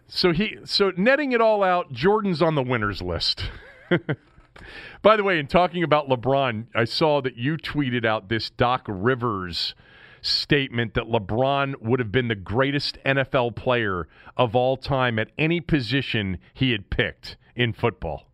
So 0.08 0.32
he 0.32 0.58
so 0.64 0.92
netting 0.96 1.32
it 1.32 1.40
all 1.40 1.62
out, 1.62 1.92
Jordan's 1.92 2.42
on 2.42 2.54
the 2.54 2.62
winners 2.62 3.00
list. 3.00 3.44
By 5.02 5.16
the 5.16 5.24
way, 5.24 5.38
in 5.38 5.46
talking 5.46 5.82
about 5.82 6.08
LeBron, 6.08 6.66
I 6.74 6.84
saw 6.84 7.22
that 7.22 7.36
you 7.36 7.56
tweeted 7.56 8.04
out 8.04 8.28
this 8.28 8.50
Doc 8.50 8.84
Rivers 8.86 9.74
statement 10.22 10.94
that 10.94 11.04
LeBron 11.04 11.82
would 11.82 12.00
have 12.00 12.10
been 12.10 12.28
the 12.28 12.34
greatest 12.34 12.96
NFL 13.04 13.56
player 13.56 14.08
of 14.36 14.56
all 14.56 14.76
time 14.76 15.18
at 15.18 15.28
any 15.36 15.60
position 15.60 16.38
he 16.54 16.70
had 16.72 16.88
picked 16.88 17.36
in 17.54 17.72
football. 17.72 18.28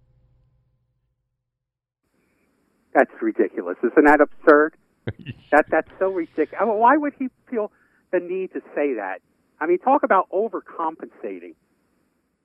That's 2.95 3.11
ridiculous. 3.21 3.77
Isn't 3.79 4.05
that 4.05 4.21
absurd? 4.21 4.77
that 5.51 5.67
that's 5.71 5.89
so 5.99 6.11
ridiculous. 6.11 6.55
I 6.61 6.65
mean, 6.65 6.79
why 6.79 6.97
would 6.97 7.15
he 7.19 7.29
feel 7.51 7.73
the 8.13 8.21
need 8.21 8.53
to 8.53 8.61
say 8.75 8.95
that? 8.95 9.21
I 9.61 9.67
mean, 9.67 9.79
talk 9.79 10.03
about 10.03 10.29
overcompensating. 10.31 11.55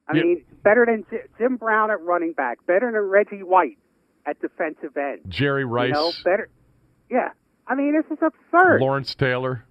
I 0.08 0.16
yep. 0.16 0.26
mean, 0.26 0.46
better 0.64 0.86
than 0.86 1.06
Jim 1.38 1.58
Brown 1.58 1.92
at 1.92 2.02
running 2.02 2.34
back, 2.34 2.66
better 2.66 2.92
than 2.92 3.02
Reggie 3.02 3.44
White 3.44 3.78
at 4.26 4.40
defensive 4.42 4.98
end. 4.98 5.22
Jerry 5.28 5.66
Rice. 5.66 5.90
You 5.90 5.94
know, 5.94 6.12
better. 6.24 6.50
Yeah, 7.10 7.30
I 7.68 7.76
mean, 7.76 7.94
this 7.94 8.06
is 8.12 8.22
absurd. 8.22 8.82
Lawrence 8.82 9.16
Taylor. 9.16 9.66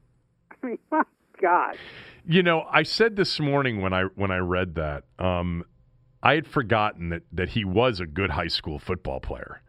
I 0.62 0.66
mean, 0.66 0.78
my 0.90 1.02
God. 1.40 1.76
You 2.26 2.42
know, 2.42 2.66
I 2.70 2.82
said 2.82 3.16
this 3.16 3.40
morning 3.40 3.80
when 3.80 3.92
I 3.92 4.04
when 4.14 4.30
I 4.30 4.38
read 4.38 4.74
that, 4.74 5.04
um, 5.18 5.64
I 6.22 6.34
had 6.34 6.46
forgotten 6.46 7.08
that 7.10 7.22
that 7.32 7.50
he 7.50 7.64
was 7.64 8.00
a 8.00 8.06
good 8.06 8.30
high 8.30 8.48
school 8.48 8.78
football 8.78 9.20
player. 9.20 9.62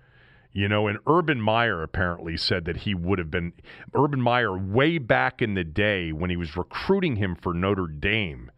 You 0.53 0.67
know, 0.67 0.87
and 0.87 0.99
Urban 1.07 1.39
Meyer 1.39 1.81
apparently 1.81 2.35
said 2.35 2.65
that 2.65 2.77
he 2.77 2.93
would 2.93 3.19
have 3.19 3.31
been 3.31 3.53
Urban 3.95 4.21
Meyer 4.21 4.57
way 4.57 4.97
back 4.97 5.41
in 5.41 5.53
the 5.53 5.63
day 5.63 6.11
when 6.11 6.29
he 6.29 6.35
was 6.35 6.57
recruiting 6.57 7.15
him 7.15 7.35
for 7.35 7.53
Notre 7.53 7.87
Dame 7.87 8.51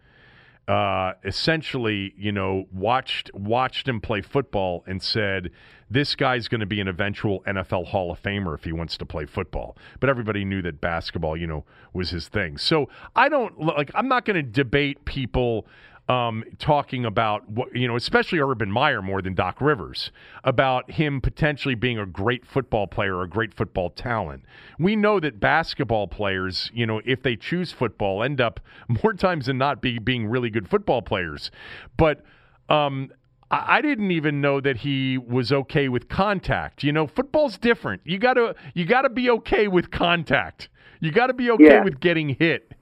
uh, 0.67 1.13
essentially, 1.25 2.13
you 2.17 2.31
know, 2.31 2.65
watched 2.71 3.33
watched 3.33 3.87
him 3.87 3.99
play 3.99 4.21
football 4.21 4.83
and 4.87 5.01
said, 5.01 5.51
"This 5.93 6.15
guy's 6.15 6.47
going 6.47 6.61
to 6.61 6.65
be 6.65 6.81
an 6.81 6.87
eventual 6.87 7.41
NFL 7.47 7.87
Hall 7.87 8.11
of 8.11 8.21
Famer 8.21 8.53
if 8.55 8.63
he 8.63 8.71
wants 8.71 8.97
to 8.97 9.05
play 9.05 9.25
football." 9.25 9.77
But 9.99 10.09
everybody 10.09 10.43
knew 10.43 10.61
that 10.63 10.81
basketball, 10.81 11.37
you 11.37 11.47
know, 11.47 11.65
was 11.93 12.09
his 12.09 12.27
thing. 12.27 12.57
So 12.57 12.89
I 13.15 13.29
don't 13.29 13.59
like. 13.59 13.91
I'm 13.95 14.07
not 14.07 14.25
going 14.25 14.35
to 14.35 14.43
debate 14.43 15.05
people 15.05 15.65
um, 16.09 16.43
talking 16.59 17.05
about 17.05 17.49
what 17.49 17.73
you 17.75 17.87
know, 17.87 17.95
especially 17.95 18.39
Urban 18.39 18.69
Meyer 18.69 19.01
more 19.01 19.21
than 19.21 19.33
Doc 19.33 19.61
Rivers, 19.61 20.11
about 20.43 20.91
him 20.91 21.21
potentially 21.21 21.75
being 21.75 21.97
a 21.97 22.05
great 22.05 22.45
football 22.45 22.87
player, 22.87 23.17
or 23.17 23.23
a 23.23 23.29
great 23.29 23.53
football 23.53 23.89
talent. 23.89 24.43
We 24.77 24.95
know 24.95 25.19
that 25.21 25.39
basketball 25.39 26.07
players, 26.07 26.69
you 26.73 26.85
know, 26.85 27.01
if 27.05 27.23
they 27.23 27.35
choose 27.35 27.71
football, 27.71 28.21
end 28.21 28.41
up 28.41 28.59
more 29.03 29.13
times 29.13 29.45
than 29.45 29.57
not 29.57 29.81
be, 29.81 29.97
being 29.97 30.27
really 30.27 30.49
good 30.49 30.67
football 30.67 31.01
players. 31.01 31.51
But 31.95 32.21
um, 32.67 33.11
I 33.51 33.81
didn't 33.81 34.11
even 34.11 34.41
know 34.41 34.59
that 34.61 34.77
he 34.77 35.17
was 35.17 35.51
okay 35.51 35.87
with 35.87 36.09
contact. 36.09 36.83
You 36.83 36.91
know, 36.91 37.07
football's 37.07 37.57
different. 37.57 38.01
You 38.05 38.17
gotta 38.17 38.55
you 38.73 38.85
gotta 38.85 39.09
be 39.09 39.29
okay 39.29 39.67
with 39.67 39.91
contact. 39.91 40.69
You 40.99 41.11
gotta 41.11 41.33
be 41.33 41.51
okay 41.51 41.65
yeah. 41.65 41.83
with 41.83 41.99
getting 41.99 42.29
hit. 42.29 42.73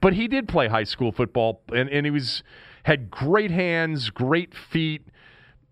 But 0.00 0.14
he 0.14 0.28
did 0.28 0.48
play 0.48 0.68
high 0.68 0.84
school 0.84 1.12
football, 1.12 1.62
and, 1.74 1.88
and 1.90 2.06
he 2.06 2.10
was 2.10 2.42
had 2.84 3.10
great 3.10 3.50
hands, 3.50 4.10
great 4.10 4.54
feet. 4.54 5.02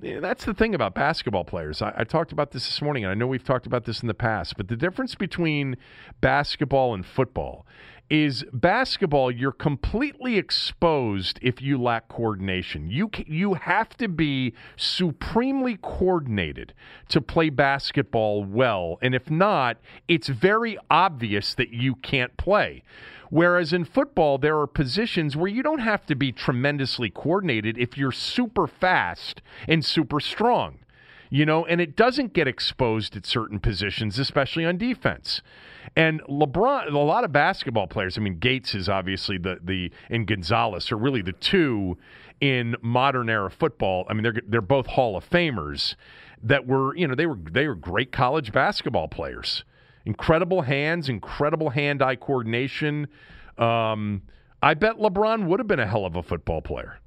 That's 0.01 0.45
the 0.45 0.55
thing 0.55 0.75
about 0.75 0.95
basketball 0.95 1.45
players. 1.45 1.83
I, 1.83 1.93
I, 1.97 2.05
talked 2.05 2.31
about 2.31 2.53
this 2.53 2.67
this 2.67 2.81
morning, 2.81 3.05
and 3.05 3.11
I 3.11 3.15
know 3.15 3.27
we've 3.27 3.43
talked 3.43 3.67
about 3.67 3.85
this 3.85 4.01
in 4.01 4.07
the 4.07 4.15
past, 4.15 4.57
but 4.57 4.69
the 4.69 4.77
difference 4.77 5.17
between 5.17 5.77
basketball 6.21 6.95
and 6.95 7.05
football 7.05 7.67
is 8.11 8.45
basketball 8.53 9.31
you're 9.31 9.53
completely 9.53 10.39
exposed 10.39 11.39
if 11.43 11.61
you 11.61 11.81
lack 11.81 12.09
coordination. 12.09 12.91
You 12.91 13.11
you 13.27 13.55
have 13.55 13.91
to 13.99 14.09
be 14.09 14.55
supremely 14.77 15.77
coordinated 15.77 16.73
to 17.09 17.21
play 17.21 17.51
basketball 17.51 18.45
well, 18.45 18.99
and 19.03 19.15
if 19.15 19.31
not, 19.31 19.79
it's 20.07 20.29
very 20.29 20.79
obvious 20.91 21.55
that 21.55 21.71
you 21.71 21.97
can't 21.97 22.37
play. 22.37 22.83
Whereas 23.31 23.75
in 23.75 23.85
football, 23.85 24.39
there 24.39 24.59
are 24.59 24.67
positions 24.67 25.37
where 25.37 25.49
you 25.49 25.63
don't 25.63 25.81
have 25.81 26.07
to 26.07 26.15
be 26.15 26.33
tremendously 26.33 27.11
coordinated 27.11 27.77
if 27.77 27.99
you're 27.99 28.13
super 28.13 28.67
fast 28.67 29.43
and 29.69 29.85
super 29.85 30.19
strong, 30.19 30.79
you 31.29 31.45
know, 31.45 31.67
and 31.67 31.79
it 31.79 31.95
doesn't 31.95 32.33
get 32.33 32.49
exposed 32.49 33.17
at 33.17 33.27
certain 33.27 33.61
positions, 33.61 34.19
especially 34.19 34.65
on 34.65 34.79
defense. 34.79 35.43
And 35.97 36.23
LeBron, 36.25 36.93
a 36.93 36.99
lot 36.99 37.25
of 37.25 37.33
basketball 37.33 37.87
players, 37.87 38.19
I 38.19 38.21
mean, 38.21 38.39
Gates 38.39 38.75
is 38.75 38.89
obviously 38.89 39.39
the, 39.39 39.59
the, 39.63 39.91
and 40.11 40.27
Gonzalez 40.27 40.93
are 40.93 40.97
really 40.97 41.23
the 41.23 41.33
two 41.33 41.99
in 42.41 42.77
modern 42.83 43.29
era 43.29 43.51
football. 43.51 44.07
I 44.09 44.15
mean, 44.15 44.23
they're, 44.23 44.43
they're 44.47 44.61
both 44.61 44.87
Hall 44.87 45.17
of 45.17 45.29
Famers 45.29 45.95
that 46.43 46.67
were, 46.67 46.97
you 46.97 47.09
know, 47.09 47.15
they 47.15 47.27
were, 47.27 47.37
they 47.37 47.67
were 47.67 47.75
great 47.75 48.13
college 48.13 48.53
basketball 48.53 49.09
players 49.09 49.65
incredible 50.09 50.63
hands, 50.63 51.11
incredible 51.11 51.69
hand-eye 51.69 52.17
coordination. 52.17 53.07
Um, 53.59 54.23
I 54.63 54.73
bet 54.73 54.97
LeBron 54.97 55.47
would 55.47 55.61
have 55.61 55.67
been 55.67 55.81
a 55.81 55.87
hell 55.87 56.07
of 56.07 56.17
a 56.17 56.23
football 56.23 56.63
player. 56.63 56.99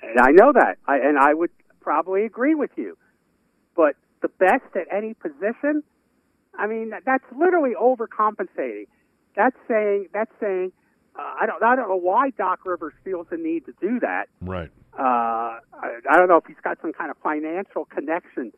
And 0.00 0.20
I 0.20 0.30
know 0.30 0.52
that, 0.52 0.78
I, 0.86 0.98
and 0.98 1.18
I 1.18 1.34
would 1.34 1.50
probably 1.80 2.24
agree 2.24 2.54
with 2.54 2.70
you. 2.76 2.96
But 3.74 3.96
the 4.22 4.28
best 4.28 4.76
at 4.76 4.86
any 4.94 5.14
position, 5.14 5.82
I 6.58 6.66
mean, 6.66 6.92
that's 7.06 7.24
literally 7.36 7.72
overcompensating. 7.80 8.88
That's 9.36 9.56
saying 9.68 10.08
that's 10.12 10.32
saying 10.40 10.72
uh, 11.16 11.22
I 11.40 11.46
don't 11.46 11.62
I 11.62 11.76
don't 11.76 11.88
know 11.88 11.96
why 11.96 12.30
Doc 12.30 12.60
Rivers 12.64 12.94
feels 13.04 13.28
the 13.30 13.36
need 13.36 13.64
to 13.66 13.74
do 13.80 14.00
that. 14.00 14.26
Right. 14.40 14.70
Uh, 14.98 15.02
I, 15.02 16.00
I 16.10 16.16
don't 16.16 16.28
know 16.28 16.36
if 16.36 16.44
he's 16.46 16.56
got 16.62 16.78
some 16.82 16.92
kind 16.92 17.10
of 17.10 17.16
financial 17.22 17.84
connection 17.84 18.52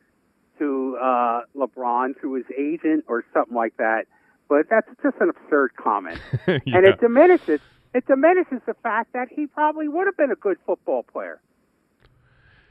to 0.57 0.97
uh, 1.01 1.41
LeBron 1.55 2.19
through 2.19 2.33
his 2.33 2.45
agent 2.57 3.05
or 3.07 3.23
something 3.33 3.55
like 3.55 3.77
that. 3.77 4.05
But 4.49 4.65
that's 4.69 4.87
just 5.01 5.15
an 5.21 5.29
absurd 5.29 5.71
comment, 5.77 6.19
yeah. 6.47 6.59
and 6.65 6.85
it 6.85 6.99
diminishes 6.99 7.61
it 7.93 8.05
diminishes 8.07 8.61
the 8.65 8.73
fact 8.81 9.13
that 9.13 9.27
he 9.29 9.47
probably 9.47 9.87
would 9.87 10.07
have 10.07 10.17
been 10.17 10.31
a 10.31 10.35
good 10.35 10.57
football 10.65 11.03
player. 11.03 11.39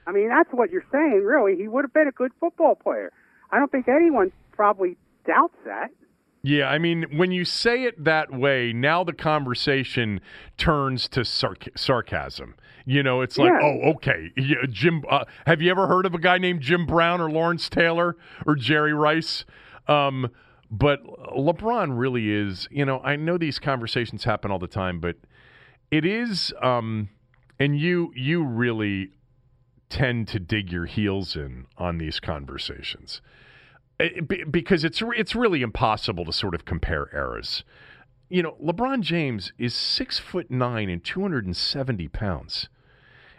I 0.07 0.13
mean, 0.13 0.29
that's 0.29 0.49
what 0.51 0.71
you're 0.71 0.85
saying, 0.91 1.23
really. 1.25 1.57
He 1.57 1.69
would 1.69 1.85
have 1.85 1.93
been 1.93 2.09
a 2.09 2.13
good 2.13 2.33
football 2.41 2.75
player. 2.75 3.13
I 3.51 3.59
don't 3.59 3.71
think 3.71 3.87
anyone 3.87 4.33
probably 4.53 4.97
doubts 5.33 5.57
that. 5.65 5.89
Yeah, 6.43 6.71
I 6.71 6.79
mean, 6.79 7.05
when 7.19 7.33
you 7.33 7.45
say 7.45 7.85
it 7.85 8.03
that 8.03 8.33
way, 8.33 8.73
now 8.73 9.05
the 9.05 9.13
conversation 9.13 10.21
turns 10.57 11.07
to 11.11 11.21
sarc- 11.21 11.77
sarcasm. 11.79 12.55
You 12.87 13.03
know, 13.03 13.21
it's 13.21 13.37
like, 13.37 13.51
Yeah. 13.51 13.61
oh, 13.63 13.91
okay, 13.97 14.31
yeah, 14.37 14.65
Jim. 14.71 15.05
Uh, 15.09 15.25
have 15.47 15.61
you 15.61 15.71
ever 15.71 15.87
heard 15.87 16.07
of 16.07 16.15
a 16.15 16.19
guy 16.19 16.39
named 16.39 16.63
Jim 16.63 16.87
Brown 16.87 17.21
or 17.21 17.31
Lawrence 17.31 17.69
Taylor 17.69 18.17
or 18.47 18.57
Jerry 18.57 18.95
Rice? 18.95 19.45
Um, 19.87 20.31
but 20.71 21.05
LeBron 21.37 21.99
really 21.99 22.31
is. 22.31 22.67
You 22.71 22.87
know, 22.87 23.01
I 23.01 23.17
know 23.17 23.37
these 23.37 23.59
conversations 23.59 24.25
happen 24.25 24.51
all 24.51 24.59
the 24.59 24.67
time, 24.67 24.99
but 24.99 25.17
it 25.91 26.07
is. 26.07 26.55
Um, 26.63 27.11
and 27.59 27.79
you, 27.79 28.13
you 28.17 28.43
really 28.45 29.11
tend 29.91 30.27
to 30.29 30.41
dig 30.41 30.73
your 30.73 30.87
heels 30.87 31.37
in 31.37 31.67
on 31.77 31.99
these 31.99 32.19
conversations. 32.19 33.21
Uh, 34.01 34.05
it- 34.05 34.51
because 34.51 34.83
it's 34.85 35.03
it's 35.17 35.35
really 35.35 35.63
impossible 35.63 36.25
to 36.25 36.33
sort 36.33 36.55
of 36.55 36.65
compare 36.65 37.09
eras. 37.15 37.63
You 38.29 38.43
know, 38.43 38.57
LeBron 38.63 39.01
James 39.03 39.53
is 39.59 39.75
six 39.75 40.19
foot 40.19 40.51
nine 40.51 40.89
and 40.89 41.05
two 41.05 41.21
hundred 41.21 41.45
and 41.45 41.57
seventy 41.57 42.09
pounds, 42.09 42.69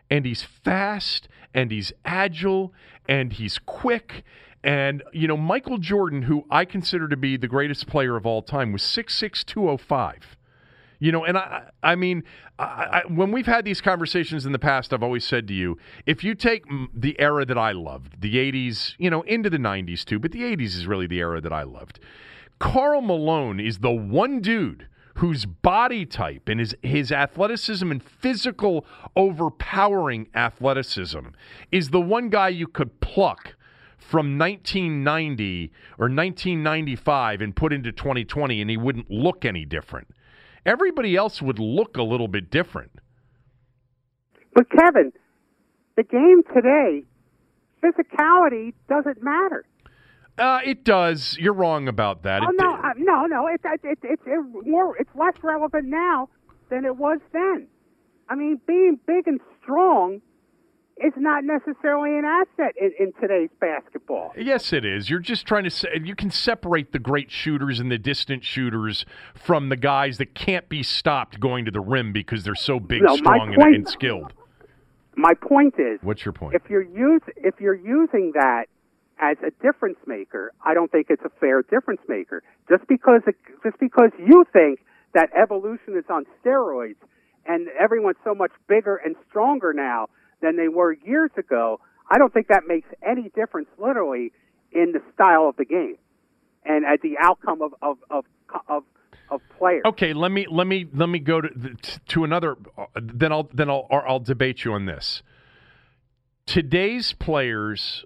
and 0.09 0.25
he's 0.25 0.43
fast 0.43 1.27
and 1.53 1.71
he's 1.71 1.91
agile 2.05 2.73
and 3.09 3.33
he's 3.33 3.57
quick. 3.57 4.23
And 4.63 5.01
you 5.11 5.27
know, 5.27 5.37
Michael 5.37 5.79
Jordan, 5.79 6.23
who 6.23 6.45
I 6.51 6.65
consider 6.65 7.07
to 7.07 7.17
be 7.17 7.35
the 7.37 7.47
greatest 7.47 7.87
player 7.87 8.15
of 8.15 8.25
all 8.25 8.41
time, 8.43 8.71
was 8.71 8.83
six 8.83 9.15
six 9.15 9.43
two 9.43 9.69
oh 9.69 9.77
five. 9.77 10.37
You 11.01 11.11
know, 11.11 11.25
and 11.25 11.35
I, 11.35 11.63
I 11.81 11.95
mean, 11.95 12.23
I, 12.59 12.63
I, 12.63 13.01
when 13.07 13.31
we've 13.31 13.47
had 13.47 13.65
these 13.65 13.81
conversations 13.81 14.45
in 14.45 14.51
the 14.51 14.59
past, 14.59 14.93
I've 14.93 15.01
always 15.01 15.25
said 15.25 15.47
to 15.47 15.53
you, 15.53 15.79
if 16.05 16.23
you 16.23 16.35
take 16.35 16.63
the 16.93 17.19
era 17.19 17.43
that 17.43 17.57
I 17.57 17.71
loved, 17.71 18.21
the 18.21 18.35
80s, 18.35 18.93
you 18.99 19.09
know, 19.09 19.23
into 19.23 19.49
the 19.49 19.57
90s 19.57 20.05
too, 20.05 20.19
but 20.19 20.31
the 20.31 20.43
80s 20.43 20.75
is 20.75 20.85
really 20.85 21.07
the 21.07 21.17
era 21.17 21.41
that 21.41 21.51
I 21.51 21.63
loved. 21.63 21.99
Karl 22.59 23.01
Malone 23.01 23.59
is 23.59 23.79
the 23.79 23.89
one 23.89 24.41
dude 24.41 24.87
whose 25.15 25.47
body 25.47 26.05
type 26.05 26.47
and 26.47 26.59
his, 26.59 26.75
his 26.83 27.11
athleticism 27.11 27.89
and 27.89 28.03
physical 28.03 28.85
overpowering 29.15 30.27
athleticism 30.35 31.29
is 31.71 31.89
the 31.89 31.99
one 31.99 32.29
guy 32.29 32.49
you 32.49 32.67
could 32.67 33.01
pluck 33.01 33.55
from 33.97 34.37
1990 34.37 35.71
or 35.97 36.05
1995 36.05 37.41
and 37.41 37.55
put 37.55 37.73
into 37.73 37.91
2020 37.91 38.61
and 38.61 38.69
he 38.69 38.77
wouldn't 38.77 39.09
look 39.09 39.45
any 39.45 39.65
different. 39.65 40.07
Everybody 40.65 41.15
else 41.15 41.41
would 41.41 41.59
look 41.59 41.97
a 41.97 42.03
little 42.03 42.27
bit 42.27 42.49
different. 42.51 42.91
But 44.53 44.69
Kevin, 44.69 45.11
the 45.95 46.03
game 46.03 46.43
today, 46.53 47.03
physicality 47.83 48.73
doesn't 48.89 49.23
matter. 49.23 49.65
Uh, 50.37 50.59
it 50.63 50.83
does. 50.83 51.37
You're 51.39 51.53
wrong 51.53 51.87
about 51.87 52.23
that. 52.23 52.41
Oh 52.43 52.49
It- 52.49 52.55
no, 52.61 52.73
uh, 52.73 52.93
no, 52.97 53.25
no! 53.25 53.47
It's 53.47 53.63
it, 53.65 53.81
it, 53.83 53.99
it's 54.03 54.21
it's 54.25 54.67
more 54.67 54.95
it's 54.97 55.09
less 55.15 55.33
relevant 55.43 55.85
now 55.85 56.29
than 56.69 56.85
it 56.85 56.95
was 56.95 57.19
then. 57.33 57.67
I 58.29 58.35
mean, 58.35 58.59
being 58.65 58.97
big 59.05 59.27
and 59.27 59.41
strong 59.61 60.21
is 61.03 61.13
not 61.17 61.43
necessarily 61.43 62.17
an 62.17 62.25
asset 62.25 62.73
in, 62.79 62.91
in 62.99 63.13
today's 63.19 63.49
basketball. 63.59 64.33
Yes, 64.37 64.71
it 64.73 64.85
is. 64.85 65.09
You're 65.09 65.19
just 65.19 65.45
trying 65.45 65.63
to 65.63 65.69
say 65.69 65.89
you 66.03 66.15
can 66.15 66.31
separate 66.31 66.91
the 66.91 66.99
great 66.99 67.31
shooters 67.31 67.79
and 67.79 67.91
the 67.91 67.97
distant 67.97 68.43
shooters 68.43 69.05
from 69.35 69.69
the 69.69 69.75
guys 69.75 70.17
that 70.19 70.33
can't 70.35 70.67
be 70.69 70.83
stopped 70.83 71.39
going 71.39 71.65
to 71.65 71.71
the 71.71 71.79
rim 71.79 72.13
because 72.13 72.43
they're 72.43 72.55
so 72.55 72.79
big, 72.79 73.01
No, 73.01 73.15
strong, 73.15 73.47
and, 73.49 73.55
point- 73.55 73.75
and 73.75 73.87
skilled. 73.89 74.33
My 75.15 75.33
point 75.33 75.75
is, 75.77 75.99
What's 76.01 76.23
your 76.23 76.31
point? 76.31 76.55
if 76.55 76.69
you're 76.69 76.81
use 76.81 77.21
if 77.35 77.59
you're 77.59 77.75
using 77.75 78.31
that 78.33 78.65
as 79.19 79.37
a 79.45 79.51
difference 79.61 79.97
maker, 80.07 80.51
I 80.65 80.73
don't 80.73 80.91
think 80.91 81.07
it's 81.09 81.23
a 81.25 81.29
fair 81.39 81.61
difference 81.63 82.01
maker. 82.07 82.41
Just 82.69 82.87
because 82.87 83.21
it, 83.27 83.35
just 83.63 83.77
because 83.79 84.11
you 84.17 84.45
think 84.53 84.79
that 85.13 85.29
evolution 85.35 85.97
is 85.97 86.05
on 86.09 86.25
steroids 86.43 86.95
and 87.45 87.67
everyone's 87.79 88.17
so 88.23 88.33
much 88.33 88.51
bigger 88.67 88.95
and 88.95 89.15
stronger 89.29 89.73
now 89.73 90.07
than 90.41 90.57
they 90.57 90.67
were 90.67 90.93
years 90.93 91.31
ago, 91.37 91.79
I 92.09 92.17
don't 92.17 92.33
think 92.33 92.47
that 92.47 92.63
makes 92.67 92.87
any 93.01 93.29
difference 93.35 93.69
literally 93.77 94.31
in 94.71 94.91
the 94.93 95.01
style 95.13 95.47
of 95.47 95.55
the 95.57 95.65
game 95.65 95.97
and 96.65 96.85
at 96.85 97.01
the 97.01 97.15
outcome 97.21 97.61
of 97.61 97.73
of 97.81 97.97
of 98.09 98.25
of, 98.67 98.83
of 99.29 99.41
players. 99.57 99.83
Okay, 99.85 100.13
let 100.13 100.31
me 100.31 100.45
let 100.49 100.67
me 100.67 100.85
let 100.93 101.09
me 101.09 101.19
go 101.19 101.41
to 101.41 101.75
to 102.09 102.23
another. 102.23 102.57
Then 103.01 103.31
I'll 103.31 103.49
then 103.53 103.69
I'll 103.69 103.87
I'll 103.91 104.19
debate 104.19 104.65
you 104.65 104.73
on 104.73 104.85
this. 104.85 105.23
Today's 106.45 107.13
players 107.13 108.03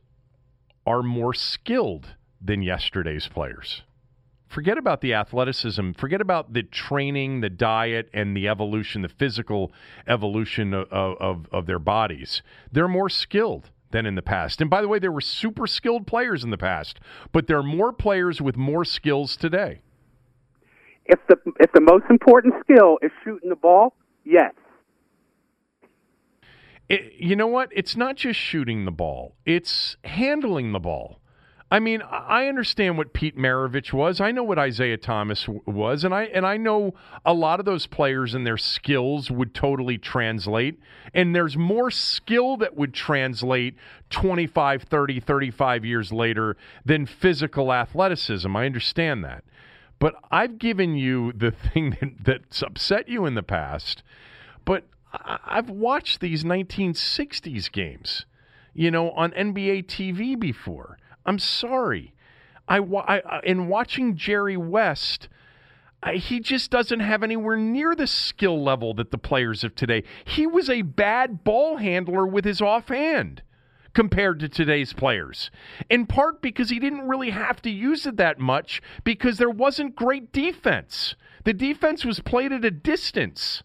are 0.85 1.01
more 1.01 1.33
skilled 1.33 2.15
than 2.41 2.61
yesterday's 2.61 3.27
players. 3.27 3.81
Forget 4.47 4.77
about 4.77 5.01
the 5.01 5.13
athleticism. 5.13 5.91
Forget 5.93 6.21
about 6.21 6.53
the 6.53 6.63
training, 6.63 7.41
the 7.41 7.49
diet, 7.49 8.09
and 8.13 8.35
the 8.37 8.47
evolution, 8.47 9.01
the 9.01 9.09
physical 9.09 9.71
evolution 10.07 10.73
of, 10.73 10.87
of, 10.91 11.47
of 11.51 11.65
their 11.65 11.79
bodies. 11.79 12.41
They're 12.71 12.87
more 12.87 13.09
skilled 13.09 13.71
than 13.91 14.05
in 14.05 14.15
the 14.15 14.21
past. 14.21 14.61
And 14.61 14.69
by 14.69 14.81
the 14.81 14.87
way, 14.87 14.99
there 14.99 15.11
were 15.11 15.21
super 15.21 15.67
skilled 15.67 16.05
players 16.05 16.43
in 16.43 16.49
the 16.49 16.57
past, 16.57 16.99
but 17.31 17.47
there 17.47 17.57
are 17.57 17.63
more 17.63 17.91
players 17.93 18.41
with 18.41 18.57
more 18.57 18.85
skills 18.85 19.35
today. 19.35 19.81
If 21.05 21.19
the 21.27 21.37
if 21.59 21.71
the 21.71 21.81
most 21.81 22.05
important 22.09 22.55
skill 22.61 22.97
is 23.01 23.11
shooting 23.23 23.49
the 23.49 23.55
ball, 23.55 23.95
yes. 24.23 24.53
It, 26.89 27.13
you 27.17 27.35
know 27.35 27.47
what? 27.47 27.69
It's 27.71 27.95
not 27.95 28.15
just 28.15 28.39
shooting 28.39 28.85
the 28.85 28.91
ball; 28.91 29.35
it's 29.45 29.97
handling 30.03 30.71
the 30.71 30.79
ball. 30.79 31.19
I 31.71 31.79
mean, 31.79 32.03
I 32.03 32.47
understand 32.47 32.97
what 32.97 33.11
Pete 33.11 33.35
Maravich 33.35 33.91
was. 33.91 34.21
I 34.21 34.31
know 34.31 34.43
what 34.43 34.59
Isiah 34.59 34.97
Thomas 34.97 35.47
was, 35.65 36.03
and 36.03 36.13
I 36.13 36.25
and 36.25 36.45
I 36.45 36.57
know 36.57 36.93
a 37.25 37.33
lot 37.33 37.59
of 37.59 37.65
those 37.65 37.87
players 37.87 38.35
and 38.35 38.45
their 38.45 38.57
skills 38.57 39.31
would 39.31 39.55
totally 39.55 39.97
translate. 39.97 40.79
And 41.13 41.35
there's 41.35 41.57
more 41.57 41.89
skill 41.89 42.57
that 42.57 42.75
would 42.75 42.93
translate 42.93 43.75
25, 44.11 44.83
30, 44.83 45.19
35 45.19 45.85
years 45.85 46.13
later 46.13 46.55
than 46.85 47.07
physical 47.07 47.73
athleticism. 47.73 48.55
I 48.55 48.67
understand 48.67 49.23
that. 49.23 49.43
But 49.97 50.15
I've 50.29 50.59
given 50.59 50.95
you 50.95 51.33
the 51.33 51.51
thing 51.73 51.97
that, 51.99 52.23
that's 52.23 52.61
upset 52.61 53.09
you 53.09 53.25
in 53.25 53.33
the 53.33 53.43
past. 53.43 54.03
But 54.65 54.83
I've 55.11 55.69
watched 55.71 56.19
these 56.19 56.43
1960s 56.43 57.71
games, 57.71 58.25
you 58.73 58.91
know, 58.91 59.11
on 59.11 59.31
NBA 59.31 59.85
TV 59.85 60.39
before. 60.39 60.99
I'm 61.25 61.39
sorry. 61.39 62.13
I, 62.67 62.79
I 62.79 63.41
in 63.43 63.67
watching 63.67 64.15
Jerry 64.15 64.57
West, 64.57 65.29
I, 66.01 66.15
he 66.15 66.39
just 66.39 66.71
doesn't 66.71 66.99
have 66.99 67.23
anywhere 67.23 67.57
near 67.57 67.95
the 67.95 68.07
skill 68.07 68.63
level 68.63 68.93
that 68.95 69.11
the 69.11 69.17
players 69.17 69.63
of 69.63 69.75
today. 69.75 70.03
He 70.23 70.45
was 70.45 70.69
a 70.69 70.83
bad 70.83 71.43
ball 71.43 71.77
handler 71.77 72.25
with 72.25 72.45
his 72.45 72.61
offhand 72.61 73.41
compared 73.93 74.39
to 74.41 74.49
today's 74.49 74.93
players. 74.93 75.49
In 75.89 76.05
part 76.05 76.41
because 76.41 76.69
he 76.69 76.79
didn't 76.79 77.07
really 77.07 77.31
have 77.31 77.61
to 77.63 77.69
use 77.69 78.05
it 78.05 78.17
that 78.17 78.39
much 78.39 78.81
because 79.03 79.37
there 79.37 79.49
wasn't 79.49 79.95
great 79.95 80.31
defense. 80.31 81.15
The 81.45 81.53
defense 81.53 82.05
was 82.05 82.19
played 82.19 82.51
at 82.51 82.65
a 82.65 82.71
distance. 82.71 83.63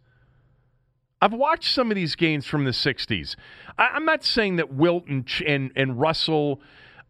I've 1.21 1.33
watched 1.35 1.75
some 1.75 1.91
of 1.91 1.97
these 1.97 2.15
games 2.15 2.47
from 2.47 2.65
the 2.65 2.71
60s. 2.71 3.37
I, 3.77 3.89
I'm 3.89 4.05
not 4.05 4.25
saying 4.25 4.57
that 4.57 4.73
Wilton 4.73 5.27
and, 5.41 5.47
and, 5.47 5.73
and 5.77 6.01
Russell 6.01 6.63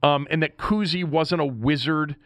um, 0.03 0.27
and 0.31 0.43
that 0.43 0.59
Cousy 0.59 1.05
wasn't 1.05 1.41
a 1.41 1.47
wizard. 1.47 2.17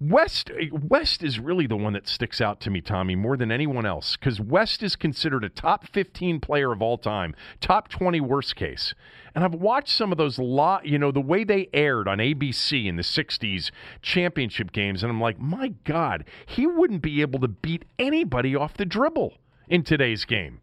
West 0.00 0.50
West 0.72 1.22
is 1.22 1.38
really 1.38 1.66
the 1.66 1.76
one 1.76 1.92
that 1.92 2.08
sticks 2.08 2.40
out 2.40 2.60
to 2.60 2.70
me, 2.70 2.80
Tommy, 2.80 3.14
more 3.14 3.36
than 3.36 3.52
anyone 3.52 3.86
else, 3.86 4.16
because 4.16 4.40
West 4.40 4.82
is 4.82 4.96
considered 4.96 5.44
a 5.44 5.48
top 5.48 5.86
15 5.86 6.40
player 6.40 6.72
of 6.72 6.82
all 6.82 6.98
time, 6.98 7.34
top 7.60 7.88
20 7.88 8.20
worst 8.20 8.56
case. 8.56 8.92
And 9.34 9.44
I've 9.44 9.54
watched 9.54 9.88
some 9.88 10.12
of 10.12 10.18
those 10.18 10.38
lot, 10.38 10.86
you 10.86 10.98
know, 10.98 11.12
the 11.12 11.20
way 11.20 11.44
they 11.44 11.68
aired 11.72 12.08
on 12.08 12.18
ABC 12.18 12.86
in 12.86 12.96
the 12.96 13.02
60s 13.02 13.70
championship 14.02 14.72
games, 14.72 15.02
and 15.02 15.10
I'm 15.10 15.20
like, 15.20 15.38
my 15.38 15.68
God, 15.84 16.24
he 16.44 16.66
wouldn't 16.66 17.02
be 17.02 17.20
able 17.20 17.40
to 17.40 17.48
beat 17.48 17.84
anybody 17.98 18.54
off 18.54 18.74
the 18.74 18.84
dribble 18.84 19.38
in 19.68 19.84
today's 19.84 20.24
game. 20.24 20.60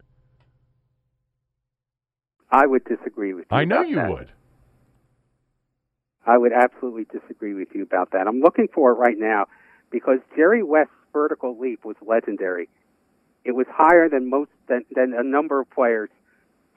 I 2.50 2.66
would 2.66 2.84
disagree 2.84 3.32
with 3.32 3.46
you. 3.50 3.56
I 3.56 3.64
know 3.64 3.80
you 3.80 3.96
that. 3.96 4.10
would. 4.10 4.32
I 6.26 6.38
would 6.38 6.52
absolutely 6.52 7.06
disagree 7.18 7.54
with 7.54 7.68
you 7.74 7.82
about 7.82 8.12
that. 8.12 8.26
I'm 8.26 8.40
looking 8.40 8.68
for 8.72 8.92
it 8.92 8.94
right 8.94 9.18
now 9.18 9.46
because 9.90 10.18
Jerry 10.36 10.62
West's 10.62 10.92
vertical 11.12 11.58
leap 11.58 11.84
was 11.84 11.96
legendary. 12.06 12.68
it 13.44 13.52
was 13.52 13.66
higher 13.70 14.08
than 14.08 14.30
most 14.30 14.50
than, 14.68 14.84
than 14.94 15.14
a 15.14 15.22
number 15.22 15.60
of 15.60 15.70
players 15.70 16.10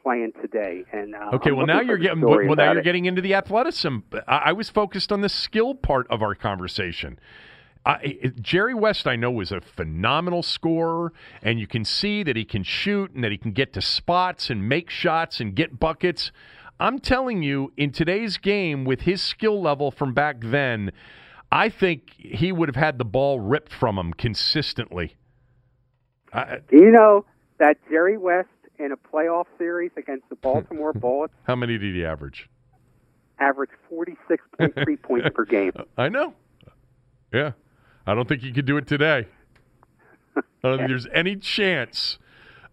playing 0.03 0.33
today. 0.41 0.83
And 0.91 1.15
uh, 1.15 1.31
okay, 1.33 1.51
I'm 1.51 1.57
well 1.57 1.65
now 1.65 1.81
you're 1.81 1.97
getting 1.97 2.21
well 2.21 2.55
now 2.55 2.71
you're 2.71 2.79
it. 2.79 2.83
getting 2.83 3.05
into 3.05 3.21
the 3.21 3.33
athleticism. 3.35 3.97
I, 4.27 4.37
I 4.37 4.51
was 4.53 4.69
focused 4.69 5.11
on 5.11 5.21
the 5.21 5.29
skill 5.29 5.75
part 5.75 6.07
of 6.09 6.21
our 6.21 6.35
conversation. 6.35 7.19
I, 7.87 8.31
Jerry 8.41 8.73
West, 8.73 9.05
I 9.05 9.15
know, 9.15 9.29
was 9.29 9.51
a 9.51 9.61
phenomenal 9.61 10.41
scorer, 10.41 11.13
and 11.43 11.59
you 11.59 11.67
can 11.67 11.85
see 11.85 12.23
that 12.23 12.35
he 12.35 12.43
can 12.43 12.63
shoot 12.63 13.11
and 13.13 13.23
that 13.23 13.31
he 13.31 13.37
can 13.37 13.51
get 13.51 13.73
to 13.73 13.81
spots 13.81 14.49
and 14.49 14.67
make 14.67 14.89
shots 14.89 15.39
and 15.39 15.55
get 15.55 15.79
buckets. 15.79 16.31
I'm 16.79 16.99
telling 16.99 17.41
you, 17.41 17.71
in 17.77 17.91
today's 17.91 18.37
game, 18.37 18.83
with 18.85 19.01
his 19.01 19.21
skill 19.21 19.61
level 19.61 19.91
from 19.91 20.13
back 20.13 20.37
then, 20.41 20.91
I 21.51 21.69
think 21.69 22.11
he 22.17 22.51
would 22.51 22.67
have 22.67 22.75
had 22.75 22.97
the 22.97 23.05
ball 23.05 23.39
ripped 23.39 23.71
from 23.71 23.97
him 23.97 24.13
consistently. 24.13 25.15
I, 26.33 26.59
Do 26.69 26.77
you 26.77 26.91
know 26.91 27.25
that 27.59 27.77
Jerry 27.89 28.17
West 28.17 28.49
in 28.77 28.91
a 28.91 28.97
playoff 28.97 29.45
series 29.57 29.91
against 29.95 30.27
the 30.27 30.35
Baltimore 30.35 30.91
Bullets 30.93 31.33
how 31.43 31.55
many 31.55 31.77
did 31.77 31.95
he 31.95 32.03
average? 32.03 32.49
averaged 33.39 33.73
46.3 33.91 35.01
points 35.01 35.29
per 35.33 35.45
game? 35.45 35.71
I 35.97 36.09
know. 36.09 36.33
Yeah. 37.33 37.51
I 38.05 38.13
don't 38.13 38.27
think 38.27 38.41
he 38.41 38.51
could 38.51 38.65
do 38.65 38.77
it 38.77 38.87
today. 38.87 39.27
I 40.35 40.41
don't 40.63 40.77
think 40.77 40.89
there's 40.89 41.07
any 41.13 41.35
chance 41.37 42.17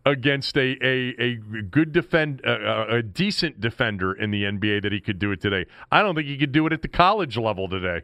against 0.05 0.57
a, 0.57 0.77
a, 0.83 1.15
a 1.19 1.35
good 1.71 1.93
defend 1.93 2.43
uh, 2.47 2.87
a 2.89 3.03
decent 3.03 3.61
defender 3.61 4.13
in 4.13 4.31
the 4.31 4.45
NBA 4.45 4.83
that 4.83 4.93
he 4.93 5.01
could 5.01 5.19
do 5.19 5.33
it 5.33 5.41
today. 5.41 5.67
I 5.91 6.03
don't 6.03 6.15
think 6.15 6.27
he 6.29 6.37
could 6.37 6.53
do 6.53 6.67
it 6.67 6.73
at 6.73 6.83
the 6.83 6.89
college 6.89 7.37
level 7.37 7.69
today. 7.69 8.03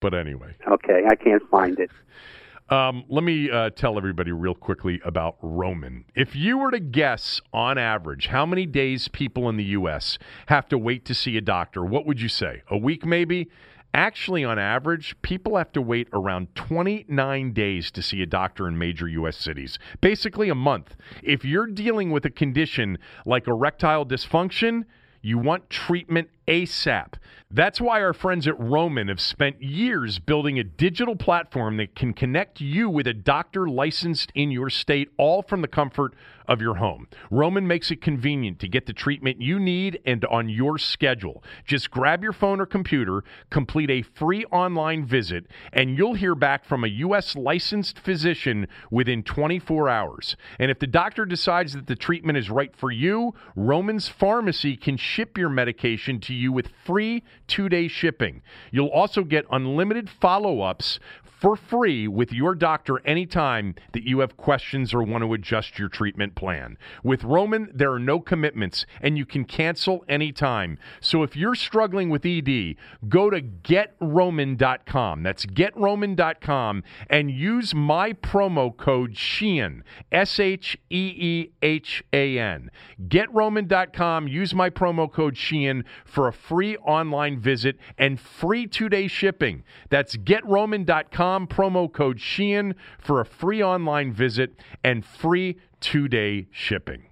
But 0.00 0.14
anyway, 0.14 0.54
Okay, 0.70 1.02
I 1.08 1.16
can't 1.16 1.42
find 1.50 1.78
it. 1.78 1.90
um, 2.70 3.04
let 3.08 3.24
me 3.24 3.50
uh, 3.50 3.70
tell 3.70 3.98
everybody 3.98 4.30
real 4.30 4.54
quickly 4.54 5.00
about 5.04 5.38
Roman. 5.42 6.04
If 6.14 6.36
you 6.36 6.58
were 6.58 6.70
to 6.70 6.78
guess 6.78 7.40
on 7.52 7.78
average 7.78 8.28
how 8.28 8.46
many 8.46 8.64
days 8.64 9.08
people 9.08 9.48
in 9.48 9.56
the 9.56 9.64
U.S. 9.64 10.18
have 10.46 10.68
to 10.68 10.78
wait 10.78 11.04
to 11.06 11.14
see 11.14 11.36
a 11.36 11.40
doctor, 11.40 11.84
what 11.84 12.06
would 12.06 12.20
you 12.20 12.28
say? 12.28 12.62
A 12.70 12.78
week, 12.78 13.04
maybe? 13.04 13.48
Actually, 13.94 14.44
on 14.44 14.58
average, 14.58 15.16
people 15.22 15.56
have 15.56 15.72
to 15.72 15.80
wait 15.80 16.08
around 16.12 16.54
29 16.54 17.52
days 17.52 17.90
to 17.90 18.02
see 18.02 18.22
a 18.22 18.26
doctor 18.26 18.68
in 18.68 18.76
major 18.76 19.08
U.S. 19.08 19.36
cities. 19.36 19.78
Basically, 20.00 20.50
a 20.50 20.54
month. 20.54 20.94
If 21.22 21.44
you're 21.44 21.66
dealing 21.66 22.10
with 22.10 22.24
a 22.24 22.30
condition 22.30 22.98
like 23.24 23.48
erectile 23.48 24.04
dysfunction, 24.04 24.84
you 25.22 25.38
want 25.38 25.70
treatment 25.70 26.28
ASAP. 26.48 27.14
That's 27.50 27.80
why 27.80 28.02
our 28.02 28.12
friends 28.12 28.46
at 28.46 28.58
Roman 28.60 29.08
have 29.08 29.20
spent 29.20 29.62
years 29.62 30.18
building 30.18 30.58
a 30.58 30.64
digital 30.64 31.16
platform 31.16 31.78
that 31.78 31.94
can 31.94 32.12
connect 32.12 32.60
you 32.60 32.90
with 32.90 33.06
a 33.06 33.14
doctor 33.14 33.68
licensed 33.68 34.30
in 34.34 34.50
your 34.50 34.68
state, 34.68 35.08
all 35.16 35.42
from 35.42 35.62
the 35.62 35.68
comfort 35.68 36.14
of 36.48 36.62
your 36.62 36.76
home. 36.76 37.06
Roman 37.30 37.66
makes 37.66 37.90
it 37.90 38.00
convenient 38.00 38.58
to 38.58 38.68
get 38.68 38.86
the 38.86 38.92
treatment 38.92 39.40
you 39.40 39.58
need 39.58 40.00
and 40.06 40.24
on 40.24 40.48
your 40.48 40.78
schedule. 40.78 41.44
Just 41.64 41.90
grab 41.90 42.22
your 42.22 42.32
phone 42.32 42.60
or 42.60 42.66
computer, 42.66 43.22
complete 43.50 43.90
a 43.90 44.02
free 44.02 44.44
online 44.46 45.04
visit, 45.04 45.46
and 45.72 45.96
you'll 45.96 46.14
hear 46.14 46.34
back 46.34 46.64
from 46.64 46.84
a 46.84 46.88
U.S. 46.88 47.36
licensed 47.36 47.98
physician 47.98 48.66
within 48.90 49.22
24 49.22 49.88
hours. 49.88 50.36
And 50.58 50.70
if 50.70 50.78
the 50.78 50.86
doctor 50.86 51.26
decides 51.26 51.74
that 51.74 51.86
the 51.86 51.96
treatment 51.96 52.38
is 52.38 52.50
right 52.50 52.74
for 52.74 52.90
you, 52.90 53.34
Roman's 53.54 54.08
Pharmacy 54.08 54.76
can 54.76 54.96
ship 54.96 55.36
your 55.36 55.50
medication 55.50 56.18
to 56.20 56.34
you 56.38 56.52
with 56.52 56.68
free 56.84 57.22
two 57.46 57.68
day 57.68 57.88
shipping. 57.88 58.42
You'll 58.70 58.88
also 58.88 59.24
get 59.24 59.44
unlimited 59.50 60.08
follow 60.08 60.60
ups 60.60 60.98
for 61.38 61.54
free 61.54 62.08
with 62.08 62.32
your 62.32 62.54
doctor 62.54 63.00
anytime 63.06 63.74
that 63.92 64.02
you 64.02 64.18
have 64.20 64.36
questions 64.36 64.92
or 64.92 65.02
want 65.04 65.22
to 65.22 65.32
adjust 65.32 65.78
your 65.78 65.88
treatment 65.88 66.34
plan. 66.34 66.76
With 67.04 67.22
Roman, 67.22 67.70
there 67.72 67.92
are 67.92 68.00
no 68.00 68.18
commitments 68.18 68.86
and 69.00 69.16
you 69.16 69.24
can 69.24 69.44
cancel 69.44 70.04
anytime. 70.08 70.78
So 71.00 71.22
if 71.22 71.36
you're 71.36 71.54
struggling 71.54 72.10
with 72.10 72.26
ED, 72.26 72.74
go 73.08 73.30
to 73.30 73.40
getroman.com. 73.40 75.22
That's 75.22 75.46
getroman.com 75.46 76.82
and 77.08 77.30
use 77.30 77.74
my 77.74 78.12
promo 78.14 78.76
code 78.76 79.14
SHEEHAN, 79.14 79.82
S 80.10 80.40
H 80.40 80.76
E 80.90 81.14
E 81.16 81.50
H 81.62 82.02
A 82.12 82.38
N. 82.38 82.70
Getroman.com, 83.06 84.26
use 84.26 84.54
my 84.54 84.70
promo 84.70 85.10
code 85.10 85.36
SHEEHAN 85.36 85.84
for 86.04 86.26
a 86.26 86.32
free 86.32 86.76
online 86.78 87.38
visit 87.38 87.76
and 87.96 88.18
free 88.18 88.66
two 88.66 88.88
day 88.88 89.06
shipping. 89.06 89.62
That's 89.88 90.16
getroman.com, 90.16 91.27
promo 91.46 91.92
code 91.92 92.18
SHEEHAN 92.18 92.74
for 92.98 93.20
a 93.20 93.24
free 93.24 93.62
online 93.62 94.12
visit 94.12 94.54
and 94.82 95.04
free 95.04 95.58
two 95.80 96.08
day 96.08 96.48
shipping. 96.50 97.04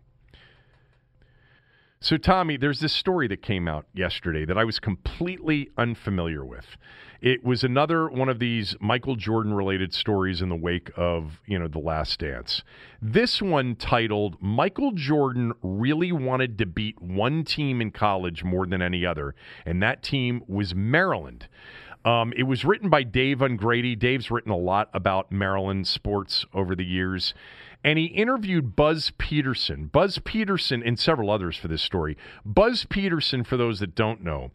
So, 2.01 2.17
Tommy, 2.17 2.57
there's 2.57 2.81
this 2.81 2.93
story 2.93 3.27
that 3.29 3.43
came 3.43 3.67
out 3.67 3.87
yesterday 3.93 4.45
that 4.45 4.57
I 4.57 4.65
was 4.65 4.79
completely 4.79 5.71
unfamiliar 5.77 6.45
with. 6.45 6.77
It 7.21 7.43
was 7.43 7.65
another 7.65 8.09
one 8.09 8.29
of 8.29 8.39
these 8.39 8.77
Michael 8.81 9.17
Jordan 9.17 9.55
related 9.55 9.95
stories 9.95 10.43
in 10.43 10.51
the 10.51 10.57
wake 10.57 10.91
of, 10.97 11.41
you 11.47 11.59
know, 11.59 11.67
The 11.67 11.79
Last 11.79 12.21
Dance. 12.21 12.63
This 13.01 13.41
one 13.41 13.75
titled 13.75 14.37
Michael 14.41 14.93
Jordan 14.93 15.53
really 15.63 16.13
wanted 16.13 16.59
to 16.59 16.67
beat 16.67 17.01
one 17.01 17.43
team 17.43 17.81
in 17.81 17.91
college 17.91 18.45
more 18.45 18.67
than 18.67 18.83
any 18.83 19.05
other, 19.05 19.35
and 19.65 19.83
that 19.83 20.03
team 20.03 20.43
was 20.47 20.75
Maryland. 20.75 21.49
Um, 22.07 22.33
it 22.37 22.45
was 22.45 22.65
written 22.65 22.89
by 22.89 23.03
Dave 23.03 23.39
Ungrady. 23.39 23.99
Dave's 23.99 24.31
written 24.31 24.53
a 24.53 24.57
lot 24.57 24.89
about 24.95 25.33
Maryland 25.33 25.89
sports 25.89 26.47
over 26.55 26.77
the 26.77 26.85
years. 26.85 27.35
And 27.83 27.99
he 27.99 28.07
interviewed 28.07 28.77
Buzz 28.77 29.12
Peterson. 29.19 29.87
Buzz 29.87 30.20
Peterson, 30.24 30.83
and 30.85 30.99
several 30.99 31.31
others 31.31 31.57
for 31.57 31.66
this 31.66 31.83
story. 31.83 32.16
Buzz 32.45 32.87
Peterson, 32.89 33.43
for 33.43 33.57
those 33.57 33.81
that 33.81 33.97
don't 33.97 34.23
know, 34.23 34.53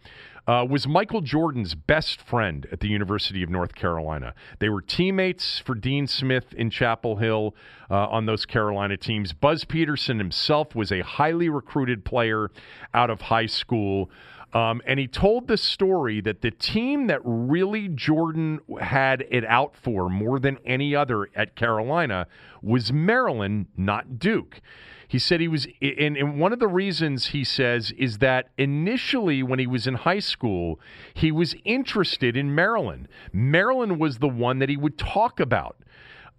uh, 0.47 0.65
was 0.67 0.87
Michael 0.87 1.21
Jordan's 1.21 1.75
best 1.75 2.21
friend 2.21 2.67
at 2.71 2.79
the 2.79 2.87
University 2.87 3.43
of 3.43 3.49
North 3.49 3.75
Carolina. 3.75 4.33
They 4.59 4.69
were 4.69 4.81
teammates 4.81 5.59
for 5.59 5.75
Dean 5.75 6.07
Smith 6.07 6.53
in 6.53 6.69
Chapel 6.69 7.17
Hill 7.17 7.53
uh, 7.89 8.07
on 8.07 8.25
those 8.25 8.45
Carolina 8.45 8.97
teams. 8.97 9.33
Buzz 9.33 9.65
Peterson 9.65 10.17
himself 10.17 10.73
was 10.73 10.91
a 10.91 11.01
highly 11.01 11.49
recruited 11.49 12.05
player 12.05 12.49
out 12.93 13.09
of 13.09 13.21
high 13.21 13.45
school. 13.45 14.09
Um, 14.53 14.81
and 14.85 14.99
he 14.99 15.07
told 15.07 15.47
the 15.47 15.57
story 15.57 16.19
that 16.21 16.41
the 16.41 16.51
team 16.51 17.07
that 17.07 17.21
really 17.23 17.87
Jordan 17.87 18.59
had 18.81 19.25
it 19.29 19.45
out 19.45 19.75
for 19.77 20.09
more 20.09 20.39
than 20.39 20.57
any 20.65 20.93
other 20.93 21.29
at 21.35 21.55
Carolina 21.55 22.27
was 22.61 22.91
Maryland, 22.91 23.67
not 23.77 24.19
Duke. 24.19 24.61
He 25.07 25.19
said 25.19 25.41
he 25.41 25.47
was, 25.47 25.67
and, 25.81 26.15
and 26.15 26.39
one 26.39 26.53
of 26.53 26.59
the 26.59 26.67
reasons 26.69 27.27
he 27.27 27.43
says 27.43 27.91
is 27.97 28.19
that 28.19 28.49
initially 28.57 29.43
when 29.43 29.59
he 29.59 29.67
was 29.67 29.87
in 29.87 29.95
high 29.95 30.19
school, 30.19 30.79
he 31.13 31.31
was 31.31 31.53
interested 31.65 32.37
in 32.37 32.55
Maryland. 32.55 33.07
Maryland 33.33 33.99
was 33.99 34.19
the 34.19 34.29
one 34.29 34.59
that 34.59 34.69
he 34.69 34.77
would 34.77 34.97
talk 34.97 35.39
about. 35.39 35.77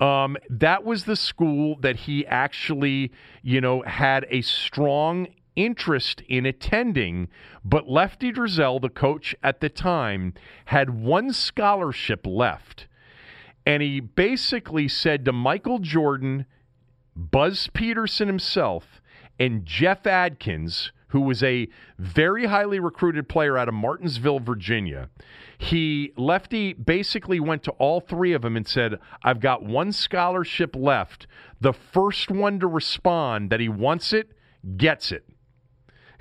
Um, 0.01 0.37
that 0.49 0.85
was 0.85 1.05
the 1.05 1.17
school 1.17 1.77
that 1.81 1.97
he 1.97 2.27
actually, 2.27 3.13
you 3.43 3.61
know, 3.61 3.83
had 3.83 4.27
a 4.31 4.41
strong 4.41 5.29
interest 5.57 6.23
in 6.29 6.47
attending, 6.47 7.29
but 7.65 7.89
Lefty 7.89 8.33
Driesell, 8.33 8.81
the 8.81 8.89
coach 8.89 9.35
at 9.43 9.61
the 9.61 9.69
time, 9.69 10.35
had 10.67 10.91
one 10.91 11.33
scholarship 11.33 12.27
left. 12.27 12.87
And 13.65 13.83
he 13.83 14.01
basically 14.01 14.89
said 14.89 15.25
to 15.25 15.33
Michael 15.33 15.79
Jordan, 15.79 16.47
Buzz 17.15 17.69
Peterson 17.73 18.27
himself, 18.27 19.01
and 19.39 19.65
Jeff 19.67 20.07
Adkins, 20.07 20.93
who 21.09 21.21
was 21.21 21.43
a 21.43 21.69
very 21.99 22.47
highly 22.47 22.81
recruited 22.81 23.29
player 23.29 23.59
out 23.59 23.69
of 23.69 23.75
Martinsville, 23.75 24.41
Virginia. 24.41 25.11
He 25.59 26.13
Lefty 26.17 26.73
basically 26.73 27.39
went 27.39 27.63
to 27.65 27.71
all 27.73 28.01
three 28.01 28.33
of 28.33 28.43
them 28.43 28.57
and 28.57 28.67
said, 28.67 28.99
"I've 29.23 29.39
got 29.39 29.63
one 29.63 29.93
scholarship 29.93 30.75
left. 30.75 31.27
The 31.61 31.75
first 31.75 32.31
one 32.31 32.59
to 32.61 32.67
respond 32.67 33.51
that 33.51 33.61
he 33.61 33.69
wants 33.69 34.13
it 34.13 34.33
gets 34.77 35.13
it." 35.13 35.27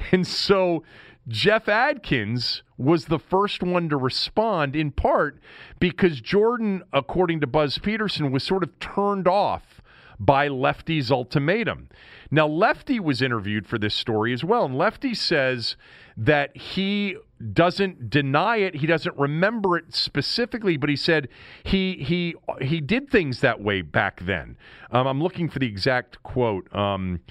And 0.11 0.25
so 0.25 0.83
Jeff 1.27 1.69
Adkins 1.69 2.63
was 2.77 3.05
the 3.05 3.19
first 3.19 3.61
one 3.61 3.89
to 3.89 3.97
respond 3.97 4.75
in 4.75 4.91
part 4.91 5.39
because 5.79 6.19
Jordan, 6.19 6.83
according 6.91 7.41
to 7.41 7.47
Buzz 7.47 7.77
Peterson, 7.77 8.31
was 8.31 8.43
sort 8.43 8.63
of 8.63 8.79
turned 8.79 9.27
off 9.27 9.81
by 10.19 10.47
Lefty's 10.47 11.11
ultimatum. 11.11 11.89
Now, 12.29 12.47
Lefty 12.47 12.99
was 12.99 13.21
interviewed 13.21 13.67
for 13.67 13.77
this 13.77 13.93
story 13.93 14.33
as 14.33 14.43
well, 14.43 14.65
and 14.65 14.77
Lefty 14.77 15.13
says 15.13 15.75
that 16.15 16.55
he 16.55 17.17
doesn't 17.53 18.09
deny 18.09 18.57
it. 18.57 18.75
He 18.75 18.87
doesn't 18.87 19.17
remember 19.17 19.77
it 19.77 19.93
specifically, 19.93 20.77
but 20.77 20.89
he 20.89 20.95
said 20.95 21.27
he 21.63 21.95
he 21.95 22.35
he 22.61 22.79
did 22.79 23.09
things 23.09 23.41
that 23.41 23.61
way 23.61 23.81
back 23.81 24.21
then. 24.21 24.57
Um, 24.91 25.07
I'm 25.07 25.21
looking 25.21 25.49
for 25.49 25.59
the 25.59 25.67
exact 25.67 26.21
quote 26.23 26.73
um, 26.75 27.21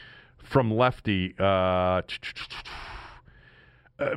from 0.50 0.72
Lefty. 0.72 1.34
Uh, 1.38 2.02
uh, 4.00 4.16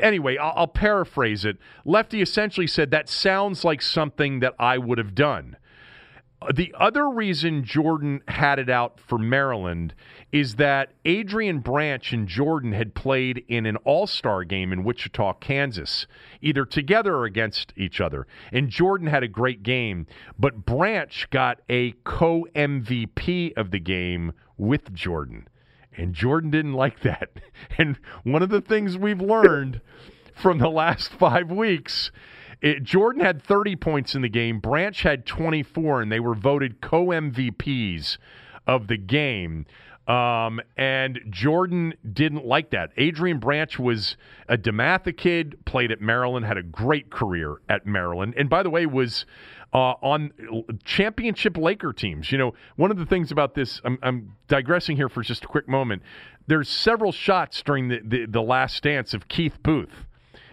anyway, 0.00 0.36
I'll, 0.36 0.52
I'll 0.56 0.66
paraphrase 0.66 1.44
it. 1.44 1.56
Lefty 1.84 2.20
essentially 2.20 2.66
said 2.66 2.90
that 2.90 3.08
sounds 3.08 3.64
like 3.64 3.80
something 3.80 4.40
that 4.40 4.54
I 4.58 4.76
would 4.76 4.98
have 4.98 5.14
done. 5.14 5.56
the 6.52 6.74
other 6.76 7.08
reason 7.08 7.62
Jordan 7.62 8.22
had 8.26 8.58
it 8.58 8.68
out 8.68 8.98
for 8.98 9.18
Maryland 9.18 9.94
is 10.32 10.56
that 10.56 10.94
Adrian 11.04 11.60
Branch 11.60 12.12
and 12.12 12.26
Jordan 12.26 12.72
had 12.72 12.96
played 12.96 13.44
in 13.46 13.64
an 13.64 13.76
all 13.76 14.08
star 14.08 14.42
game 14.42 14.72
in 14.72 14.82
Wichita, 14.82 15.34
Kansas, 15.34 16.08
either 16.42 16.64
together 16.64 17.14
or 17.14 17.24
against 17.24 17.72
each 17.76 18.00
other. 18.00 18.26
And 18.52 18.68
Jordan 18.68 19.06
had 19.06 19.22
a 19.22 19.28
great 19.28 19.62
game, 19.62 20.08
but 20.36 20.66
Branch 20.66 21.30
got 21.30 21.60
a 21.68 21.92
co 22.02 22.46
MVP 22.56 23.56
of 23.56 23.70
the 23.70 23.80
game 23.80 24.32
with 24.56 24.92
Jordan. 24.92 25.46
And 25.98 26.14
Jordan 26.14 26.50
didn't 26.50 26.74
like 26.74 27.00
that. 27.00 27.30
And 27.76 27.98
one 28.22 28.42
of 28.42 28.48
the 28.48 28.60
things 28.60 28.96
we've 28.96 29.20
learned 29.20 29.80
from 30.34 30.58
the 30.58 30.70
last 30.70 31.12
five 31.12 31.50
weeks 31.50 32.10
it, 32.60 32.82
Jordan 32.82 33.22
had 33.22 33.42
30 33.42 33.76
points 33.76 34.14
in 34.14 34.22
the 34.22 34.28
game. 34.28 34.58
Branch 34.58 35.00
had 35.02 35.26
24, 35.26 36.02
and 36.02 36.10
they 36.10 36.20
were 36.20 36.34
voted 36.34 36.80
co 36.80 37.06
MVPs 37.06 38.18
of 38.66 38.88
the 38.88 38.96
game. 38.96 39.66
Um, 40.08 40.60
and 40.76 41.20
Jordan 41.28 41.94
didn't 42.10 42.46
like 42.46 42.70
that. 42.70 42.90
Adrian 42.96 43.38
Branch 43.38 43.78
was 43.78 44.16
a 44.48 44.56
DeMatha 44.56 45.14
kid, 45.16 45.64
played 45.66 45.92
at 45.92 46.00
Maryland, 46.00 46.46
had 46.46 46.56
a 46.56 46.62
great 46.62 47.10
career 47.10 47.58
at 47.68 47.86
Maryland, 47.86 48.32
and 48.36 48.48
by 48.48 48.62
the 48.62 48.70
way, 48.70 48.86
was 48.86 49.26
uh, 49.72 49.94
on 50.02 50.32
championship 50.84 51.56
Laker 51.56 51.92
teams. 51.92 52.32
You 52.32 52.38
know, 52.38 52.54
one 52.76 52.90
of 52.90 52.96
the 52.96 53.06
things 53.06 53.30
about 53.30 53.54
this, 53.54 53.80
I'm, 53.84 53.98
I'm, 54.02 54.32
digressing 54.48 54.96
here 54.96 55.10
for 55.10 55.22
just 55.22 55.44
a 55.44 55.46
quick 55.46 55.68
moment. 55.68 56.02
There's 56.46 56.70
several 56.70 57.12
shots 57.12 57.62
during 57.62 57.88
the, 57.88 58.00
the, 58.02 58.26
the 58.26 58.40
last 58.40 58.82
dance 58.82 59.12
of 59.12 59.28
Keith 59.28 59.62
Booth 59.62 60.06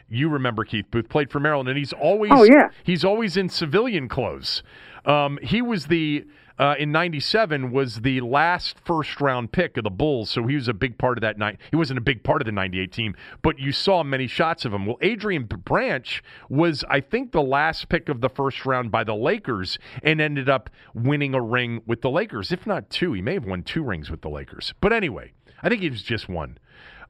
you 0.10 0.30
remember 0.30 0.64
Keith 0.64 0.86
Booth 0.92 1.10
played 1.10 1.32
for 1.32 1.40
Maryland, 1.40 1.70
and 1.70 1.78
he's 1.78 1.94
always 1.94 2.32
oh, 2.34 2.44
yeah. 2.44 2.70
he's 2.84 3.04
always 3.04 3.38
in 3.38 3.50
civilian 3.50 4.08
clothes. 4.08 4.64
Um, 5.06 5.40
he 5.42 5.62
was 5.62 5.88
the 5.88 6.26
uh, 6.58 6.76
in 6.78 6.92
'97 6.92 7.72
was 7.72 8.02
the 8.02 8.22
last 8.22 8.78
first 8.86 9.20
round 9.20 9.52
pick 9.52 9.78
of 9.78 9.84
the 9.84 9.90
Bulls, 9.90 10.30
so 10.30 10.46
he 10.48 10.56
was 10.56 10.68
a 10.68 10.74
big 10.74 10.98
part 10.98 11.18
of 11.18 11.22
that 11.22 11.38
night. 11.38 11.58
He 11.70 11.76
wasn't 11.76 11.98
a 11.98 12.02
big 12.02 12.24
part 12.24 12.42
of 12.42 12.46
the 12.46 12.52
'98 12.52 12.92
team, 12.92 13.16
but 13.42 13.60
you 13.60 13.72
saw 13.72 14.04
many 14.04 14.28
shots 14.28 14.66
of 14.66 14.74
him. 14.74 14.86
Well, 14.86 14.98
Adrian 15.02 15.46
Branch 15.46 16.24
was, 16.50 16.84
I 16.90 17.02
think, 17.02 17.32
the 17.32 17.42
last 17.42 17.90
pick 17.90 18.10
of 18.10 18.22
the 18.22 18.30
first 18.30 18.66
round 18.66 18.92
by 18.92 19.04
the 19.04 19.16
Lakers, 19.16 19.78
and 20.04 20.22
ended 20.22 20.50
up 20.50 20.70
winning 20.94 21.34
a 21.34 21.42
ring 21.42 21.82
with 21.86 22.02
the 22.02 22.10
Lakers, 22.10 22.52
if 22.52 22.66
not 22.66 22.90
two. 22.90 23.14
He 23.14 23.22
may 23.22 23.34
have 23.34 23.46
won 23.46 23.64
two 23.64 23.84
rings 23.84 24.10
with 24.10 24.22
the 24.22 24.30
Lakers, 24.30 24.74
but 24.82 24.94
anyway, 24.94 25.34
I 25.62 25.70
think 25.70 25.82
he 25.82 25.90
was 25.90 26.04
just 26.04 26.30
one. 26.30 26.58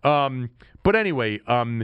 Um, 0.03 0.51
but 0.84 0.95
anyway, 0.95 1.39
um, 1.47 1.84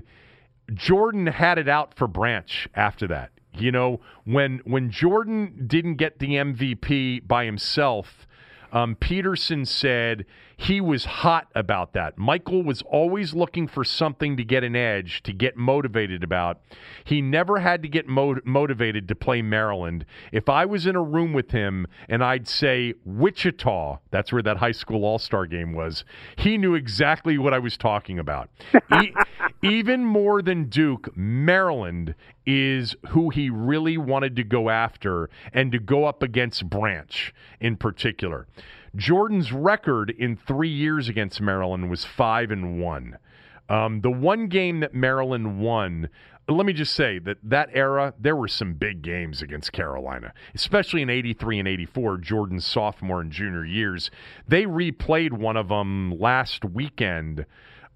Jordan 0.73 1.27
had 1.27 1.57
it 1.57 1.67
out 1.67 1.95
for 1.95 2.07
Branch 2.07 2.67
after 2.75 3.07
that. 3.07 3.31
You 3.57 3.72
know, 3.72 3.99
when 4.23 4.61
when 4.64 4.90
Jordan 4.90 5.65
didn't 5.68 5.95
get 5.95 6.19
the 6.19 6.36
MVP 6.36 7.28
by 7.28 7.45
himself, 7.45 8.28
um, 8.72 8.95
Peterson 8.95 9.65
said 9.65 10.26
he 10.61 10.79
was 10.79 11.05
hot 11.05 11.47
about 11.55 11.93
that. 11.93 12.19
Michael 12.19 12.61
was 12.61 12.83
always 12.83 13.33
looking 13.33 13.67
for 13.67 13.83
something 13.83 14.38
to 14.38 14.43
get 14.43 14.63
an 14.63 14.75
edge, 14.75 15.23
to 15.23 15.33
get 15.33 15.57
motivated 15.57 16.23
about. 16.23 16.61
He 17.03 17.19
never 17.19 17.57
had 17.57 17.81
to 17.81 17.89
get 17.89 18.07
mo- 18.07 18.38
motivated 18.45 19.07
to 19.07 19.15
play 19.15 19.41
Maryland. 19.41 20.05
If 20.31 20.49
I 20.49 20.65
was 20.65 20.85
in 20.85 20.95
a 20.95 21.01
room 21.01 21.33
with 21.33 21.49
him 21.49 21.88
and 22.07 22.23
I'd 22.23 22.47
say 22.47 22.93
Wichita, 23.05 23.97
that's 24.11 24.31
where 24.31 24.43
that 24.43 24.57
high 24.57 24.71
school 24.71 25.03
all 25.03 25.17
star 25.17 25.47
game 25.47 25.73
was, 25.73 26.05
he 26.35 26.59
knew 26.59 26.75
exactly 26.75 27.39
what 27.39 27.55
I 27.55 27.59
was 27.59 27.75
talking 27.75 28.19
about. 28.19 28.51
e- 29.01 29.13
even 29.63 30.05
more 30.05 30.43
than 30.43 30.65
Duke, 30.65 31.09
Maryland 31.17 32.13
is 32.45 32.95
who 33.09 33.31
he 33.31 33.49
really 33.49 33.97
wanted 33.97 34.35
to 34.35 34.43
go 34.43 34.69
after 34.69 35.27
and 35.53 35.71
to 35.71 35.79
go 35.79 36.05
up 36.05 36.21
against 36.21 36.69
Branch 36.69 37.33
in 37.59 37.77
particular. 37.77 38.45
Jordan's 38.95 39.51
record 39.51 40.09
in 40.09 40.35
three 40.35 40.69
years 40.69 41.07
against 41.07 41.41
Maryland 41.41 41.89
was 41.89 42.03
five 42.05 42.51
and 42.51 42.81
one. 42.81 43.18
Um, 43.69 44.01
the 44.01 44.11
one 44.11 44.47
game 44.47 44.81
that 44.81 44.93
Maryland 44.93 45.59
won, 45.59 46.09
let 46.49 46.65
me 46.65 46.73
just 46.73 46.93
say 46.93 47.19
that 47.19 47.38
that 47.43 47.69
era, 47.72 48.13
there 48.19 48.35
were 48.35 48.49
some 48.49 48.73
big 48.73 49.01
games 49.01 49.41
against 49.41 49.72
Carolina, 49.72 50.34
especially 50.53 51.01
in 51.01 51.09
83 51.09 51.59
and 51.59 51.68
84, 51.68 52.18
Jordan's 52.18 52.65
sophomore 52.65 53.22
and 53.22 53.31
junior 53.31 53.63
years. 53.63 54.11
They 54.47 54.65
replayed 54.65 55.31
one 55.31 55.55
of 55.55 55.69
them 55.69 56.19
last 56.19 56.65
weekend. 56.65 57.45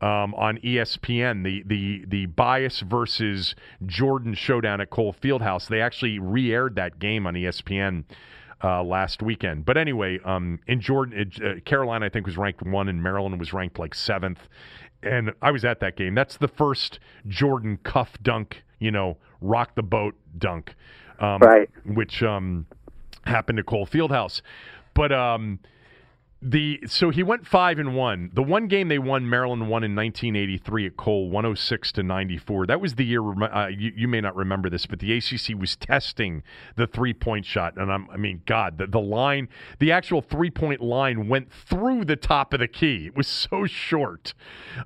Um, 0.01 0.35
on 0.35 0.57
ESPN, 0.57 1.45
the 1.45 1.63
the 1.65 2.03
the 2.05 2.25
Bias 2.25 2.81
versus 2.81 3.55
Jordan 3.85 4.33
showdown 4.33 4.81
at 4.81 4.89
Cole 4.89 5.13
Fieldhouse. 5.13 5.69
They 5.69 5.79
actually 5.79 6.19
re-aired 6.19 6.75
that 6.75 6.99
game 6.99 7.25
on 7.25 7.33
ESPN 7.33 8.03
uh, 8.63 8.83
last 8.83 9.21
weekend. 9.21 9.65
But 9.65 9.77
anyway, 9.77 10.19
um, 10.23 10.59
in 10.67 10.81
Jordan, 10.81 11.31
uh, 11.43 11.59
Carolina, 11.65 12.05
I 12.05 12.09
think 12.09 12.25
was 12.25 12.37
ranked 12.37 12.61
one, 12.61 12.89
and 12.89 13.01
Maryland 13.01 13.39
was 13.39 13.53
ranked 13.53 13.79
like 13.79 13.93
seventh. 13.93 14.47
And 15.03 15.33
I 15.41 15.51
was 15.51 15.63
at 15.65 15.79
that 15.81 15.95
game. 15.97 16.15
That's 16.15 16.37
the 16.37 16.47
first 16.47 16.99
Jordan 17.27 17.77
cuff 17.83 18.17
dunk, 18.21 18.63
you 18.79 18.91
know, 18.91 19.17
rock 19.41 19.75
the 19.75 19.83
boat 19.83 20.15
dunk, 20.37 20.75
um, 21.19 21.39
right? 21.41 21.69
Which 21.85 22.23
um, 22.23 22.65
happened 23.25 23.57
to 23.57 23.63
Cole 23.63 23.85
Fieldhouse. 23.85 24.41
But 24.93 25.11
um, 25.11 25.59
the 26.41 26.79
so 26.85 27.09
he 27.09 27.23
went 27.23 27.47
five 27.47 27.79
and 27.79 27.95
one. 27.95 28.29
The 28.33 28.43
one 28.43 28.67
game 28.67 28.89
they 28.89 28.99
won, 28.99 29.29
Maryland 29.29 29.63
won 29.63 29.83
in 29.83 29.95
1983 29.95 30.87
at 30.87 30.97
Cole, 30.97 31.29
106 31.29 31.93
to 31.93 32.03
94. 32.03 32.67
That 32.67 32.81
was 32.81 32.95
the 32.95 33.05
year. 33.05 33.21
Uh, 33.43 33.67
you, 33.67 33.93
you, 33.95 34.07
may 34.07 34.19
not 34.21 34.35
remember 34.35 34.69
this, 34.69 34.85
but 34.85 34.99
the 34.99 35.13
ACC 35.13 35.57
was 35.57 35.75
testing 35.77 36.43
the 36.75 36.87
three 36.87 37.13
point 37.13 37.45
shot, 37.45 37.77
and 37.77 37.91
I'm, 37.91 38.09
i 38.11 38.17
mean, 38.17 38.41
God, 38.45 38.77
the, 38.77 38.85
the 38.85 38.99
line, 38.99 39.47
the 39.79 39.93
actual 39.93 40.21
three 40.21 40.51
point 40.51 40.81
line 40.81 41.29
went 41.29 41.51
through 41.51 42.03
the 42.05 42.17
top 42.17 42.53
of 42.53 42.59
the 42.59 42.67
key. 42.67 43.07
It 43.07 43.15
was 43.15 43.27
so 43.27 43.65
short. 43.65 44.33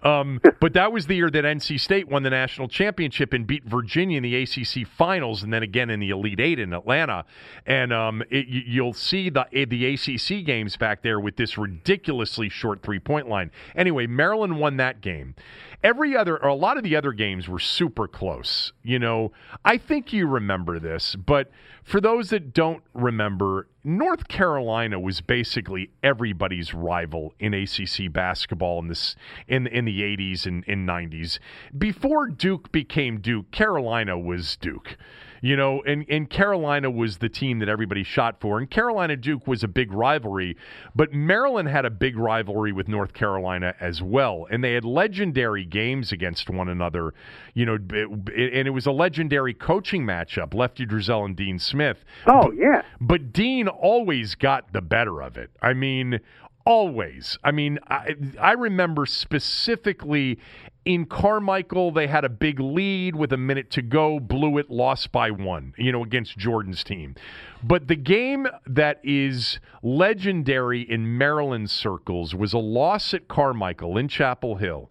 Um, 0.04 0.40
but 0.62 0.74
that 0.74 0.92
was 0.92 1.08
the 1.08 1.16
year 1.16 1.32
that 1.32 1.44
NC 1.44 1.80
State 1.80 2.08
won 2.08 2.22
the 2.24 2.30
national 2.30 2.68
championship 2.68 3.34
and 3.34 3.48
beat 3.48 3.66
Virginia 3.66 4.18
in 4.18 4.24
the 4.24 4.36
ACC 4.36 4.88
finals, 4.88 5.42
and 5.42 5.52
then 5.52 5.64
again 5.64 5.90
in 5.90 6.00
the 6.00 6.12
Elite 6.12 6.40
Eight 6.40 6.60
in 6.60 6.74
Atlanta. 6.74 7.26
And 7.66 7.92
um, 7.92 8.22
it, 8.30 8.46
you'll 8.48 8.94
see 8.94 9.30
the 9.30 9.48
the 9.52 9.94
ACC 9.94 10.46
games 10.46 10.78
back 10.78 11.02
there 11.02 11.20
with 11.20 11.39
this 11.40 11.58
ridiculously 11.58 12.50
short 12.50 12.84
three 12.84 13.00
point 13.00 13.28
line. 13.28 13.50
Anyway, 13.76 14.06
Maryland 14.06 14.60
won 14.60 14.78
that 14.78 15.02
game. 15.02 15.34
Every 15.82 16.16
other, 16.16 16.38
or 16.44 16.50
a 16.50 16.56
lot 16.56 16.78
of 16.78 16.84
the 16.84 16.98
other 16.98 17.14
games 17.14 17.48
were 17.48 17.60
super 17.60 18.08
close. 18.08 18.74
You 18.84 19.00
know, 19.00 19.32
I 19.64 19.78
think 19.78 20.12
you 20.12 20.28
remember 20.28 20.78
this, 20.78 21.16
but 21.16 21.50
for 21.84 22.02
those 22.02 22.30
that 22.32 22.54
don't 22.54 22.84
remember, 22.94 23.68
North 23.84 24.28
Carolina 24.28 25.00
was 25.00 25.22
basically 25.22 25.90
everybody's 26.04 26.74
rival 26.74 27.34
in 27.40 27.54
ACC 27.54 28.12
basketball 28.12 28.80
in 28.80 28.90
this 28.90 29.16
in 29.48 29.66
in 29.68 29.86
the 29.86 30.02
80s 30.02 30.46
and, 30.46 30.66
and 30.68 30.88
90s. 30.88 31.40
Before 31.78 32.28
Duke 32.28 32.72
became 32.74 33.22
Duke, 33.22 33.50
Carolina 33.52 34.20
was 34.20 34.58
Duke. 34.58 34.98
You 35.42 35.56
know, 35.56 35.82
and, 35.84 36.06
and 36.10 36.30
Carolina 36.30 36.92
was 36.92 37.18
the 37.18 37.30
team 37.30 37.60
that 37.60 37.70
everybody 37.70 38.04
shot 38.04 38.42
for. 38.42 38.58
And 38.58 38.70
Carolina 38.70 39.16
Duke 39.16 39.48
was 39.48 39.64
a 39.64 39.68
big 39.68 39.92
rivalry, 39.94 40.58
but 40.96 41.14
Maryland 41.14 41.70
had 41.70 41.86
a 41.86 41.90
big 41.90 42.18
rivalry 42.18 42.72
with 42.72 42.88
North 42.88 43.14
Carolina 43.14 43.74
as 43.80 44.02
well. 44.02 44.48
And 44.52 44.64
they 44.64 44.74
had 44.74 44.84
legendary 44.84 45.66
games 45.66 46.12
against 46.12 46.50
one 46.50 46.68
another, 46.68 47.14
you 47.54 47.66
know, 47.66 47.76
and 47.76 48.68
it 48.68 48.74
was 48.74 48.86
a 48.86 48.92
legendary 48.92 49.54
coaching 49.54 50.04
matchup, 50.04 50.54
Lefty 50.54 50.86
Driesell 50.86 51.26
and 51.26 51.36
Dean 51.36 51.60
Smith. 51.60 52.04
Oh, 52.28 52.48
but, 52.48 52.56
yeah. 52.56 52.82
But 53.00 53.32
Dean 53.32 53.68
always 53.68 54.36
got 54.36 54.74
the 54.74 54.82
better 54.82 55.22
of 55.22 55.38
it. 55.38 55.52
I 55.62 55.74
mean, 55.74 56.20
always. 56.66 57.38
I 57.44 57.52
mean, 57.52 57.80
I, 57.88 58.16
I 58.40 58.52
remember 58.52 59.06
specifically 59.06 60.40
in 60.86 61.06
Carmichael, 61.06 61.92
they 61.92 62.08
had 62.08 62.24
a 62.24 62.30
big 62.30 62.60
lead 62.60 63.16
with 63.16 63.34
a 63.34 63.38
minute 63.38 63.70
to 63.72 63.82
go, 63.82 64.20
blew 64.20 64.58
it, 64.58 64.70
lost 64.70 65.12
by 65.12 65.30
one, 65.30 65.74
you 65.78 65.92
know, 65.92 66.04
against 66.04 66.38
Jordan's 66.38 66.84
team. 66.84 67.16
But 67.64 67.88
the 67.88 67.96
game 67.96 68.48
that 68.66 69.00
is 69.04 69.60
legendary 69.84 70.82
in 70.82 71.18
Maryland 71.18 71.70
circles 71.70 72.34
was 72.34 72.54
a 72.54 72.60
loss 72.60 73.14
at 73.14 73.28
Carmichael 73.28 73.98
in 73.98 74.08
Chapel 74.08 74.56
Hill 74.56 74.90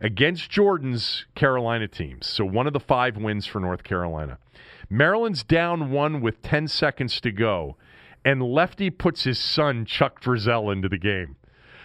against 0.00 0.50
Jordan's 0.50 1.26
Carolina 1.34 1.86
teams. 1.86 2.26
So 2.26 2.44
one 2.44 2.66
of 2.66 2.72
the 2.72 2.80
five 2.80 3.16
wins 3.16 3.46
for 3.46 3.60
North 3.60 3.84
Carolina. 3.84 4.38
Maryland's 4.88 5.44
down 5.44 5.90
one 5.90 6.20
with 6.20 6.42
10 6.42 6.66
seconds 6.66 7.20
to 7.20 7.30
go, 7.30 7.76
and 8.24 8.42
Lefty 8.42 8.90
puts 8.90 9.24
his 9.24 9.38
son, 9.38 9.84
Chuck 9.84 10.20
Driesell, 10.20 10.72
into 10.72 10.88
the 10.88 10.98
game. 10.98 11.36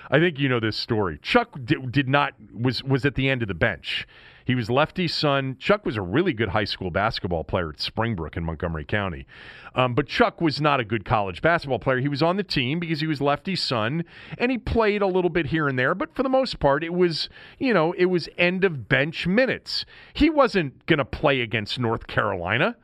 I 0.09 0.19
think 0.19 0.39
you 0.39 0.49
know 0.49 0.59
this 0.59 0.77
story. 0.77 1.19
Chuck 1.21 1.57
did, 1.63 1.91
did 1.91 2.07
not 2.07 2.33
was 2.53 2.83
was 2.83 3.05
at 3.05 3.15
the 3.15 3.29
end 3.29 3.41
of 3.41 3.47
the 3.47 3.53
bench. 3.53 4.07
He 4.45 4.53
was 4.53 4.69
Lefty's 4.69 5.13
son. 5.13 5.57
Chuck 5.59 5.85
was 5.85 5.97
a 5.97 6.01
really 6.01 6.31
good 6.31 6.49
high 6.49 6.65
school 6.65 6.91
basketball 6.91 7.43
player 7.43 7.69
at 7.69 7.81
Springbrook 7.81 8.37
in 8.37 8.43
Montgomery 8.43 8.85
County. 8.85 9.25
Um, 9.73 9.95
but 9.95 10.07
Chuck 10.07 10.39
was 10.39 10.61
not 10.61 10.79
a 10.79 10.85
good 10.85 11.03
college 11.03 11.41
basketball 11.41 11.79
player. 11.79 11.99
He 11.99 12.07
was 12.07 12.21
on 12.21 12.37
the 12.37 12.43
team 12.43 12.79
because 12.79 13.01
he 13.01 13.07
was 13.07 13.19
Lefty's 13.19 13.63
son, 13.63 14.05
and 14.37 14.51
he 14.51 14.59
played 14.59 15.01
a 15.01 15.07
little 15.07 15.31
bit 15.31 15.47
here 15.47 15.67
and 15.67 15.79
there. 15.79 15.95
But 15.95 16.15
for 16.15 16.21
the 16.21 16.29
most 16.29 16.59
part, 16.59 16.83
it 16.83 16.93
was, 16.93 17.27
you 17.57 17.73
know, 17.73 17.93
it 17.93 18.05
was 18.05 18.29
end 18.37 18.63
of 18.63 18.87
bench 18.87 19.25
minutes. 19.25 19.83
He 20.13 20.29
wasn't 20.29 20.85
going 20.85 20.99
to 20.99 21.05
play 21.05 21.41
against 21.41 21.79
North 21.79 22.05
Carolina. 22.05 22.77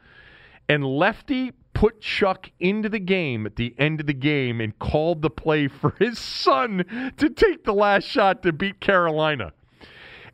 And 0.67 0.83
Lefty 0.83 1.51
put 1.73 2.01
Chuck 2.01 2.51
into 2.59 2.89
the 2.89 2.99
game 2.99 3.45
at 3.45 3.55
the 3.55 3.73
end 3.77 3.99
of 4.01 4.07
the 4.07 4.13
game 4.13 4.61
and 4.61 4.77
called 4.77 5.21
the 5.21 5.29
play 5.29 5.67
for 5.67 5.95
his 5.99 6.19
son 6.19 7.13
to 7.17 7.29
take 7.29 7.63
the 7.63 7.73
last 7.73 8.05
shot 8.05 8.43
to 8.43 8.53
beat 8.53 8.79
Carolina. 8.79 9.53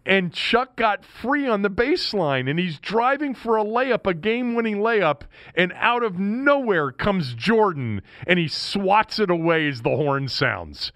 And 0.06 0.32
Chuck 0.32 0.78
got 0.78 1.04
free 1.04 1.46
on 1.48 1.64
the 1.64 1.70
baseline 1.70 2.50
and 2.50 2.58
he's 2.58 2.80
driving 2.80 3.36
for 3.36 3.58
a 3.58 3.64
layup, 3.66 4.08
a 4.08 4.14
game 4.14 4.56
winning 4.56 4.78
layup. 4.78 5.24
And 5.54 5.74
out 5.76 6.02
of 6.02 6.18
nowhere 6.18 6.92
comes 6.92 7.34
Jordan 7.34 8.02
and 8.26 8.40
he 8.40 8.48
swats 8.48 9.20
it 9.20 9.30
away 9.30 9.68
as 9.68 9.82
the 9.82 9.90
horn 9.90 10.30
sounds. 10.30 10.94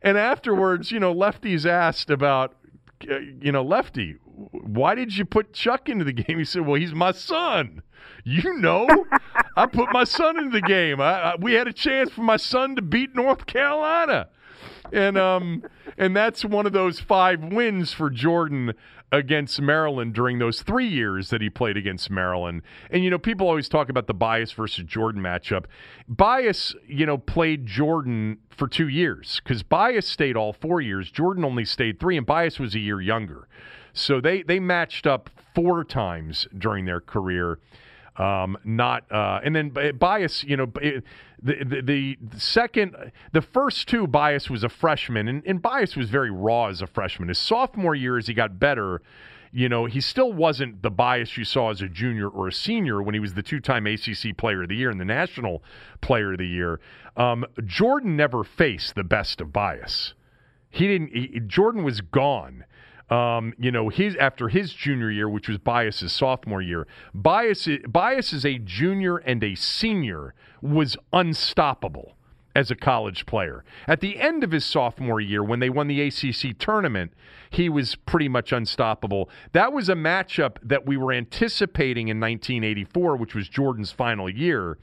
And 0.00 0.16
afterwards, 0.16 0.90
you 0.90 0.98
know, 0.98 1.12
Lefty's 1.12 1.66
asked 1.66 2.08
about, 2.08 2.54
you 3.02 3.52
know, 3.52 3.62
Lefty, 3.62 4.16
why 4.52 4.94
did 4.94 5.16
you 5.16 5.24
put 5.24 5.52
Chuck 5.52 5.88
into 5.88 6.04
the 6.04 6.12
game? 6.12 6.38
He 6.38 6.44
said, 6.44 6.66
well, 6.66 6.80
he's 6.80 6.94
my 6.94 7.12
son. 7.12 7.82
You 8.24 8.54
know, 8.58 8.88
I 9.56 9.66
put 9.66 9.92
my 9.92 10.04
son 10.04 10.38
into 10.38 10.50
the 10.50 10.66
game. 10.66 11.00
I, 11.00 11.32
I, 11.32 11.36
we 11.36 11.54
had 11.54 11.68
a 11.68 11.72
chance 11.72 12.10
for 12.10 12.22
my 12.22 12.36
son 12.36 12.76
to 12.76 12.82
beat 12.82 13.14
North 13.14 13.46
Carolina 13.46 14.28
and 14.92 15.18
um 15.18 15.62
and 15.98 16.14
that's 16.16 16.44
one 16.44 16.66
of 16.66 16.72
those 16.72 17.00
five 17.00 17.42
wins 17.42 17.92
for 17.92 18.10
Jordan 18.10 18.74
against 19.12 19.60
Maryland 19.60 20.14
during 20.14 20.38
those 20.38 20.62
three 20.62 20.88
years 20.88 21.30
that 21.30 21.40
he 21.40 21.48
played 21.48 21.76
against 21.76 22.10
Maryland. 22.10 22.62
And 22.90 23.04
you 23.04 23.10
know, 23.10 23.18
people 23.18 23.46
always 23.48 23.68
talk 23.68 23.88
about 23.88 24.06
the 24.06 24.14
Bias 24.14 24.52
versus 24.52 24.84
Jordan 24.84 25.22
matchup. 25.22 25.66
Bias, 26.08 26.74
you 26.86 27.06
know, 27.06 27.18
played 27.18 27.66
Jordan 27.66 28.38
for 28.50 28.66
two 28.66 28.88
years 28.88 29.40
because 29.42 29.62
Bias 29.62 30.06
stayed 30.06 30.36
all 30.36 30.52
four 30.52 30.80
years. 30.80 31.10
Jordan 31.10 31.44
only 31.44 31.64
stayed 31.64 32.00
three, 32.00 32.16
and 32.16 32.26
Bias 32.26 32.58
was 32.58 32.74
a 32.74 32.80
year 32.80 33.00
younger. 33.00 33.48
So 33.92 34.20
they 34.20 34.42
they 34.42 34.60
matched 34.60 35.06
up 35.06 35.30
four 35.54 35.84
times 35.84 36.46
during 36.56 36.84
their 36.84 37.00
career. 37.00 37.58
Um, 38.16 38.56
not 38.64 39.10
uh, 39.12 39.40
and 39.44 39.54
then 39.54 39.72
Bias, 39.98 40.42
you 40.44 40.56
know, 40.56 40.72
the, 41.42 41.82
the, 41.82 42.16
the 42.20 42.40
second, 42.40 42.96
the 43.32 43.42
first 43.42 43.88
two 43.88 44.06
Bias 44.06 44.48
was 44.48 44.64
a 44.64 44.68
freshman, 44.68 45.28
and, 45.28 45.42
and 45.46 45.60
Bias 45.60 45.96
was 45.96 46.08
very 46.08 46.30
raw 46.30 46.66
as 46.66 46.82
a 46.82 46.86
freshman. 46.86 47.28
His 47.28 47.38
sophomore 47.38 47.94
year, 47.94 48.18
as 48.18 48.26
he 48.26 48.34
got 48.34 48.58
better, 48.58 49.02
you 49.52 49.68
know, 49.68 49.86
he 49.86 50.00
still 50.00 50.32
wasn't 50.32 50.82
the 50.82 50.90
Bias 50.90 51.36
you 51.36 51.44
saw 51.44 51.70
as 51.70 51.80
a 51.80 51.88
junior 51.88 52.28
or 52.28 52.48
a 52.48 52.52
senior 52.52 53.02
when 53.02 53.14
he 53.14 53.20
was 53.20 53.34
the 53.34 53.42
two-time 53.42 53.86
ACC 53.86 54.36
Player 54.36 54.62
of 54.62 54.68
the 54.68 54.76
Year 54.76 54.90
and 54.90 55.00
the 55.00 55.04
National 55.04 55.62
Player 56.00 56.32
of 56.32 56.38
the 56.38 56.46
Year. 56.46 56.80
Um, 57.16 57.44
Jordan 57.64 58.16
never 58.16 58.44
faced 58.44 58.94
the 58.94 59.04
best 59.04 59.40
of 59.40 59.52
Bias. 59.52 60.14
He 60.68 60.86
didn't. 60.86 61.08
He, 61.14 61.40
Jordan 61.46 61.84
was 61.84 62.00
gone 62.00 62.64
um, 63.10 63.54
you 63.58 63.70
know, 63.70 63.88
his 63.88 64.16
after 64.16 64.48
his 64.48 64.72
junior 64.72 65.10
year, 65.10 65.28
which 65.28 65.48
was 65.48 65.58
Bias's 65.58 66.12
sophomore 66.12 66.62
year, 66.62 66.86
Bias 67.14 67.68
Bias 67.88 68.32
is 68.32 68.44
a 68.44 68.58
junior 68.58 69.18
and 69.18 69.42
a 69.44 69.54
senior 69.54 70.34
was 70.60 70.96
unstoppable 71.12 72.16
as 72.56 72.70
a 72.70 72.74
college 72.74 73.26
player. 73.26 73.64
At 73.86 74.00
the 74.00 74.18
end 74.18 74.42
of 74.42 74.50
his 74.50 74.64
sophomore 74.64 75.20
year, 75.20 75.44
when 75.44 75.60
they 75.60 75.68
won 75.68 75.88
the 75.88 76.00
ACC 76.00 76.58
tournament, 76.58 77.12
he 77.50 77.68
was 77.68 77.94
pretty 77.94 78.28
much 78.28 78.50
unstoppable. 78.50 79.28
That 79.52 79.72
was 79.72 79.88
a 79.88 79.94
matchup 79.94 80.56
that 80.62 80.86
we 80.86 80.96
were 80.96 81.12
anticipating 81.12 82.08
in 82.08 82.18
1984, 82.18 83.16
which 83.16 83.34
was 83.34 83.48
Jordan's 83.48 83.92
final 83.92 84.28
year. 84.28 84.78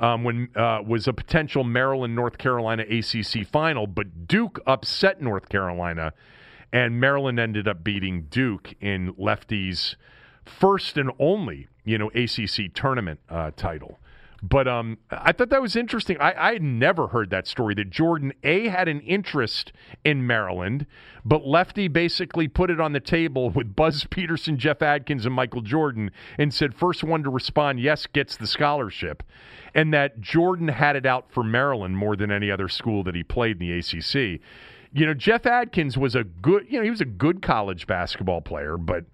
Um, 0.00 0.24
when 0.24 0.48
uh, 0.56 0.82
was 0.84 1.06
a 1.06 1.12
potential 1.12 1.62
Maryland 1.62 2.16
North 2.16 2.36
Carolina 2.36 2.82
ACC 2.82 3.46
final, 3.46 3.86
but 3.86 4.26
Duke 4.26 4.58
upset 4.66 5.22
North 5.22 5.48
Carolina 5.48 6.12
and 6.74 6.98
Maryland 6.98 7.38
ended 7.38 7.68
up 7.68 7.84
beating 7.84 8.22
Duke 8.22 8.74
in 8.80 9.14
Lefty's 9.16 9.94
first 10.44 10.98
and 10.98 11.08
only, 11.20 11.68
you 11.84 11.96
know, 11.96 12.08
ACC 12.08 12.74
tournament 12.74 13.20
uh, 13.30 13.52
title. 13.56 14.00
But 14.42 14.66
um, 14.66 14.98
I 15.08 15.30
thought 15.30 15.50
that 15.50 15.62
was 15.62 15.76
interesting. 15.76 16.18
I, 16.20 16.34
I 16.36 16.52
had 16.54 16.62
never 16.62 17.06
heard 17.06 17.30
that 17.30 17.46
story 17.46 17.74
that 17.76 17.90
Jordan 17.90 18.32
A 18.42 18.66
had 18.68 18.88
an 18.88 19.00
interest 19.02 19.72
in 20.04 20.26
Maryland, 20.26 20.86
but 21.24 21.46
Lefty 21.46 21.86
basically 21.86 22.48
put 22.48 22.70
it 22.70 22.80
on 22.80 22.92
the 22.92 23.00
table 23.00 23.50
with 23.50 23.76
Buzz 23.76 24.04
Peterson, 24.10 24.58
Jeff 24.58 24.82
Adkins, 24.82 25.24
and 25.24 25.34
Michael 25.34 25.62
Jordan 25.62 26.10
and 26.38 26.52
said, 26.52 26.74
first 26.74 27.04
one 27.04 27.22
to 27.22 27.30
respond, 27.30 27.78
yes, 27.78 28.08
gets 28.08 28.36
the 28.36 28.48
scholarship. 28.48 29.22
And 29.76 29.94
that 29.94 30.20
Jordan 30.20 30.68
had 30.68 30.96
it 30.96 31.06
out 31.06 31.30
for 31.30 31.44
Maryland 31.44 31.96
more 31.96 32.16
than 32.16 32.32
any 32.32 32.50
other 32.50 32.68
school 32.68 33.04
that 33.04 33.14
he 33.14 33.22
played 33.22 33.62
in 33.62 33.68
the 33.68 33.78
ACC 33.78 34.40
you 34.94 35.04
know, 35.04 35.12
Jeff 35.12 35.44
Adkins 35.44 35.98
was 35.98 36.14
a 36.14 36.22
good, 36.22 36.66
you 36.70 36.78
know, 36.78 36.84
he 36.84 36.90
was 36.90 37.00
a 37.00 37.06
good 37.06 37.42
college 37.42 37.86
basketball 37.86 38.40
player, 38.40 38.76
but, 38.78 39.04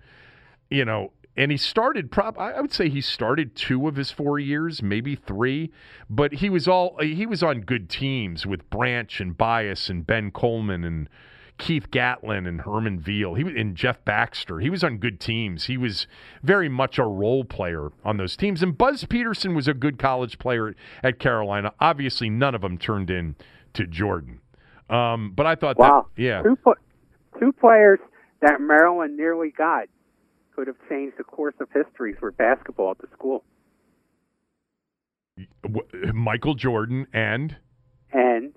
you 0.68 0.84
know, 0.84 1.12
and 1.36 1.50
he 1.50 1.56
started 1.56 2.10
prop 2.10 2.38
I 2.38 2.60
would 2.60 2.72
say 2.72 2.90
he 2.90 3.00
started 3.00 3.56
two 3.56 3.88
of 3.88 3.96
his 3.96 4.10
four 4.10 4.38
years, 4.38 4.82
maybe 4.82 5.16
three, 5.16 5.70
but 6.10 6.34
he 6.34 6.50
was 6.50 6.68
all 6.68 6.98
he 7.00 7.24
was 7.24 7.42
on 7.42 7.62
good 7.62 7.88
teams 7.88 8.44
with 8.44 8.68
Branch 8.68 9.20
and 9.20 9.38
Bias 9.38 9.88
and 9.88 10.06
Ben 10.06 10.32
Coleman 10.32 10.84
and 10.84 11.08
Keith 11.56 11.90
Gatlin 11.90 12.46
and 12.46 12.62
Herman 12.62 12.98
Veal. 12.98 13.34
He 13.34 13.42
and 13.42 13.74
Jeff 13.74 14.04
Baxter. 14.04 14.58
He 14.58 14.68
was 14.68 14.84
on 14.84 14.98
good 14.98 15.18
teams. 15.18 15.64
He 15.64 15.78
was 15.78 16.06
very 16.42 16.68
much 16.68 16.98
a 16.98 17.04
role 17.04 17.44
player 17.44 17.90
on 18.04 18.18
those 18.18 18.36
teams. 18.36 18.62
And 18.62 18.76
Buzz 18.76 19.04
Peterson 19.04 19.54
was 19.54 19.68
a 19.68 19.74
good 19.74 19.98
college 19.98 20.38
player 20.38 20.74
at 21.02 21.18
Carolina. 21.18 21.72
Obviously, 21.80 22.28
none 22.28 22.54
of 22.54 22.60
them 22.60 22.76
turned 22.76 23.08
in 23.08 23.36
to 23.74 23.86
Jordan. 23.86 24.40
Um, 24.90 25.32
but 25.34 25.46
I 25.46 25.54
thought, 25.54 25.78
wow, 25.78 26.06
that, 26.16 26.22
yeah, 26.22 26.42
two, 26.42 26.56
two 27.38 27.52
players 27.52 28.00
that 28.42 28.60
Maryland 28.60 29.16
nearly 29.16 29.52
got 29.56 29.84
could 30.54 30.66
have 30.66 30.76
changed 30.88 31.16
the 31.16 31.24
course 31.24 31.54
of 31.60 31.68
history 31.72 32.14
for 32.18 32.32
basketball 32.32 32.90
at 32.90 32.98
the 32.98 33.06
school. 33.12 33.44
Michael 36.12 36.54
Jordan 36.54 37.06
and 37.12 37.56
and 38.12 38.52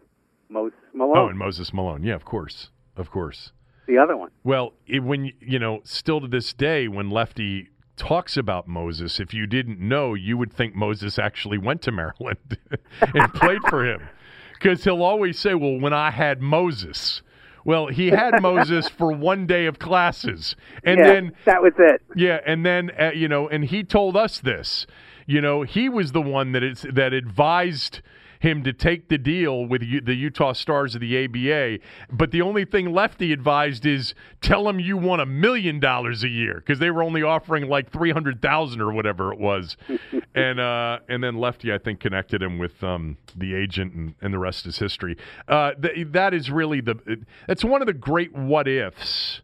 Moses 0.50 0.78
Malone. 0.94 1.18
Oh, 1.18 1.28
and 1.28 1.38
Moses 1.38 1.72
Malone. 1.72 2.04
Yeah, 2.04 2.16
of 2.16 2.26
course, 2.26 2.70
of 2.98 3.12
course. 3.12 3.52
The 3.88 3.98
other 3.98 4.18
one. 4.18 4.32
Well, 4.44 4.74
it, 4.88 5.04
when 5.04 5.32
you 5.40 5.60
know, 5.60 5.82
still 5.84 6.20
to 6.22 6.28
this 6.28 6.52
day, 6.54 6.88
when 6.88 7.10
Lefty 7.10 7.70
talks 7.96 8.38
about 8.38 8.68
Moses, 8.68 9.20
if 9.20 9.34
you 9.34 9.46
didn't 9.46 9.80
know, 9.80 10.14
you 10.14 10.38
would 10.38 10.52
think 10.52 10.76
Moses 10.76 11.20
actually 11.20 11.58
went 11.58 11.82
to 11.84 11.92
Maryland 11.92 12.58
and 13.02 13.34
played 13.34 13.62
for 13.70 13.86
him 13.86 14.02
because 14.64 14.84
he'll 14.84 15.04
always 15.04 15.38
say, 15.38 15.54
"Well, 15.54 15.80
when 15.80 15.94
I 15.94 16.12
had 16.12 16.42
Moses." 16.42 17.22
Well, 17.66 17.88
he 17.88 18.10
had 18.10 18.42
Moses 18.42 18.90
for 18.90 19.14
one 19.14 19.46
day 19.46 19.68
of 19.68 19.80
classes, 19.80 20.56
and 20.84 21.00
yeah, 21.00 21.06
then 21.06 21.32
that 21.46 21.62
was 21.62 21.72
it. 21.78 22.02
Yeah, 22.16 22.40
and 22.46 22.66
then 22.66 22.92
uh, 23.00 23.12
you 23.14 23.28
know, 23.28 23.48
and 23.48 23.64
he 23.64 23.84
told 23.84 24.18
us 24.18 24.40
this. 24.40 24.86
You 25.26 25.40
know, 25.40 25.62
he 25.62 25.88
was 25.88 26.12
the 26.12 26.22
one 26.22 26.52
that 26.52 26.64
is 26.64 26.86
that 26.92 27.14
advised 27.14 28.02
him 28.44 28.62
to 28.62 28.74
take 28.74 29.08
the 29.08 29.18
deal 29.18 29.66
with 29.66 29.82
the 29.82 30.14
Utah 30.14 30.52
Stars 30.52 30.96
of 30.96 31.02
the 31.02 31.24
ABA. 31.24 31.80
But 32.12 32.32
the 32.32 32.42
only 32.42 32.66
thing 32.66 32.92
Lefty 32.92 33.32
advised 33.32 33.86
is 33.86 34.14
tell 34.42 34.68
him 34.68 34.82
you 34.82 34.98
want 34.98 35.22
a 35.22 35.26
million 35.26 35.80
dollars 35.80 36.26
a 36.26 36.28
year 36.28 36.56
because 36.56 36.78
they 36.80 36.92
were 36.92 37.02
only 37.02 37.24
offering 37.24 37.70
like 37.70 37.90
three 37.90 38.12
hundred 38.12 38.42
thousand 38.42 38.82
or 38.82 38.92
whatever 38.92 39.32
it 39.32 39.40
was. 39.40 39.78
and 40.36 40.60
uh, 40.60 41.00
and 41.08 41.24
then 41.24 41.38
Lefty, 41.38 41.72
I 41.72 41.78
think, 41.78 42.02
connected 42.02 42.44
him 42.44 42.60
with 42.60 42.84
um, 42.84 43.18
the 43.34 43.56
agent, 43.56 43.94
and, 43.94 44.14
and 44.22 44.34
the 44.34 44.40
rest 44.40 44.66
is 44.66 44.78
history. 44.78 45.18
Uh, 45.48 45.72
th- 45.76 46.08
that 46.12 46.34
is 46.34 46.52
really 46.52 46.82
the. 46.82 47.24
That's 47.48 47.64
one 47.64 47.82
of 47.82 47.88
the 47.88 47.94
great 47.94 48.34
what 48.34 48.68
ifs 48.68 49.42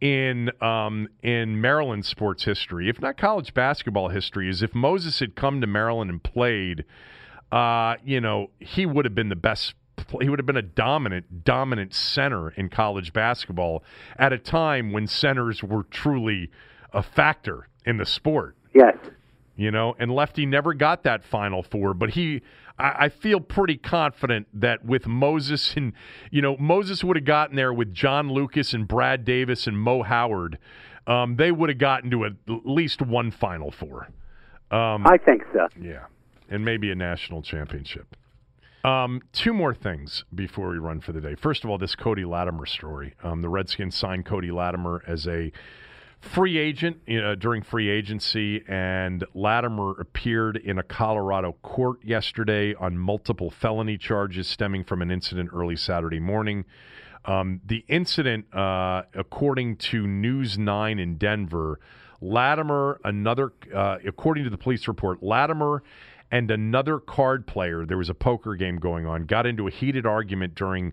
in 0.00 0.50
um, 0.62 1.06
in 1.22 1.60
Maryland 1.60 2.06
sports 2.06 2.44
history, 2.44 2.88
if 2.88 2.98
not 2.98 3.18
college 3.18 3.52
basketball 3.52 4.08
history, 4.08 4.48
is 4.48 4.62
if 4.62 4.74
Moses 4.74 5.20
had 5.20 5.36
come 5.36 5.60
to 5.60 5.66
Maryland 5.66 6.10
and 6.10 6.22
played 6.22 6.86
uh, 7.50 7.96
you 8.04 8.20
know, 8.20 8.50
he 8.58 8.86
would 8.86 9.04
have 9.04 9.14
been 9.14 9.28
the 9.28 9.36
best. 9.36 9.74
He 10.20 10.28
would 10.28 10.38
have 10.38 10.46
been 10.46 10.56
a 10.56 10.62
dominant, 10.62 11.44
dominant 11.44 11.94
center 11.94 12.50
in 12.50 12.68
college 12.68 13.12
basketball 13.12 13.82
at 14.16 14.32
a 14.32 14.38
time 14.38 14.92
when 14.92 15.06
centers 15.06 15.62
were 15.62 15.82
truly 15.84 16.50
a 16.92 17.02
factor 17.02 17.68
in 17.84 17.96
the 17.96 18.06
sport. 18.06 18.56
Yes. 18.74 18.96
You 19.56 19.70
know, 19.70 19.96
and 19.98 20.12
Lefty 20.12 20.46
never 20.46 20.72
got 20.72 21.02
that 21.02 21.24
Final 21.24 21.64
Four, 21.64 21.92
but 21.92 22.10
he, 22.10 22.42
I, 22.78 23.06
I 23.06 23.08
feel 23.08 23.40
pretty 23.40 23.76
confident 23.76 24.46
that 24.54 24.84
with 24.84 25.08
Moses 25.08 25.74
and, 25.74 25.94
you 26.30 26.40
know, 26.40 26.56
Moses 26.58 27.02
would 27.02 27.16
have 27.16 27.24
gotten 27.24 27.56
there 27.56 27.72
with 27.72 27.92
John 27.92 28.30
Lucas 28.30 28.72
and 28.72 28.86
Brad 28.86 29.24
Davis 29.24 29.66
and 29.66 29.76
Mo 29.76 30.04
Howard. 30.04 30.58
Um, 31.08 31.36
they 31.36 31.50
would 31.50 31.70
have 31.70 31.78
gotten 31.78 32.10
to 32.12 32.24
at 32.26 32.34
least 32.46 33.02
one 33.02 33.32
Final 33.32 33.72
Four. 33.72 34.08
Um, 34.70 35.06
I 35.06 35.16
think 35.16 35.42
so. 35.52 35.66
Yeah 35.80 36.04
and 36.48 36.64
maybe 36.64 36.90
a 36.90 36.94
national 36.94 37.42
championship. 37.42 38.16
Um, 38.84 39.22
two 39.32 39.52
more 39.52 39.74
things 39.74 40.24
before 40.34 40.68
we 40.68 40.78
run 40.78 41.00
for 41.00 41.12
the 41.12 41.20
day. 41.20 41.34
First 41.34 41.64
of 41.64 41.70
all, 41.70 41.78
this 41.78 41.94
Cody 41.94 42.24
Latimer 42.24 42.64
story. 42.64 43.14
Um, 43.22 43.42
the 43.42 43.48
Redskins 43.48 43.96
signed 43.96 44.24
Cody 44.24 44.50
Latimer 44.50 45.02
as 45.06 45.26
a 45.26 45.52
free 46.20 46.58
agent 46.58 46.98
you 47.06 47.20
know, 47.20 47.34
during 47.34 47.62
free 47.62 47.88
agency, 47.88 48.62
and 48.68 49.24
Latimer 49.34 50.00
appeared 50.00 50.56
in 50.56 50.78
a 50.78 50.82
Colorado 50.82 51.52
court 51.62 52.04
yesterday 52.04 52.74
on 52.74 52.98
multiple 52.98 53.50
felony 53.50 53.98
charges 53.98 54.48
stemming 54.48 54.84
from 54.84 55.02
an 55.02 55.10
incident 55.10 55.50
early 55.52 55.76
Saturday 55.76 56.20
morning. 56.20 56.64
Um, 57.24 57.60
the 57.64 57.84
incident, 57.88 58.52
uh, 58.54 59.02
according 59.14 59.76
to 59.76 60.06
News 60.06 60.56
9 60.56 60.98
in 60.98 61.16
Denver, 61.16 61.78
Latimer, 62.20 63.00
another, 63.04 63.52
uh, 63.74 63.98
according 64.06 64.44
to 64.44 64.50
the 64.50 64.58
police 64.58 64.88
report, 64.88 65.22
Latimer 65.22 65.82
and 66.30 66.50
another 66.50 66.98
card 66.98 67.46
player. 67.46 67.84
There 67.84 67.98
was 67.98 68.10
a 68.10 68.14
poker 68.14 68.54
game 68.54 68.76
going 68.76 69.06
on. 69.06 69.24
Got 69.24 69.46
into 69.46 69.66
a 69.66 69.70
heated 69.70 70.06
argument 70.06 70.54
during 70.54 70.92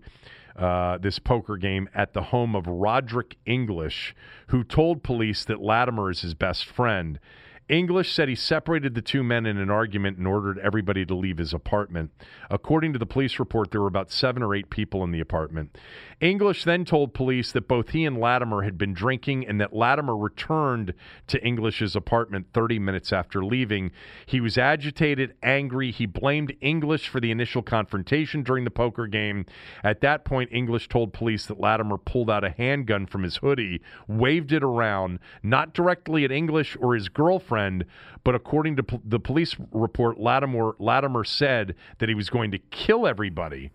uh, 0.56 0.98
this 0.98 1.18
poker 1.18 1.56
game 1.56 1.88
at 1.94 2.14
the 2.14 2.22
home 2.22 2.56
of 2.56 2.66
Roderick 2.66 3.36
English, 3.44 4.14
who 4.48 4.64
told 4.64 5.02
police 5.02 5.44
that 5.44 5.60
Latimer 5.60 6.10
is 6.10 6.22
his 6.22 6.34
best 6.34 6.64
friend. 6.64 7.18
English 7.68 8.12
said 8.12 8.28
he 8.28 8.36
separated 8.36 8.94
the 8.94 9.02
two 9.02 9.24
men 9.24 9.44
in 9.44 9.58
an 9.58 9.70
argument 9.70 10.18
and 10.18 10.26
ordered 10.26 10.58
everybody 10.60 11.04
to 11.04 11.16
leave 11.16 11.38
his 11.38 11.52
apartment. 11.52 12.12
According 12.48 12.92
to 12.92 12.98
the 12.98 13.06
police 13.06 13.40
report, 13.40 13.72
there 13.72 13.80
were 13.80 13.88
about 13.88 14.12
seven 14.12 14.40
or 14.40 14.54
eight 14.54 14.70
people 14.70 15.02
in 15.02 15.10
the 15.10 15.18
apartment. 15.18 15.76
English 16.20 16.62
then 16.62 16.84
told 16.84 17.12
police 17.12 17.50
that 17.50 17.66
both 17.66 17.88
he 17.88 18.04
and 18.04 18.18
Latimer 18.18 18.62
had 18.62 18.78
been 18.78 18.94
drinking 18.94 19.46
and 19.48 19.60
that 19.60 19.74
Latimer 19.74 20.16
returned 20.16 20.94
to 21.26 21.44
English's 21.44 21.96
apartment 21.96 22.46
30 22.54 22.78
minutes 22.78 23.12
after 23.12 23.44
leaving. 23.44 23.90
He 24.26 24.40
was 24.40 24.56
agitated, 24.56 25.34
angry. 25.42 25.90
He 25.90 26.06
blamed 26.06 26.54
English 26.60 27.08
for 27.08 27.18
the 27.18 27.32
initial 27.32 27.62
confrontation 27.62 28.44
during 28.44 28.62
the 28.62 28.70
poker 28.70 29.08
game. 29.08 29.44
At 29.82 30.02
that 30.02 30.24
point, 30.24 30.50
English 30.52 30.88
told 30.88 31.12
police 31.12 31.46
that 31.46 31.58
Latimer 31.58 31.98
pulled 31.98 32.30
out 32.30 32.44
a 32.44 32.50
handgun 32.50 33.06
from 33.06 33.24
his 33.24 33.38
hoodie, 33.38 33.82
waved 34.06 34.52
it 34.52 34.62
around, 34.62 35.18
not 35.42 35.74
directly 35.74 36.24
at 36.24 36.30
English 36.30 36.76
or 36.80 36.94
his 36.94 37.08
girlfriend 37.08 37.55
friend, 37.56 37.86
but 38.22 38.34
according 38.34 38.76
to 38.76 38.84
the 39.02 39.18
police 39.18 39.56
report, 39.72 40.20
Latimer, 40.20 40.76
Latimer 40.78 41.24
said 41.24 41.74
that 42.00 42.08
he 42.10 42.14
was 42.14 42.28
going 42.28 42.50
to 42.50 42.58
kill 42.58 43.06
everybody. 43.06 43.70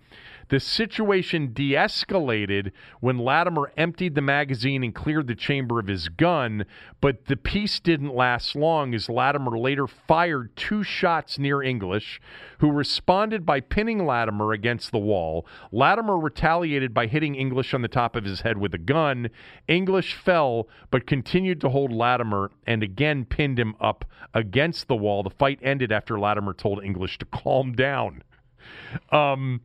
The 0.51 0.59
situation 0.59 1.53
de 1.53 1.75
escalated 1.75 2.73
when 2.99 3.17
Latimer 3.17 3.71
emptied 3.77 4.15
the 4.15 4.21
magazine 4.21 4.83
and 4.83 4.93
cleared 4.93 5.27
the 5.27 5.33
chamber 5.33 5.79
of 5.79 5.87
his 5.87 6.09
gun, 6.09 6.65
but 6.99 7.27
the 7.27 7.37
peace 7.37 7.79
didn't 7.79 8.13
last 8.13 8.53
long 8.53 8.93
as 8.93 9.07
Latimer 9.07 9.57
later 9.57 9.87
fired 9.87 10.53
two 10.57 10.83
shots 10.83 11.39
near 11.39 11.61
English, 11.61 12.19
who 12.59 12.69
responded 12.69 13.45
by 13.45 13.61
pinning 13.61 14.05
Latimer 14.05 14.51
against 14.51 14.91
the 14.91 14.99
wall. 14.99 15.47
Latimer 15.71 16.17
retaliated 16.17 16.93
by 16.93 17.07
hitting 17.07 17.35
English 17.35 17.73
on 17.73 17.81
the 17.81 17.87
top 17.87 18.17
of 18.17 18.25
his 18.25 18.41
head 18.41 18.57
with 18.57 18.73
a 18.73 18.77
gun. 18.77 19.29
English 19.69 20.15
fell, 20.15 20.67
but 20.89 21.07
continued 21.07 21.61
to 21.61 21.69
hold 21.69 21.93
Latimer 21.93 22.51
and 22.67 22.83
again 22.83 23.23
pinned 23.23 23.57
him 23.57 23.73
up 23.79 24.03
against 24.33 24.89
the 24.89 24.97
wall. 24.97 25.23
The 25.23 25.29
fight 25.29 25.59
ended 25.61 25.93
after 25.93 26.19
Latimer 26.19 26.53
told 26.53 26.83
English 26.83 27.19
to 27.19 27.25
calm 27.25 27.71
down. 27.71 28.23
Um, 29.13 29.61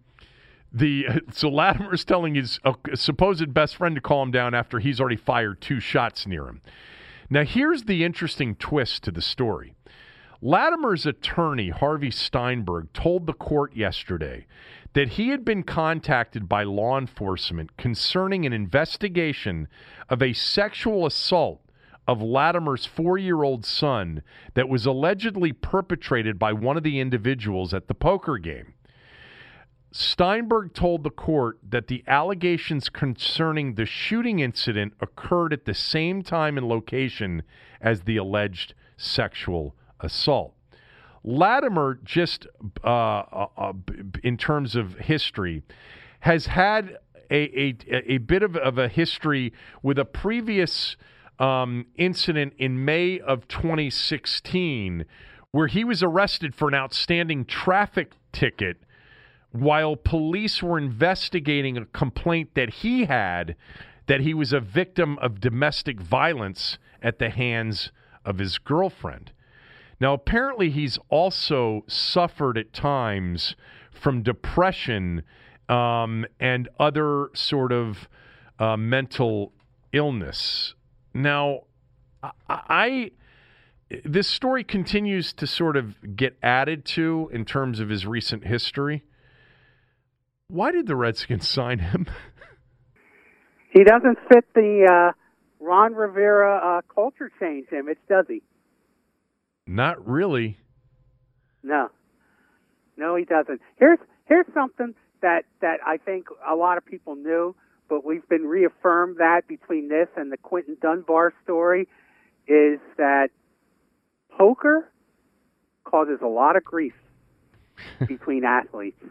the 0.76 1.06
so 1.32 1.48
Latimer's 1.48 2.04
telling 2.04 2.34
his 2.34 2.60
uh, 2.64 2.74
supposed 2.94 3.52
best 3.52 3.76
friend 3.76 3.94
to 3.94 4.00
calm 4.00 4.30
down 4.30 4.54
after 4.54 4.78
he's 4.78 5.00
already 5.00 5.16
fired 5.16 5.60
two 5.60 5.80
shots 5.80 6.26
near 6.26 6.46
him. 6.46 6.60
Now 7.30 7.44
here's 7.44 7.84
the 7.84 8.04
interesting 8.04 8.54
twist 8.54 9.02
to 9.04 9.10
the 9.10 9.22
story. 9.22 9.74
Latimer's 10.42 11.06
attorney, 11.06 11.70
Harvey 11.70 12.10
Steinberg, 12.10 12.92
told 12.92 13.26
the 13.26 13.32
court 13.32 13.74
yesterday 13.74 14.46
that 14.92 15.10
he 15.10 15.30
had 15.30 15.44
been 15.44 15.62
contacted 15.62 16.48
by 16.48 16.62
law 16.62 16.98
enforcement 16.98 17.76
concerning 17.76 18.44
an 18.44 18.52
investigation 18.52 19.66
of 20.08 20.22
a 20.22 20.34
sexual 20.34 21.06
assault 21.06 21.62
of 22.06 22.22
Latimer's 22.22 22.86
four 22.86 23.18
year 23.18 23.42
old 23.42 23.64
son 23.64 24.22
that 24.54 24.68
was 24.68 24.86
allegedly 24.86 25.52
perpetrated 25.52 26.38
by 26.38 26.52
one 26.52 26.76
of 26.76 26.82
the 26.82 27.00
individuals 27.00 27.74
at 27.74 27.88
the 27.88 27.94
poker 27.94 28.38
game. 28.38 28.74
Steinberg 29.98 30.74
told 30.74 31.04
the 31.04 31.10
court 31.10 31.58
that 31.66 31.86
the 31.86 32.04
allegations 32.06 32.90
concerning 32.90 33.76
the 33.76 33.86
shooting 33.86 34.40
incident 34.40 34.92
occurred 35.00 35.54
at 35.54 35.64
the 35.64 35.72
same 35.72 36.22
time 36.22 36.58
and 36.58 36.68
location 36.68 37.42
as 37.80 38.02
the 38.02 38.18
alleged 38.18 38.74
sexual 38.98 39.74
assault. 40.00 40.52
Latimer, 41.24 41.98
just 42.04 42.46
uh, 42.84 42.88
uh, 42.88 43.46
uh 43.56 43.72
in 44.22 44.36
terms 44.36 44.76
of 44.76 44.94
history, 44.96 45.62
has 46.20 46.44
had 46.44 46.98
a, 47.30 47.58
a, 47.58 47.76
a 48.06 48.18
bit 48.18 48.42
of, 48.42 48.54
of, 48.56 48.76
a 48.76 48.88
history 48.88 49.52
with 49.82 49.98
a 49.98 50.04
previous 50.04 50.96
um, 51.38 51.86
incident 51.96 52.52
in 52.58 52.84
May 52.84 53.18
of 53.18 53.48
2016 53.48 55.06
where 55.52 55.68
he 55.68 55.84
was 55.84 56.02
arrested 56.02 56.54
for 56.54 56.68
an 56.68 56.74
outstanding 56.74 57.46
traffic 57.46 58.12
ticket 58.30 58.76
while 59.60 59.96
police 59.96 60.62
were 60.62 60.78
investigating 60.78 61.76
a 61.76 61.84
complaint 61.86 62.50
that 62.54 62.70
he 62.74 63.04
had 63.04 63.56
that 64.06 64.20
he 64.20 64.34
was 64.34 64.52
a 64.52 64.60
victim 64.60 65.18
of 65.18 65.40
domestic 65.40 66.00
violence 66.00 66.78
at 67.02 67.18
the 67.18 67.30
hands 67.30 67.90
of 68.24 68.38
his 68.38 68.58
girlfriend. 68.58 69.32
Now, 70.00 70.12
apparently, 70.12 70.70
he's 70.70 70.98
also 71.08 71.84
suffered 71.86 72.58
at 72.58 72.72
times 72.72 73.56
from 73.90 74.22
depression 74.22 75.22
um, 75.68 76.26
and 76.38 76.68
other 76.78 77.30
sort 77.34 77.72
of 77.72 78.08
uh, 78.58 78.76
mental 78.76 79.52
illness. 79.92 80.74
Now, 81.14 81.62
I, 82.22 82.30
I 82.48 83.10
this 84.04 84.26
story 84.26 84.64
continues 84.64 85.32
to 85.32 85.46
sort 85.46 85.76
of 85.76 86.16
get 86.16 86.36
added 86.42 86.84
to 86.84 87.30
in 87.32 87.44
terms 87.44 87.78
of 87.78 87.88
his 87.88 88.04
recent 88.04 88.44
history. 88.44 89.04
Why 90.48 90.70
did 90.72 90.86
the 90.86 90.96
Redskins 90.96 91.48
sign 91.48 91.78
him? 91.78 92.06
he 93.70 93.84
doesn't 93.84 94.18
fit 94.32 94.44
the 94.54 94.86
uh, 94.90 95.12
Ron 95.64 95.94
Rivera 95.94 96.78
uh, 96.78 96.82
culture 96.94 97.30
change 97.40 97.68
image, 97.72 97.98
does 98.08 98.26
he? 98.28 98.42
Not 99.66 100.06
really. 100.06 100.58
No, 101.62 101.90
no, 102.96 103.16
he 103.16 103.24
doesn't. 103.24 103.60
Here's 103.76 103.98
here's 104.26 104.46
something 104.54 104.94
that 105.22 105.44
that 105.60 105.80
I 105.84 105.96
think 105.96 106.28
a 106.48 106.54
lot 106.54 106.78
of 106.78 106.86
people 106.86 107.16
knew, 107.16 107.56
but 107.88 108.04
we've 108.04 108.26
been 108.28 108.44
reaffirmed 108.44 109.16
that 109.18 109.48
between 109.48 109.88
this 109.88 110.08
and 110.16 110.30
the 110.30 110.36
Quinton 110.36 110.76
Dunbar 110.80 111.32
story 111.42 111.88
is 112.46 112.78
that 112.96 113.30
poker 114.38 114.88
causes 115.82 116.20
a 116.22 116.28
lot 116.28 116.54
of 116.56 116.62
grief 116.62 116.94
between 118.06 118.44
athletes. 118.44 119.02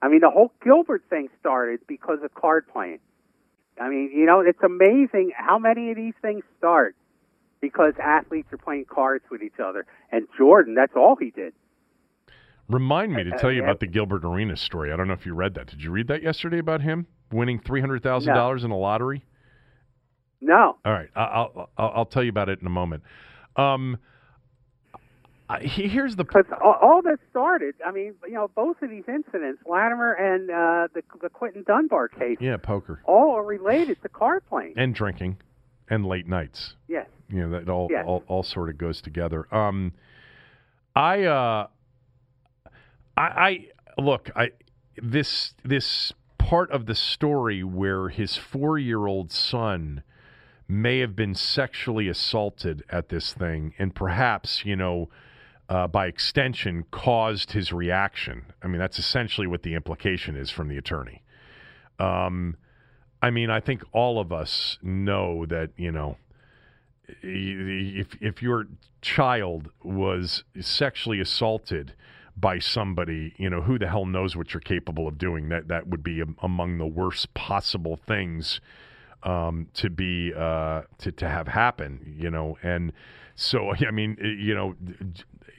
I 0.00 0.08
mean, 0.08 0.20
the 0.20 0.30
whole 0.30 0.52
Gilbert 0.64 1.02
thing 1.10 1.28
started 1.40 1.80
because 1.86 2.18
of 2.22 2.32
card 2.34 2.66
playing. 2.72 3.00
I 3.80 3.88
mean, 3.88 4.10
you 4.14 4.26
know, 4.26 4.40
it's 4.40 4.62
amazing 4.62 5.32
how 5.36 5.58
many 5.58 5.90
of 5.90 5.96
these 5.96 6.14
things 6.20 6.42
start 6.58 6.96
because 7.60 7.94
athletes 8.02 8.52
are 8.52 8.58
playing 8.58 8.86
cards 8.86 9.24
with 9.30 9.42
each 9.42 9.58
other. 9.62 9.86
And 10.12 10.26
Jordan, 10.36 10.74
that's 10.74 10.94
all 10.96 11.16
he 11.16 11.30
did. 11.30 11.52
Remind 12.68 13.12
me 13.14 13.24
to 13.24 13.30
tell 13.38 13.50
you 13.50 13.62
about 13.62 13.80
the 13.80 13.86
Gilbert 13.86 14.24
Arenas 14.24 14.60
story. 14.60 14.92
I 14.92 14.96
don't 14.96 15.08
know 15.08 15.14
if 15.14 15.24
you 15.24 15.34
read 15.34 15.54
that. 15.54 15.68
Did 15.68 15.82
you 15.82 15.90
read 15.90 16.08
that 16.08 16.22
yesterday 16.22 16.58
about 16.58 16.82
him 16.82 17.06
winning 17.32 17.58
three 17.58 17.80
hundred 17.80 18.02
thousand 18.02 18.34
no. 18.34 18.38
dollars 18.38 18.62
in 18.62 18.70
a 18.70 18.76
lottery? 18.76 19.24
No. 20.40 20.76
All 20.84 20.92
right, 20.92 21.08
I'll, 21.16 21.70
I'll 21.78 21.92
I'll 21.96 22.06
tell 22.06 22.22
you 22.22 22.28
about 22.28 22.50
it 22.50 22.60
in 22.60 22.66
a 22.66 22.70
moment. 22.70 23.04
Um, 23.56 23.96
uh, 25.48 25.58
here's 25.60 26.14
the 26.16 26.24
because 26.24 26.44
all, 26.62 26.76
all 26.82 27.02
this 27.02 27.18
started. 27.30 27.74
I 27.84 27.90
mean, 27.90 28.14
you 28.26 28.34
know, 28.34 28.50
both 28.54 28.76
of 28.82 28.90
these 28.90 29.04
incidents, 29.08 29.62
Latimer 29.66 30.12
and 30.12 30.50
uh, 30.50 30.88
the 30.94 31.02
the 31.22 31.30
Quinton 31.30 31.64
Dunbar 31.66 32.08
case, 32.08 32.36
yeah, 32.40 32.58
poker, 32.58 33.00
all 33.04 33.34
are 33.36 33.44
related 33.44 34.02
to 34.02 34.08
card 34.10 34.42
playing 34.48 34.74
and 34.76 34.94
drinking 34.94 35.38
and 35.88 36.04
late 36.04 36.26
nights. 36.26 36.74
Yes, 36.86 37.06
you 37.30 37.40
know 37.40 37.50
that 37.58 37.70
all 37.70 37.88
yes. 37.90 38.04
all, 38.06 38.24
all 38.28 38.42
sort 38.42 38.68
of 38.68 38.76
goes 38.76 39.00
together. 39.00 39.52
Um, 39.54 39.92
I 40.94 41.24
uh, 41.24 41.68
I, 43.16 43.22
I 43.22 43.66
look, 43.96 44.30
I 44.36 44.50
this 45.02 45.54
this 45.64 46.12
part 46.36 46.70
of 46.70 46.84
the 46.84 46.94
story 46.94 47.64
where 47.64 48.10
his 48.10 48.36
four 48.36 48.78
year 48.78 49.06
old 49.06 49.32
son 49.32 50.02
may 50.68 50.98
have 50.98 51.16
been 51.16 51.34
sexually 51.34 52.06
assaulted 52.06 52.84
at 52.90 53.08
this 53.08 53.32
thing, 53.32 53.72
and 53.78 53.94
perhaps 53.94 54.66
you 54.66 54.76
know 54.76 55.08
uh, 55.68 55.86
by 55.86 56.06
extension, 56.06 56.84
caused 56.90 57.52
his 57.52 57.72
reaction. 57.72 58.46
I 58.62 58.68
mean, 58.68 58.78
that's 58.78 58.98
essentially 58.98 59.46
what 59.46 59.62
the 59.62 59.74
implication 59.74 60.36
is 60.36 60.50
from 60.50 60.68
the 60.68 60.78
attorney. 60.78 61.22
Um, 61.98 62.56
I 63.20 63.30
mean, 63.30 63.50
I 63.50 63.60
think 63.60 63.82
all 63.92 64.20
of 64.20 64.32
us 64.32 64.78
know 64.82 65.44
that, 65.46 65.70
you 65.76 65.92
know, 65.92 66.16
if, 67.22 68.16
if 68.20 68.42
your 68.42 68.66
child 69.02 69.70
was 69.82 70.44
sexually 70.60 71.20
assaulted 71.20 71.94
by 72.36 72.58
somebody, 72.60 73.34
you 73.36 73.50
know, 73.50 73.62
who 73.62 73.78
the 73.78 73.88
hell 73.88 74.06
knows 74.06 74.36
what 74.36 74.54
you're 74.54 74.60
capable 74.60 75.08
of 75.08 75.18
doing? 75.18 75.48
That, 75.48 75.68
that 75.68 75.88
would 75.88 76.02
be 76.02 76.22
among 76.42 76.78
the 76.78 76.86
worst 76.86 77.34
possible 77.34 77.96
things 77.96 78.60
um, 79.24 79.66
to 79.74 79.90
be, 79.90 80.32
uh, 80.32 80.82
to, 80.98 81.12
to 81.12 81.28
have 81.28 81.48
happen, 81.48 82.14
you 82.16 82.30
know, 82.30 82.56
and 82.62 82.92
so, 83.34 83.72
I 83.86 83.90
mean, 83.90 84.16
you 84.20 84.54
know, 84.54 84.74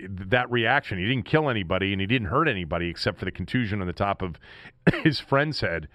that 0.07 0.49
reaction. 0.51 0.97
He 0.97 1.05
didn't 1.05 1.25
kill 1.25 1.49
anybody 1.49 1.91
and 1.91 2.01
he 2.01 2.07
didn't 2.07 2.27
hurt 2.27 2.47
anybody 2.47 2.89
except 2.89 3.19
for 3.19 3.25
the 3.25 3.31
contusion 3.31 3.81
on 3.81 3.87
the 3.87 3.93
top 3.93 4.21
of 4.21 4.39
his 5.03 5.19
friend's 5.19 5.61
head. 5.61 5.87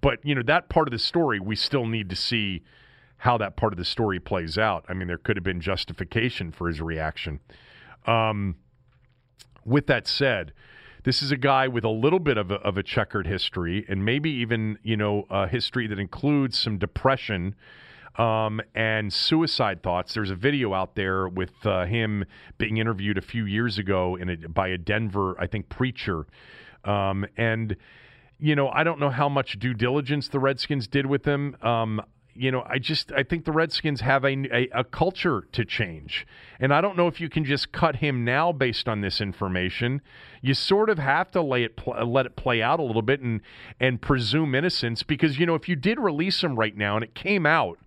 But, 0.00 0.24
you 0.24 0.34
know, 0.34 0.42
that 0.42 0.68
part 0.68 0.88
of 0.88 0.92
the 0.92 0.98
story, 0.98 1.40
we 1.40 1.56
still 1.56 1.86
need 1.86 2.08
to 2.10 2.16
see 2.16 2.62
how 3.18 3.36
that 3.38 3.56
part 3.56 3.72
of 3.72 3.78
the 3.78 3.84
story 3.84 4.18
plays 4.18 4.56
out. 4.56 4.84
I 4.88 4.94
mean, 4.94 5.08
there 5.08 5.18
could 5.18 5.36
have 5.36 5.44
been 5.44 5.60
justification 5.60 6.52
for 6.52 6.68
his 6.68 6.80
reaction. 6.80 7.40
Um, 8.06 8.56
With 9.64 9.86
that 9.88 10.06
said, 10.06 10.54
this 11.04 11.22
is 11.22 11.30
a 11.30 11.36
guy 11.36 11.68
with 11.68 11.84
a 11.84 11.90
little 11.90 12.18
bit 12.18 12.38
of 12.38 12.50
a, 12.50 12.56
of 12.56 12.76
a 12.76 12.82
checkered 12.82 13.26
history, 13.26 13.84
and 13.88 14.04
maybe 14.04 14.30
even 14.30 14.78
you 14.82 14.96
know 14.96 15.26
a 15.30 15.46
history 15.46 15.86
that 15.86 15.98
includes 15.98 16.58
some 16.58 16.78
depression 16.78 17.54
um, 18.16 18.60
and 18.74 19.12
suicide 19.12 19.82
thoughts. 19.82 20.14
There's 20.14 20.30
a 20.30 20.34
video 20.34 20.74
out 20.74 20.94
there 20.94 21.28
with 21.28 21.52
uh, 21.64 21.86
him 21.86 22.24
being 22.58 22.78
interviewed 22.78 23.18
a 23.18 23.22
few 23.22 23.44
years 23.44 23.78
ago 23.78 24.16
in 24.16 24.28
a, 24.28 24.36
by 24.48 24.68
a 24.68 24.78
Denver, 24.78 25.36
I 25.38 25.46
think, 25.46 25.68
preacher, 25.68 26.26
um, 26.84 27.26
and 27.36 27.76
you 28.38 28.56
know 28.56 28.68
I 28.68 28.84
don't 28.84 29.00
know 29.00 29.10
how 29.10 29.28
much 29.28 29.58
due 29.58 29.74
diligence 29.74 30.28
the 30.28 30.38
Redskins 30.38 30.86
did 30.86 31.06
with 31.06 31.24
him. 31.24 31.56
Um, 31.62 32.02
you 32.34 32.50
know, 32.50 32.62
I 32.66 32.78
just 32.78 33.12
I 33.12 33.22
think 33.22 33.44
the 33.44 33.52
Redskins 33.52 34.00
have 34.00 34.24
a, 34.24 34.28
a, 34.28 34.68
a, 34.72 34.84
culture 34.84 35.46
to 35.52 35.64
change, 35.64 36.26
and 36.58 36.72
I 36.72 36.80
don't 36.80 36.96
know 36.96 37.06
if 37.06 37.20
you 37.20 37.28
can 37.28 37.44
just 37.44 37.72
cut 37.72 37.96
him 37.96 38.24
now 38.24 38.52
based 38.52 38.88
on 38.88 39.00
this 39.00 39.20
information. 39.20 40.00
You 40.40 40.54
sort 40.54 40.90
of 40.90 40.98
have 40.98 41.30
to 41.32 41.42
lay 41.42 41.64
it 41.64 41.76
pl- 41.76 42.06
let 42.06 42.26
it 42.26 42.36
play 42.36 42.62
out 42.62 42.80
a 42.80 42.82
little 42.82 43.02
bit 43.02 43.20
and 43.20 43.40
and 43.78 44.00
presume 44.00 44.54
innocence 44.54 45.02
because 45.02 45.38
you 45.38 45.46
know 45.46 45.54
if 45.54 45.68
you 45.68 45.76
did 45.76 45.98
release 45.98 46.42
him 46.42 46.56
right 46.56 46.76
now 46.76 46.96
and 46.96 47.04
it 47.04 47.14
came 47.14 47.46
out 47.46 47.78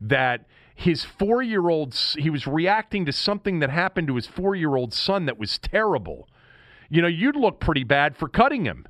that 0.00 0.46
his 0.74 1.04
four 1.04 1.42
year 1.42 1.68
old 1.68 1.94
he 2.16 2.30
was 2.30 2.46
reacting 2.46 3.04
to 3.04 3.12
something 3.12 3.58
that 3.58 3.70
happened 3.70 4.06
to 4.08 4.14
his 4.14 4.26
four 4.26 4.54
year 4.54 4.76
old 4.76 4.94
son 4.94 5.26
that 5.26 5.38
was 5.38 5.58
terrible. 5.58 6.28
You 6.88 7.02
know, 7.02 7.08
you'd 7.08 7.36
look 7.36 7.60
pretty 7.60 7.84
bad 7.84 8.16
for 8.16 8.28
cutting 8.28 8.64
him. 8.64 8.86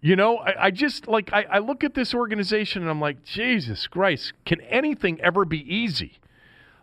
You 0.00 0.16
know, 0.16 0.38
I, 0.38 0.66
I 0.66 0.70
just 0.70 1.06
like 1.08 1.32
I, 1.32 1.44
I, 1.44 1.58
look 1.58 1.84
at 1.84 1.94
this 1.94 2.14
organization 2.14 2.82
and 2.82 2.90
I'm 2.90 3.00
like, 3.00 3.24
Jesus 3.24 3.86
Christ, 3.86 4.32
can 4.44 4.60
anything 4.62 5.20
ever 5.20 5.44
be 5.44 5.60
easy? 5.72 6.18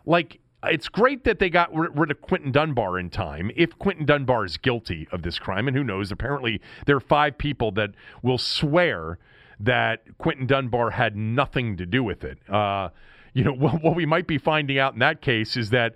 Like, 0.06 0.40
it's 0.64 0.88
great 0.88 1.24
that 1.24 1.38
they 1.38 1.48
got 1.48 1.74
rid 1.74 2.10
of 2.10 2.20
Quinton 2.20 2.52
Dunbar 2.52 2.98
in 2.98 3.08
time. 3.10 3.50
If 3.56 3.78
Quinton 3.78 4.04
Dunbar 4.04 4.44
is 4.44 4.56
guilty 4.58 5.08
of 5.12 5.22
this 5.22 5.38
crime, 5.38 5.68
and 5.68 5.76
who 5.76 5.84
knows, 5.84 6.12
apparently 6.12 6.60
there 6.86 6.96
are 6.96 7.00
five 7.00 7.38
people 7.38 7.72
that 7.72 7.90
will 8.22 8.38
swear 8.38 9.18
that 9.60 10.02
Quinton 10.18 10.46
Dunbar 10.46 10.90
had 10.90 11.16
nothing 11.16 11.76
to 11.78 11.86
do 11.86 12.02
with 12.02 12.24
it. 12.24 12.38
Uh, 12.50 12.90
you 13.34 13.44
know 13.44 13.52
what, 13.82 13.94
we 13.94 14.06
might 14.06 14.26
be 14.26 14.38
finding 14.38 14.78
out 14.78 14.92
in 14.94 14.98
that 15.00 15.20
case 15.20 15.56
is 15.56 15.70
that 15.70 15.94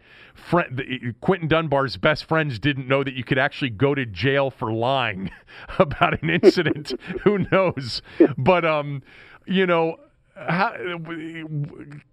Quinton 1.21 1.49
Dunbar's 1.49 1.97
best 1.97 2.25
friends 2.25 2.59
didn't 2.59 2.89
know 2.89 3.05
that 3.05 3.15
you 3.15 3.25
could 3.25 3.39
actually 3.39 3.71
go 3.71 3.95
to 3.95 4.05
jail 4.05 4.51
for 4.51 4.73
lying 4.73 5.31
about 5.79 6.21
an 6.23 6.31
incident. 6.31 6.93
Who 7.23 7.47
knows? 7.51 8.03
But 8.37 8.65
um, 8.65 9.03
you 9.47 9.67
know. 9.67 9.97
How, 10.37 10.75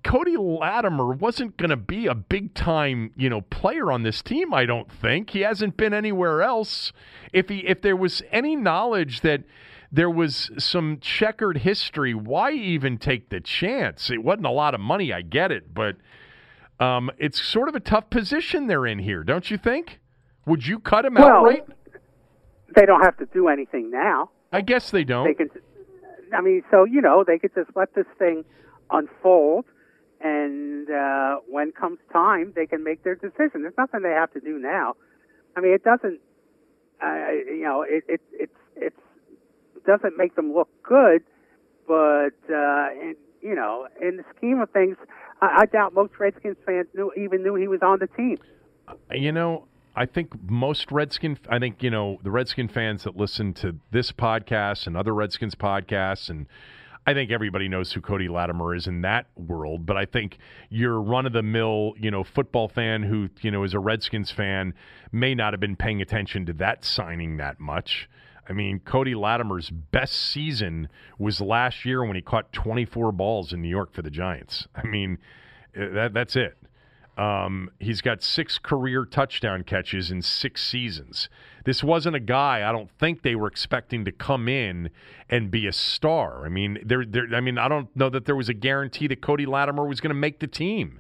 Cody 0.04 0.38
Latimer 0.38 1.08
wasn't 1.08 1.58
going 1.58 1.72
to 1.72 1.76
be 1.76 2.06
a 2.06 2.14
big 2.14 2.54
time, 2.54 3.10
you 3.18 3.32
know, 3.32 3.42
player 3.42 3.92
on 3.92 4.04
this 4.04 4.22
team. 4.22 4.54
I 4.54 4.68
don't 4.68 4.92
think 4.92 5.32
he 5.32 5.40
hasn't 5.40 5.76
been 5.76 5.92
anywhere 5.92 6.44
else. 6.44 6.94
If 7.34 7.50
he, 7.50 7.66
if 7.66 7.82
there 7.82 7.96
was 7.96 8.22
any 8.32 8.56
knowledge 8.56 9.22
that 9.22 9.42
there 9.92 10.10
was 10.10 10.52
some 10.58 11.00
checkered 11.02 11.60
history. 11.60 12.14
Why 12.14 12.52
even 12.52 12.98
take 12.98 13.30
the 13.30 13.42
chance? 13.42 14.10
It 14.10 14.24
wasn't 14.24 14.46
a 14.46 14.52
lot 14.52 14.74
of 14.74 14.80
money, 14.80 15.12
I 15.12 15.22
get 15.22 15.52
it, 15.52 15.74
but 15.74 15.98
um, 16.80 17.12
it's 17.18 17.42
sort 17.42 17.68
of 17.68 17.76
a 17.76 17.80
tough 17.80 18.10
position 18.10 18.68
they're 18.68 18.88
in 18.88 19.00
here, 19.00 19.24
don't 19.24 19.52
you 19.52 19.58
think? 19.58 20.00
Would 20.46 20.66
you 20.66 20.80
cut 20.80 21.06
him 21.06 21.16
well, 21.16 21.28
outright? 21.28 21.66
They 22.76 22.86
don't 22.86 23.04
have 23.04 23.18
to 23.18 23.26
do 23.28 23.50
anything 23.50 23.92
now. 23.92 24.32
I 24.52 24.62
guess 24.62 24.92
they 24.92 25.04
don't. 25.04 25.26
They 25.26 25.34
can. 25.34 25.50
I 26.34 26.42
mean, 26.42 26.64
so 26.72 26.86
you 26.86 27.02
know, 27.02 27.24
they 27.26 27.38
could 27.38 27.54
just 27.54 27.70
let 27.76 27.94
this 27.94 28.06
thing 28.18 28.44
unfold, 28.90 29.66
and 30.22 30.90
uh, 30.90 31.38
when 31.48 31.72
comes 31.74 32.00
time, 32.12 32.54
they 32.56 32.66
can 32.66 32.84
make 32.84 33.04
their 33.04 33.16
decision. 33.16 33.62
There's 33.62 33.78
nothing 33.78 34.02
they 34.02 34.10
have 34.10 34.32
to 34.34 34.40
do 34.40 34.58
now. 34.58 34.96
I 35.56 35.62
mean, 35.62 35.74
it 35.74 35.84
doesn't. 35.84 36.20
Uh, 37.04 37.32
you 37.46 37.64
know, 37.64 37.84
it, 37.88 38.04
it 38.08 38.22
it's 38.32 38.58
it's 38.76 39.00
doesn't 39.86 40.18
make 40.18 40.36
them 40.36 40.54
look 40.54 40.70
good, 40.84 41.24
but 41.88 42.36
uh, 42.50 42.88
in, 42.94 43.16
you 43.42 43.56
know, 43.56 43.88
in 44.02 44.18
the 44.18 44.24
scheme 44.36 44.60
of 44.62 44.70
things, 44.72 44.98
I, 45.42 45.62
I 45.62 45.66
doubt 45.66 45.94
most 45.94 46.14
Redskins 46.20 46.58
fans 46.66 46.88
knew 46.94 47.12
even 47.18 47.44
knew 47.44 47.56
he 47.56 47.68
was 47.68 47.82
on 47.82 48.00
the 48.00 48.08
team. 48.08 48.38
You 49.12 49.32
know, 49.32 49.68
I 49.96 50.06
think 50.06 50.32
most 50.50 50.92
Redskin, 50.92 51.38
I 51.50 51.60
think 51.60 51.84
you 51.84 51.90
know 51.90 52.20
the 52.24 52.32
Redskin 52.32 52.68
fans 52.68 53.04
that 53.04 53.18
listen 53.18 53.54
to 53.56 53.76
this 53.92 54.12
podcast 54.12 54.88
and 54.88 54.96
other 54.96 55.14
Redskins 55.14 55.56
podcasts, 55.56 56.30
and 56.30 56.48
I 57.06 57.14
think 57.14 57.32
everybody 57.32 57.68
knows 57.68 57.92
who 57.92 58.00
Cody 58.00 58.30
Latimer 58.30 58.74
is 58.74 58.88
in 58.88 59.02
that 59.02 59.28
world. 59.36 59.86
But 59.86 59.98
I 59.98 60.06
think 60.06 60.38
your 60.70 61.02
run 61.02 61.26
of 61.26 61.34
the 61.34 61.44
mill, 61.44 61.94
you 61.98 62.10
know, 62.10 62.24
football 62.24 62.70
fan 62.70 63.04
who 63.04 63.30
you 63.42 63.52
know 63.52 63.64
is 63.64 63.74
a 63.74 63.80
Redskins 63.80 64.32
fan 64.32 64.74
may 65.12 65.36
not 65.36 65.52
have 65.54 65.60
been 65.60 65.76
paying 65.76 66.02
attention 66.02 66.46
to 66.46 66.54
that 66.54 66.86
signing 66.86 67.38
that 67.38 67.60
much. 67.60 68.10
I 68.52 68.54
mean, 68.54 68.80
Cody 68.80 69.16
Latimer's 69.16 69.70
best 69.70 70.14
season 70.14 70.90
was 71.18 71.40
last 71.40 71.86
year 71.86 72.04
when 72.04 72.18
he 72.18 72.22
caught 72.22 72.52
24 72.52 73.14
balls 73.14 73.54
in 73.54 73.62
New 73.62 73.70
York 73.70 73.94
for 73.94 74.02
the 74.02 74.10
Giants. 74.10 74.68
I 74.76 74.86
mean, 74.86 75.20
eh, 75.74 75.88
that 75.88 76.14
that's 76.14 76.36
it. 76.36 76.58
Um, 77.18 77.72
he's 77.80 78.02
got 78.02 78.22
six 78.22 78.60
career 78.60 79.06
touchdown 79.06 79.64
catches 79.64 80.12
in 80.12 80.22
six 80.22 80.68
seasons. 80.68 81.30
This 81.64 81.82
wasn't 81.82 82.18
a 82.18 82.20
guy 82.20 82.68
I 82.68 82.74
don't 82.74 82.90
think 83.00 83.22
they 83.22 83.36
were 83.36 83.48
expecting 83.48 84.04
to 84.04 84.12
come 84.12 84.50
in 84.50 84.90
and 85.30 85.50
be 85.50 85.66
a 85.66 85.74
star. 85.74 86.46
I 86.46 86.50
mean, 86.50 86.78
there, 86.86 87.06
there. 87.06 87.28
I 87.34 87.40
mean, 87.40 87.58
I 87.58 87.70
don't 87.70 87.96
know 87.96 88.10
that 88.10 88.26
there 88.26 88.36
was 88.36 88.50
a 88.50 88.54
guarantee 88.54 89.08
that 89.08 89.22
Cody 89.22 89.46
Latimer 89.46 89.88
was 89.88 90.02
going 90.02 90.10
to 90.10 90.20
make 90.20 90.42
the 90.42 90.48
team. 90.48 91.00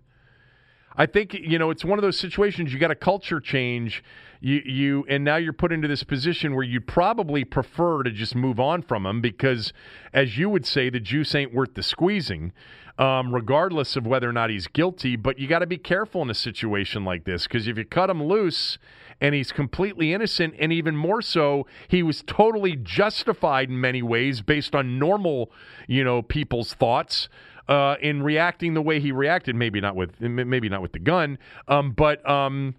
I 0.96 1.06
think 1.06 1.34
you 1.34 1.60
know 1.60 1.70
it's 1.70 1.84
one 1.84 2.00
of 2.00 2.04
those 2.04 2.18
situations 2.18 2.72
you 2.72 2.80
got 2.80 2.92
a 2.92 2.96
culture 2.96 3.42
change 3.42 4.04
you 4.42 4.62
you 4.66 5.06
and 5.08 5.24
now 5.24 5.38
you're 5.38 5.54
put 5.54 5.72
into 5.72 5.88
this 5.88 6.04
position 6.04 6.54
where 6.54 6.64
you'd 6.64 6.88
probably 6.88 7.46
prefer 7.46 8.04
to 8.04 8.12
just 8.12 8.36
move 8.36 8.60
on 8.60 8.82
from 8.82 9.06
him 9.06 9.22
because 9.22 9.72
as 10.14 10.38
you 10.38 10.50
would 10.50 10.66
say 10.66 10.90
the 10.90 11.00
juice 11.00 11.34
ain't 11.34 11.54
worth 11.54 11.76
the 11.76 11.84
squeezing 11.84 12.52
um, 12.98 13.34
regardless 13.34 13.96
of 13.96 14.06
whether 14.06 14.28
or 14.28 14.34
not 14.34 14.50
he's 14.50 14.68
guilty 14.68 15.16
but 15.16 15.40
you 15.40 15.48
got 15.48 15.60
to 15.60 15.68
be 15.68 15.78
careful 15.78 16.22
in 16.22 16.30
a 16.30 16.36
situation 16.36 17.06
like 17.06 17.24
this 17.24 17.44
because 17.44 17.68
if 17.68 17.78
you 17.78 17.86
cut 17.86 18.10
him 18.10 18.22
loose 18.22 18.78
and 19.22 19.36
he's 19.36 19.52
completely 19.52 20.12
innocent 20.12 20.56
and 20.60 20.74
even 20.74 20.96
more 20.96 21.22
so 21.22 21.68
he 21.88 22.02
was 22.02 22.24
totally 22.24 22.76
justified 22.76 23.70
in 23.70 23.80
many 23.80 24.02
ways 24.02 24.42
based 24.42 24.74
on 24.74 24.98
normal 24.98 25.52
you 25.88 26.04
know 26.04 26.22
people's 26.22 26.74
thoughts 26.74 27.30
uh, 27.68 27.96
in 28.02 28.22
reacting 28.22 28.74
the 28.74 28.82
way 28.82 29.00
he 29.00 29.14
reacted. 29.14 29.56
Maybe 29.56 29.80
not 29.80 29.96
with 29.96 30.20
maybe 30.20 30.68
not 30.68 30.82
with 30.82 30.92
the 30.92 31.00
gun, 31.00 31.38
um, 31.70 31.92
but 31.92 32.28
um, 32.30 32.76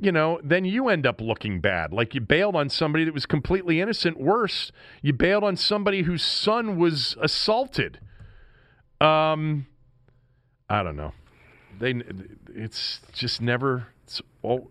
you 0.00 0.10
know, 0.10 0.40
then 0.42 0.64
you 0.64 0.88
end 0.88 1.06
up 1.06 1.20
looking 1.20 1.60
bad. 1.60 1.92
Like 1.92 2.14
you 2.14 2.20
bailed 2.22 2.56
on 2.56 2.70
somebody 2.70 3.04
that 3.04 3.12
was 3.12 3.26
completely 3.26 3.80
innocent. 3.80 4.18
Worse, 4.18 4.72
you 5.02 5.12
bailed 5.12 5.44
on 5.44 5.56
somebody 5.56 6.02
whose 6.02 6.22
son 6.22 6.78
was 6.78 7.16
assaulted. 7.20 8.00
Um, 9.00 9.66
I 10.68 10.82
don't 10.82 10.96
know. 10.96 11.12
They, 11.78 11.94
it's 12.54 13.00
just 13.12 13.42
never. 13.42 13.88
It's 14.04 14.22
all. 14.42 14.70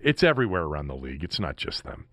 It's 0.00 0.22
everywhere 0.22 0.62
around 0.62 0.88
the 0.88 0.96
league. 0.96 1.22
It's 1.22 1.38
not 1.38 1.56
just 1.56 1.84
them. 1.84 2.06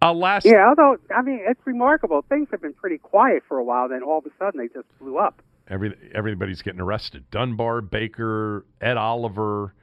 Uh, 0.00 0.12
last. 0.12 0.46
Yeah, 0.46 0.66
although 0.68 0.96
I 1.14 1.22
mean, 1.22 1.40
it's 1.46 1.60
remarkable. 1.66 2.24
Things 2.28 2.48
have 2.52 2.62
been 2.62 2.74
pretty 2.74 2.98
quiet 2.98 3.42
for 3.46 3.58
a 3.58 3.64
while. 3.64 3.88
Then 3.88 4.02
all 4.02 4.18
of 4.18 4.26
a 4.26 4.30
sudden, 4.38 4.60
they 4.60 4.68
just 4.68 4.88
blew 4.98 5.18
up. 5.18 5.42
Every 5.68 5.94
everybody's 6.14 6.62
getting 6.62 6.80
arrested. 6.80 7.30
Dunbar, 7.30 7.82
Baker, 7.82 8.64
Ed 8.80 8.96
Oliver, 8.96 9.74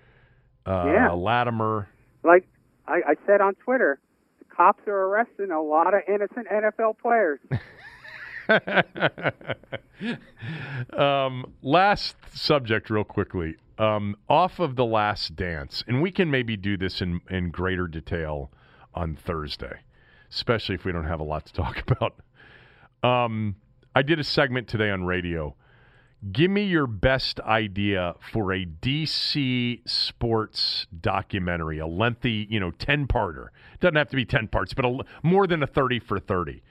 uh, 0.66 0.86
yeah. 0.88 1.12
Latimer. 1.12 1.88
Like 2.26 2.48
I, 2.88 3.02
I 3.08 3.16
said 3.26 3.42
on 3.42 3.56
Twitter, 3.56 4.00
the 4.40 4.46
cops 4.46 4.88
are 4.88 5.06
arresting 5.06 5.52
a 5.52 5.62
lot 5.62 5.94
of 5.94 6.02
innocent 6.08 6.48
NFL 6.48 6.98
players. 7.00 7.40
um, 10.98 11.54
last 11.62 12.16
subject, 12.34 12.90
real 12.90 13.04
quickly. 13.04 13.56
Um, 13.78 14.16
off 14.30 14.60
of 14.60 14.76
the 14.76 14.86
last 14.86 15.36
dance, 15.36 15.84
and 15.88 16.02
we 16.02 16.12
can 16.12 16.32
maybe 16.32 16.56
do 16.56 16.78
this 16.78 17.02
in, 17.02 17.22
in 17.30 17.50
greater 17.50 17.88
detail 17.88 18.52
on 18.94 19.16
Thursday, 19.16 19.82
especially 20.32 20.76
if 20.76 20.86
we 20.86 20.94
don't 20.94 21.06
have 21.06 21.20
a 21.20 21.24
lot 21.24 21.46
to 21.46 21.54
talk 21.54 21.82
about. 21.92 22.16
Um, 23.04 23.56
I 23.94 24.02
did 24.02 24.20
a 24.20 24.24
segment 24.24 24.68
today 24.68 24.90
on 24.90 25.04
radio 25.04 25.56
Give 26.32 26.50
me 26.50 26.64
your 26.64 26.88
best 26.88 27.40
idea 27.42 28.16
for 28.32 28.52
a 28.52 28.66
DC 28.66 29.88
sports 29.88 30.88
documentary, 31.00 31.78
a 31.80 31.86
lengthy, 31.86 32.48
you 32.50 32.60
know, 32.60 32.72
10 32.72 33.08
parter. 33.08 33.50
Doesn't 33.80 33.96
have 33.96 34.10
to 34.10 34.16
be 34.16 34.26
10 34.26 34.48
parts, 34.48 34.74
but 34.74 34.86
a, 34.86 35.00
more 35.22 35.46
than 35.46 35.62
a 35.62 35.68
30 35.68 36.00
for 36.00 36.20
30. 36.20 36.64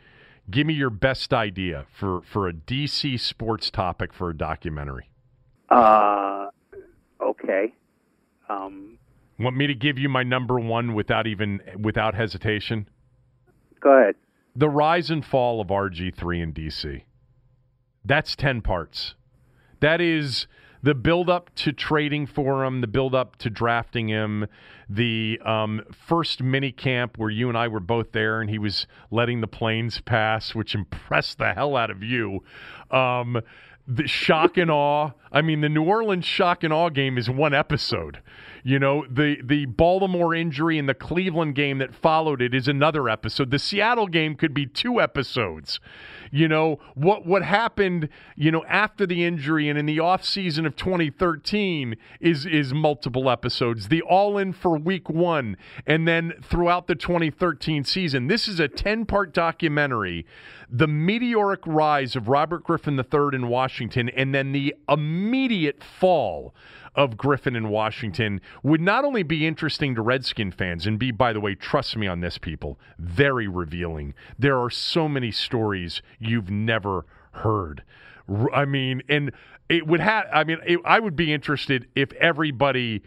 Give 0.51 0.67
me 0.67 0.75
your 0.75 0.91
best 0.91 1.33
idea 1.33 1.87
for, 1.99 2.23
for 2.23 2.49
a 2.49 2.53
DC 2.53 3.21
sports 3.21 3.71
topic 3.71 4.13
for 4.13 4.31
a 4.31 4.37
documentary. 4.37 5.09
Uh, 5.71 6.49
okay. 7.21 7.73
Um, 8.49 8.99
Want 9.39 9.57
me 9.57 9.67
to 9.67 9.75
give 9.75 9.99
you 9.99 10.09
my 10.09 10.23
number 10.23 10.61
one 10.61 10.95
without 10.95 11.27
even 11.27 11.61
without 11.81 12.15
hesitation? 12.15 12.89
Go 13.81 13.91
ahead. 13.91 14.15
The 14.55 14.69
rise 14.69 15.11
and 15.11 15.25
fall 15.25 15.61
of 15.61 15.69
RG3 15.69 16.43
in 16.43 16.53
DC. 16.53 17.03
That's 18.05 18.37
10 18.37 18.61
parts. 18.61 19.15
That 19.81 20.01
is 20.01 20.47
the 20.83 20.95
build 20.95 21.31
up 21.31 21.55
to 21.55 21.73
trading 21.73 22.27
for 22.27 22.65
him, 22.65 22.83
the 22.83 22.87
build 22.87 23.15
up 23.15 23.37
to 23.37 23.49
drafting 23.49 24.09
him, 24.09 24.47
the 24.89 25.41
um, 25.45 25.83
first 26.07 26.43
mini 26.43 26.73
camp 26.73 27.17
where 27.17 27.31
you 27.31 27.49
and 27.49 27.57
I 27.57 27.69
were 27.69 27.81
both 27.81 28.13
there, 28.13 28.43
and 28.43 28.51
he 28.51 28.59
was 28.59 28.87
letting 29.11 29.41
the 29.41 29.47
planes 29.47 30.01
pass, 30.03 30.55
which 30.55 30.75
impressed 30.75 31.39
the 31.39 31.55
hell 31.55 31.77
out 31.77 31.91
of 31.91 32.03
you. 32.03 32.45
Um, 32.91 33.41
the 33.87 34.07
shock 34.07 34.59
and 34.59 34.71
awe. 34.71 35.13
I 35.33 35.43
mean, 35.43 35.63
the 35.63 35.69
New 35.71 35.85
Orleans 35.85 36.27
shock 36.27 36.63
and 36.65 36.73
awe 36.73 36.91
game 36.91 37.17
is 37.17 37.31
one 37.31 37.55
episode. 37.55 38.21
You 38.67 38.79
know, 38.79 39.05
the 39.11 39.37
the 39.45 39.67
Baltimore 39.67 40.35
injury 40.35 40.79
and 40.79 40.89
the 40.89 40.95
Cleveland 40.95 41.55
game 41.55 41.77
that 41.79 41.95
followed 41.95 42.41
it 42.41 42.55
is 42.55 42.67
another 42.67 43.11
episode. 43.11 43.51
The 43.51 43.59
Seattle 43.59 44.07
game 44.07 44.37
could 44.37 44.55
be 44.55 44.65
two 44.65 45.03
episodes. 45.03 45.81
You 46.31 46.49
know, 46.49 46.81
what 46.95 47.27
what 47.27 47.43
happened, 47.43 48.09
you 48.37 48.51
know, 48.51 48.65
after 48.65 49.07
the 49.07 49.23
injury 49.23 49.69
and 49.69 49.79
in 49.79 49.85
the 49.85 49.99
offseason 49.99 50.65
of 50.65 50.77
2013 50.77 51.97
is 52.21 52.47
is 52.47 52.73
multiple 52.73 53.29
episodes. 53.29 53.89
The 53.89 54.01
all 54.01 54.39
in 54.39 54.55
for 54.55 54.79
week 54.79 55.11
1 55.11 55.59
and 55.87 56.09
then 56.09 56.33
throughout 56.43 56.87
the 56.87 56.95
2013 56.95 57.85
season. 57.85 58.29
This 58.29 58.49
is 58.49 58.61
a 58.61 58.69
10-part 58.69 59.35
documentary, 59.35 60.25
the 60.71 60.89
meteoric 60.89 61.61
rise 61.67 62.17
of 62.17 62.29
Robert 62.29 62.65
Griffin 62.65 62.99
III 62.99 63.35
in 63.35 63.49
Washington 63.49 64.09
and 64.09 64.35
then 64.35 64.53
the 64.53 64.75
immediate 64.89 65.85
fall 65.85 66.55
of 66.95 67.17
Griffin 67.17 67.57
in 67.57 67.69
Washington 67.69 68.41
would 68.63 68.81
not 68.81 69.05
only 69.05 69.23
be 69.23 69.47
interesting 69.47 69.95
to 69.95 70.03
Redskin 70.03 70.53
fans 70.53 70.87
and 70.87 70.99
be, 70.99 71.11
by 71.11 71.33
the 71.33 71.41
way, 71.41 71.55
trust 71.55 71.97
me 71.97 72.07
on 72.07 72.21
this, 72.21 72.39
people, 72.39 72.79
very 72.99 73.49
revealing. 73.49 74.15
There 74.39 74.61
are 74.61 74.71
so 74.71 75.09
many 75.09 75.31
stories 75.31 76.03
you've 76.19 76.51
never 76.51 77.05
heard. 77.33 77.83
I 78.53 78.65
mean, 78.65 79.03
and 79.09 79.33
it 79.69 79.87
would 79.87 80.01
have. 80.01 80.27
I 80.33 80.45
mean, 80.45 80.59
it, 80.67 80.79
I 80.85 81.01
would 81.01 81.17
be 81.17 81.33
interested 81.33 81.89
if 81.95 82.13
everybody, 82.15 83.03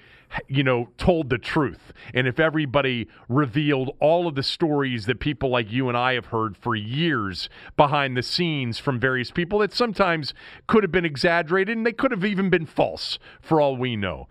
you 0.48 0.64
know, 0.64 0.90
told 0.98 1.30
the 1.30 1.38
truth, 1.38 1.94
and 2.14 2.28
if 2.28 2.40
everybody 2.40 3.08
revealed 3.30 3.96
all 4.00 4.28
of 4.28 4.36
the 4.36 4.44
stories 4.44 5.06
that 5.06 5.20
people 5.20 5.50
like 5.50 5.72
you 5.72 5.88
and 5.88 5.98
I 5.98 6.14
have 6.14 6.28
heard 6.28 6.58
for 6.58 6.76
years 6.76 7.50
behind 7.76 8.16
the 8.16 8.24
scenes 8.24 8.80
from 8.80 9.00
various 9.00 9.32
people 9.32 9.60
that 9.60 9.74
sometimes 9.74 10.34
could 10.68 10.84
have 10.84 10.92
been 10.92 11.06
exaggerated 11.06 11.76
and 11.76 11.86
they 11.86 11.94
could 11.94 12.12
have 12.12 12.26
even 12.26 12.50
been 12.50 12.66
false 12.66 13.20
for 13.42 13.62
all 13.62 13.78
we 13.78 13.96
know. 13.96 14.28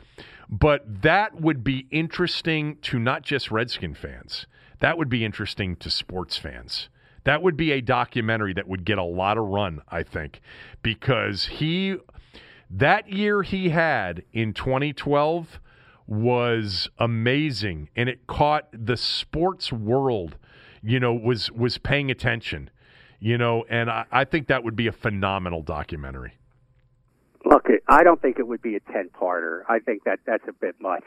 But 0.48 1.02
that 1.02 1.40
would 1.40 1.64
be 1.64 1.86
interesting 1.90 2.78
to 2.82 2.98
not 2.98 3.22
just 3.22 3.50
Redskin 3.50 3.94
fans. 3.94 4.46
That 4.80 4.98
would 4.98 5.08
be 5.08 5.24
interesting 5.24 5.76
to 5.76 5.90
sports 5.90 6.36
fans. 6.36 6.88
That 7.24 7.42
would 7.42 7.56
be 7.56 7.72
a 7.72 7.80
documentary 7.80 8.52
that 8.54 8.68
would 8.68 8.84
get 8.84 8.98
a 8.98 9.02
lot 9.02 9.36
of 9.36 9.46
run, 9.46 9.82
I 9.88 10.04
think, 10.04 10.40
because 10.82 11.46
he 11.46 11.96
that 12.70 13.08
year 13.10 13.42
he 13.42 13.70
had 13.70 14.22
in 14.32 14.52
2012 14.52 15.60
was 16.06 16.88
amazing 16.98 17.88
and 17.96 18.08
it 18.08 18.26
caught 18.26 18.68
the 18.72 18.96
sports 18.96 19.72
world, 19.72 20.36
you 20.82 21.00
know, 21.00 21.12
was 21.12 21.50
was 21.50 21.78
paying 21.78 22.10
attention. 22.10 22.70
You 23.18 23.38
know, 23.38 23.64
and 23.70 23.90
I, 23.90 24.04
I 24.12 24.24
think 24.24 24.48
that 24.48 24.62
would 24.62 24.76
be 24.76 24.86
a 24.86 24.92
phenomenal 24.92 25.62
documentary. 25.62 26.34
Look, 27.44 27.66
I 27.88 28.02
don't 28.02 28.20
think 28.20 28.38
it 28.38 28.46
would 28.46 28.60
be 28.60 28.76
a 28.76 28.80
ten-parter. 28.80 29.62
I 29.68 29.78
think 29.78 30.04
that 30.04 30.18
that's 30.26 30.46
a 30.48 30.52
bit 30.52 30.74
much. 30.80 31.04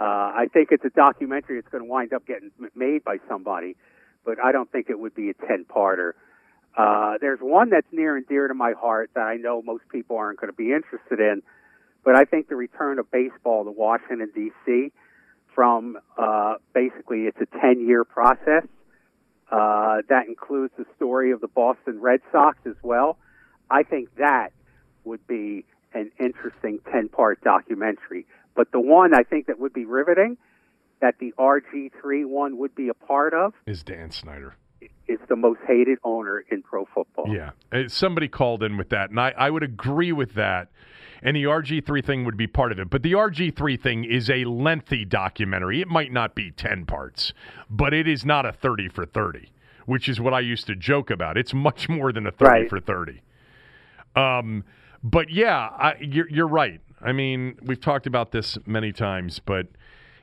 Uh, 0.00 0.04
I 0.04 0.46
think 0.52 0.68
it's 0.70 0.84
a 0.84 0.90
documentary 0.90 1.60
that's 1.60 1.72
going 1.72 1.82
to 1.82 1.90
wind 1.90 2.12
up 2.12 2.24
getting 2.24 2.50
made 2.76 3.02
by 3.02 3.16
somebody, 3.28 3.76
but 4.24 4.38
I 4.42 4.52
don't 4.52 4.70
think 4.70 4.90
it 4.90 4.98
would 4.98 5.14
be 5.14 5.30
a 5.30 5.34
ten-parter. 5.34 6.12
Uh, 6.76 7.14
there's 7.20 7.40
one 7.40 7.70
that's 7.70 7.86
near 7.90 8.16
and 8.16 8.26
dear 8.28 8.46
to 8.46 8.54
my 8.54 8.74
heart 8.80 9.10
that 9.14 9.22
I 9.22 9.36
know 9.36 9.60
most 9.60 9.82
people 9.90 10.16
aren't 10.16 10.38
going 10.38 10.52
to 10.52 10.56
be 10.56 10.72
interested 10.72 11.18
in, 11.18 11.42
but 12.04 12.14
I 12.16 12.24
think 12.24 12.48
the 12.48 12.56
return 12.56 12.98
of 12.98 13.10
baseball 13.10 13.64
to 13.64 13.70
Washington 13.70 14.30
D.C. 14.34 14.92
from 15.54 15.98
uh, 16.16 16.54
basically 16.74 17.22
it's 17.22 17.38
a 17.40 17.60
10 17.60 17.86
year 17.86 18.04
process. 18.04 18.64
Uh, 19.50 20.02
that 20.08 20.26
includes 20.28 20.74
the 20.76 20.84
story 20.96 21.32
of 21.32 21.40
the 21.40 21.48
Boston 21.48 22.00
Red 22.00 22.20
Sox 22.30 22.58
as 22.66 22.76
well. 22.82 23.16
I 23.70 23.82
think 23.82 24.14
that 24.16 24.50
would 25.04 25.26
be 25.26 25.64
an 25.94 26.10
interesting 26.20 26.80
10 26.92 27.08
part 27.08 27.42
documentary. 27.42 28.26
But 28.54 28.72
the 28.72 28.80
one 28.80 29.14
I 29.14 29.22
think 29.22 29.46
that 29.46 29.58
would 29.58 29.72
be 29.72 29.84
riveting, 29.84 30.36
that 31.00 31.14
the 31.18 31.32
RG3 31.38 32.26
one 32.26 32.58
would 32.58 32.74
be 32.74 32.88
a 32.88 32.94
part 32.94 33.32
of, 33.32 33.54
is 33.66 33.82
Dan 33.82 34.10
Snyder 34.10 34.54
is 35.08 35.18
the 35.28 35.36
most 35.36 35.60
hated 35.66 35.98
owner 36.04 36.44
in 36.50 36.62
pro 36.62 36.84
football. 36.94 37.26
Yeah. 37.28 37.50
Uh, 37.72 37.88
somebody 37.88 38.28
called 38.28 38.62
in 38.62 38.76
with 38.76 38.90
that, 38.90 39.10
and 39.10 39.18
I, 39.18 39.32
I 39.36 39.50
would 39.50 39.62
agree 39.62 40.12
with 40.12 40.34
that. 40.34 40.68
And 41.22 41.36
the 41.36 41.44
RG3 41.44 42.04
thing 42.04 42.24
would 42.24 42.36
be 42.36 42.46
part 42.46 42.72
of 42.72 42.78
it. 42.78 42.90
But 42.90 43.02
the 43.02 43.12
RG3 43.12 43.80
thing 43.80 44.04
is 44.04 44.30
a 44.30 44.44
lengthy 44.44 45.04
documentary. 45.04 45.80
It 45.80 45.88
might 45.88 46.12
not 46.12 46.34
be 46.34 46.50
10 46.50 46.86
parts, 46.86 47.32
but 47.68 47.92
it 47.92 48.06
is 48.06 48.24
not 48.24 48.46
a 48.46 48.52
30 48.52 48.88
for 48.88 49.04
30, 49.04 49.50
which 49.86 50.08
is 50.08 50.20
what 50.20 50.32
I 50.32 50.40
used 50.40 50.66
to 50.68 50.76
joke 50.76 51.10
about. 51.10 51.36
It's 51.36 51.54
much 51.54 51.88
more 51.88 52.12
than 52.12 52.26
a 52.26 52.30
30 52.30 52.50
right. 52.50 52.68
for 52.68 52.80
30. 52.80 53.22
Um, 54.14 54.64
but 55.02 55.30
yeah, 55.30 55.68
I, 55.76 55.96
you're, 56.00 56.28
you're 56.28 56.48
right. 56.48 56.80
I 57.00 57.12
mean, 57.12 57.56
we've 57.62 57.80
talked 57.80 58.06
about 58.06 58.32
this 58.32 58.58
many 58.66 58.92
times, 58.92 59.38
but 59.38 59.68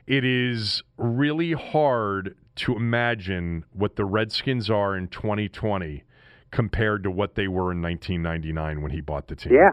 it 0.06 0.24
is 0.24 0.82
really 0.96 1.52
hard 1.52 2.36
to 2.56 2.76
imagine 2.76 3.64
what 3.72 3.96
the 3.96 4.04
Redskins 4.04 4.70
are 4.70 4.96
in 4.96 5.08
2020 5.08 6.04
compared 6.50 7.02
to 7.02 7.10
what 7.10 7.34
they 7.34 7.48
were 7.48 7.72
in 7.72 7.82
1999 7.82 8.82
when 8.82 8.92
he 8.92 9.00
bought 9.00 9.28
the 9.28 9.36
team. 9.36 9.52
Yeah, 9.52 9.70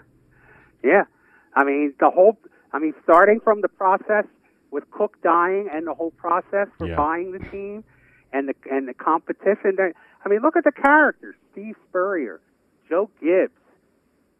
yeah. 0.83 1.03
I 1.55 1.63
mean, 1.63 1.93
the 1.99 2.09
whole. 2.09 2.37
I 2.71 2.79
mean, 2.79 2.93
starting 3.03 3.39
from 3.39 3.61
the 3.61 3.67
process 3.67 4.25
with 4.71 4.89
Cooke 4.89 5.21
dying 5.21 5.69
and 5.71 5.85
the 5.85 5.93
whole 5.93 6.11
process 6.11 6.67
for 6.77 6.87
yeah. 6.87 6.95
buying 6.95 7.31
the 7.31 7.39
team 7.49 7.83
and 8.31 8.49
the 8.49 8.55
and 8.71 8.87
the 8.87 8.93
competition. 8.93 9.77
I 9.79 10.29
mean, 10.29 10.41
look 10.41 10.55
at 10.55 10.63
the 10.63 10.71
characters: 10.71 11.35
Steve 11.51 11.75
Spurrier, 11.89 12.41
Joe 12.89 13.09
Gibbs. 13.21 13.53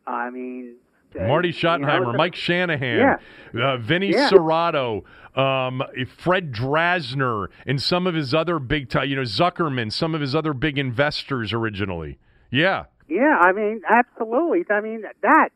I 0.06 0.30
mean, 0.30 0.76
Marty 1.16 1.52
Schottenheimer, 1.52 2.16
Mike 2.16 2.36
Shanahan, 2.36 3.20
yeah. 3.54 3.74
uh, 3.74 3.78
Vinny 3.78 4.12
yeah. 4.12 4.30
Cerrato, 4.30 5.04
um, 5.38 5.84
Fred 6.18 6.52
Drasner, 6.52 7.48
and 7.66 7.82
some 7.82 8.08
of 8.08 8.16
his 8.16 8.34
other 8.34 8.60
big, 8.60 8.90
t- 8.90 9.06
you 9.06 9.16
know, 9.16 9.22
Zuckerman, 9.22 9.92
some 9.92 10.16
of 10.16 10.22
his 10.22 10.36
other 10.36 10.54
big 10.54 10.78
investors 10.78 11.54
originally. 11.54 12.20
Yeah. 12.52 12.86
Yeah, 13.08 13.38
I 13.40 13.52
mean, 13.52 13.82
absolutely. 13.90 14.66
I 14.70 14.82
mean, 14.82 15.04
that 15.22 15.50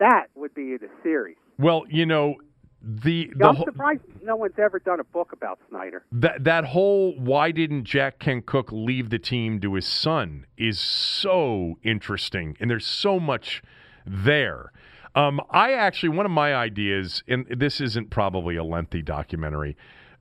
that 0.00 0.26
would 0.34 0.54
be 0.54 0.76
the 0.76 0.88
series. 1.02 1.36
Well, 1.58 1.84
you 1.88 2.04
know, 2.04 2.34
the, 2.82 3.30
the 3.36 3.46
I'm 3.46 3.56
surprised 3.56 4.00
no 4.22 4.36
one's 4.36 4.58
ever 4.58 4.78
done 4.78 5.00
a 5.00 5.04
book 5.04 5.32
about 5.32 5.60
Snyder. 5.68 6.04
That 6.12 6.44
that 6.44 6.64
whole 6.64 7.14
why 7.18 7.52
didn't 7.52 7.84
Jack 7.84 8.18
Kent 8.18 8.46
Cooke 8.46 8.72
leave 8.72 9.10
the 9.10 9.18
team 9.18 9.60
to 9.60 9.74
his 9.74 9.86
son 9.86 10.46
is 10.56 10.80
so 10.80 11.78
interesting, 11.82 12.56
and 12.58 12.70
there's 12.70 12.86
so 12.86 13.20
much 13.20 13.62
there. 14.06 14.72
Um, 15.14 15.40
I 15.50 15.72
actually, 15.72 16.10
one 16.10 16.26
of 16.26 16.32
my 16.32 16.54
ideas, 16.54 17.22
and 17.26 17.46
this 17.50 17.80
isn't 17.80 18.10
probably 18.10 18.56
a 18.56 18.64
lengthy 18.64 19.02
documentary, 19.02 19.76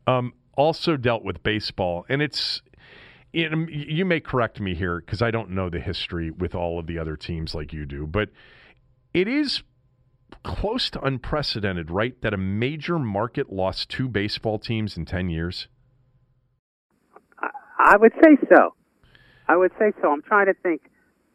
um, 0.07 0.33
also 0.57 0.97
dealt 0.97 1.23
with 1.23 1.43
baseball. 1.43 2.05
And 2.09 2.21
it's, 2.21 2.61
it, 3.31 3.51
you 3.69 4.03
may 4.03 4.19
correct 4.19 4.59
me 4.59 4.73
here 4.73 4.99
because 4.99 5.21
I 5.21 5.29
don't 5.31 5.51
know 5.51 5.69
the 5.69 5.79
history 5.79 6.31
with 6.31 6.55
all 6.55 6.79
of 6.79 6.87
the 6.87 6.97
other 6.97 7.15
teams 7.15 7.53
like 7.53 7.71
you 7.71 7.85
do, 7.85 8.07
but 8.07 8.29
it 9.13 9.27
is 9.27 9.61
close 10.43 10.89
to 10.91 11.01
unprecedented, 11.01 11.91
right? 11.91 12.19
That 12.21 12.33
a 12.33 12.37
major 12.37 12.99
market 12.99 13.51
lost 13.51 13.89
two 13.89 14.07
baseball 14.07 14.59
teams 14.59 14.97
in 14.97 15.05
10 15.05 15.29
years? 15.29 15.67
I 17.79 17.97
would 17.97 18.11
say 18.23 18.37
so. 18.49 18.75
I 19.47 19.55
would 19.55 19.71
say 19.79 19.91
so. 20.01 20.11
I'm 20.11 20.21
trying 20.21 20.47
to 20.47 20.53
think 20.53 20.81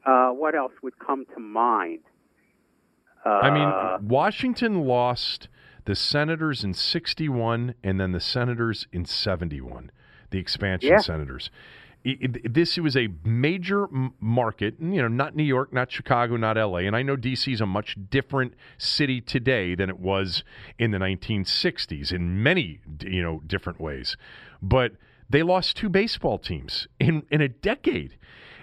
uh, 0.07 0.29
what 0.29 0.55
else 0.55 0.73
would 0.83 0.99
come 0.99 1.25
to 1.35 1.41
mind. 1.41 2.01
Uh, 3.25 3.31
I 3.31 3.51
mean, 3.51 3.63
uh, 3.63 3.99
Washington 4.03 4.85
lost 4.85 5.49
the 5.87 5.95
Senators 5.95 6.63
in 6.63 6.75
61 6.75 7.75
and 7.83 7.99
then 7.99 8.13
the 8.13 8.21
Senators 8.21 8.87
in 8.93 9.05
71, 9.05 9.91
the 10.31 10.39
expansion 10.39 10.91
yeah. 10.91 10.99
Senators. 10.99 11.51
This 12.05 12.77
was 12.77 12.97
a 12.97 13.09
major 13.25 13.89
market, 14.21 14.75
you 14.79 15.01
know, 15.01 15.09
not 15.09 15.35
New 15.35 15.45
York, 15.45 15.73
not 15.73 15.91
Chicago, 15.91 16.37
not 16.37 16.57
LA. 16.57 16.79
And 16.81 16.95
I 16.95 17.03
know 17.03 17.17
DC 17.17 17.53
is 17.53 17.63
a 17.63 17.67
much 17.67 17.97
different 18.11 18.55
city 18.77 19.23
today 19.23 19.75
than 19.75 19.89
it 19.89 19.99
was 19.99 20.45
in 20.79 20.91
the 20.91 20.99
1960s 20.99 22.13
in 22.13 22.43
many, 22.43 22.81
you 23.01 23.23
know, 23.23 23.41
different 23.47 23.81
ways. 23.81 24.19
But 24.61 24.93
they 25.31 25.43
lost 25.43 25.77
two 25.77 25.89
baseball 25.89 26.39
teams 26.39 26.87
in, 27.01 27.23
in 27.31 27.41
a 27.41 27.49
decade. 27.49 28.19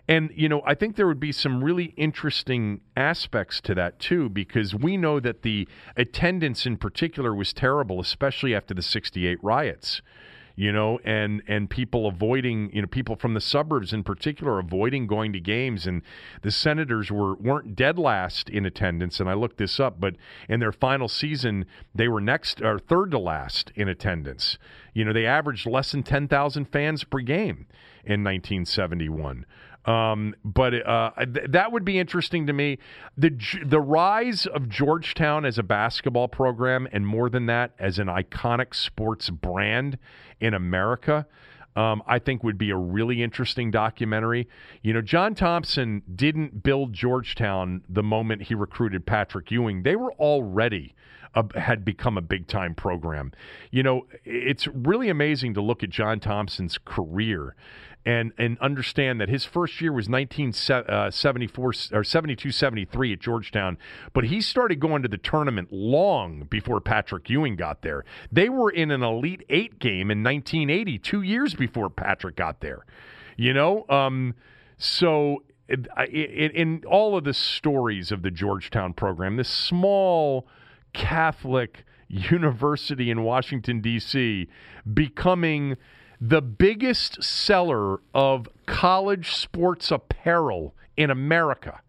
And, 0.08 0.32
you 0.36 0.50
know, 0.50 0.62
I 0.66 0.76
think 0.76 0.96
there 0.96 1.08
would 1.08 1.20
be 1.20 1.32
some 1.32 1.64
really 1.64 1.94
interesting 1.98 2.82
aspects 2.96 3.62
to 3.62 3.76
that, 3.76 4.00
too, 4.00 4.30
because 4.30 4.76
we 4.76 4.98
know 4.98 5.20
that 5.20 5.42
the 5.42 5.68
attendance 5.96 6.66
in 6.66 6.78
particular 6.78 7.34
was 7.34 7.54
terrible, 7.54 8.00
especially 8.00 8.54
after 8.54 8.74
the 8.74 8.82
68 8.82 9.38
riots. 9.44 10.02
You 10.62 10.72
know, 10.72 11.00
and 11.04 11.42
and 11.48 11.72
people 11.72 12.06
avoiding, 12.06 12.70
you 12.72 12.84
know, 12.84 12.88
people 12.88 13.16
from 13.16 13.34
the 13.34 13.42
suburbs 13.42 13.94
in 13.94 14.04
particular 14.04 14.60
avoiding 14.60 15.08
going 15.08 15.34
to 15.34 15.40
games, 15.40 15.88
and 15.88 16.04
the 16.44 16.52
Senators 16.52 17.10
were 17.10 17.34
weren't 17.34 17.76
dead 17.76 17.98
last 17.98 18.48
in 18.48 18.64
attendance, 18.64 19.20
and 19.20 19.28
I 19.28 19.34
looked 19.34 19.58
this 19.58 19.80
up, 19.80 20.00
but 20.00 20.18
in 20.48 20.60
their 20.60 20.72
final 20.72 21.08
season 21.08 21.66
they 21.96 22.08
were 22.08 22.22
next 22.22 22.62
or 22.62 22.78
third 22.78 23.10
to 23.10 23.18
last 23.18 23.72
in 23.74 23.88
attendance. 23.88 24.60
You 24.94 25.04
know, 25.04 25.14
they 25.14 25.26
averaged 25.26 25.66
less 25.66 25.94
than 25.94 26.04
ten 26.04 26.28
thousand 26.28 26.66
fans 26.66 27.04
per 27.06 27.22
game 27.22 27.66
in 28.04 28.24
1971. 28.24 29.48
Um, 29.86 30.36
but 30.46 30.76
uh, 30.88 31.10
th- 31.18 31.48
that 31.50 31.72
would 31.72 31.84
be 31.84 31.98
interesting 31.98 32.46
to 32.46 32.54
me. 32.54 32.78
The 33.18 33.32
the 33.66 33.82
rise 33.82 34.46
of 34.46 34.70
Georgetown 34.70 35.44
as 35.44 35.58
a 35.58 35.64
basketball 35.64 36.28
program, 36.28 36.88
and 36.92 37.08
more 37.08 37.32
than 37.32 37.48
that, 37.48 37.72
as 37.80 37.98
an 37.98 38.06
iconic 38.06 38.76
sports 38.76 39.32
brand 39.32 39.98
in 40.42 40.54
America. 40.54 41.26
Um, 41.76 42.04
I 42.06 42.20
think 42.20 42.44
would 42.44 42.58
be 42.58 42.72
a 42.72 42.76
really 42.76 43.24
interesting 43.24 43.72
documentary. 43.72 44.50
You 44.82 44.94
know, 44.94 45.02
John 45.02 45.36
Thompson 45.36 46.02
didn't 46.14 46.64
build 46.64 46.92
Georgetown 46.92 47.84
the 47.88 48.04
moment 48.04 48.44
he 48.44 48.56
recruited 48.56 49.06
Patrick 49.06 49.50
Ewing. 49.52 49.84
They 49.84 49.96
were 49.96 50.12
already 50.14 50.96
had 51.56 51.86
become 51.86 52.18
a 52.18 52.22
big 52.22 52.48
time 52.48 52.76
program. 52.76 53.32
You 53.72 53.84
know, 53.84 54.08
it's 54.26 54.68
really 54.68 55.10
amazing 55.10 55.53
to 55.53 55.62
look 55.62 55.84
at 55.84 55.90
John 55.90 56.20
Thompson's 56.20 56.78
career 56.78 57.56
and 58.06 58.32
and 58.38 58.58
understand 58.60 59.22
that 59.22 59.30
his 59.30 59.45
first 59.45 59.80
year 59.80 59.91
was 59.91 60.10
1974 60.10 61.70
uh, 61.70 61.98
or 61.98 62.03
72 62.03 62.52
73 62.52 63.14
at 63.14 63.20
Georgetown 63.20 63.78
but 64.14 64.26
he 64.26 64.41
started 64.41 64.80
going 64.80 65.03
to 65.03 65.08
the 65.08 65.18
tournament 65.18 65.72
long 65.72 66.48
before 66.49 66.82
Patrick 66.82 67.30
Ewing 67.30 67.56
got 67.56 67.84
there 67.84 68.03
they 68.32 68.49
were 68.49 68.72
in 68.72 68.90
an 68.90 69.03
elite 69.03 69.44
8 69.49 69.78
game 69.80 70.10
in 70.10 70.24
1980 70.24 70.98
2 70.98 71.22
years 71.22 71.53
before 71.53 71.90
Patrick 71.90 72.36
got 72.36 72.60
there 72.62 72.86
you 73.38 73.53
know 73.53 73.86
um, 73.88 74.34
so 74.78 75.44
in 75.70 76.84
all 76.88 77.16
of 77.16 77.24
the 77.24 77.34
stories 77.34 78.12
of 78.12 78.24
the 78.24 78.32
Georgetown 78.32 78.94
program 78.94 79.38
this 79.38 79.49
small 79.49 80.48
Catholic 80.94 81.86
university 82.08 83.10
in 83.10 83.24
Washington 83.24 83.82
D.C. 83.82 84.48
becoming 84.94 85.78
the 86.20 86.42
biggest 86.42 87.24
seller 87.24 88.00
of 88.14 88.48
college 88.66 89.34
sports 89.34 89.90
apparel 89.92 90.76
in 90.98 91.10
America. 91.10 91.82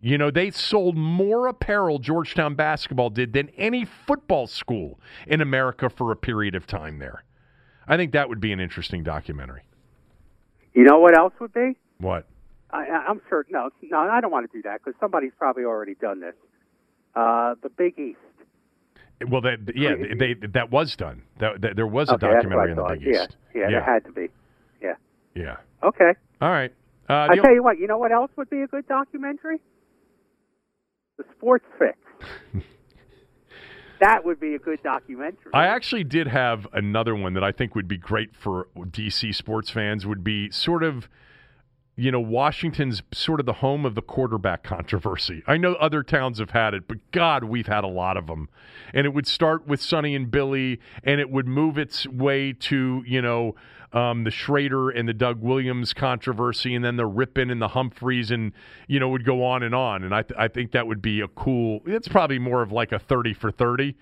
You 0.00 0.18
know, 0.18 0.30
they 0.30 0.50
sold 0.50 0.98
more 0.98 1.46
apparel, 1.46 1.98
Georgetown 1.98 2.54
basketball 2.56 3.10
did, 3.10 3.32
than 3.32 3.48
any 3.56 3.84
football 3.84 4.46
school 4.46 5.00
in 5.26 5.40
America 5.40 5.88
for 5.88 6.10
a 6.12 6.16
period 6.16 6.54
of 6.54 6.66
time 6.66 6.98
there. 6.98 7.24
I 7.86 7.96
think 7.96 8.12
that 8.12 8.28
would 8.28 8.40
be 8.40 8.52
an 8.52 8.60
interesting 8.60 9.02
documentary. 9.02 9.62
You 10.74 10.84
know 10.84 10.98
what 10.98 11.16
else 11.16 11.32
would 11.40 11.54
be? 11.54 11.76
What? 11.98 12.26
I, 12.70 12.84
I'm 13.08 13.20
sure. 13.28 13.46
No, 13.48 13.70
no, 13.82 13.98
I 13.98 14.20
don't 14.20 14.32
want 14.32 14.50
to 14.50 14.58
do 14.58 14.62
that 14.62 14.80
because 14.84 14.98
somebody's 14.98 15.32
probably 15.38 15.64
already 15.64 15.94
done 15.94 16.20
this. 16.20 16.34
Uh, 17.16 17.54
the 17.62 17.68
Big 17.68 17.98
East. 17.98 18.18
Well, 19.28 19.40
that 19.42 19.72
yeah, 19.74 19.94
they, 20.18 20.34
they, 20.34 20.46
that 20.48 20.70
was 20.70 20.96
done. 20.96 21.22
That, 21.38 21.60
that 21.60 21.76
there 21.76 21.86
was 21.86 22.10
a 22.10 22.14
okay, 22.14 22.26
documentary 22.26 22.72
in 22.72 22.76
the 22.76 22.84
Big 22.84 23.06
East. 23.06 23.36
Yeah, 23.54 23.62
yeah, 23.62 23.70
there 23.70 23.82
had 23.82 24.04
to 24.04 24.12
be. 24.12 24.28
Yeah. 24.82 24.94
Yeah. 25.34 25.56
Okay. 25.82 26.12
All 26.40 26.50
right. 26.50 26.72
Uh, 27.08 27.28
I 27.30 27.36
tell 27.36 27.54
you 27.54 27.62
what. 27.62 27.78
You 27.78 27.86
know 27.86 27.98
what 27.98 28.12
else 28.12 28.30
would 28.36 28.50
be 28.50 28.62
a 28.62 28.66
good 28.66 28.86
documentary? 28.88 29.58
The 31.16 31.24
Sports 31.36 31.64
Fix. 31.78 31.96
that 34.00 34.24
would 34.24 34.40
be 34.40 34.54
a 34.54 34.58
good 34.58 34.82
documentary. 34.82 35.52
I 35.52 35.66
actually 35.66 36.04
did 36.04 36.26
have 36.26 36.66
another 36.72 37.14
one 37.14 37.34
that 37.34 37.44
I 37.44 37.52
think 37.52 37.74
would 37.74 37.88
be 37.88 37.98
great 37.98 38.34
for 38.34 38.68
DC 38.76 39.34
sports 39.34 39.70
fans. 39.70 40.04
Would 40.06 40.24
be 40.24 40.50
sort 40.50 40.82
of 40.82 41.08
you 41.96 42.10
know, 42.10 42.20
Washington's 42.20 43.02
sort 43.12 43.38
of 43.38 43.46
the 43.46 43.54
home 43.54 43.86
of 43.86 43.94
the 43.94 44.02
quarterback 44.02 44.64
controversy. 44.64 45.42
I 45.46 45.56
know 45.56 45.74
other 45.74 46.02
towns 46.02 46.40
have 46.40 46.50
had 46.50 46.74
it, 46.74 46.88
but 46.88 46.98
God, 47.12 47.44
we've 47.44 47.68
had 47.68 47.84
a 47.84 47.88
lot 47.88 48.16
of 48.16 48.26
them. 48.26 48.48
And 48.92 49.06
it 49.06 49.14
would 49.14 49.28
start 49.28 49.66
with 49.68 49.80
Sonny 49.80 50.16
and 50.16 50.28
Billy, 50.30 50.80
and 51.04 51.20
it 51.20 51.30
would 51.30 51.46
move 51.46 51.78
its 51.78 52.06
way 52.06 52.52
to, 52.52 53.04
you 53.06 53.22
know, 53.22 53.54
um, 53.92 54.24
the 54.24 54.32
Schroeder 54.32 54.90
and 54.90 55.08
the 55.08 55.14
Doug 55.14 55.40
Williams 55.40 55.94
controversy, 55.94 56.74
and 56.74 56.84
then 56.84 56.96
the 56.96 57.08
Rypien 57.08 57.52
and 57.52 57.62
the 57.62 57.68
Humphries, 57.68 58.32
and, 58.32 58.52
you 58.88 58.98
know, 58.98 59.08
would 59.10 59.24
go 59.24 59.44
on 59.44 59.62
and 59.62 59.72
on. 59.72 60.02
And 60.02 60.12
I, 60.12 60.22
th- 60.22 60.38
I 60.38 60.48
think 60.48 60.72
that 60.72 60.88
would 60.88 61.00
be 61.00 61.20
a 61.20 61.28
cool, 61.28 61.80
it's 61.86 62.08
probably 62.08 62.40
more 62.40 62.60
of 62.60 62.72
like 62.72 62.90
a 62.90 62.98
30 62.98 63.34
for 63.34 63.52
30 63.52 63.94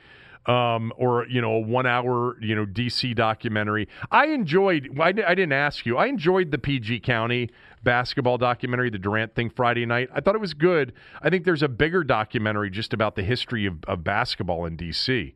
um, 0.46 0.92
or 0.96 1.26
you 1.28 1.40
know 1.40 1.54
a 1.54 1.60
one 1.60 1.86
hour 1.86 2.36
you 2.40 2.54
know 2.54 2.66
DC 2.66 3.14
documentary. 3.14 3.88
I 4.10 4.26
enjoyed. 4.26 4.88
I, 5.00 5.08
I 5.08 5.12
didn't 5.12 5.52
ask 5.52 5.86
you. 5.86 5.96
I 5.96 6.06
enjoyed 6.06 6.50
the 6.50 6.58
PG 6.58 7.00
County 7.00 7.50
basketball 7.82 8.38
documentary, 8.38 8.90
the 8.90 8.98
Durant 8.98 9.34
thing 9.34 9.50
Friday 9.50 9.86
night. 9.86 10.08
I 10.14 10.20
thought 10.20 10.34
it 10.34 10.40
was 10.40 10.54
good. 10.54 10.92
I 11.20 11.30
think 11.30 11.44
there's 11.44 11.62
a 11.62 11.68
bigger 11.68 12.04
documentary 12.04 12.70
just 12.70 12.92
about 12.92 13.16
the 13.16 13.22
history 13.22 13.66
of, 13.66 13.84
of 13.88 14.04
basketball 14.04 14.66
in 14.66 14.76
DC. 14.76 15.34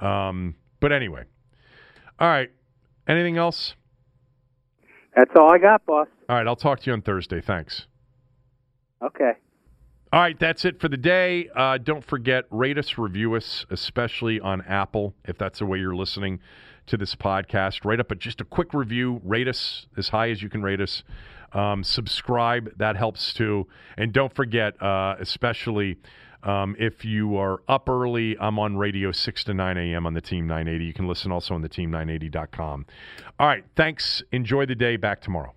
Um, 0.00 0.56
but 0.80 0.92
anyway, 0.92 1.24
all 2.18 2.28
right. 2.28 2.50
Anything 3.06 3.36
else? 3.36 3.74
That's 5.14 5.30
all 5.36 5.52
I 5.52 5.58
got, 5.58 5.84
boss. 5.86 6.08
All 6.28 6.36
right, 6.36 6.46
I'll 6.46 6.56
talk 6.56 6.80
to 6.80 6.86
you 6.86 6.92
on 6.92 7.02
Thursday. 7.02 7.40
Thanks. 7.40 7.86
Okay. 9.02 9.32
All 10.14 10.20
right, 10.20 10.38
that's 10.38 10.64
it 10.64 10.80
for 10.80 10.88
the 10.88 10.96
day. 10.96 11.48
Uh, 11.56 11.76
don't 11.76 12.04
forget, 12.04 12.44
rate 12.52 12.78
us, 12.78 12.98
review 12.98 13.34
us, 13.34 13.66
especially 13.68 14.38
on 14.38 14.62
Apple, 14.62 15.12
if 15.24 15.36
that's 15.38 15.58
the 15.58 15.66
way 15.66 15.80
you're 15.80 15.96
listening 15.96 16.38
to 16.86 16.96
this 16.96 17.16
podcast. 17.16 17.84
Write 17.84 17.98
up 17.98 18.12
a, 18.12 18.14
just 18.14 18.40
a 18.40 18.44
quick 18.44 18.72
review. 18.74 19.20
Rate 19.24 19.48
us 19.48 19.86
as 19.96 20.10
high 20.10 20.30
as 20.30 20.40
you 20.40 20.48
can 20.48 20.62
rate 20.62 20.80
us. 20.80 21.02
Um, 21.52 21.82
subscribe, 21.82 22.78
that 22.78 22.94
helps 22.94 23.34
too. 23.34 23.66
And 23.98 24.12
don't 24.12 24.32
forget, 24.32 24.80
uh, 24.80 25.16
especially 25.18 25.96
um, 26.44 26.76
if 26.78 27.04
you 27.04 27.36
are 27.36 27.62
up 27.66 27.88
early, 27.88 28.38
I'm 28.38 28.60
on 28.60 28.76
radio 28.76 29.10
6 29.10 29.42
to 29.42 29.52
9 29.52 29.76
a.m. 29.76 30.06
on 30.06 30.14
the 30.14 30.20
Team 30.20 30.46
980. 30.46 30.84
You 30.84 30.94
can 30.94 31.08
listen 31.08 31.32
also 31.32 31.56
on 31.56 31.62
the 31.62 31.68
team980.com. 31.68 32.86
All 33.40 33.48
right, 33.48 33.64
thanks. 33.74 34.22
Enjoy 34.30 34.64
the 34.64 34.76
day. 34.76 34.96
Back 34.96 35.22
tomorrow. 35.22 35.54